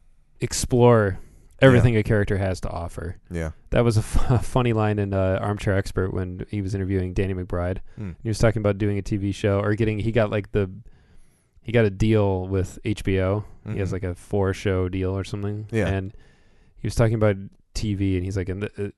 explore 0.41 1.19
everything 1.61 1.97
a 1.97 2.03
character 2.03 2.39
has 2.39 2.61
to 2.63 2.69
offer. 2.69 3.17
yeah, 3.31 3.51
That 3.71 3.85
was 3.85 3.97
a, 3.97 4.01
f- 4.01 4.31
a 4.31 4.39
funny 4.39 4.73
line 4.73 4.99
in 4.99 5.13
uh, 5.13 5.39
Armchair 5.41 5.77
Expert 5.77 6.13
when 6.13 6.45
he 6.51 6.63
was 6.63 6.75
interviewing 6.75 7.13
Danny 7.15 7.35
McBride. 7.35 7.79
Hmm. 7.97 8.13
He 8.23 8.29
was 8.29 8.39
talking 8.39 8.61
about 8.61 8.79
doing 8.79 8.99
a 8.99 9.03
TV 9.03 9.35
show 9.35 9.61
or 9.61 9.75
getting. 9.75 9.99
He 9.99 10.13
got 10.13 10.31
like 10.31 10.53
the 10.53 10.71
he 11.63 11.73
got 11.73 11.85
a 11.85 11.91
deal 11.91 12.47
with 12.49 12.79
HBO. 12.85 13.45
He 13.71 13.79
has 13.79 13.91
Mhm. 13.91 13.93
like 13.93 14.03
a 14.05 14.15
four 14.15 14.55
show 14.55 14.89
deal 14.89 15.17
or 15.17 15.25
something. 15.25 15.67
Yeah. 15.71 15.89
and 15.89 16.15
he 16.77 16.87
was 16.87 16.95
talking 16.95 17.15
about 17.15 17.37
TV, 17.75 18.17
and 18.17 18.25
he's 18.25 18.37
like, 18.37 18.49
and 18.49 18.63
the, 18.63 18.87
uh, 18.87 18.91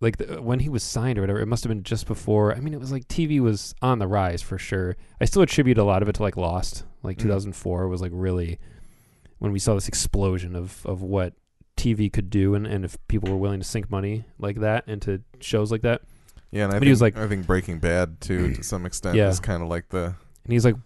like 0.00 0.18
the, 0.18 0.42
when 0.42 0.58
he 0.58 0.68
was 0.68 0.82
signed 0.82 1.16
or 1.16 1.22
whatever. 1.22 1.40
It 1.40 1.46
must 1.46 1.64
have 1.64 1.68
been 1.70 1.82
just 1.84 2.06
before. 2.06 2.54
I 2.54 2.60
mean, 2.60 2.74
it 2.74 2.80
was 2.80 2.92
like 2.92 3.08
TV 3.08 3.40
was 3.40 3.74
on 3.80 4.00
the 4.00 4.06
rise 4.08 4.42
for 4.42 4.58
sure. 4.58 4.96
I 5.20 5.24
still 5.24 5.40
attribute 5.42 5.78
a 5.78 5.84
lot 5.84 6.02
of 6.02 6.08
it 6.08 6.14
to 6.16 6.22
like 6.22 6.36
Lost. 6.36 6.84
Like 7.02 7.16
Mm. 7.18 7.22
2004 7.22 7.88
was 7.88 8.02
like 8.02 8.12
really 8.14 8.58
when 9.38 9.52
we 9.52 9.58
saw 9.58 9.74
this 9.74 9.88
explosion 9.88 10.54
of 10.56 10.84
of 10.84 11.00
what 11.00 11.34
TV 11.76 12.12
could 12.12 12.30
do, 12.30 12.54
and 12.54 12.66
and 12.66 12.84
if 12.84 12.96
people 13.08 13.30
were 13.30 13.36
willing 13.36 13.60
to 13.60 13.66
sink 13.66 13.90
money 13.90 14.24
like 14.38 14.60
that 14.60 14.86
into 14.88 15.20
shows 15.40 15.70
like 15.72 15.82
that. 15.82 16.02
Yeah, 16.50 16.64
and 16.64 16.72
I 16.72 16.76
But 16.76 16.80
think, 16.80 16.84
he 16.86 16.90
was 16.90 17.00
like- 17.02 17.16
I 17.16 17.26
think 17.26 17.46
Breaking 17.48 17.78
Bad 17.80 18.20
too, 18.20 18.54
to 18.54 18.62
some 18.72 18.86
extent, 18.86 19.16
Yeah. 19.16 19.28
is 19.28 19.40
kind 19.40 19.60
of 19.62 19.68
like 19.68 19.88
the 19.88 20.14
And 20.44 20.52
he's 20.52 20.64
like, 20.64 20.76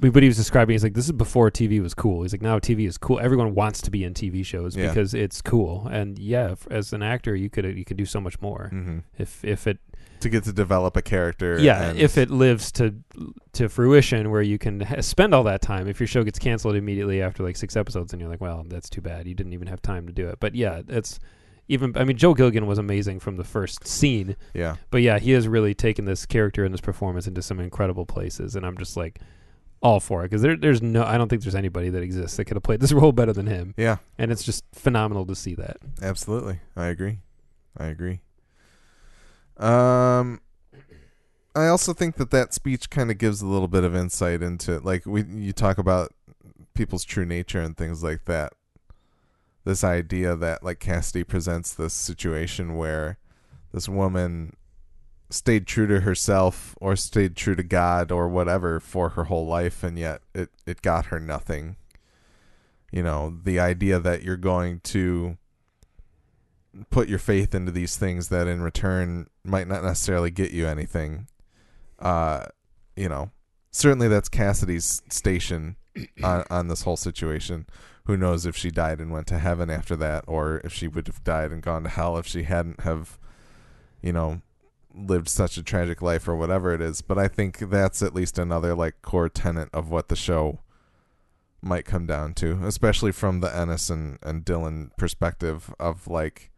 but 0.00 0.20
he 0.20 0.28
was 0.28 0.36
describing, 0.36 0.74
he's 0.74 0.82
like, 0.82 0.94
this 0.94 1.04
is 1.04 1.12
before 1.12 1.48
TV 1.48 1.80
was 1.80 1.94
cool. 1.94 2.22
He's 2.22 2.32
like, 2.32 2.42
now 2.42 2.58
TV 2.58 2.88
is 2.88 2.98
cool. 2.98 3.20
Everyone 3.20 3.54
wants 3.54 3.80
to 3.82 3.90
be 3.92 4.02
in 4.02 4.14
TV 4.14 4.44
shows 4.44 4.74
Yeah. 4.76 4.88
because 4.88 5.14
it's 5.14 5.40
cool. 5.40 5.86
And 5.92 6.18
yeah, 6.18 6.56
as 6.72 6.92
an 6.92 7.04
actor, 7.04 7.36
you 7.36 7.48
could 7.48 7.64
you 7.78 7.84
could 7.84 7.96
do 7.96 8.04
so 8.06 8.20
much 8.20 8.40
more 8.40 8.68
hmm 8.72 8.98
if 9.16 9.44
if 9.44 9.68
it 9.68 9.78
to 10.22 10.28
get 10.28 10.44
to 10.44 10.52
develop 10.52 10.96
a 10.96 11.02
character. 11.02 11.58
yeah 11.60 11.92
if 11.94 12.16
it 12.18 12.30
lives 12.30 12.72
to 12.72 12.94
to 13.52 13.68
fruition 13.68 14.30
where 14.30 14.42
you 14.42 14.58
can 14.58 14.80
ha- 14.80 15.00
spend 15.00 15.34
all 15.34 15.44
that 15.44 15.60
time. 15.62 15.86
If 15.88 16.00
your 16.00 16.06
show 16.06 16.24
gets 16.24 16.38
canceled 16.38 16.74
immediately 16.76 17.20
after 17.22 17.42
like 17.42 17.56
six 17.56 17.76
episodes, 17.76 18.12
and 18.12 18.20
you're 18.20 18.30
like, 18.30 18.40
well, 18.40 18.64
that's 18.66 18.88
too 18.90 19.00
bad. 19.00 19.26
You 19.28 19.34
didn't 19.34 19.52
even 19.52 19.68
have 19.68 19.82
time 19.82 20.06
to 20.06 20.12
do 20.12 20.28
it. 20.28 20.38
But 20.40 20.54
yeah, 20.54 20.80
it's 20.88 21.18
even. 21.68 21.96
I 21.96 22.04
mean, 22.04 22.16
Joe 22.16 22.34
Gilgun 22.34 22.66
was 22.66 22.78
amazing 22.78 23.20
from 23.20 23.36
the 23.36 23.44
first 23.44 23.86
scene. 23.86 24.36
yeah, 24.54 24.76
But 24.90 25.02
yeah, 25.02 25.18
he 25.18 25.32
has 25.32 25.46
really 25.46 25.74
taken 25.74 26.06
this 26.06 26.24
character 26.26 26.64
and 26.64 26.72
this 26.72 26.80
performance 26.80 27.26
into 27.26 27.42
some 27.42 27.60
incredible 27.60 28.06
places, 28.06 28.56
and 28.56 28.64
I'm 28.66 28.76
just 28.78 28.96
like 28.96 29.20
all 29.82 29.98
for 30.00 30.22
it 30.22 30.30
because 30.30 30.42
there, 30.42 30.56
there's 30.56 30.80
no, 30.80 31.02
I 31.04 31.18
don't 31.18 31.28
think 31.28 31.42
there's 31.42 31.56
anybody 31.56 31.88
that 31.90 32.02
exists 32.02 32.36
that 32.36 32.44
could 32.44 32.56
have 32.56 32.62
played 32.62 32.80
this 32.80 32.92
role 33.00 33.12
better 33.12 33.32
than 33.32 33.46
him, 33.46 33.74
yeah, 33.76 33.96
and 34.18 34.30
it's 34.32 34.44
just 34.44 34.64
phenomenal 34.72 35.26
to 35.26 35.34
see 35.34 35.54
that. 35.56 35.76
absolutely. 36.02 36.60
I 36.76 36.86
agree. 36.86 37.18
I 37.76 37.86
agree. 37.86 38.20
Um, 39.62 40.40
I 41.54 41.68
also 41.68 41.92
think 41.92 42.16
that 42.16 42.30
that 42.32 42.52
speech 42.52 42.90
kind 42.90 43.10
of 43.10 43.18
gives 43.18 43.42
a 43.42 43.46
little 43.46 43.68
bit 43.68 43.84
of 43.84 43.94
insight 43.94 44.42
into 44.42 44.78
like 44.80 45.06
we 45.06 45.24
you 45.24 45.52
talk 45.52 45.78
about 45.78 46.12
people's 46.74 47.04
true 47.04 47.24
nature 47.24 47.60
and 47.60 47.76
things 47.76 48.02
like 48.02 48.24
that. 48.24 48.54
This 49.64 49.84
idea 49.84 50.34
that 50.34 50.64
like 50.64 50.80
Cassidy 50.80 51.22
presents 51.22 51.72
this 51.72 51.92
situation 51.92 52.76
where 52.76 53.18
this 53.72 53.88
woman 53.88 54.56
stayed 55.30 55.66
true 55.66 55.86
to 55.86 56.00
herself 56.00 56.74
or 56.80 56.96
stayed 56.96 57.36
true 57.36 57.54
to 57.54 57.62
God 57.62 58.10
or 58.10 58.28
whatever 58.28 58.80
for 58.80 59.10
her 59.10 59.24
whole 59.24 59.46
life 59.46 59.84
and 59.84 59.98
yet 59.98 60.22
it 60.34 60.50
it 60.66 60.82
got 60.82 61.06
her 61.06 61.20
nothing. 61.20 61.76
You 62.90 63.02
know, 63.04 63.38
the 63.44 63.60
idea 63.60 64.00
that 64.00 64.22
you're 64.22 64.36
going 64.36 64.80
to 64.80 65.38
put 66.90 67.08
your 67.08 67.18
faith 67.18 67.54
into 67.54 67.72
these 67.72 67.96
things 67.96 68.28
that 68.28 68.46
in 68.46 68.62
return 68.62 69.28
might 69.44 69.68
not 69.68 69.82
necessarily 69.82 70.30
get 70.30 70.52
you 70.52 70.66
anything. 70.66 71.28
Uh, 71.98 72.46
you 72.96 73.08
know, 73.08 73.30
certainly 73.70 74.08
that's 74.08 74.28
Cassidy's 74.28 75.02
station 75.08 75.76
on, 76.22 76.44
on 76.50 76.68
this 76.68 76.82
whole 76.82 76.96
situation. 76.96 77.66
Who 78.04 78.16
knows 78.16 78.46
if 78.46 78.56
she 78.56 78.70
died 78.70 79.00
and 79.00 79.12
went 79.12 79.28
to 79.28 79.38
heaven 79.38 79.70
after 79.70 79.94
that, 79.96 80.24
or 80.26 80.60
if 80.64 80.72
she 80.72 80.88
would 80.88 81.06
have 81.06 81.22
died 81.22 81.52
and 81.52 81.62
gone 81.62 81.84
to 81.84 81.88
hell 81.88 82.16
if 82.18 82.26
she 82.26 82.42
hadn't 82.42 82.80
have, 82.80 83.18
you 84.02 84.12
know, 84.12 84.42
lived 84.94 85.28
such 85.28 85.56
a 85.56 85.62
tragic 85.62 86.02
life 86.02 86.26
or 86.26 86.36
whatever 86.36 86.74
it 86.74 86.80
is. 86.80 87.00
But 87.00 87.18
I 87.18 87.28
think 87.28 87.58
that's 87.58 88.02
at 88.02 88.14
least 88.14 88.38
another 88.38 88.74
like 88.74 89.02
core 89.02 89.28
tenet 89.28 89.68
of 89.72 89.90
what 89.90 90.08
the 90.08 90.16
show 90.16 90.60
might 91.62 91.84
come 91.84 92.06
down 92.06 92.34
to, 92.34 92.58
especially 92.64 93.12
from 93.12 93.40
the 93.40 93.54
Ennis 93.54 93.88
and, 93.88 94.18
and 94.22 94.44
Dillon 94.44 94.90
perspective 94.98 95.72
of 95.78 96.08
like, 96.08 96.50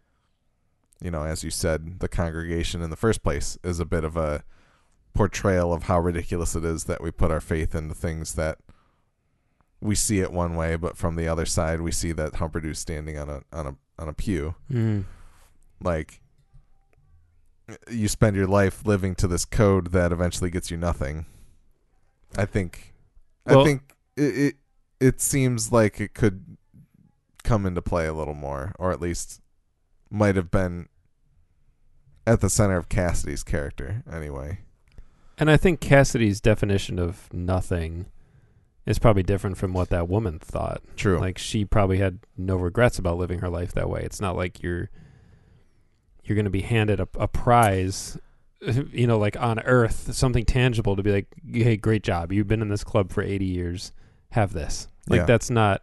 you 1.05 1.11
know, 1.11 1.22
as 1.22 1.44
you 1.44 1.50
said, 1.50 2.00
the 2.00 2.09
congregation 2.09 2.80
in 2.80 2.88
the 2.88 2.96
first 2.96 3.22
place 3.22 3.59
is 3.62 3.78
a 3.78 3.84
bit 3.84 4.05
of 4.05 4.16
a 4.16 4.42
portrayal 5.12 5.70
of 5.70 5.82
how 5.84 6.00
ridiculous 6.00 6.57
it 6.57 6.64
is 6.64 6.84
that 6.84 7.02
we 7.02 7.11
put 7.11 7.30
our 7.30 7.42
faith 7.42 7.74
into 7.74 7.94
things 7.94 8.34
that 8.34 8.59
we 9.82 9.94
see 9.94 10.20
it 10.20 10.32
one 10.32 10.57
way, 10.57 10.76
but 10.76 10.96
from 10.96 11.16
the 11.16 11.28
other 11.28 11.44
side 11.44 11.82
we 11.82 11.92
see 11.92 12.12
that 12.12 12.32
Humperdoo 12.32 12.74
standing 12.74 13.18
on 13.18 13.28
a 13.28 13.42
on 13.52 13.66
a 13.66 13.76
on 13.98 14.09
a 14.09 14.14
pew. 14.14 14.55
Mm. 14.72 15.05
Like 15.82 16.22
you 17.90 18.09
spend 18.09 18.34
your 18.34 18.46
life 18.46 18.86
living 18.86 19.14
to 19.16 19.28
this 19.28 19.44
code 19.44 19.92
that 19.92 20.11
eventually 20.11 20.48
gets 20.48 20.70
you 20.70 20.78
nothing. 20.78 21.26
I 22.34 22.46
think 22.46 22.94
I 23.46 23.62
think 23.62 23.94
it, 24.16 24.38
it 24.38 24.55
it 25.00 25.20
seems 25.20 25.70
like 25.70 26.00
it 26.00 26.14
could 26.14 26.57
come 27.42 27.66
into 27.66 27.82
play 27.82 28.07
a 28.07 28.14
little 28.14 28.32
more, 28.32 28.74
or 28.78 28.90
at 28.90 29.02
least 29.02 29.42
might 30.11 30.36
have 30.36 30.50
been 30.50 30.88
at 32.27 32.41
the 32.41 32.51
center 32.51 32.77
of 32.77 32.89
Cassidy's 32.89 33.43
character 33.43 34.03
anyway. 34.11 34.61
And 35.39 35.51
I 35.51 35.57
think 35.57 35.81
Cassidy's 35.81 36.41
definition 36.41 36.99
of 36.99 37.33
nothing 37.33 38.07
is 38.87 38.99
probably 38.99 39.22
different 39.22 39.57
from 39.57 39.72
what 39.72 39.91
that 39.91 40.09
woman 40.09 40.39
thought. 40.39 40.83
True. 40.97 41.18
Like 41.18 41.39
she 41.39 41.64
probably 41.64 41.99
had 41.99 42.18
no 42.37 42.57
regrets 42.57 42.99
about 42.99 43.16
living 43.18 43.41
her 43.41 43.49
life 43.49 43.72
that 43.72 43.89
way. 43.89 44.03
It's 44.03 44.20
not 44.20 44.37
like 44.37 44.62
you're 44.62 44.91
you're 46.25 46.37
going 46.37 46.45
to 46.45 46.51
be 46.51 46.62
handed 46.62 47.01
a, 47.01 47.09
a 47.18 47.29
prize, 47.29 48.16
you 48.93 49.07
know, 49.07 49.18
like 49.18 49.37
on 49.39 49.59
Earth, 49.61 50.14
something 50.14 50.45
tangible 50.45 50.97
to 50.97 51.03
be 51.03 51.12
like, 51.12 51.27
"Hey, 51.53 51.77
great 51.77 52.03
job! 52.03 52.33
You've 52.33 52.49
been 52.49 52.62
in 52.62 52.68
this 52.68 52.85
club 52.85 53.11
for 53.12 53.22
80 53.22 53.45
years. 53.45 53.93
Have 54.31 54.53
this." 54.53 54.89
Like 55.09 55.20
Yeah. 55.20 55.27
that's 55.27 55.51
not 55.51 55.83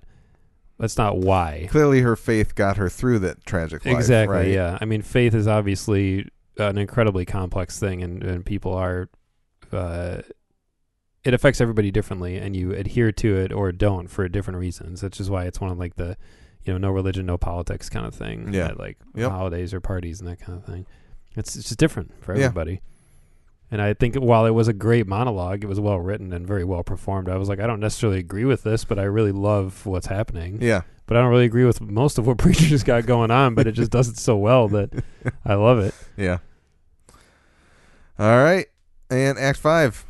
that's 0.82 0.98
not 0.98 1.18
why. 1.18 1.68
Clearly, 1.70 2.02
her 2.02 2.16
faith 2.18 2.56
got 2.56 2.76
her 2.78 2.90
through 2.90 3.20
that 3.20 3.46
tragic 3.46 3.86
life. 3.86 3.96
exactly. 3.96 4.36
right? 4.36 4.48
Yeah. 4.48 4.78
I 4.82 4.86
mean, 4.86 5.02
faith 5.02 5.34
is 5.34 5.48
obviously 5.48 6.28
an 6.58 6.78
incredibly 6.78 7.24
complex 7.26 7.80
thing, 7.80 8.04
and, 8.04 8.22
and 8.24 8.46
people 8.46 8.74
are. 8.74 9.10
Uh, 9.72 10.22
it 11.24 11.34
affects 11.34 11.62
everybody 11.62 11.92
differently, 11.92 12.36
and 12.38 12.56
you 12.56 12.74
adhere 12.74 13.12
to 13.12 13.38
it 13.38 13.54
or 13.54 13.72
don't 13.72 14.08
for 14.10 14.28
different 14.28 14.60
reasons. 14.60 15.04
Which 15.04 15.20
is 15.20 15.30
why 15.30 15.46
it's 15.46 15.62
one 15.62 15.70
of 15.72 15.78
like 15.78 15.96
the, 15.96 16.18
you 16.64 16.74
know, 16.74 16.80
no 16.80 16.90
religion, 16.92 17.26
no 17.28 17.38
politics 17.38 17.90
kind 17.90 18.06
of 18.06 18.14
thing. 18.16 18.54
Yeah. 18.54 18.70
at, 18.70 18.80
like 18.80 18.98
Yep. 19.16 19.32
holidays 19.32 19.74
or 19.74 19.80
parties 19.80 20.20
and 20.20 20.28
that 20.28 20.40
kind 20.42 20.58
of 20.58 20.66
thing. 20.66 20.88
It's 21.36 21.56
it's 21.56 21.68
just 21.70 21.80
different 21.80 22.24
for 22.24 22.36
Yeah. 22.36 22.46
everybody. 22.46 22.82
And 23.72 23.82
I 23.82 23.94
think 23.94 24.16
while 24.16 24.46
it 24.46 24.50
was 24.52 24.68
a 24.68 24.74
great 24.74 25.08
monologue, 25.08 25.64
it 25.64 25.68
was 25.68 25.80
well 25.80 25.98
written 25.98 26.34
and 26.34 26.46
very 26.46 26.66
well 26.66 26.84
performed. 26.84 27.30
I 27.30 27.38
was 27.38 27.48
like, 27.48 27.62
I 27.62 27.68
don't 27.68 27.80
necessarily 27.80 28.20
agree 28.20 28.44
with 28.44 28.64
this, 28.64 28.84
but 28.84 29.00
I 29.00 29.04
really 29.04 29.32
love 29.32 29.86
what's 29.86 30.08
happening 30.08 30.58
Yeah. 30.62 30.82
but 31.06 31.16
I 31.16 31.22
don't 31.22 31.30
really 31.32 31.46
agree 31.46 31.64
with 31.64 31.80
most 31.80 32.18
of 32.18 32.28
what 32.28 32.38
Preacher's 32.40 32.84
got 32.84 33.06
going 33.06 33.32
on. 33.32 33.56
But 33.56 33.68
it 33.68 33.72
just 33.72 33.90
does 33.90 34.10
it 34.10 34.18
so 34.18 34.36
well 34.36 34.68
that 34.70 34.90
I 35.46 35.54
love 35.54 35.80
it. 35.80 35.96
Yeah. 36.18 36.40
All 38.20 38.44
right. 38.44 38.68
And 39.10 39.38
Act 39.40 39.60
5. 39.60 40.06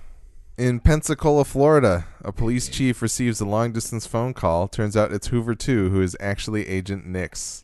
In 0.58 0.80
Pensacola, 0.80 1.44
Florida, 1.46 2.06
a 2.24 2.32
police 2.32 2.68
chief 2.68 3.02
receives 3.02 3.42
a 3.42 3.46
long 3.46 3.72
distance 3.72 4.06
phone 4.06 4.34
call. 4.34 4.68
Turns 4.68 4.96
out 4.98 5.12
it's 5.12 5.28
Hoover 5.28 5.56
2, 5.56 5.90
who 5.90 6.02
is 6.02 6.16
actually 6.20 6.68
Agent 6.68 7.06
Nix. 7.06 7.64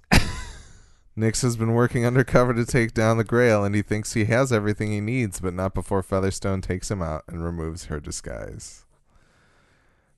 Nix 1.20 1.42
has 1.42 1.58
been 1.58 1.74
working 1.74 2.06
undercover 2.06 2.54
to 2.54 2.64
take 2.64 2.94
down 2.94 3.18
the 3.18 3.24
Grail, 3.24 3.64
and 3.64 3.74
he 3.74 3.82
thinks 3.82 4.14
he 4.14 4.26
has 4.26 4.54
everything 4.54 4.92
he 4.92 5.02
needs, 5.02 5.40
but 5.40 5.56
not 5.56 5.74
before 5.74 6.04
Featherstone 6.04 6.62
takes 6.62 6.92
him 6.92 7.02
out 7.02 7.24
and 7.28 7.44
removes 7.44 7.86
her 7.86 8.00
disguise. 8.00 8.86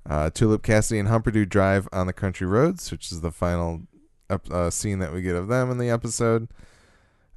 Uh, 0.05 0.29
Tulip 0.29 0.61
Cassidy 0.61 0.99
and 0.99 1.07
Humperdoo 1.07 1.47
drive 1.47 1.87
on 1.93 2.05
the 2.05 2.11
country 2.11 2.45
roads, 2.45 2.91
which 2.91 3.13
is 3.13 3.21
the 3.21 3.31
final 3.31 3.83
ep- 4.29 4.51
uh, 4.51 4.69
scene 4.69 4.99
that 4.99 5.13
we 5.13 5.21
get 5.21 5.37
of 5.37 5.47
them 5.47 5.71
in 5.71 5.77
the 5.77 5.89
episode. 5.89 6.49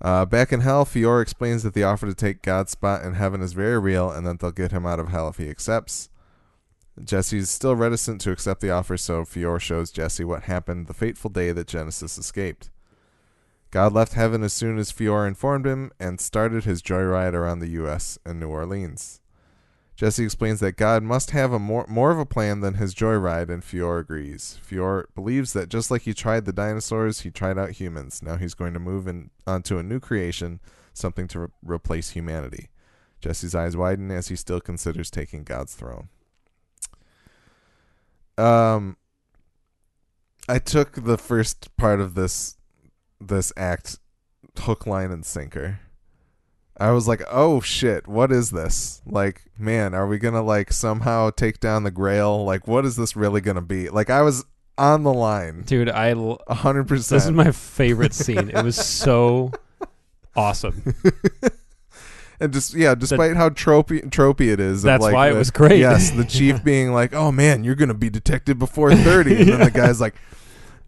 Uh, 0.01 0.25
back 0.25 0.53
in 0.53 0.63
hell, 0.63 0.85
Fiore 0.85 1.23
explains 1.23 1.63
that 1.63 1.73
the 1.73 1.85
offer 1.85 2.07
to 2.07 2.15
take 2.17 2.43
God's 2.43 2.73
spot 2.73 3.05
in 3.05 3.15
heaven 3.15 3.41
is 3.41 3.53
very 3.53 3.79
real 3.79 4.11
and 4.11 4.27
that 4.27 4.41
they'll 4.41 4.51
get 4.51 4.73
him 4.73 4.85
out 4.85 4.99
of 4.99 5.11
hell 5.11 5.29
if 5.29 5.37
he 5.37 5.49
accepts. 5.49 6.09
Jesse's 7.05 7.49
still 7.49 7.77
reticent 7.77 8.21
to 8.23 8.33
accept 8.33 8.61
the 8.61 8.73
offer, 8.73 8.97
so 8.97 9.25
Fiore 9.25 9.61
shows 9.61 9.93
Jesse 9.93 10.25
what 10.25 10.45
happened 10.45 10.89
the 10.89 10.95
fateful 10.95 11.31
day 11.31 11.53
that 11.53 11.69
Genesis 11.69 12.19
escaped. 12.19 12.71
God 13.73 13.95
left 13.95 14.13
heaven 14.13 14.43
as 14.43 14.53
soon 14.53 14.79
as 14.79 14.91
Fiore 14.91 15.27
informed 15.27 15.67
him 15.67 15.93
and 15.99 16.21
started 16.21 16.65
his 16.65 16.83
joyride 16.83 17.33
around 17.33 17.61
the 17.61 17.71
U.S. 17.71 18.19
and 18.25 18.39
New 18.39 18.51
Orleans. 18.51 19.23
Jesse 19.97 20.25
explains 20.25 20.61
that 20.61 20.77
God 20.77 21.03
must 21.03 21.31
have 21.31 21.53
a 21.53 21.59
more, 21.59 21.87
more 21.89 22.11
of 22.11 22.19
a 22.19 22.27
plan 22.27 22.61
than 22.61 22.75
his 22.75 22.95
joyride, 22.95 23.49
and 23.49 23.65
Fiore 23.65 24.01
agrees. 24.01 24.59
Fiore 24.63 25.07
believes 25.15 25.55
that 25.55 25.71
just 25.71 25.91
like 25.91 26.03
he 26.03 26.13
tried 26.13 26.45
the 26.45 26.53
dinosaurs, 26.53 27.21
he 27.21 27.31
tried 27.31 27.57
out 27.57 27.71
humans. 27.71 28.23
Now 28.23 28.37
he's 28.37 28.53
going 28.53 28.75
to 28.75 28.79
move 28.79 29.09
in, 29.09 29.31
onto 29.47 29.79
a 29.79 29.83
new 29.83 30.01
creation, 30.01 30.61
something 30.93 31.27
to 31.29 31.41
re- 31.41 31.49
replace 31.63 32.11
humanity. 32.11 32.69
Jesse's 33.23 33.55
eyes 33.55 33.75
widen 33.75 34.11
as 34.11 34.29
he 34.29 34.37
still 34.37 34.61
considers 34.61 35.11
taking 35.11 35.45
God's 35.45 35.75
throne. 35.75 36.09
Um, 38.37 38.99
I 40.47 40.59
took 40.59 41.05
the 41.05 41.17
first 41.17 41.75
part 41.79 42.01
of 42.01 42.15
this 42.15 42.57
this 43.29 43.53
act 43.57 43.99
hook, 44.59 44.87
line, 44.87 45.11
and 45.11 45.25
sinker. 45.25 45.81
I 46.79 46.91
was 46.91 47.07
like, 47.07 47.23
"Oh 47.31 47.61
shit, 47.61 48.09
what 48.09 48.33
is 48.33 48.51
this? 48.51 49.03
Like, 49.07 49.43
man, 49.59 49.95
are 49.95 50.07
we 50.07 50.19
gonna 50.19 50.43
like 50.43 50.73
somehow 50.73 51.31
take 51.31 51.61
down 51.61 51.85
the 51.85 51.91
Grail? 51.91 52.45
Like, 52.45 52.67
what 52.67 52.85
is 52.85 52.97
this 52.97 53.15
really 53.15 53.41
gonna 53.41 53.61
be?" 53.63 53.89
Like, 53.89 54.11
I 54.11 54.23
was 54.23 54.45
on 54.79 55.03
the 55.03 55.13
line, 55.13 55.63
Dude, 55.63 55.91
I 55.91 56.11
l- 56.11 56.41
a 56.47 56.55
hundred 56.55 56.89
this 56.89 57.13
is 57.13 57.31
my 57.31 57.53
favorite 57.53 58.15
scene. 58.15 58.49
It 58.51 58.65
was 58.65 58.77
so 58.77 59.53
awesome. 60.37 60.95
And 62.41 62.53
just 62.53 62.75
yeah, 62.75 62.97
despite 62.97 63.37
how 63.37 63.51
tropey 63.51 64.03
tropey 64.11 64.53
it 64.53 64.59
is, 64.59 64.83
That's 64.83 65.03
like, 65.03 65.15
why 65.15 65.29
it 65.31 65.35
was 65.35 65.51
great. 65.53 65.79
Yes, 65.79 66.11
the 66.11 66.25
chief 66.25 66.65
being 66.65 66.93
like, 66.93 67.15
"Oh 67.15 67.31
man, 67.31 67.63
you're 67.63 67.77
gonna 67.77 67.95
be 67.95 68.11
detected 68.11 68.59
before 68.59 68.93
30. 68.95 69.37
and 69.37 69.49
then 69.49 69.61
the 69.61 69.71
guy's 69.75 70.01
like, 70.01 70.17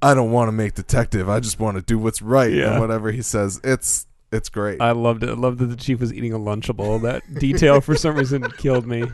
"I 0.05 0.15
don't 0.15 0.31
want 0.31 0.49
to 0.49 0.53
make 0.53 0.75
detective. 0.75 1.29
I 1.29 1.41
just 1.41 1.59
want 1.59 1.77
to 1.77 1.83
do 1.83 1.99
what's 1.99 2.23
right." 2.23 2.53
Yeah. 2.53 2.73
And 2.73 2.81
whatever 2.81 3.11
he 3.11 3.23
says, 3.23 3.61
it's 3.65 4.07
it's 4.33 4.49
great. 4.49 4.81
I 4.81 4.93
loved 4.93 5.23
it. 5.23 5.31
I 5.31 5.35
loved 5.35 5.59
that 5.61 5.67
the 5.67 5.77
chief 5.77 6.01
was 6.01 6.13
eating 6.13 6.33
a 6.33 6.39
Lunchable. 6.39 7.01
That 7.03 7.23
detail 7.39 7.81
for 7.81 7.97
some 7.97 8.17
reason 8.17 8.43
killed 8.59 8.87
me. 8.87 9.05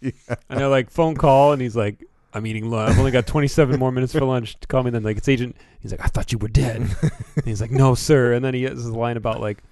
Yeah. 0.00 0.10
And 0.48 0.60
they're 0.60 0.68
like 0.68 0.90
phone 0.90 1.16
call, 1.16 1.52
and 1.52 1.60
he's 1.60 1.74
like, 1.76 2.04
"I'm 2.32 2.46
eating 2.46 2.70
lunch. 2.70 2.92
I've 2.92 2.98
only 2.98 3.10
got 3.10 3.26
27 3.26 3.78
more 3.78 3.90
minutes 3.90 4.12
for 4.12 4.20
lunch. 4.20 4.56
Call 4.68 4.84
me 4.84 4.90
then." 4.90 5.02
Like 5.02 5.16
it's 5.16 5.28
agent. 5.28 5.56
He's 5.80 5.90
like, 5.90 6.04
"I 6.04 6.08
thought 6.08 6.32
you 6.32 6.38
were 6.38 6.48
dead." 6.48 6.88
And 7.36 7.44
he's 7.44 7.60
like, 7.60 7.70
"No, 7.70 7.94
sir." 7.94 8.32
And 8.32 8.44
then 8.44 8.54
he 8.54 8.62
has 8.64 8.84
this 8.84 8.92
line 8.92 9.16
about 9.16 9.40
like, 9.40 9.62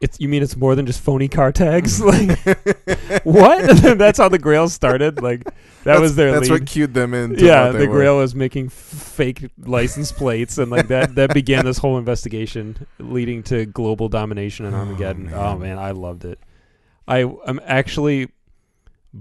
"It's 0.00 0.18
you 0.20 0.28
mean 0.28 0.42
it's 0.42 0.56
more 0.56 0.74
than 0.74 0.86
just 0.86 1.00
phony 1.00 1.28
car 1.28 1.52
tags?" 1.52 2.00
Like 2.04 2.38
what? 3.24 3.76
That's 3.98 4.18
how 4.18 4.28
the 4.28 4.38
Grail 4.38 4.68
started. 4.68 5.22
Like 5.22 5.44
that 5.44 5.54
That's- 5.84 6.00
was 6.00 6.16
their 6.16 6.32
That's 6.32 6.48
lead. 6.48 6.60
what 6.62 6.68
cued 6.68 6.94
them 6.94 7.14
in. 7.14 7.38
yeah, 7.38 7.70
the 7.70 7.86
were. 7.86 7.94
Grail 7.94 8.18
was 8.18 8.34
making 8.34 8.66
f- 8.66 8.72
fake 8.72 9.50
license 9.58 10.12
plates, 10.12 10.58
and 10.58 10.70
like 10.70 10.88
that 10.88 11.14
that 11.16 11.34
began 11.34 11.64
this 11.64 11.78
whole 11.78 11.98
investigation, 11.98 12.86
leading 12.98 13.42
to 13.44 13.66
global 13.66 14.08
domination 14.08 14.66
and 14.66 14.74
Oh, 14.74 14.78
Armageddon. 14.78 15.26
man. 15.26 15.34
Oh 15.34 15.58
man, 15.58 15.78
I 15.78 15.90
loved 15.92 16.24
it. 16.24 16.38
I 17.08 17.22
I'm 17.46 17.60
actually 17.64 18.30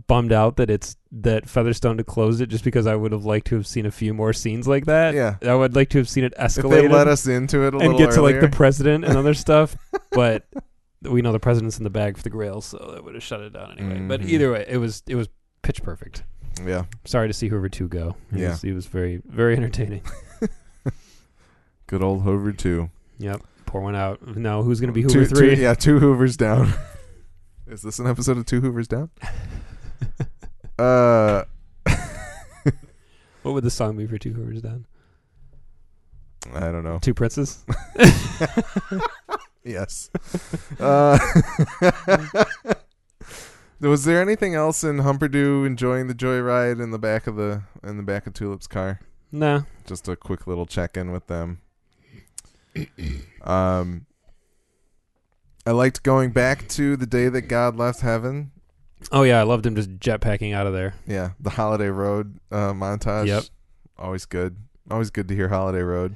bummed 0.08 0.32
out 0.32 0.58
that 0.58 0.70
it's 0.70 0.96
that 1.12 1.50
Featherstone 1.50 1.98
to 1.98 2.04
close 2.04 2.42
it 2.42 2.48
just 2.48 2.64
because 2.64 2.86
I 2.86 2.96
would 2.96 3.12
have 3.12 3.26
liked 3.26 3.48
to 3.48 3.56
have 3.56 3.66
seen 3.66 3.88
a 3.88 3.92
few 3.92 4.14
more 4.14 4.34
scenes 4.34 4.68
like 4.68 4.86
that. 4.86 5.16
Yeah. 5.16 5.38
I 5.42 5.56
would 5.56 5.76
like 5.76 5.90
to 5.90 5.98
have 5.98 6.08
seen 6.08 6.24
it 6.24 6.34
If 6.38 6.54
they 6.56 6.62
escalate 6.62 6.92
let 6.92 7.08
us 7.08 7.26
into 7.26 7.64
it 7.66 7.74
a 7.74 7.78
and 7.80 7.98
get 7.98 8.12
to 8.12 8.22
like 8.22 8.40
the 8.40 8.50
president 8.50 9.04
and 9.06 9.18
other 9.18 9.34
stuff, 9.34 9.76
but 10.12 10.46
we 11.02 11.22
know 11.22 11.32
the 11.32 11.40
president's 11.40 11.78
in 11.78 11.84
the 11.84 11.90
bag 11.90 12.18
for 12.18 12.24
the 12.24 12.30
Grail, 12.30 12.62
so 12.62 12.78
that 12.94 13.04
would 13.04 13.14
have 13.14 13.24
shut 13.24 13.42
it 13.42 13.54
down 13.54 13.78
anyway. 13.78 14.00
But 14.08 14.22
Mhm. 14.22 14.30
either 14.30 14.52
way, 14.52 14.66
it 14.68 14.78
was 14.78 15.04
it 15.08 15.16
was 15.16 15.28
pitch 15.62 15.82
perfect 15.84 16.24
yeah, 16.66 16.84
sorry 17.06 17.28
to 17.28 17.34
see 17.34 17.48
Hoover 17.48 17.70
two 17.70 17.88
go. 17.88 18.16
He 18.34 18.42
Yeah. 18.42 18.50
was, 18.50 18.62
he 18.62 18.72
was 18.74 18.86
very 18.86 19.22
very 19.26 19.56
entertaining. 19.56 20.02
good 21.88 22.04
old 22.04 22.24
Hoover 22.24 22.52
two. 22.52 22.90
Yep, 23.20 23.42
pour 23.66 23.82
one 23.82 23.96
out. 23.96 24.36
No, 24.36 24.62
who's 24.64 24.80
gonna 24.82 24.92
be 24.92 25.04
two, 25.04 25.20
Hoover 25.20 25.36
three? 25.36 25.56
Two, 25.56 25.62
yeah, 25.62 25.74
two 25.74 26.00
Hoovers 26.00 26.36
down. 26.38 26.74
Is 27.68 27.82
this 27.84 28.00
an 28.00 28.08
episode 28.08 28.38
of 28.38 28.46
Two 28.48 28.62
Hoovers 28.62 28.88
Down? 28.88 29.12
uh, 30.80 31.44
What 33.44 33.54
would 33.54 33.64
the 33.64 33.70
song 33.70 33.96
be 33.96 34.08
for 34.08 34.18
two 34.18 34.34
Hoovers 34.34 34.62
down? 34.64 34.86
I 36.54 36.72
don't 36.72 36.84
know. 36.84 36.98
Two 37.00 37.14
princes. 37.14 37.64
Yes. 39.64 40.10
Uh, 40.80 41.18
was 43.82 44.06
there 44.06 44.22
anything 44.22 44.56
else 44.56 44.84
in 44.84 44.98
Humperdoo 45.00 45.66
enjoying 45.66 46.08
the 46.08 46.14
joyride 46.14 46.82
in 46.82 46.92
the 46.92 47.00
back 47.00 47.28
of 47.28 47.36
the 47.36 47.64
in 47.84 47.98
the 47.98 48.04
back 48.04 48.28
of 48.28 48.34
Tulip's 48.34 48.68
car? 48.68 49.00
no, 49.32 49.64
Just 49.86 50.08
a 50.08 50.16
quick 50.16 50.48
little 50.48 50.66
check 50.66 50.96
in 50.98 51.12
with 51.12 51.28
them. 51.28 51.62
Um, 53.42 54.06
I 55.66 55.72
liked 55.72 56.04
going 56.04 56.32
back 56.32 56.68
to 56.70 56.96
the 56.98 57.06
day 57.06 57.30
that 57.30 57.44
God 57.44 57.76
left 57.78 58.02
heaven. 58.02 58.52
oh 59.12 59.24
yeah, 59.24 59.40
I 59.40 59.44
loved 59.44 59.66
him 59.66 59.76
just 59.76 59.98
jetpacking 59.98 60.54
out 60.54 60.68
of 60.68 60.74
there. 60.74 60.94
Yeah, 61.08 61.32
the 61.40 61.50
Holiday 61.52 61.88
Road 61.90 62.40
uh, 62.52 62.74
montage. 62.74 63.28
Yep. 63.28 63.44
Always 63.98 64.26
good. 64.26 64.58
Always 64.92 65.10
good 65.10 65.28
to 65.30 65.36
hear 65.36 65.48
Holiday 65.50 65.82
Road. 65.82 66.16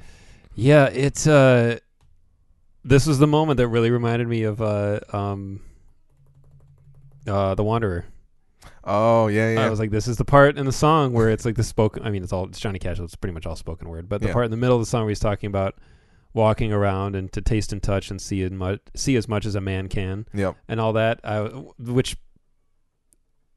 Yeah, 0.54 0.86
it's 0.86 1.26
uh, 1.26 1.78
this 2.84 3.06
was 3.06 3.18
the 3.18 3.26
moment 3.26 3.56
that 3.56 3.68
really 3.68 3.90
reminded 3.90 4.28
me 4.28 4.42
of 4.42 4.60
uh 4.60 5.00
um, 5.12 5.60
uh, 7.26 7.54
the 7.54 7.64
Wanderer. 7.64 8.04
Oh 8.82 9.28
yeah, 9.28 9.54
yeah. 9.54 9.66
I 9.66 9.70
was 9.70 9.78
like, 9.78 9.90
this 9.90 10.06
is 10.06 10.18
the 10.18 10.24
part 10.24 10.58
in 10.58 10.66
the 10.66 10.72
song 10.72 11.12
where 11.12 11.30
it's 11.30 11.44
like 11.44 11.56
the 11.56 11.62
spoken. 11.62 12.02
I 12.04 12.10
mean, 12.10 12.22
it's 12.22 12.32
all 12.32 12.44
it's 12.46 12.60
Johnny 12.60 12.78
Cash. 12.78 12.98
So 12.98 13.04
it's 13.04 13.16
pretty 13.16 13.32
much 13.32 13.46
all 13.46 13.56
spoken 13.56 13.88
word. 13.88 14.08
But 14.08 14.20
the 14.20 14.28
Yeah. 14.28 14.34
part 14.34 14.44
in 14.44 14.50
the 14.50 14.56
middle 14.58 14.76
of 14.76 14.82
the 14.82 14.86
song 14.86 15.02
where 15.02 15.08
he's 15.10 15.20
talking 15.20 15.48
about 15.48 15.76
walking 16.34 16.72
around 16.72 17.14
and 17.14 17.32
to 17.32 17.40
taste 17.40 17.72
and 17.72 17.82
touch 17.82 18.10
and 18.10 18.20
see 18.20 18.42
as 18.42 18.50
much 18.50 18.80
see 18.94 19.16
as 19.16 19.28
much 19.28 19.46
as 19.46 19.54
a 19.54 19.60
man 19.60 19.88
can 19.88 20.26
yep. 20.34 20.56
and 20.68 20.80
all 20.80 20.92
that. 20.92 21.20
I, 21.24 21.42
which 21.78 22.16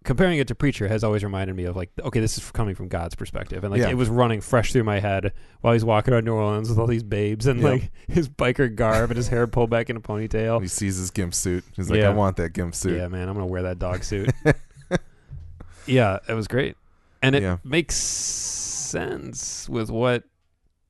comparing 0.07 0.39
it 0.39 0.47
to 0.47 0.55
Preacher 0.55 0.87
has 0.87 1.03
always 1.03 1.23
reminded 1.23 1.55
me 1.55 1.65
of 1.65 1.75
like, 1.75 1.91
okay, 2.01 2.19
this 2.19 2.37
is 2.37 2.49
coming 2.51 2.73
from 2.73 2.87
God's 2.87 3.13
perspective, 3.13 3.63
and 3.63 3.71
like 3.71 3.81
Yeah. 3.81 3.89
it 3.89 3.97
was 3.97 4.09
running 4.09 4.41
fresh 4.41 4.71
through 4.73 4.85
my 4.85 4.99
head 4.99 5.33
while 5.61 5.73
he's 5.73 5.85
walking 5.85 6.13
around 6.13 6.23
New 6.25 6.33
Orleans 6.33 6.69
with 6.69 6.79
all 6.79 6.87
these 6.87 7.03
babes 7.03 7.45
and 7.45 7.59
Yep. 7.61 7.69
like 7.71 7.91
his 8.07 8.27
biker 8.27 8.73
garb 8.73 9.11
and 9.11 9.17
his 9.17 9.27
hair 9.27 9.45
pulled 9.45 9.69
back 9.69 9.89
in 9.91 9.97
a 9.97 9.99
ponytail. 10.01 10.61
He 10.61 10.67
sees 10.67 10.95
his 10.97 11.11
gimp 11.11 11.35
suit. 11.35 11.63
He's 11.75 11.89
like, 11.91 11.99
Yeah. 11.99 12.07
I 12.07 12.13
want 12.13 12.37
that 12.37 12.53
gimp 12.53 12.73
suit. 12.73 12.97
Yeah, 12.97 13.07
man, 13.09 13.27
I'm 13.29 13.35
gonna 13.35 13.45
wear 13.45 13.63
that 13.63 13.77
dog 13.79 14.03
suit. 14.03 14.31
yeah, 15.85 16.19
it 16.27 16.33
was 16.33 16.47
great, 16.47 16.75
and 17.21 17.35
it 17.35 17.43
Yeah. 17.43 17.57
makes 17.63 17.95
sense 17.95 19.67
with 19.69 19.89
what 19.89 20.23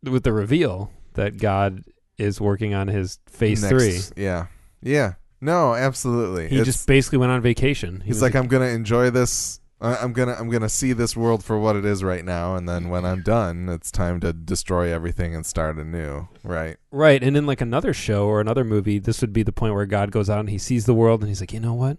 with 0.03 0.23
the 0.23 0.31
reveal 0.31 0.91
that 1.15 1.37
God 1.37 1.83
is 2.17 2.39
working 2.39 2.73
on 2.73 2.87
his 2.87 3.19
phase 3.27 3.63
Next- 3.63 4.09
three. 4.13 4.23
Yeah. 4.23 4.45
Yeah. 4.81 5.13
No, 5.39 5.75
absolutely. 5.75 6.47
He 6.49 6.55
It's- 6.55 6.65
just 6.65 6.87
basically 6.87 7.19
went 7.19 7.31
on 7.31 7.41
vacation. 7.41 8.01
He 8.01 8.07
he's 8.07 8.15
was 8.15 8.21
like, 8.23 8.35
I'm 8.35 8.47
gonna 8.47 8.65
enjoy 8.65 9.09
this. 9.09 9.59
I- 9.79 9.97
I'm 9.97 10.11
gonna 10.13 10.33
I'm 10.39 10.49
gonna 10.49 10.69
see 10.69 10.93
this 10.93 11.15
world 11.15 11.43
for 11.43 11.59
what 11.59 11.75
it 11.75 11.85
is 11.85 12.03
right 12.03 12.25
now, 12.25 12.55
and 12.55 12.67
then 12.67 12.89
when 12.89 13.05
I'm 13.05 13.21
done, 13.21 13.69
it's 13.69 13.91
time 13.91 14.19
to 14.21 14.33
destroy 14.33 14.91
everything 14.91 15.35
and 15.35 15.45
start 15.45 15.77
anew. 15.77 16.27
Right. 16.43 16.77
right, 16.91 17.21
and 17.21 17.37
in 17.37 17.45
like 17.45 17.61
another 17.61 17.93
show 17.93 18.25
or 18.25 18.41
another 18.41 18.63
movie, 18.63 18.97
this 18.97 19.21
would 19.21 19.33
be 19.33 19.43
the 19.43 19.51
point 19.51 19.75
where 19.75 19.85
God 19.85 20.09
goes 20.11 20.29
out 20.31 20.39
and 20.39 20.49
he 20.49 20.57
sees 20.57 20.85
the 20.87 20.95
world 20.95 21.21
and 21.21 21.27
he's 21.29 21.39
like, 21.41 21.53
you 21.53 21.59
know 21.59 21.75
what, 21.75 21.97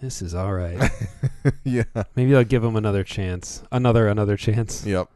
this 0.00 0.22
is 0.22 0.34
all 0.34 0.54
right. 0.54 0.90
yeah. 1.64 1.82
Maybe 2.16 2.34
I'll 2.34 2.44
give 2.44 2.64
him 2.64 2.76
another 2.76 3.04
chance, 3.04 3.62
another 3.70 4.08
another 4.08 4.38
chance. 4.38 4.86
Yep. 4.86 5.10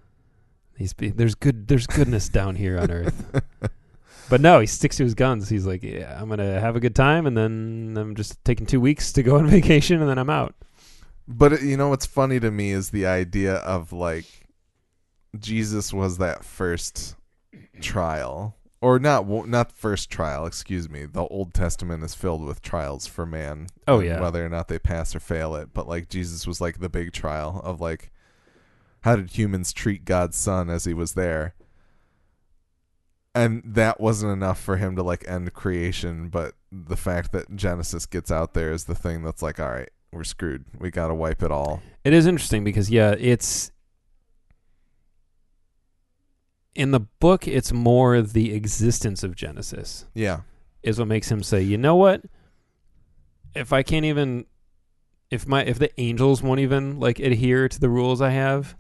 He's 0.77 0.93
be- 0.93 1.09
there's 1.11 1.35
good 1.35 1.69
there's 1.69 1.87
goodness 1.87 2.29
down 2.29 2.57
here 2.57 2.79
on 2.79 2.91
earth. 2.91 3.25
But 4.29 4.41
no, 4.41 4.61
he 4.61 4.67
sticks 4.67 4.97
to 4.97 5.05
his 5.05 5.15
guns. 5.15 5.49
He's 5.49 5.67
like, 5.67 5.83
yeah, 5.83 6.19
I'm 6.21 6.29
gonna 6.29 6.61
have 6.61 6.77
a 6.77 6.81
good 6.81 6.95
time, 6.95 7.27
and 7.27 7.37
then 7.37 7.95
I'm 7.99 8.15
just 8.15 8.43
taking 8.45 8.67
two 8.67 8.81
weeks 8.81 9.13
to 9.13 9.23
go 9.23 9.37
on 9.37 9.47
vacation, 9.49 10.01
and 10.01 10.09
then 10.09 10.19
I'm 10.19 10.31
out. 10.31 10.55
But 11.27 11.55
it, 11.55 11.63
you 11.63 11.77
know 11.77 11.89
what's 11.89 12.07
funny 12.07 12.41
to 12.41 12.51
me 12.51 12.71
is 12.71 12.91
the 12.91 13.07
idea 13.07 13.55
of 13.57 13.93
like 13.93 14.27
Jesus 15.39 15.93
was 15.93 16.19
that 16.19 16.45
first 16.45 17.17
trial, 17.81 18.57
or 18.81 18.99
not 18.99 19.29
not 19.49 19.73
first 19.73 20.11
trial. 20.11 20.47
Excuse 20.47 20.89
me. 20.89 21.07
The 21.07 21.27
Old 21.27 21.55
Testament 21.55 22.05
is 22.05 22.15
filled 22.15 22.45
with 22.45 22.63
trials 22.63 23.07
for 23.07 23.27
man. 23.27 23.69
Oh, 23.89 24.01
yeah. 24.01 24.21
whether 24.21 24.45
or 24.45 24.49
not 24.49 24.69
they 24.69 24.79
pass 24.79 25.15
or 25.15 25.21
fail 25.21 25.55
it. 25.57 25.73
But 25.73 25.89
like 25.89 26.09
Jesus 26.09 26.47
was 26.47 26.61
like 26.61 26.81
the 26.81 26.89
big 26.89 27.13
trial 27.13 27.61
of 27.65 27.81
like 27.81 28.11
how 29.03 29.17
did 29.17 29.37
humans 29.37 29.73
treat 29.73 30.05
God's 30.05 30.37
son 30.37 30.71
as 30.71 30.85
he 30.85 30.95
was 30.95 31.13
there. 31.13 31.55
And 33.35 33.63
that 33.65 34.01
wasn't 34.01 34.33
enough 34.33 34.61
for 34.61 34.77
him 34.77 34.95
to 34.97 35.03
like 35.03 35.25
end 35.27 35.53
creation, 35.55 36.29
but 36.29 36.55
the 36.71 36.97
fact 36.97 37.33
that 37.33 37.55
Genesis 37.57 38.07
gets 38.07 38.31
out 38.31 38.55
there 38.55 38.71
is 38.73 38.85
the 38.85 38.95
thing 38.95 39.23
that's 39.25 39.43
like, 39.43 39.59
all 39.59 39.71
right, 39.71 39.91
we're 40.13 40.23
screwed. 40.25 40.65
We 40.79 40.91
got 40.93 41.09
to 41.09 41.15
wipe 41.15 41.43
it 41.43 41.51
all. 41.51 41.83
It 42.05 42.13
is 42.13 42.27
interesting 42.27 42.63
because 42.63 42.91
yeah, 42.91 43.15
it's 43.19 43.73
in 46.75 46.91
the 46.91 47.01
book. 47.01 47.47
It's 47.47 47.73
more 47.73 48.21
the 48.23 48.53
existence 48.55 49.23
of 49.23 49.35
Genesis 49.37 50.07
Yeah. 50.15 50.41
is 50.83 50.99
what 50.99 51.09
makes 51.09 51.31
him 51.31 51.43
say, 51.43 51.63
you 51.63 51.79
know 51.79 51.97
what? 51.97 52.23
If 53.55 53.73
I 53.73 53.83
can't 53.83 54.05
even, 54.05 54.47
if 55.31 55.47
my 55.47 55.63
if 55.65 55.79
the 55.79 55.91
angels 56.01 56.43
won't 56.43 56.61
even 56.61 56.99
like 56.99 57.19
adhere 57.21 57.69
to 57.69 57.81
the 57.81 57.89
rules 57.89 58.21
I 58.21 58.31
have, 58.31 58.77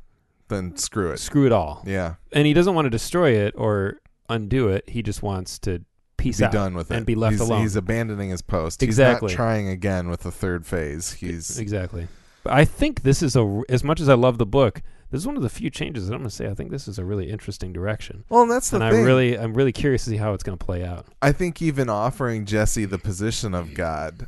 Then 0.49 0.77
screw 0.77 1.11
it. 1.11 1.19
screw 1.19 1.47
it 1.47 1.53
all. 1.53 1.83
Yeah. 1.87 2.15
And 2.33 2.47
he 2.47 2.53
doesn't 2.53 2.75
want 2.75 2.87
to 2.87 2.91
destroy 2.91 3.31
it 3.33 3.55
or 3.57 3.99
undo 4.29 4.69
it. 4.69 4.89
He 4.89 5.03
just 5.03 5.23
wants 5.23 5.59
to 5.61 5.85
peace 6.17 6.39
be 6.39 6.45
out 6.45 6.53
done 6.53 6.75
with 6.75 6.91
it 6.91 6.97
and 6.97 7.07
be 7.07 7.15
left 7.15 7.33
he's, 7.33 7.41
alone. 7.41 7.63
He's 7.63 7.77
abandoning 7.77 8.31
his 8.31 8.43
post. 8.43 8.83
Exactly. 8.83 9.29
He's 9.29 9.39
not 9.39 9.45
trying 9.45 9.69
again 9.69 10.09
with 10.09 10.21
the 10.21 10.33
third 10.33 10.67
phase. 10.67 11.13
He's 11.13 11.59
exactly. 11.59 12.09
But 12.43 12.53
I 12.53 12.65
think 12.65 13.03
this 13.03 13.23
is 13.23 13.37
a 13.37 13.63
as 13.69 13.83
much 13.85 14.01
as 14.01 14.09
I 14.09 14.15
love 14.15 14.39
the 14.39 14.47
book. 14.47 14.83
This 15.11 15.21
is 15.21 15.27
one 15.27 15.37
of 15.37 15.43
the 15.43 15.49
few 15.49 15.71
changes 15.71 16.09
that 16.09 16.15
I'm 16.15 16.21
going 16.21 16.31
to 16.31 16.35
say. 16.35 16.49
I 16.49 16.55
think 16.55 16.71
this 16.71 16.89
is 16.89 16.99
a 16.99 17.05
really 17.05 17.31
interesting 17.31 17.73
direction, 17.73 18.25
well, 18.29 18.43
and 18.43 18.51
that's 18.51 18.71
the 18.71 18.79
thing. 18.79 18.89
and 18.89 18.97
thing. 18.97 19.05
I 19.05 19.07
really, 19.07 19.39
I'm 19.39 19.55
really 19.55 19.71
curious 19.71 20.05
to 20.05 20.11
see 20.11 20.17
how 20.17 20.35
it's 20.35 20.43
going 20.43 20.59
to 20.59 20.65
play 20.65 20.85
out. 20.85 21.07
I 21.23 21.31
think 21.31 21.63
even 21.63 21.89
offering 21.89 22.47
Jesse 22.47 22.85
the 22.85 22.99
position 22.99 23.55
of 23.55 23.75
God, 23.75 24.27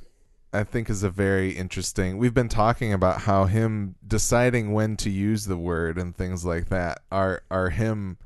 I 0.52 0.62
think 0.62 0.88
is 0.88 1.02
a 1.02 1.10
very 1.10 1.50
interesting. 1.52 2.18
We've 2.18 2.34
been 2.34 2.48
talking 2.48 2.92
about 2.92 3.22
how 3.22 3.46
him 3.46 3.96
deciding 4.06 4.72
when 4.72 4.96
to 4.98 5.10
use 5.10 5.46
the 5.46 5.56
word 5.56 5.98
and 5.98 6.16
things 6.16 6.44
like 6.44 6.68
that 6.68 7.00
are 7.10 7.42
are 7.50 7.70
him 7.70 8.18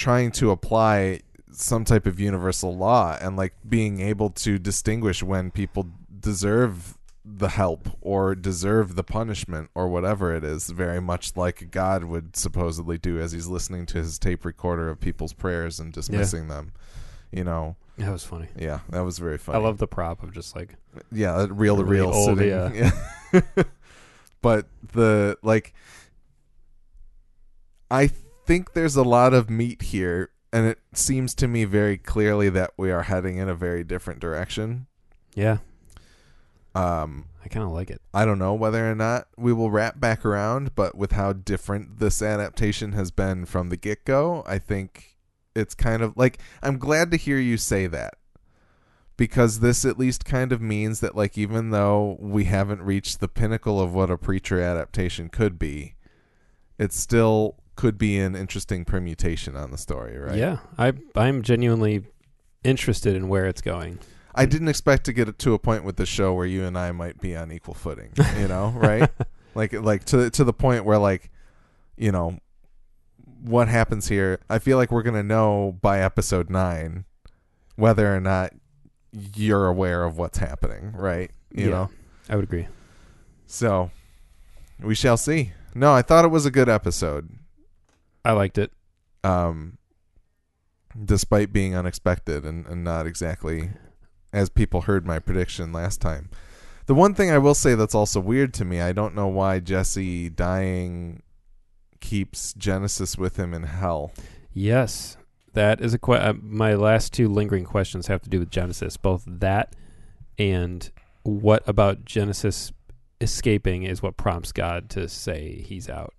trying 0.00 0.30
to 0.32 0.50
apply 0.50 1.20
some 1.52 1.84
type 1.84 2.06
of 2.06 2.18
universal 2.18 2.74
law 2.76 3.16
and 3.20 3.36
like 3.36 3.52
being 3.68 4.00
able 4.00 4.30
to 4.30 4.58
distinguish 4.58 5.22
when 5.22 5.50
people 5.50 5.86
deserve 6.18 6.96
the 7.24 7.48
help 7.50 7.88
or 8.00 8.34
deserve 8.34 8.94
the 8.96 9.04
punishment 9.04 9.68
or 9.74 9.88
whatever 9.88 10.34
it 10.34 10.42
is 10.42 10.70
very 10.70 11.00
much 11.00 11.36
like 11.36 11.70
God 11.70 12.04
would 12.04 12.34
supposedly 12.34 12.96
do 12.98 13.20
as 13.20 13.32
he's 13.32 13.46
listening 13.46 13.84
to 13.86 13.98
his 13.98 14.18
tape 14.18 14.44
recorder 14.44 14.88
of 14.88 15.00
people's 15.00 15.32
prayers 15.34 15.78
and 15.78 15.92
dismissing 15.92 16.48
them 16.48 16.72
You 17.30 17.44
know, 17.44 17.76
That 17.98 18.10
was 18.10 18.24
funny. 18.24 18.48
yeah, 18.58 18.80
that 18.88 19.00
was 19.04 19.18
very 19.18 19.36
funny. 19.38 19.58
I 19.58 19.62
love 19.62 19.78
the 19.78 19.86
prop 19.86 20.22
of 20.22 20.32
just 20.32 20.56
like 20.56 20.76
yeah, 21.12 21.46
reel 21.50 21.76
to 21.76 21.84
reel 21.84 22.10
old, 22.10 22.38
sitting. 22.38 22.48
yeah. 22.48 22.90
Yeah. 23.32 23.62
but 24.42 24.66
the 24.92 25.36
like 25.42 25.74
I 27.90 28.10
think 28.50 28.72
there's 28.72 28.96
a 28.96 29.04
lot 29.04 29.32
of 29.32 29.48
meat 29.48 29.80
here 29.80 30.28
and 30.52 30.66
it 30.66 30.80
seems 30.92 31.36
to 31.36 31.46
me 31.46 31.64
very 31.64 31.96
clearly 31.96 32.48
that 32.48 32.72
we 32.76 32.90
are 32.90 33.04
heading 33.04 33.36
in 33.36 33.48
a 33.48 33.54
very 33.54 33.84
different 33.84 34.18
direction. 34.18 34.88
yeah, 35.36 35.58
Um 36.74 37.26
I 37.44 37.48
kind 37.48 37.64
of 37.64 37.70
like 37.70 37.90
it. 37.90 38.02
I 38.12 38.24
don't 38.24 38.40
know 38.40 38.54
whether 38.54 38.90
or 38.90 38.96
not 38.96 39.28
we 39.38 39.52
will 39.52 39.70
wrap 39.70 40.00
back 40.00 40.24
around, 40.24 40.74
but 40.74 40.96
with 40.96 41.12
how 41.12 41.32
different 41.32 42.00
this 42.00 42.20
adaptation 42.20 42.90
has 42.92 43.12
been 43.12 43.46
from 43.46 43.68
the 43.68 43.76
get 43.76 44.04
go, 44.04 44.42
I 44.44 44.58
think 44.58 45.16
it's 45.54 45.76
kind 45.76 46.02
of 46.02 46.16
like 46.16 46.40
I'm 46.60 46.78
glad 46.78 47.12
to 47.12 47.16
hear 47.16 47.38
you 47.38 47.56
say 47.56 47.86
that. 47.86 48.14
Because 49.16 49.60
this 49.60 49.84
at 49.84 49.96
least 49.96 50.24
kind 50.24 50.50
of 50.50 50.60
means 50.60 50.98
that 50.98 51.14
like 51.14 51.38
even 51.38 51.70
though 51.70 52.16
we 52.18 52.46
haven't 52.46 52.82
reached 52.82 53.20
the 53.20 53.28
pinnacle 53.28 53.80
of 53.80 53.94
what 53.94 54.10
a 54.10 54.18
preacher 54.18 54.60
adaptation 54.60 55.28
could 55.28 55.56
be, 55.56 55.94
it's 56.80 56.98
still 56.98 57.54
could 57.80 57.96
be 57.96 58.18
an 58.18 58.36
interesting 58.36 58.84
permutation 58.84 59.56
on 59.56 59.70
the 59.70 59.78
story, 59.78 60.18
right? 60.18 60.36
Yeah, 60.36 60.58
I 60.78 60.92
I'm 61.16 61.42
genuinely 61.42 62.04
interested 62.62 63.16
in 63.16 63.28
where 63.28 63.46
it's 63.46 63.62
going. 63.62 63.98
I 64.34 64.44
didn't 64.46 64.68
expect 64.68 65.04
to 65.06 65.12
get 65.14 65.28
it 65.28 65.38
to 65.40 65.54
a 65.54 65.58
point 65.58 65.82
with 65.84 65.96
the 65.96 66.04
show 66.06 66.34
where 66.34 66.46
you 66.46 66.64
and 66.64 66.76
I 66.78 66.92
might 66.92 67.20
be 67.20 67.34
on 67.34 67.50
equal 67.50 67.74
footing, 67.74 68.12
you 68.38 68.48
know, 68.48 68.68
right? 68.76 69.10
like 69.54 69.72
like 69.72 70.04
to 70.06 70.28
to 70.30 70.44
the 70.44 70.52
point 70.52 70.84
where 70.84 70.98
like 70.98 71.30
you 71.96 72.12
know 72.12 72.38
what 73.42 73.68
happens 73.68 74.08
here. 74.08 74.38
I 74.50 74.58
feel 74.58 74.76
like 74.76 74.90
we're 74.92 75.02
going 75.02 75.14
to 75.16 75.22
know 75.22 75.76
by 75.80 76.00
episode 76.00 76.50
9 76.50 77.04
whether 77.76 78.14
or 78.14 78.20
not 78.20 78.52
you're 79.34 79.66
aware 79.66 80.04
of 80.04 80.18
what's 80.18 80.36
happening, 80.38 80.92
right? 80.94 81.30
You 81.50 81.64
Yeah. 81.64 81.70
know. 81.70 81.90
I 82.28 82.36
would 82.36 82.44
agree. 82.44 82.68
So 83.46 83.90
we 84.78 84.94
shall 84.94 85.16
see. 85.16 85.52
No, 85.74 85.92
I 85.94 86.02
thought 86.02 86.26
it 86.26 86.28
was 86.28 86.44
a 86.44 86.50
good 86.50 86.68
episode. 86.68 87.30
I 88.24 88.32
liked 88.32 88.58
it. 88.58 88.72
Um 89.24 89.78
despite 91.04 91.52
being 91.52 91.74
unexpected 91.76 92.44
and, 92.44 92.66
and 92.66 92.82
not 92.82 93.06
exactly 93.06 93.70
as 94.32 94.48
people 94.48 94.82
heard 94.82 95.06
my 95.06 95.18
prediction 95.18 95.72
last 95.72 96.00
time. 96.00 96.28
The 96.86 96.94
one 96.94 97.14
thing 97.14 97.30
I 97.30 97.38
will 97.38 97.54
say 97.54 97.74
that's 97.74 97.94
also 97.94 98.20
weird 98.20 98.52
to 98.54 98.64
me, 98.64 98.80
I 98.80 98.92
don't 98.92 99.14
know 99.14 99.28
why 99.28 99.60
Jesse 99.60 100.28
dying 100.28 101.22
keeps 102.00 102.52
Genesis 102.54 103.16
with 103.16 103.36
him 103.36 103.54
in 103.54 103.62
hell. 103.62 104.12
Yes, 104.52 105.16
that 105.52 105.80
is 105.80 105.94
a 105.94 105.98
que- 105.98 106.14
uh, 106.14 106.32
my 106.40 106.74
last 106.74 107.12
two 107.12 107.28
lingering 107.28 107.64
questions 107.64 108.08
have 108.08 108.22
to 108.22 108.30
do 108.30 108.40
with 108.40 108.50
Genesis. 108.50 108.96
Both 108.96 109.24
that 109.26 109.76
and 110.38 110.90
what 111.22 111.62
about 111.68 112.04
Genesis 112.04 112.72
escaping 113.20 113.82
is 113.82 114.02
what 114.02 114.16
prompts 114.16 114.52
God 114.52 114.88
to 114.90 115.08
say 115.08 115.62
he's 115.62 115.88
out. 115.88 116.14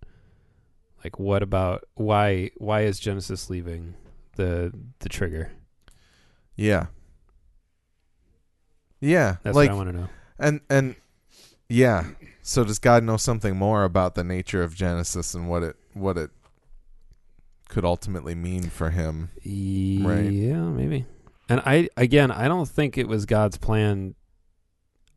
Like 1.03 1.19
what 1.19 1.41
about 1.43 1.85
why 1.95 2.51
why 2.57 2.81
is 2.81 2.99
Genesis 2.99 3.49
leaving 3.49 3.95
the 4.35 4.71
the 4.99 5.09
trigger? 5.09 5.51
Yeah. 6.55 6.87
Yeah, 8.99 9.37
That's 9.41 9.55
like 9.55 9.69
what 9.69 9.73
I 9.73 9.77
want 9.77 9.89
to 9.89 9.97
know. 9.97 10.09
and 10.37 10.61
and 10.69 10.95
yeah. 11.69 12.05
So 12.43 12.63
does 12.63 12.79
God 12.79 13.03
know 13.03 13.17
something 13.17 13.55
more 13.55 13.83
about 13.83 14.13
the 14.15 14.23
nature 14.23 14.61
of 14.61 14.75
Genesis 14.75 15.33
and 15.33 15.49
what 15.49 15.63
it 15.63 15.75
what 15.93 16.17
it 16.17 16.29
could 17.69 17.83
ultimately 17.85 18.35
mean 18.35 18.63
for 18.69 18.91
him? 18.91 19.29
Right. 19.43 20.31
Yeah, 20.31 20.61
maybe. 20.69 21.05
And 21.49 21.61
I 21.65 21.89
again, 21.97 22.29
I 22.31 22.47
don't 22.47 22.69
think 22.69 22.97
it 22.97 23.07
was 23.07 23.25
God's 23.25 23.57
plan. 23.57 24.13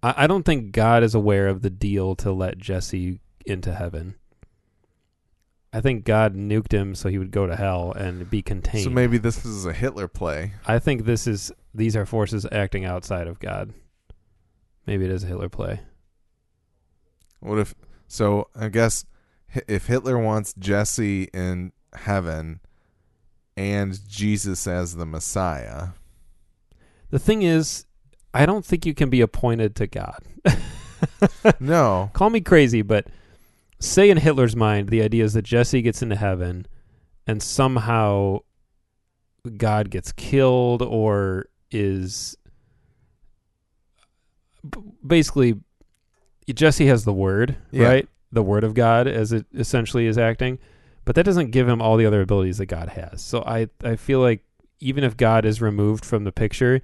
I, 0.03 0.15
I 0.25 0.27
don't 0.27 0.45
think 0.45 0.73
God 0.73 1.03
is 1.03 1.15
aware 1.15 1.49
of 1.49 1.61
the 1.61 1.71
deal 1.71 2.15
to 2.17 2.33
let 2.33 2.57
Jesse 2.57 3.21
into 3.45 3.75
heaven. 3.75 4.15
I 5.75 5.81
think 5.81 6.05
God 6.05 6.37
nuked 6.37 6.71
him 6.71 6.95
so 6.95 7.09
he 7.09 7.19
would 7.19 7.33
go 7.33 7.49
to 7.49 7.57
hell 7.57 7.91
and 7.91 8.31
be 8.31 8.43
contained. 8.43 8.85
So 8.85 8.91
maybe 8.91 9.19
this 9.19 9.45
is 9.45 9.67
a 9.67 9.73
Hitler 9.73 10.07
play. 10.07 10.53
I 10.69 10.79
think 10.79 11.05
this 11.05 11.27
is 11.27 11.51
these 11.75 11.97
are 11.97 12.07
forces 12.07 12.47
acting 12.53 12.85
outside 12.85 13.27
of 13.27 13.41
God. 13.41 13.75
Maybe 14.87 15.05
it 15.05 15.11
is 15.11 15.25
a 15.25 15.27
Hitler 15.27 15.49
play. 15.49 15.81
What 17.41 17.59
if? 17.59 17.75
So 18.07 18.47
I 18.55 18.69
guess 18.69 19.05
if 19.67 19.89
Hitler 19.89 20.17
wants 20.17 20.55
Jesse 20.57 21.25
in 21.35 21.73
heaven 21.93 22.61
and 23.57 23.99
Jesus 24.09 24.69
as 24.69 24.95
the 24.95 25.07
Messiah, 25.07 25.89
The 27.11 27.19
thing 27.19 27.43
is, 27.43 27.85
I 28.33 28.47
don't 28.47 28.65
think 28.65 28.87
you 28.87 28.95
can 28.95 29.11
be 29.11 29.21
appointed 29.21 29.75
to 29.75 29.89
God. 29.89 30.23
no, 31.59 32.11
Call 32.13 32.31
me 32.31 32.41
crazy, 32.41 32.83
but 32.83 33.09
say 33.85 34.11
in 34.11 34.17
Hitler's 34.19 34.57
mind, 34.57 34.89
the 34.89 35.03
idea 35.03 35.25
is 35.25 35.35
that 35.35 35.43
Jesse 35.43 35.83
gets 35.83 36.03
into 36.03 36.17
heaven 36.17 36.67
and 37.27 37.43
somehow 37.43 38.41
God 39.57 39.91
gets 39.91 40.13
killed 40.13 40.83
or 40.83 41.47
is 41.71 42.37
basically 45.07 45.61
Jesse 46.53 46.87
has 46.87 47.05
the 47.05 47.13
word, 47.13 47.57
Yeah. 47.71 47.87
right? 47.89 48.09
The 48.33 48.43
word 48.43 48.65
of 48.65 48.75
God 48.75 49.07
as 49.07 49.33
it 49.33 49.47
essentially 49.55 50.07
is 50.07 50.19
acting, 50.19 50.59
but 51.05 51.15
that 51.15 51.25
doesn't 51.25 51.51
give 51.51 51.69
him 51.69 51.81
all 51.81 51.97
the 51.97 52.07
other 52.07 52.21
abilities 52.21 52.59
that 52.59 52.67
God 52.67 52.91
has. 52.91 53.23
So 53.23 53.43
I 53.47 53.69
I 53.83 53.97
feel 53.97 54.21
like 54.21 54.43
even 54.81 55.05
if 55.05 55.17
God 55.17 55.45
is 55.45 55.61
removed 55.63 56.05
from 56.05 56.25
the 56.25 56.33
picture, 56.33 56.83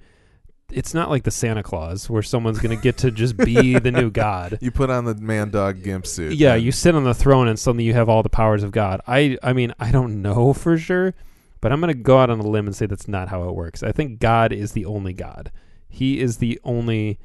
it's 0.73 0.93
not 0.93 1.09
like 1.09 1.23
the 1.23 1.31
Santa 1.31 1.63
Claus 1.63 2.09
where 2.09 2.21
someone's 2.21 2.59
going 2.59 2.75
to 2.75 2.81
get 2.81 2.97
to 2.97 3.11
just 3.11 3.37
be 3.37 3.77
the 3.79 3.91
new 3.91 4.09
God. 4.11 4.57
you 4.61 4.71
put 4.71 4.89
on 4.89 5.05
the 5.05 5.15
man 5.15 5.49
dog 5.49 5.83
gimp 5.83 6.05
suit. 6.07 6.33
Yeah, 6.33 6.55
you 6.55 6.71
sit 6.71 6.95
on 6.95 7.03
the 7.03 7.13
throne 7.13 7.47
and 7.47 7.59
suddenly 7.59 7.83
you 7.83 7.93
have 7.93 8.09
all 8.09 8.23
the 8.23 8.29
powers 8.29 8.63
of 8.63 8.71
God. 8.71 9.01
I 9.07 9.37
I 9.43 9.53
mean, 9.53 9.73
I 9.79 9.91
don't 9.91 10.21
know 10.21 10.53
for 10.53 10.77
sure, 10.77 11.13
but 11.59 11.71
I'm 11.71 11.79
going 11.81 11.93
to 11.93 11.99
go 11.99 12.19
out 12.19 12.29
on 12.29 12.39
a 12.39 12.47
limb 12.47 12.67
and 12.67 12.75
say 12.75 12.85
that's 12.85 13.07
not 13.07 13.29
how 13.29 13.47
it 13.47 13.55
works. 13.55 13.83
I 13.83 13.91
think 13.91 14.19
God 14.19 14.51
is 14.51 14.71
the 14.73 14.85
only 14.85 15.13
God. 15.13 15.51
He 15.89 16.19
is 16.19 16.37
the 16.37 16.59
only 16.63 17.19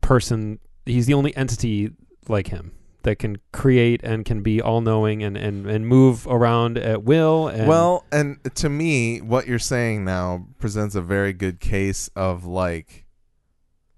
person, 0.00 0.58
he's 0.86 1.06
the 1.06 1.14
only 1.14 1.36
entity 1.36 1.90
like 2.28 2.48
him 2.48 2.72
that 3.08 3.18
can 3.18 3.38
create 3.52 4.02
and 4.04 4.26
can 4.26 4.42
be 4.42 4.60
all-knowing 4.60 5.22
and 5.22 5.34
and 5.34 5.66
and 5.66 5.86
move 5.86 6.26
around 6.26 6.76
at 6.76 7.04
will 7.04 7.48
and 7.48 7.66
Well, 7.66 8.04
and 8.12 8.38
to 8.56 8.68
me, 8.68 9.22
what 9.22 9.46
you're 9.46 9.58
saying 9.58 10.04
now 10.04 10.46
presents 10.58 10.94
a 10.94 11.00
very 11.00 11.32
good 11.32 11.58
case 11.58 12.10
of 12.14 12.44
like, 12.44 13.06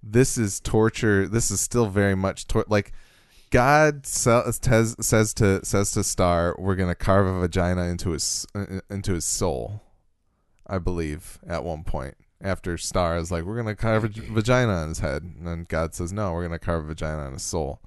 this 0.00 0.38
is 0.38 0.60
torture. 0.60 1.26
This 1.26 1.50
is 1.50 1.60
still 1.60 1.86
very 1.86 2.14
much 2.14 2.46
tor- 2.46 2.66
like 2.68 2.92
God 3.50 4.06
says, 4.06 4.60
says 4.62 4.94
says 5.00 5.34
to 5.34 5.64
says 5.64 5.90
to 5.90 6.04
Starr, 6.04 6.54
"We're 6.56 6.76
gonna 6.76 6.94
carve 6.94 7.26
a 7.26 7.40
vagina 7.40 7.88
into 7.88 8.10
his 8.10 8.46
uh, 8.54 8.78
into 8.88 9.14
his 9.14 9.24
soul." 9.24 9.82
I 10.68 10.78
believe 10.78 11.40
at 11.44 11.64
one 11.64 11.82
point 11.82 12.14
after 12.40 12.78
Starr 12.78 13.16
is 13.16 13.32
like, 13.32 13.42
"We're 13.42 13.56
gonna 13.56 13.74
carve 13.74 14.04
a 14.04 14.08
vagina 14.08 14.72
on 14.72 14.90
his 14.90 15.00
head," 15.00 15.24
and 15.24 15.48
then 15.48 15.66
God 15.68 15.96
says, 15.96 16.12
"No, 16.12 16.32
we're 16.32 16.44
gonna 16.44 16.60
carve 16.60 16.84
a 16.84 16.88
vagina 16.88 17.22
on 17.22 17.32
his 17.32 17.42
soul." 17.42 17.80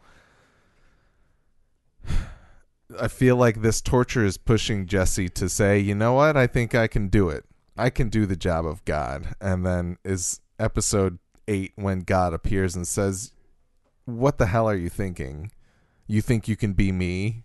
I 2.99 3.07
feel 3.07 3.35
like 3.35 3.61
this 3.61 3.81
torture 3.81 4.23
is 4.25 4.37
pushing 4.37 4.85
Jesse 4.85 5.29
to 5.29 5.49
say, 5.49 5.79
you 5.79 5.95
know 5.95 6.13
what? 6.13 6.37
I 6.37 6.47
think 6.47 6.75
I 6.75 6.87
can 6.87 7.07
do 7.07 7.29
it. 7.29 7.45
I 7.77 7.89
can 7.89 8.09
do 8.09 8.25
the 8.25 8.35
job 8.35 8.65
of 8.65 8.85
God. 8.85 9.35
And 9.41 9.65
then 9.65 9.97
is 10.03 10.41
episode 10.59 11.17
eight 11.47 11.71
when 11.75 12.01
God 12.01 12.33
appears 12.33 12.75
and 12.75 12.87
says, 12.87 13.31
What 14.05 14.37
the 14.37 14.45
hell 14.47 14.69
are 14.69 14.75
you 14.75 14.89
thinking? 14.89 15.51
You 16.05 16.21
think 16.21 16.47
you 16.47 16.55
can 16.55 16.73
be 16.73 16.91
me? 16.91 17.43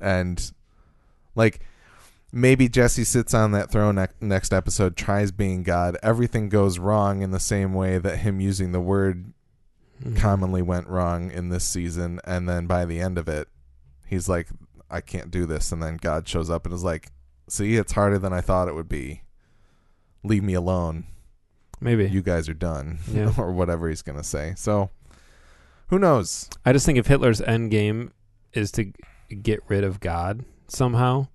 And 0.00 0.50
like 1.34 1.60
maybe 2.32 2.68
Jesse 2.68 3.04
sits 3.04 3.34
on 3.34 3.52
that 3.52 3.70
throne 3.70 3.96
ne- 3.96 4.06
next 4.20 4.54
episode, 4.54 4.96
tries 4.96 5.30
being 5.30 5.62
God. 5.62 5.98
Everything 6.02 6.48
goes 6.48 6.78
wrong 6.78 7.20
in 7.20 7.32
the 7.32 7.40
same 7.40 7.74
way 7.74 7.98
that 7.98 8.18
him 8.20 8.40
using 8.40 8.72
the 8.72 8.80
word 8.80 9.34
Mhm. 10.02 10.16
commonly 10.16 10.62
went 10.62 10.88
wrong 10.88 11.30
in 11.30 11.50
this 11.50 11.68
season 11.68 12.18
and 12.24 12.48
then 12.48 12.66
by 12.66 12.86
the 12.86 12.98
end 13.00 13.18
of 13.18 13.28
it 13.28 13.48
he's 14.10 14.28
like 14.28 14.48
I 14.90 15.00
can't 15.00 15.30
do 15.30 15.46
this 15.46 15.72
and 15.72 15.82
then 15.82 15.96
God 15.96 16.28
shows 16.28 16.50
up 16.50 16.66
and 16.66 16.74
is 16.74 16.84
like 16.84 17.10
see 17.48 17.76
it's 17.76 17.92
harder 17.92 18.18
than 18.18 18.32
I 18.32 18.40
thought 18.42 18.68
it 18.68 18.74
would 18.74 18.88
be 18.88 19.22
leave 20.22 20.42
me 20.42 20.54
alone 20.54 21.06
maybe. 21.80 22.06
you 22.08 22.20
guys 22.22 22.48
are 22.48 22.54
done 22.54 22.98
Yeah. 23.10 23.32
or 23.38 23.52
whatever 23.52 23.88
he's 23.88 24.02
going 24.02 24.18
to 24.18 24.24
say 24.24 24.54
so 24.56 24.90
who 25.88 25.98
knows 25.98 26.50
I 26.66 26.72
just 26.72 26.84
think 26.84 26.98
if 26.98 27.06
Hitler's 27.06 27.40
end 27.40 27.70
game 27.70 28.12
is 28.52 28.70
to 28.72 28.92
get 29.42 29.60
rid 29.68 29.84
of 29.84 30.00
God 30.00 30.44
somehow, 30.66 31.28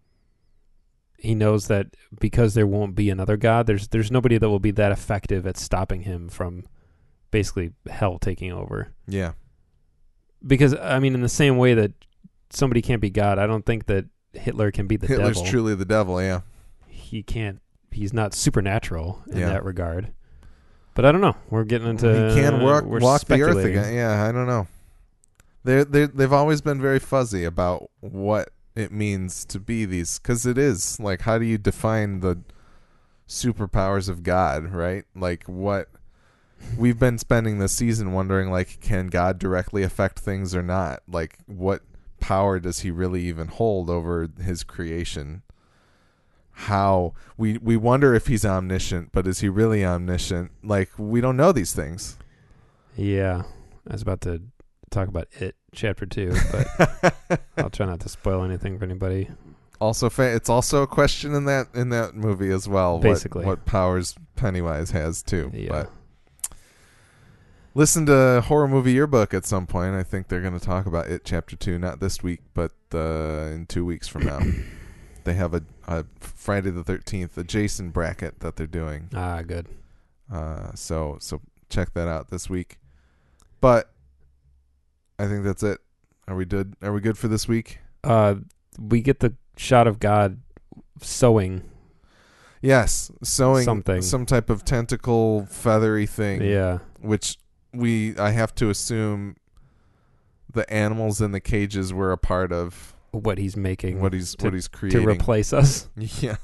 he 1.17 1.33
knows 1.33 1.67
that 1.67 1.87
because 2.19 2.53
there 2.53 2.67
won't 2.67 2.93
be 2.95 3.09
another 3.09 3.37
God, 3.37 3.67
there's 3.67 3.87
there's 3.87 4.11
nobody 4.11 4.37
that 4.37 4.49
will 4.49 4.59
be 4.59 4.71
that 4.71 4.91
effective 4.91 5.47
at 5.47 5.57
stopping 5.57 6.01
him 6.03 6.29
from 6.29 6.65
basically 7.31 7.71
hell 7.89 8.19
taking 8.19 8.51
over. 8.51 8.93
yeah 9.07 9.31
Because 10.45 10.75
I 10.75 10.99
mean, 10.99 11.13
in 11.15 11.21
the 11.21 11.29
same 11.29 11.57
way 11.57 11.73
that 11.73 11.91
somebody 12.49 12.81
can't 12.81 13.01
be 13.01 13.09
God, 13.09 13.39
I 13.39 13.47
don't 13.47 13.65
think 13.65 13.85
that 13.87 14.05
Hitler 14.33 14.71
can 14.71 14.87
be 14.87 14.97
the 14.97 15.07
Hitler's 15.07 15.37
devil. 15.37 15.49
truly 15.51 15.75
the 15.75 15.85
devil 15.85 16.21
yeah 16.21 16.41
He 16.87 17.23
can't. 17.23 17.61
he's 17.91 18.13
not 18.13 18.33
supernatural 18.33 19.21
in 19.31 19.37
Yeah. 19.39 19.49
that 19.49 19.63
regard. 19.63 20.11
But 20.93 21.05
I 21.05 21.11
don't 21.11 21.21
know. 21.21 21.35
We're 21.49 21.63
getting 21.65 21.87
into 21.89 22.07
he 22.29 22.35
can 22.41 22.55
uh, 22.55 22.63
walk, 22.63 22.83
we're 22.85 22.99
walk 22.99 23.25
the 23.25 23.41
earth 23.41 23.63
again. 23.65 23.93
Yeah, 23.93 24.25
I 24.27 24.31
don't 24.31 24.47
know. 24.47 24.67
They 25.63 25.83
they 25.83 26.05
they've 26.05 26.31
always 26.31 26.61
been 26.61 26.79
very 26.81 26.99
fuzzy 26.99 27.43
about 27.43 27.89
what 27.99 28.49
it 28.75 28.91
means 28.91 29.43
to 29.45 29.59
be 29.59 29.85
these 29.85 30.19
because 30.19 30.45
it 30.45 30.57
is 30.57 30.99
like 30.99 31.21
how 31.21 31.37
do 31.37 31.45
you 31.45 31.57
define 31.57 32.19
the 32.19 32.39
superpowers 33.27 34.09
of 34.09 34.23
God, 34.23 34.71
right? 34.71 35.03
Like 35.15 35.43
what 35.45 35.89
we've 36.77 36.99
been 36.99 37.17
spending 37.17 37.59
the 37.59 37.67
season 37.67 38.13
wondering 38.13 38.49
like 38.51 38.79
can 38.79 39.07
God 39.07 39.39
directly 39.39 39.83
affect 39.83 40.19
things 40.19 40.55
or 40.55 40.61
not? 40.61 41.01
Like 41.07 41.39
what 41.45 41.81
power 42.25 42.59
does 42.59 42.79
he 42.79 42.89
really 42.89 43.21
even 43.27 43.47
hold 43.47 43.89
over 43.89 44.27
his 44.41 44.63
creation? 44.63 45.43
How 46.53 47.13
we 47.37 47.57
we 47.57 47.75
wonder 47.75 48.13
if 48.15 48.27
he's 48.27 48.45
omniscient, 48.45 49.11
but 49.11 49.27
is 49.27 49.39
he 49.41 49.49
really 49.49 49.83
omniscient? 49.85 50.51
Like 50.63 50.89
we 50.97 51.19
don't 51.21 51.35
know 51.37 51.51
these 51.51 51.73
things. 51.73 52.17
Yeah, 52.95 53.43
I 53.89 53.93
was 53.93 54.01
about 54.01 54.21
to 54.21 54.41
talk 54.89 55.09
about 55.09 55.27
it, 55.33 55.55
chapter 55.73 56.05
two, 56.05 56.33
but 56.51 57.41
I'll 57.57 57.69
try 57.69 57.85
not 57.85 57.99
to 58.01 58.09
spoil 58.09 58.41
anything 58.43 58.79
for 58.79 58.85
anybody. 58.85 59.29
also, 59.81 60.09
fa- 60.09 60.33
it's 60.33 60.47
also 60.49 60.81
a 60.81 60.87
question 60.87 61.35
in 61.35 61.43
that 61.45 61.67
in 61.75 61.89
that 61.89 62.15
movie 62.15 62.51
as 62.51 62.69
well. 62.69 62.93
what- 62.95 63.03
Basically. 63.03 63.45
what, 63.45 63.65
powers 63.65 64.15
Pennywise 64.37 64.91
has 64.91 65.21
too. 65.21 65.51
Yeah, 65.53 65.67
But 65.69 65.91
listen 67.75 68.07
to 68.07 68.41
horror 68.47 68.67
movie 68.67 68.93
yearbook 68.93 69.33
at 69.33 69.45
some 69.45 69.67
point. 69.67 69.93
I 69.93 70.01
think 70.01 70.27
they're 70.27 70.41
going 70.41 70.57
to 70.57 70.65
talk 70.65 70.87
about 70.87 71.07
it 71.07 71.23
chapter 71.23 71.55
two, 71.55 71.77
not 71.77 71.99
this 71.99 72.23
week, 72.23 72.39
but 72.55 72.71
uh, 72.93 73.51
in 73.53 73.67
two 73.67 73.85
weeks 73.85 74.07
from 74.07 74.25
now. 74.25 74.39
they 75.25 75.33
have 75.33 75.53
a, 75.53 75.63
a 75.87 76.05
Friday 76.19 76.71
the 76.71 76.83
Thirteenth, 76.83 77.37
a 77.37 77.43
Jason 77.43 77.91
bracket 77.91 78.39
that 78.39 78.55
they're 78.55 78.65
doing. 78.65 79.09
ah, 79.13 79.41
good. 79.43 79.67
Uh, 80.31 80.73
so 80.73 81.17
so 81.19 81.41
check 81.69 81.93
that 81.93 82.07
out 82.07 82.29
this 82.29 82.49
week. 82.49 82.79
But 83.61 83.91
I 85.19 85.27
think 85.27 85.43
that's 85.43 85.61
it. 85.63 85.79
Are 86.27 86.35
we 86.35 86.45
good? 86.45 86.75
Are 86.81 86.93
we 86.93 87.01
good 87.01 87.17
for 87.17 87.27
this 87.27 87.47
week? 87.47 87.79
Uh, 88.03 88.35
we 88.79 89.01
get 89.01 89.19
the 89.19 89.33
shot 89.57 89.87
of 89.87 89.99
God 89.99 90.39
sewing. 91.01 91.63
Yes, 92.61 93.11
sewing 93.21 93.63
Something. 93.63 94.01
some 94.01 94.25
type 94.25 94.49
of 94.49 94.65
tentacle 94.65 95.45
feathery 95.45 96.07
thing. 96.07 96.41
Yeah, 96.41 96.79
which 96.99 97.37
we 97.75 98.17
I 98.17 98.31
have 98.31 98.53
to 98.55 98.69
assume 98.69 99.35
the 100.53 100.71
animals 100.71 101.21
in 101.21 101.31
the 101.31 101.39
cages 101.41 101.93
were 101.93 102.11
a 102.11 102.17
part 102.17 102.51
of 102.51 102.95
what 103.11 103.37
he's 103.37 103.55
making 103.57 103.99
what 104.01 104.13
he's 104.13 104.35
to- 104.35 104.45
what 104.45 104.53
he's 104.53 104.67
creating 104.67 105.01
to 105.01 105.07
replace 105.07 105.53
us. 105.53 105.89
yeah. 105.97 106.37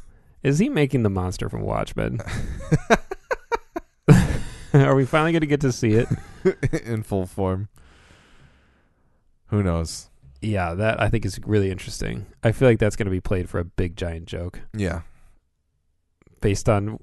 Is 0.43 0.59
he 0.59 0.69
making 0.69 1.03
the 1.03 1.09
monster 1.09 1.49
from 1.49 1.61
Watchmen? 1.61 2.19
Are 4.73 4.95
we 4.95 5.05
finally 5.05 5.31
going 5.33 5.41
to 5.41 5.47
get 5.47 5.61
to 5.61 5.71
see 5.71 5.91
it? 5.93 6.07
in 6.83 7.03
full 7.03 7.25
form. 7.25 7.67
Who 9.47 9.61
knows? 9.61 10.09
Yeah, 10.41 10.73
that 10.73 10.99
I 11.01 11.09
think 11.09 11.25
is 11.25 11.39
really 11.45 11.69
interesting. 11.69 12.25
I 12.41 12.51
feel 12.51 12.67
like 12.69 12.79
that's 12.79 12.95
going 12.95 13.05
to 13.05 13.11
be 13.11 13.19
played 13.19 13.49
for 13.49 13.59
a 13.59 13.63
big 13.65 13.95
giant 13.95 14.25
joke 14.25 14.61
Yeah. 14.73 15.01
based 16.39 16.67
on 16.69 16.97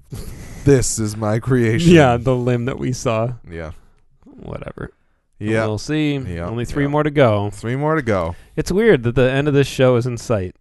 This 0.65 0.99
is 0.99 1.15
my 1.15 1.39
creation. 1.39 1.93
yeah 1.93 2.17
the 2.17 2.35
limb 2.35 2.65
that 2.65 2.77
we 2.79 2.91
saw. 2.91 3.33
Yeah. 3.49 3.71
Whatever. 4.41 4.91
Yeah. 5.39 5.65
we'll 5.67 5.77
see. 5.77 6.17
Yeah, 6.17 6.47
Only 6.47 6.65
three 6.65 6.83
yeah. 6.83 6.89
more 6.89 7.03
to 7.03 7.11
go. 7.11 7.49
Three 7.49 7.75
more 7.77 7.95
to 7.95 8.01
go. 8.01 8.35
It's 8.57 8.71
weird 8.71 9.03
that 9.03 9.15
the 9.15 9.31
end 9.31 9.47
of 9.47 9.53
this 9.53 9.67
show 9.67 9.95
is 9.95 10.05
in 10.05 10.17
sight. 10.17 10.55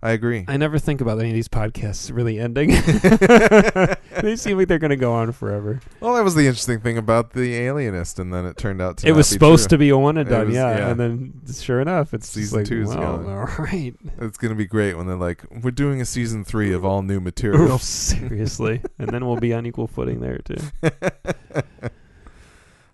I 0.00 0.10
agree. 0.12 0.44
I 0.46 0.56
never 0.58 0.78
think 0.78 1.00
about 1.00 1.18
any 1.18 1.30
of 1.30 1.34
these 1.34 1.48
podcasts 1.48 2.14
really 2.14 2.38
ending. 2.38 2.68
they 4.22 4.36
seem 4.36 4.56
like 4.56 4.68
they're 4.68 4.78
going 4.78 4.90
to 4.90 4.96
go 4.96 5.12
on 5.12 5.32
forever. 5.32 5.80
well, 5.98 6.14
that 6.14 6.22
was 6.22 6.36
the 6.36 6.46
interesting 6.46 6.78
thing 6.80 6.96
about 6.98 7.32
the 7.32 7.56
Alienist, 7.56 8.20
and 8.20 8.32
then 8.32 8.46
it 8.46 8.56
turned 8.56 8.80
out 8.80 8.98
to 8.98 9.08
it 9.08 9.12
was 9.16 9.26
supposed 9.26 9.68
true. 9.70 9.76
to 9.76 9.78
be 9.80 9.88
a 9.88 9.98
one 9.98 10.16
and 10.16 10.28
done, 10.28 10.46
was- 10.46 10.54
yeah. 10.54 10.78
yeah. 10.78 10.88
And 10.90 11.00
then 11.00 11.32
sure 11.52 11.80
enough, 11.80 12.14
it's 12.14 12.28
Season 12.28 12.60
like, 12.62 12.70
well, 12.96 13.16
going. 13.18 13.28
all 13.28 13.46
right. 13.58 13.92
It's 14.20 14.38
going 14.38 14.50
to 14.50 14.54
be 14.56 14.66
great 14.66 14.96
when 14.96 15.08
they're 15.08 15.16
like, 15.16 15.42
"We're 15.64 15.72
doing 15.72 16.00
a 16.00 16.04
season 16.04 16.44
three 16.44 16.72
of 16.72 16.84
all 16.84 17.02
new 17.02 17.18
material." 17.30 17.78
Seriously. 17.78 18.82
and 19.00 19.08
then 19.08 19.26
we'll 19.26 19.40
be 19.40 19.52
on 19.52 19.66
equal 19.66 19.88
footing 19.88 20.20
there 20.20 20.38
too. 20.38 20.58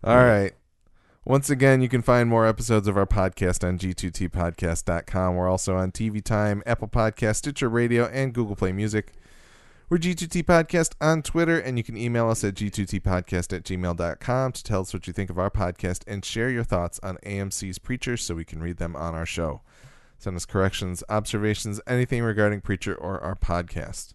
All 0.04 0.18
right. 0.18 0.52
Once 1.24 1.48
again, 1.48 1.80
you 1.80 1.88
can 1.88 2.02
find 2.02 2.28
more 2.28 2.46
episodes 2.46 2.86
of 2.86 2.98
our 2.98 3.06
podcast 3.06 3.66
on 3.66 3.78
g2tpodcast.com. 3.78 5.34
We're 5.34 5.48
also 5.48 5.76
on 5.76 5.92
TV 5.92 6.22
Time, 6.22 6.62
Apple 6.66 6.88
Podcast, 6.88 7.36
Stitcher 7.36 7.70
Radio, 7.70 8.04
and 8.08 8.34
Google 8.34 8.54
Play 8.54 8.72
Music. 8.72 9.14
We're 9.88 9.96
G2T 9.96 10.44
Podcast 10.44 10.92
on 11.00 11.22
Twitter, 11.22 11.58
and 11.58 11.78
you 11.78 11.84
can 11.84 11.96
email 11.96 12.28
us 12.28 12.44
at 12.44 12.52
g2tpodcast 12.52 13.56
at 13.56 13.64
gmail.com 13.64 14.52
to 14.52 14.62
tell 14.62 14.82
us 14.82 14.92
what 14.92 15.06
you 15.06 15.14
think 15.14 15.30
of 15.30 15.38
our 15.38 15.50
podcast 15.50 16.02
and 16.06 16.22
share 16.22 16.50
your 16.50 16.64
thoughts 16.64 17.00
on 17.02 17.16
AMC's 17.24 17.78
Preacher 17.78 18.18
so 18.18 18.34
we 18.34 18.44
can 18.44 18.60
read 18.60 18.76
them 18.76 18.94
on 18.94 19.14
our 19.14 19.24
show. 19.24 19.62
Send 20.18 20.36
us 20.36 20.44
corrections, 20.44 21.02
observations, 21.08 21.80
anything 21.86 22.22
regarding 22.22 22.60
Preacher 22.60 22.94
or 22.94 23.20
our 23.20 23.34
podcast. 23.34 24.12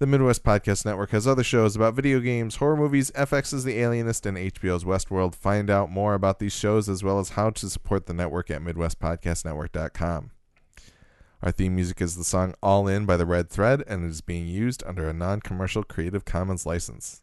The 0.00 0.06
Midwest 0.06 0.42
Podcast 0.42 0.86
Network 0.86 1.10
has 1.10 1.26
other 1.26 1.44
shows 1.44 1.76
about 1.76 1.92
video 1.92 2.20
games, 2.20 2.56
horror 2.56 2.74
movies, 2.74 3.10
FX's 3.10 3.64
The 3.64 3.78
Alienist, 3.80 4.24
and 4.24 4.34
HBO's 4.34 4.82
Westworld. 4.82 5.34
Find 5.34 5.68
out 5.68 5.90
more 5.90 6.14
about 6.14 6.38
these 6.38 6.54
shows 6.54 6.88
as 6.88 7.04
well 7.04 7.18
as 7.18 7.30
how 7.30 7.50
to 7.50 7.68
support 7.68 8.06
the 8.06 8.14
network 8.14 8.50
at 8.50 8.62
MidwestPodcastNetwork.com. 8.62 10.30
Our 11.42 11.52
theme 11.52 11.74
music 11.74 12.00
is 12.00 12.16
the 12.16 12.24
song 12.24 12.54
All 12.62 12.88
In 12.88 13.04
by 13.04 13.18
The 13.18 13.26
Red 13.26 13.50
Thread, 13.50 13.84
and 13.86 14.06
it 14.06 14.08
is 14.08 14.22
being 14.22 14.46
used 14.46 14.82
under 14.86 15.06
a 15.06 15.12
non 15.12 15.42
commercial 15.42 15.82
Creative 15.82 16.24
Commons 16.24 16.64
license. 16.64 17.20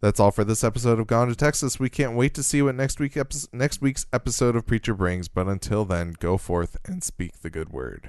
That's 0.00 0.18
all 0.18 0.30
for 0.30 0.44
this 0.44 0.64
episode 0.64 0.98
of 0.98 1.06
Gone 1.06 1.28
to 1.28 1.34
Texas. 1.34 1.78
We 1.78 1.90
can't 1.90 2.16
wait 2.16 2.32
to 2.36 2.42
see 2.42 2.62
what 2.62 2.76
next 2.76 2.98
week 2.98 3.14
epi- 3.14 3.46
next 3.52 3.82
week's 3.82 4.06
episode 4.10 4.56
of 4.56 4.66
Preacher 4.66 4.94
brings, 4.94 5.28
but 5.28 5.48
until 5.48 5.84
then, 5.84 6.14
go 6.18 6.38
forth 6.38 6.78
and 6.86 7.04
speak 7.04 7.40
the 7.40 7.50
good 7.50 7.68
word. 7.68 8.08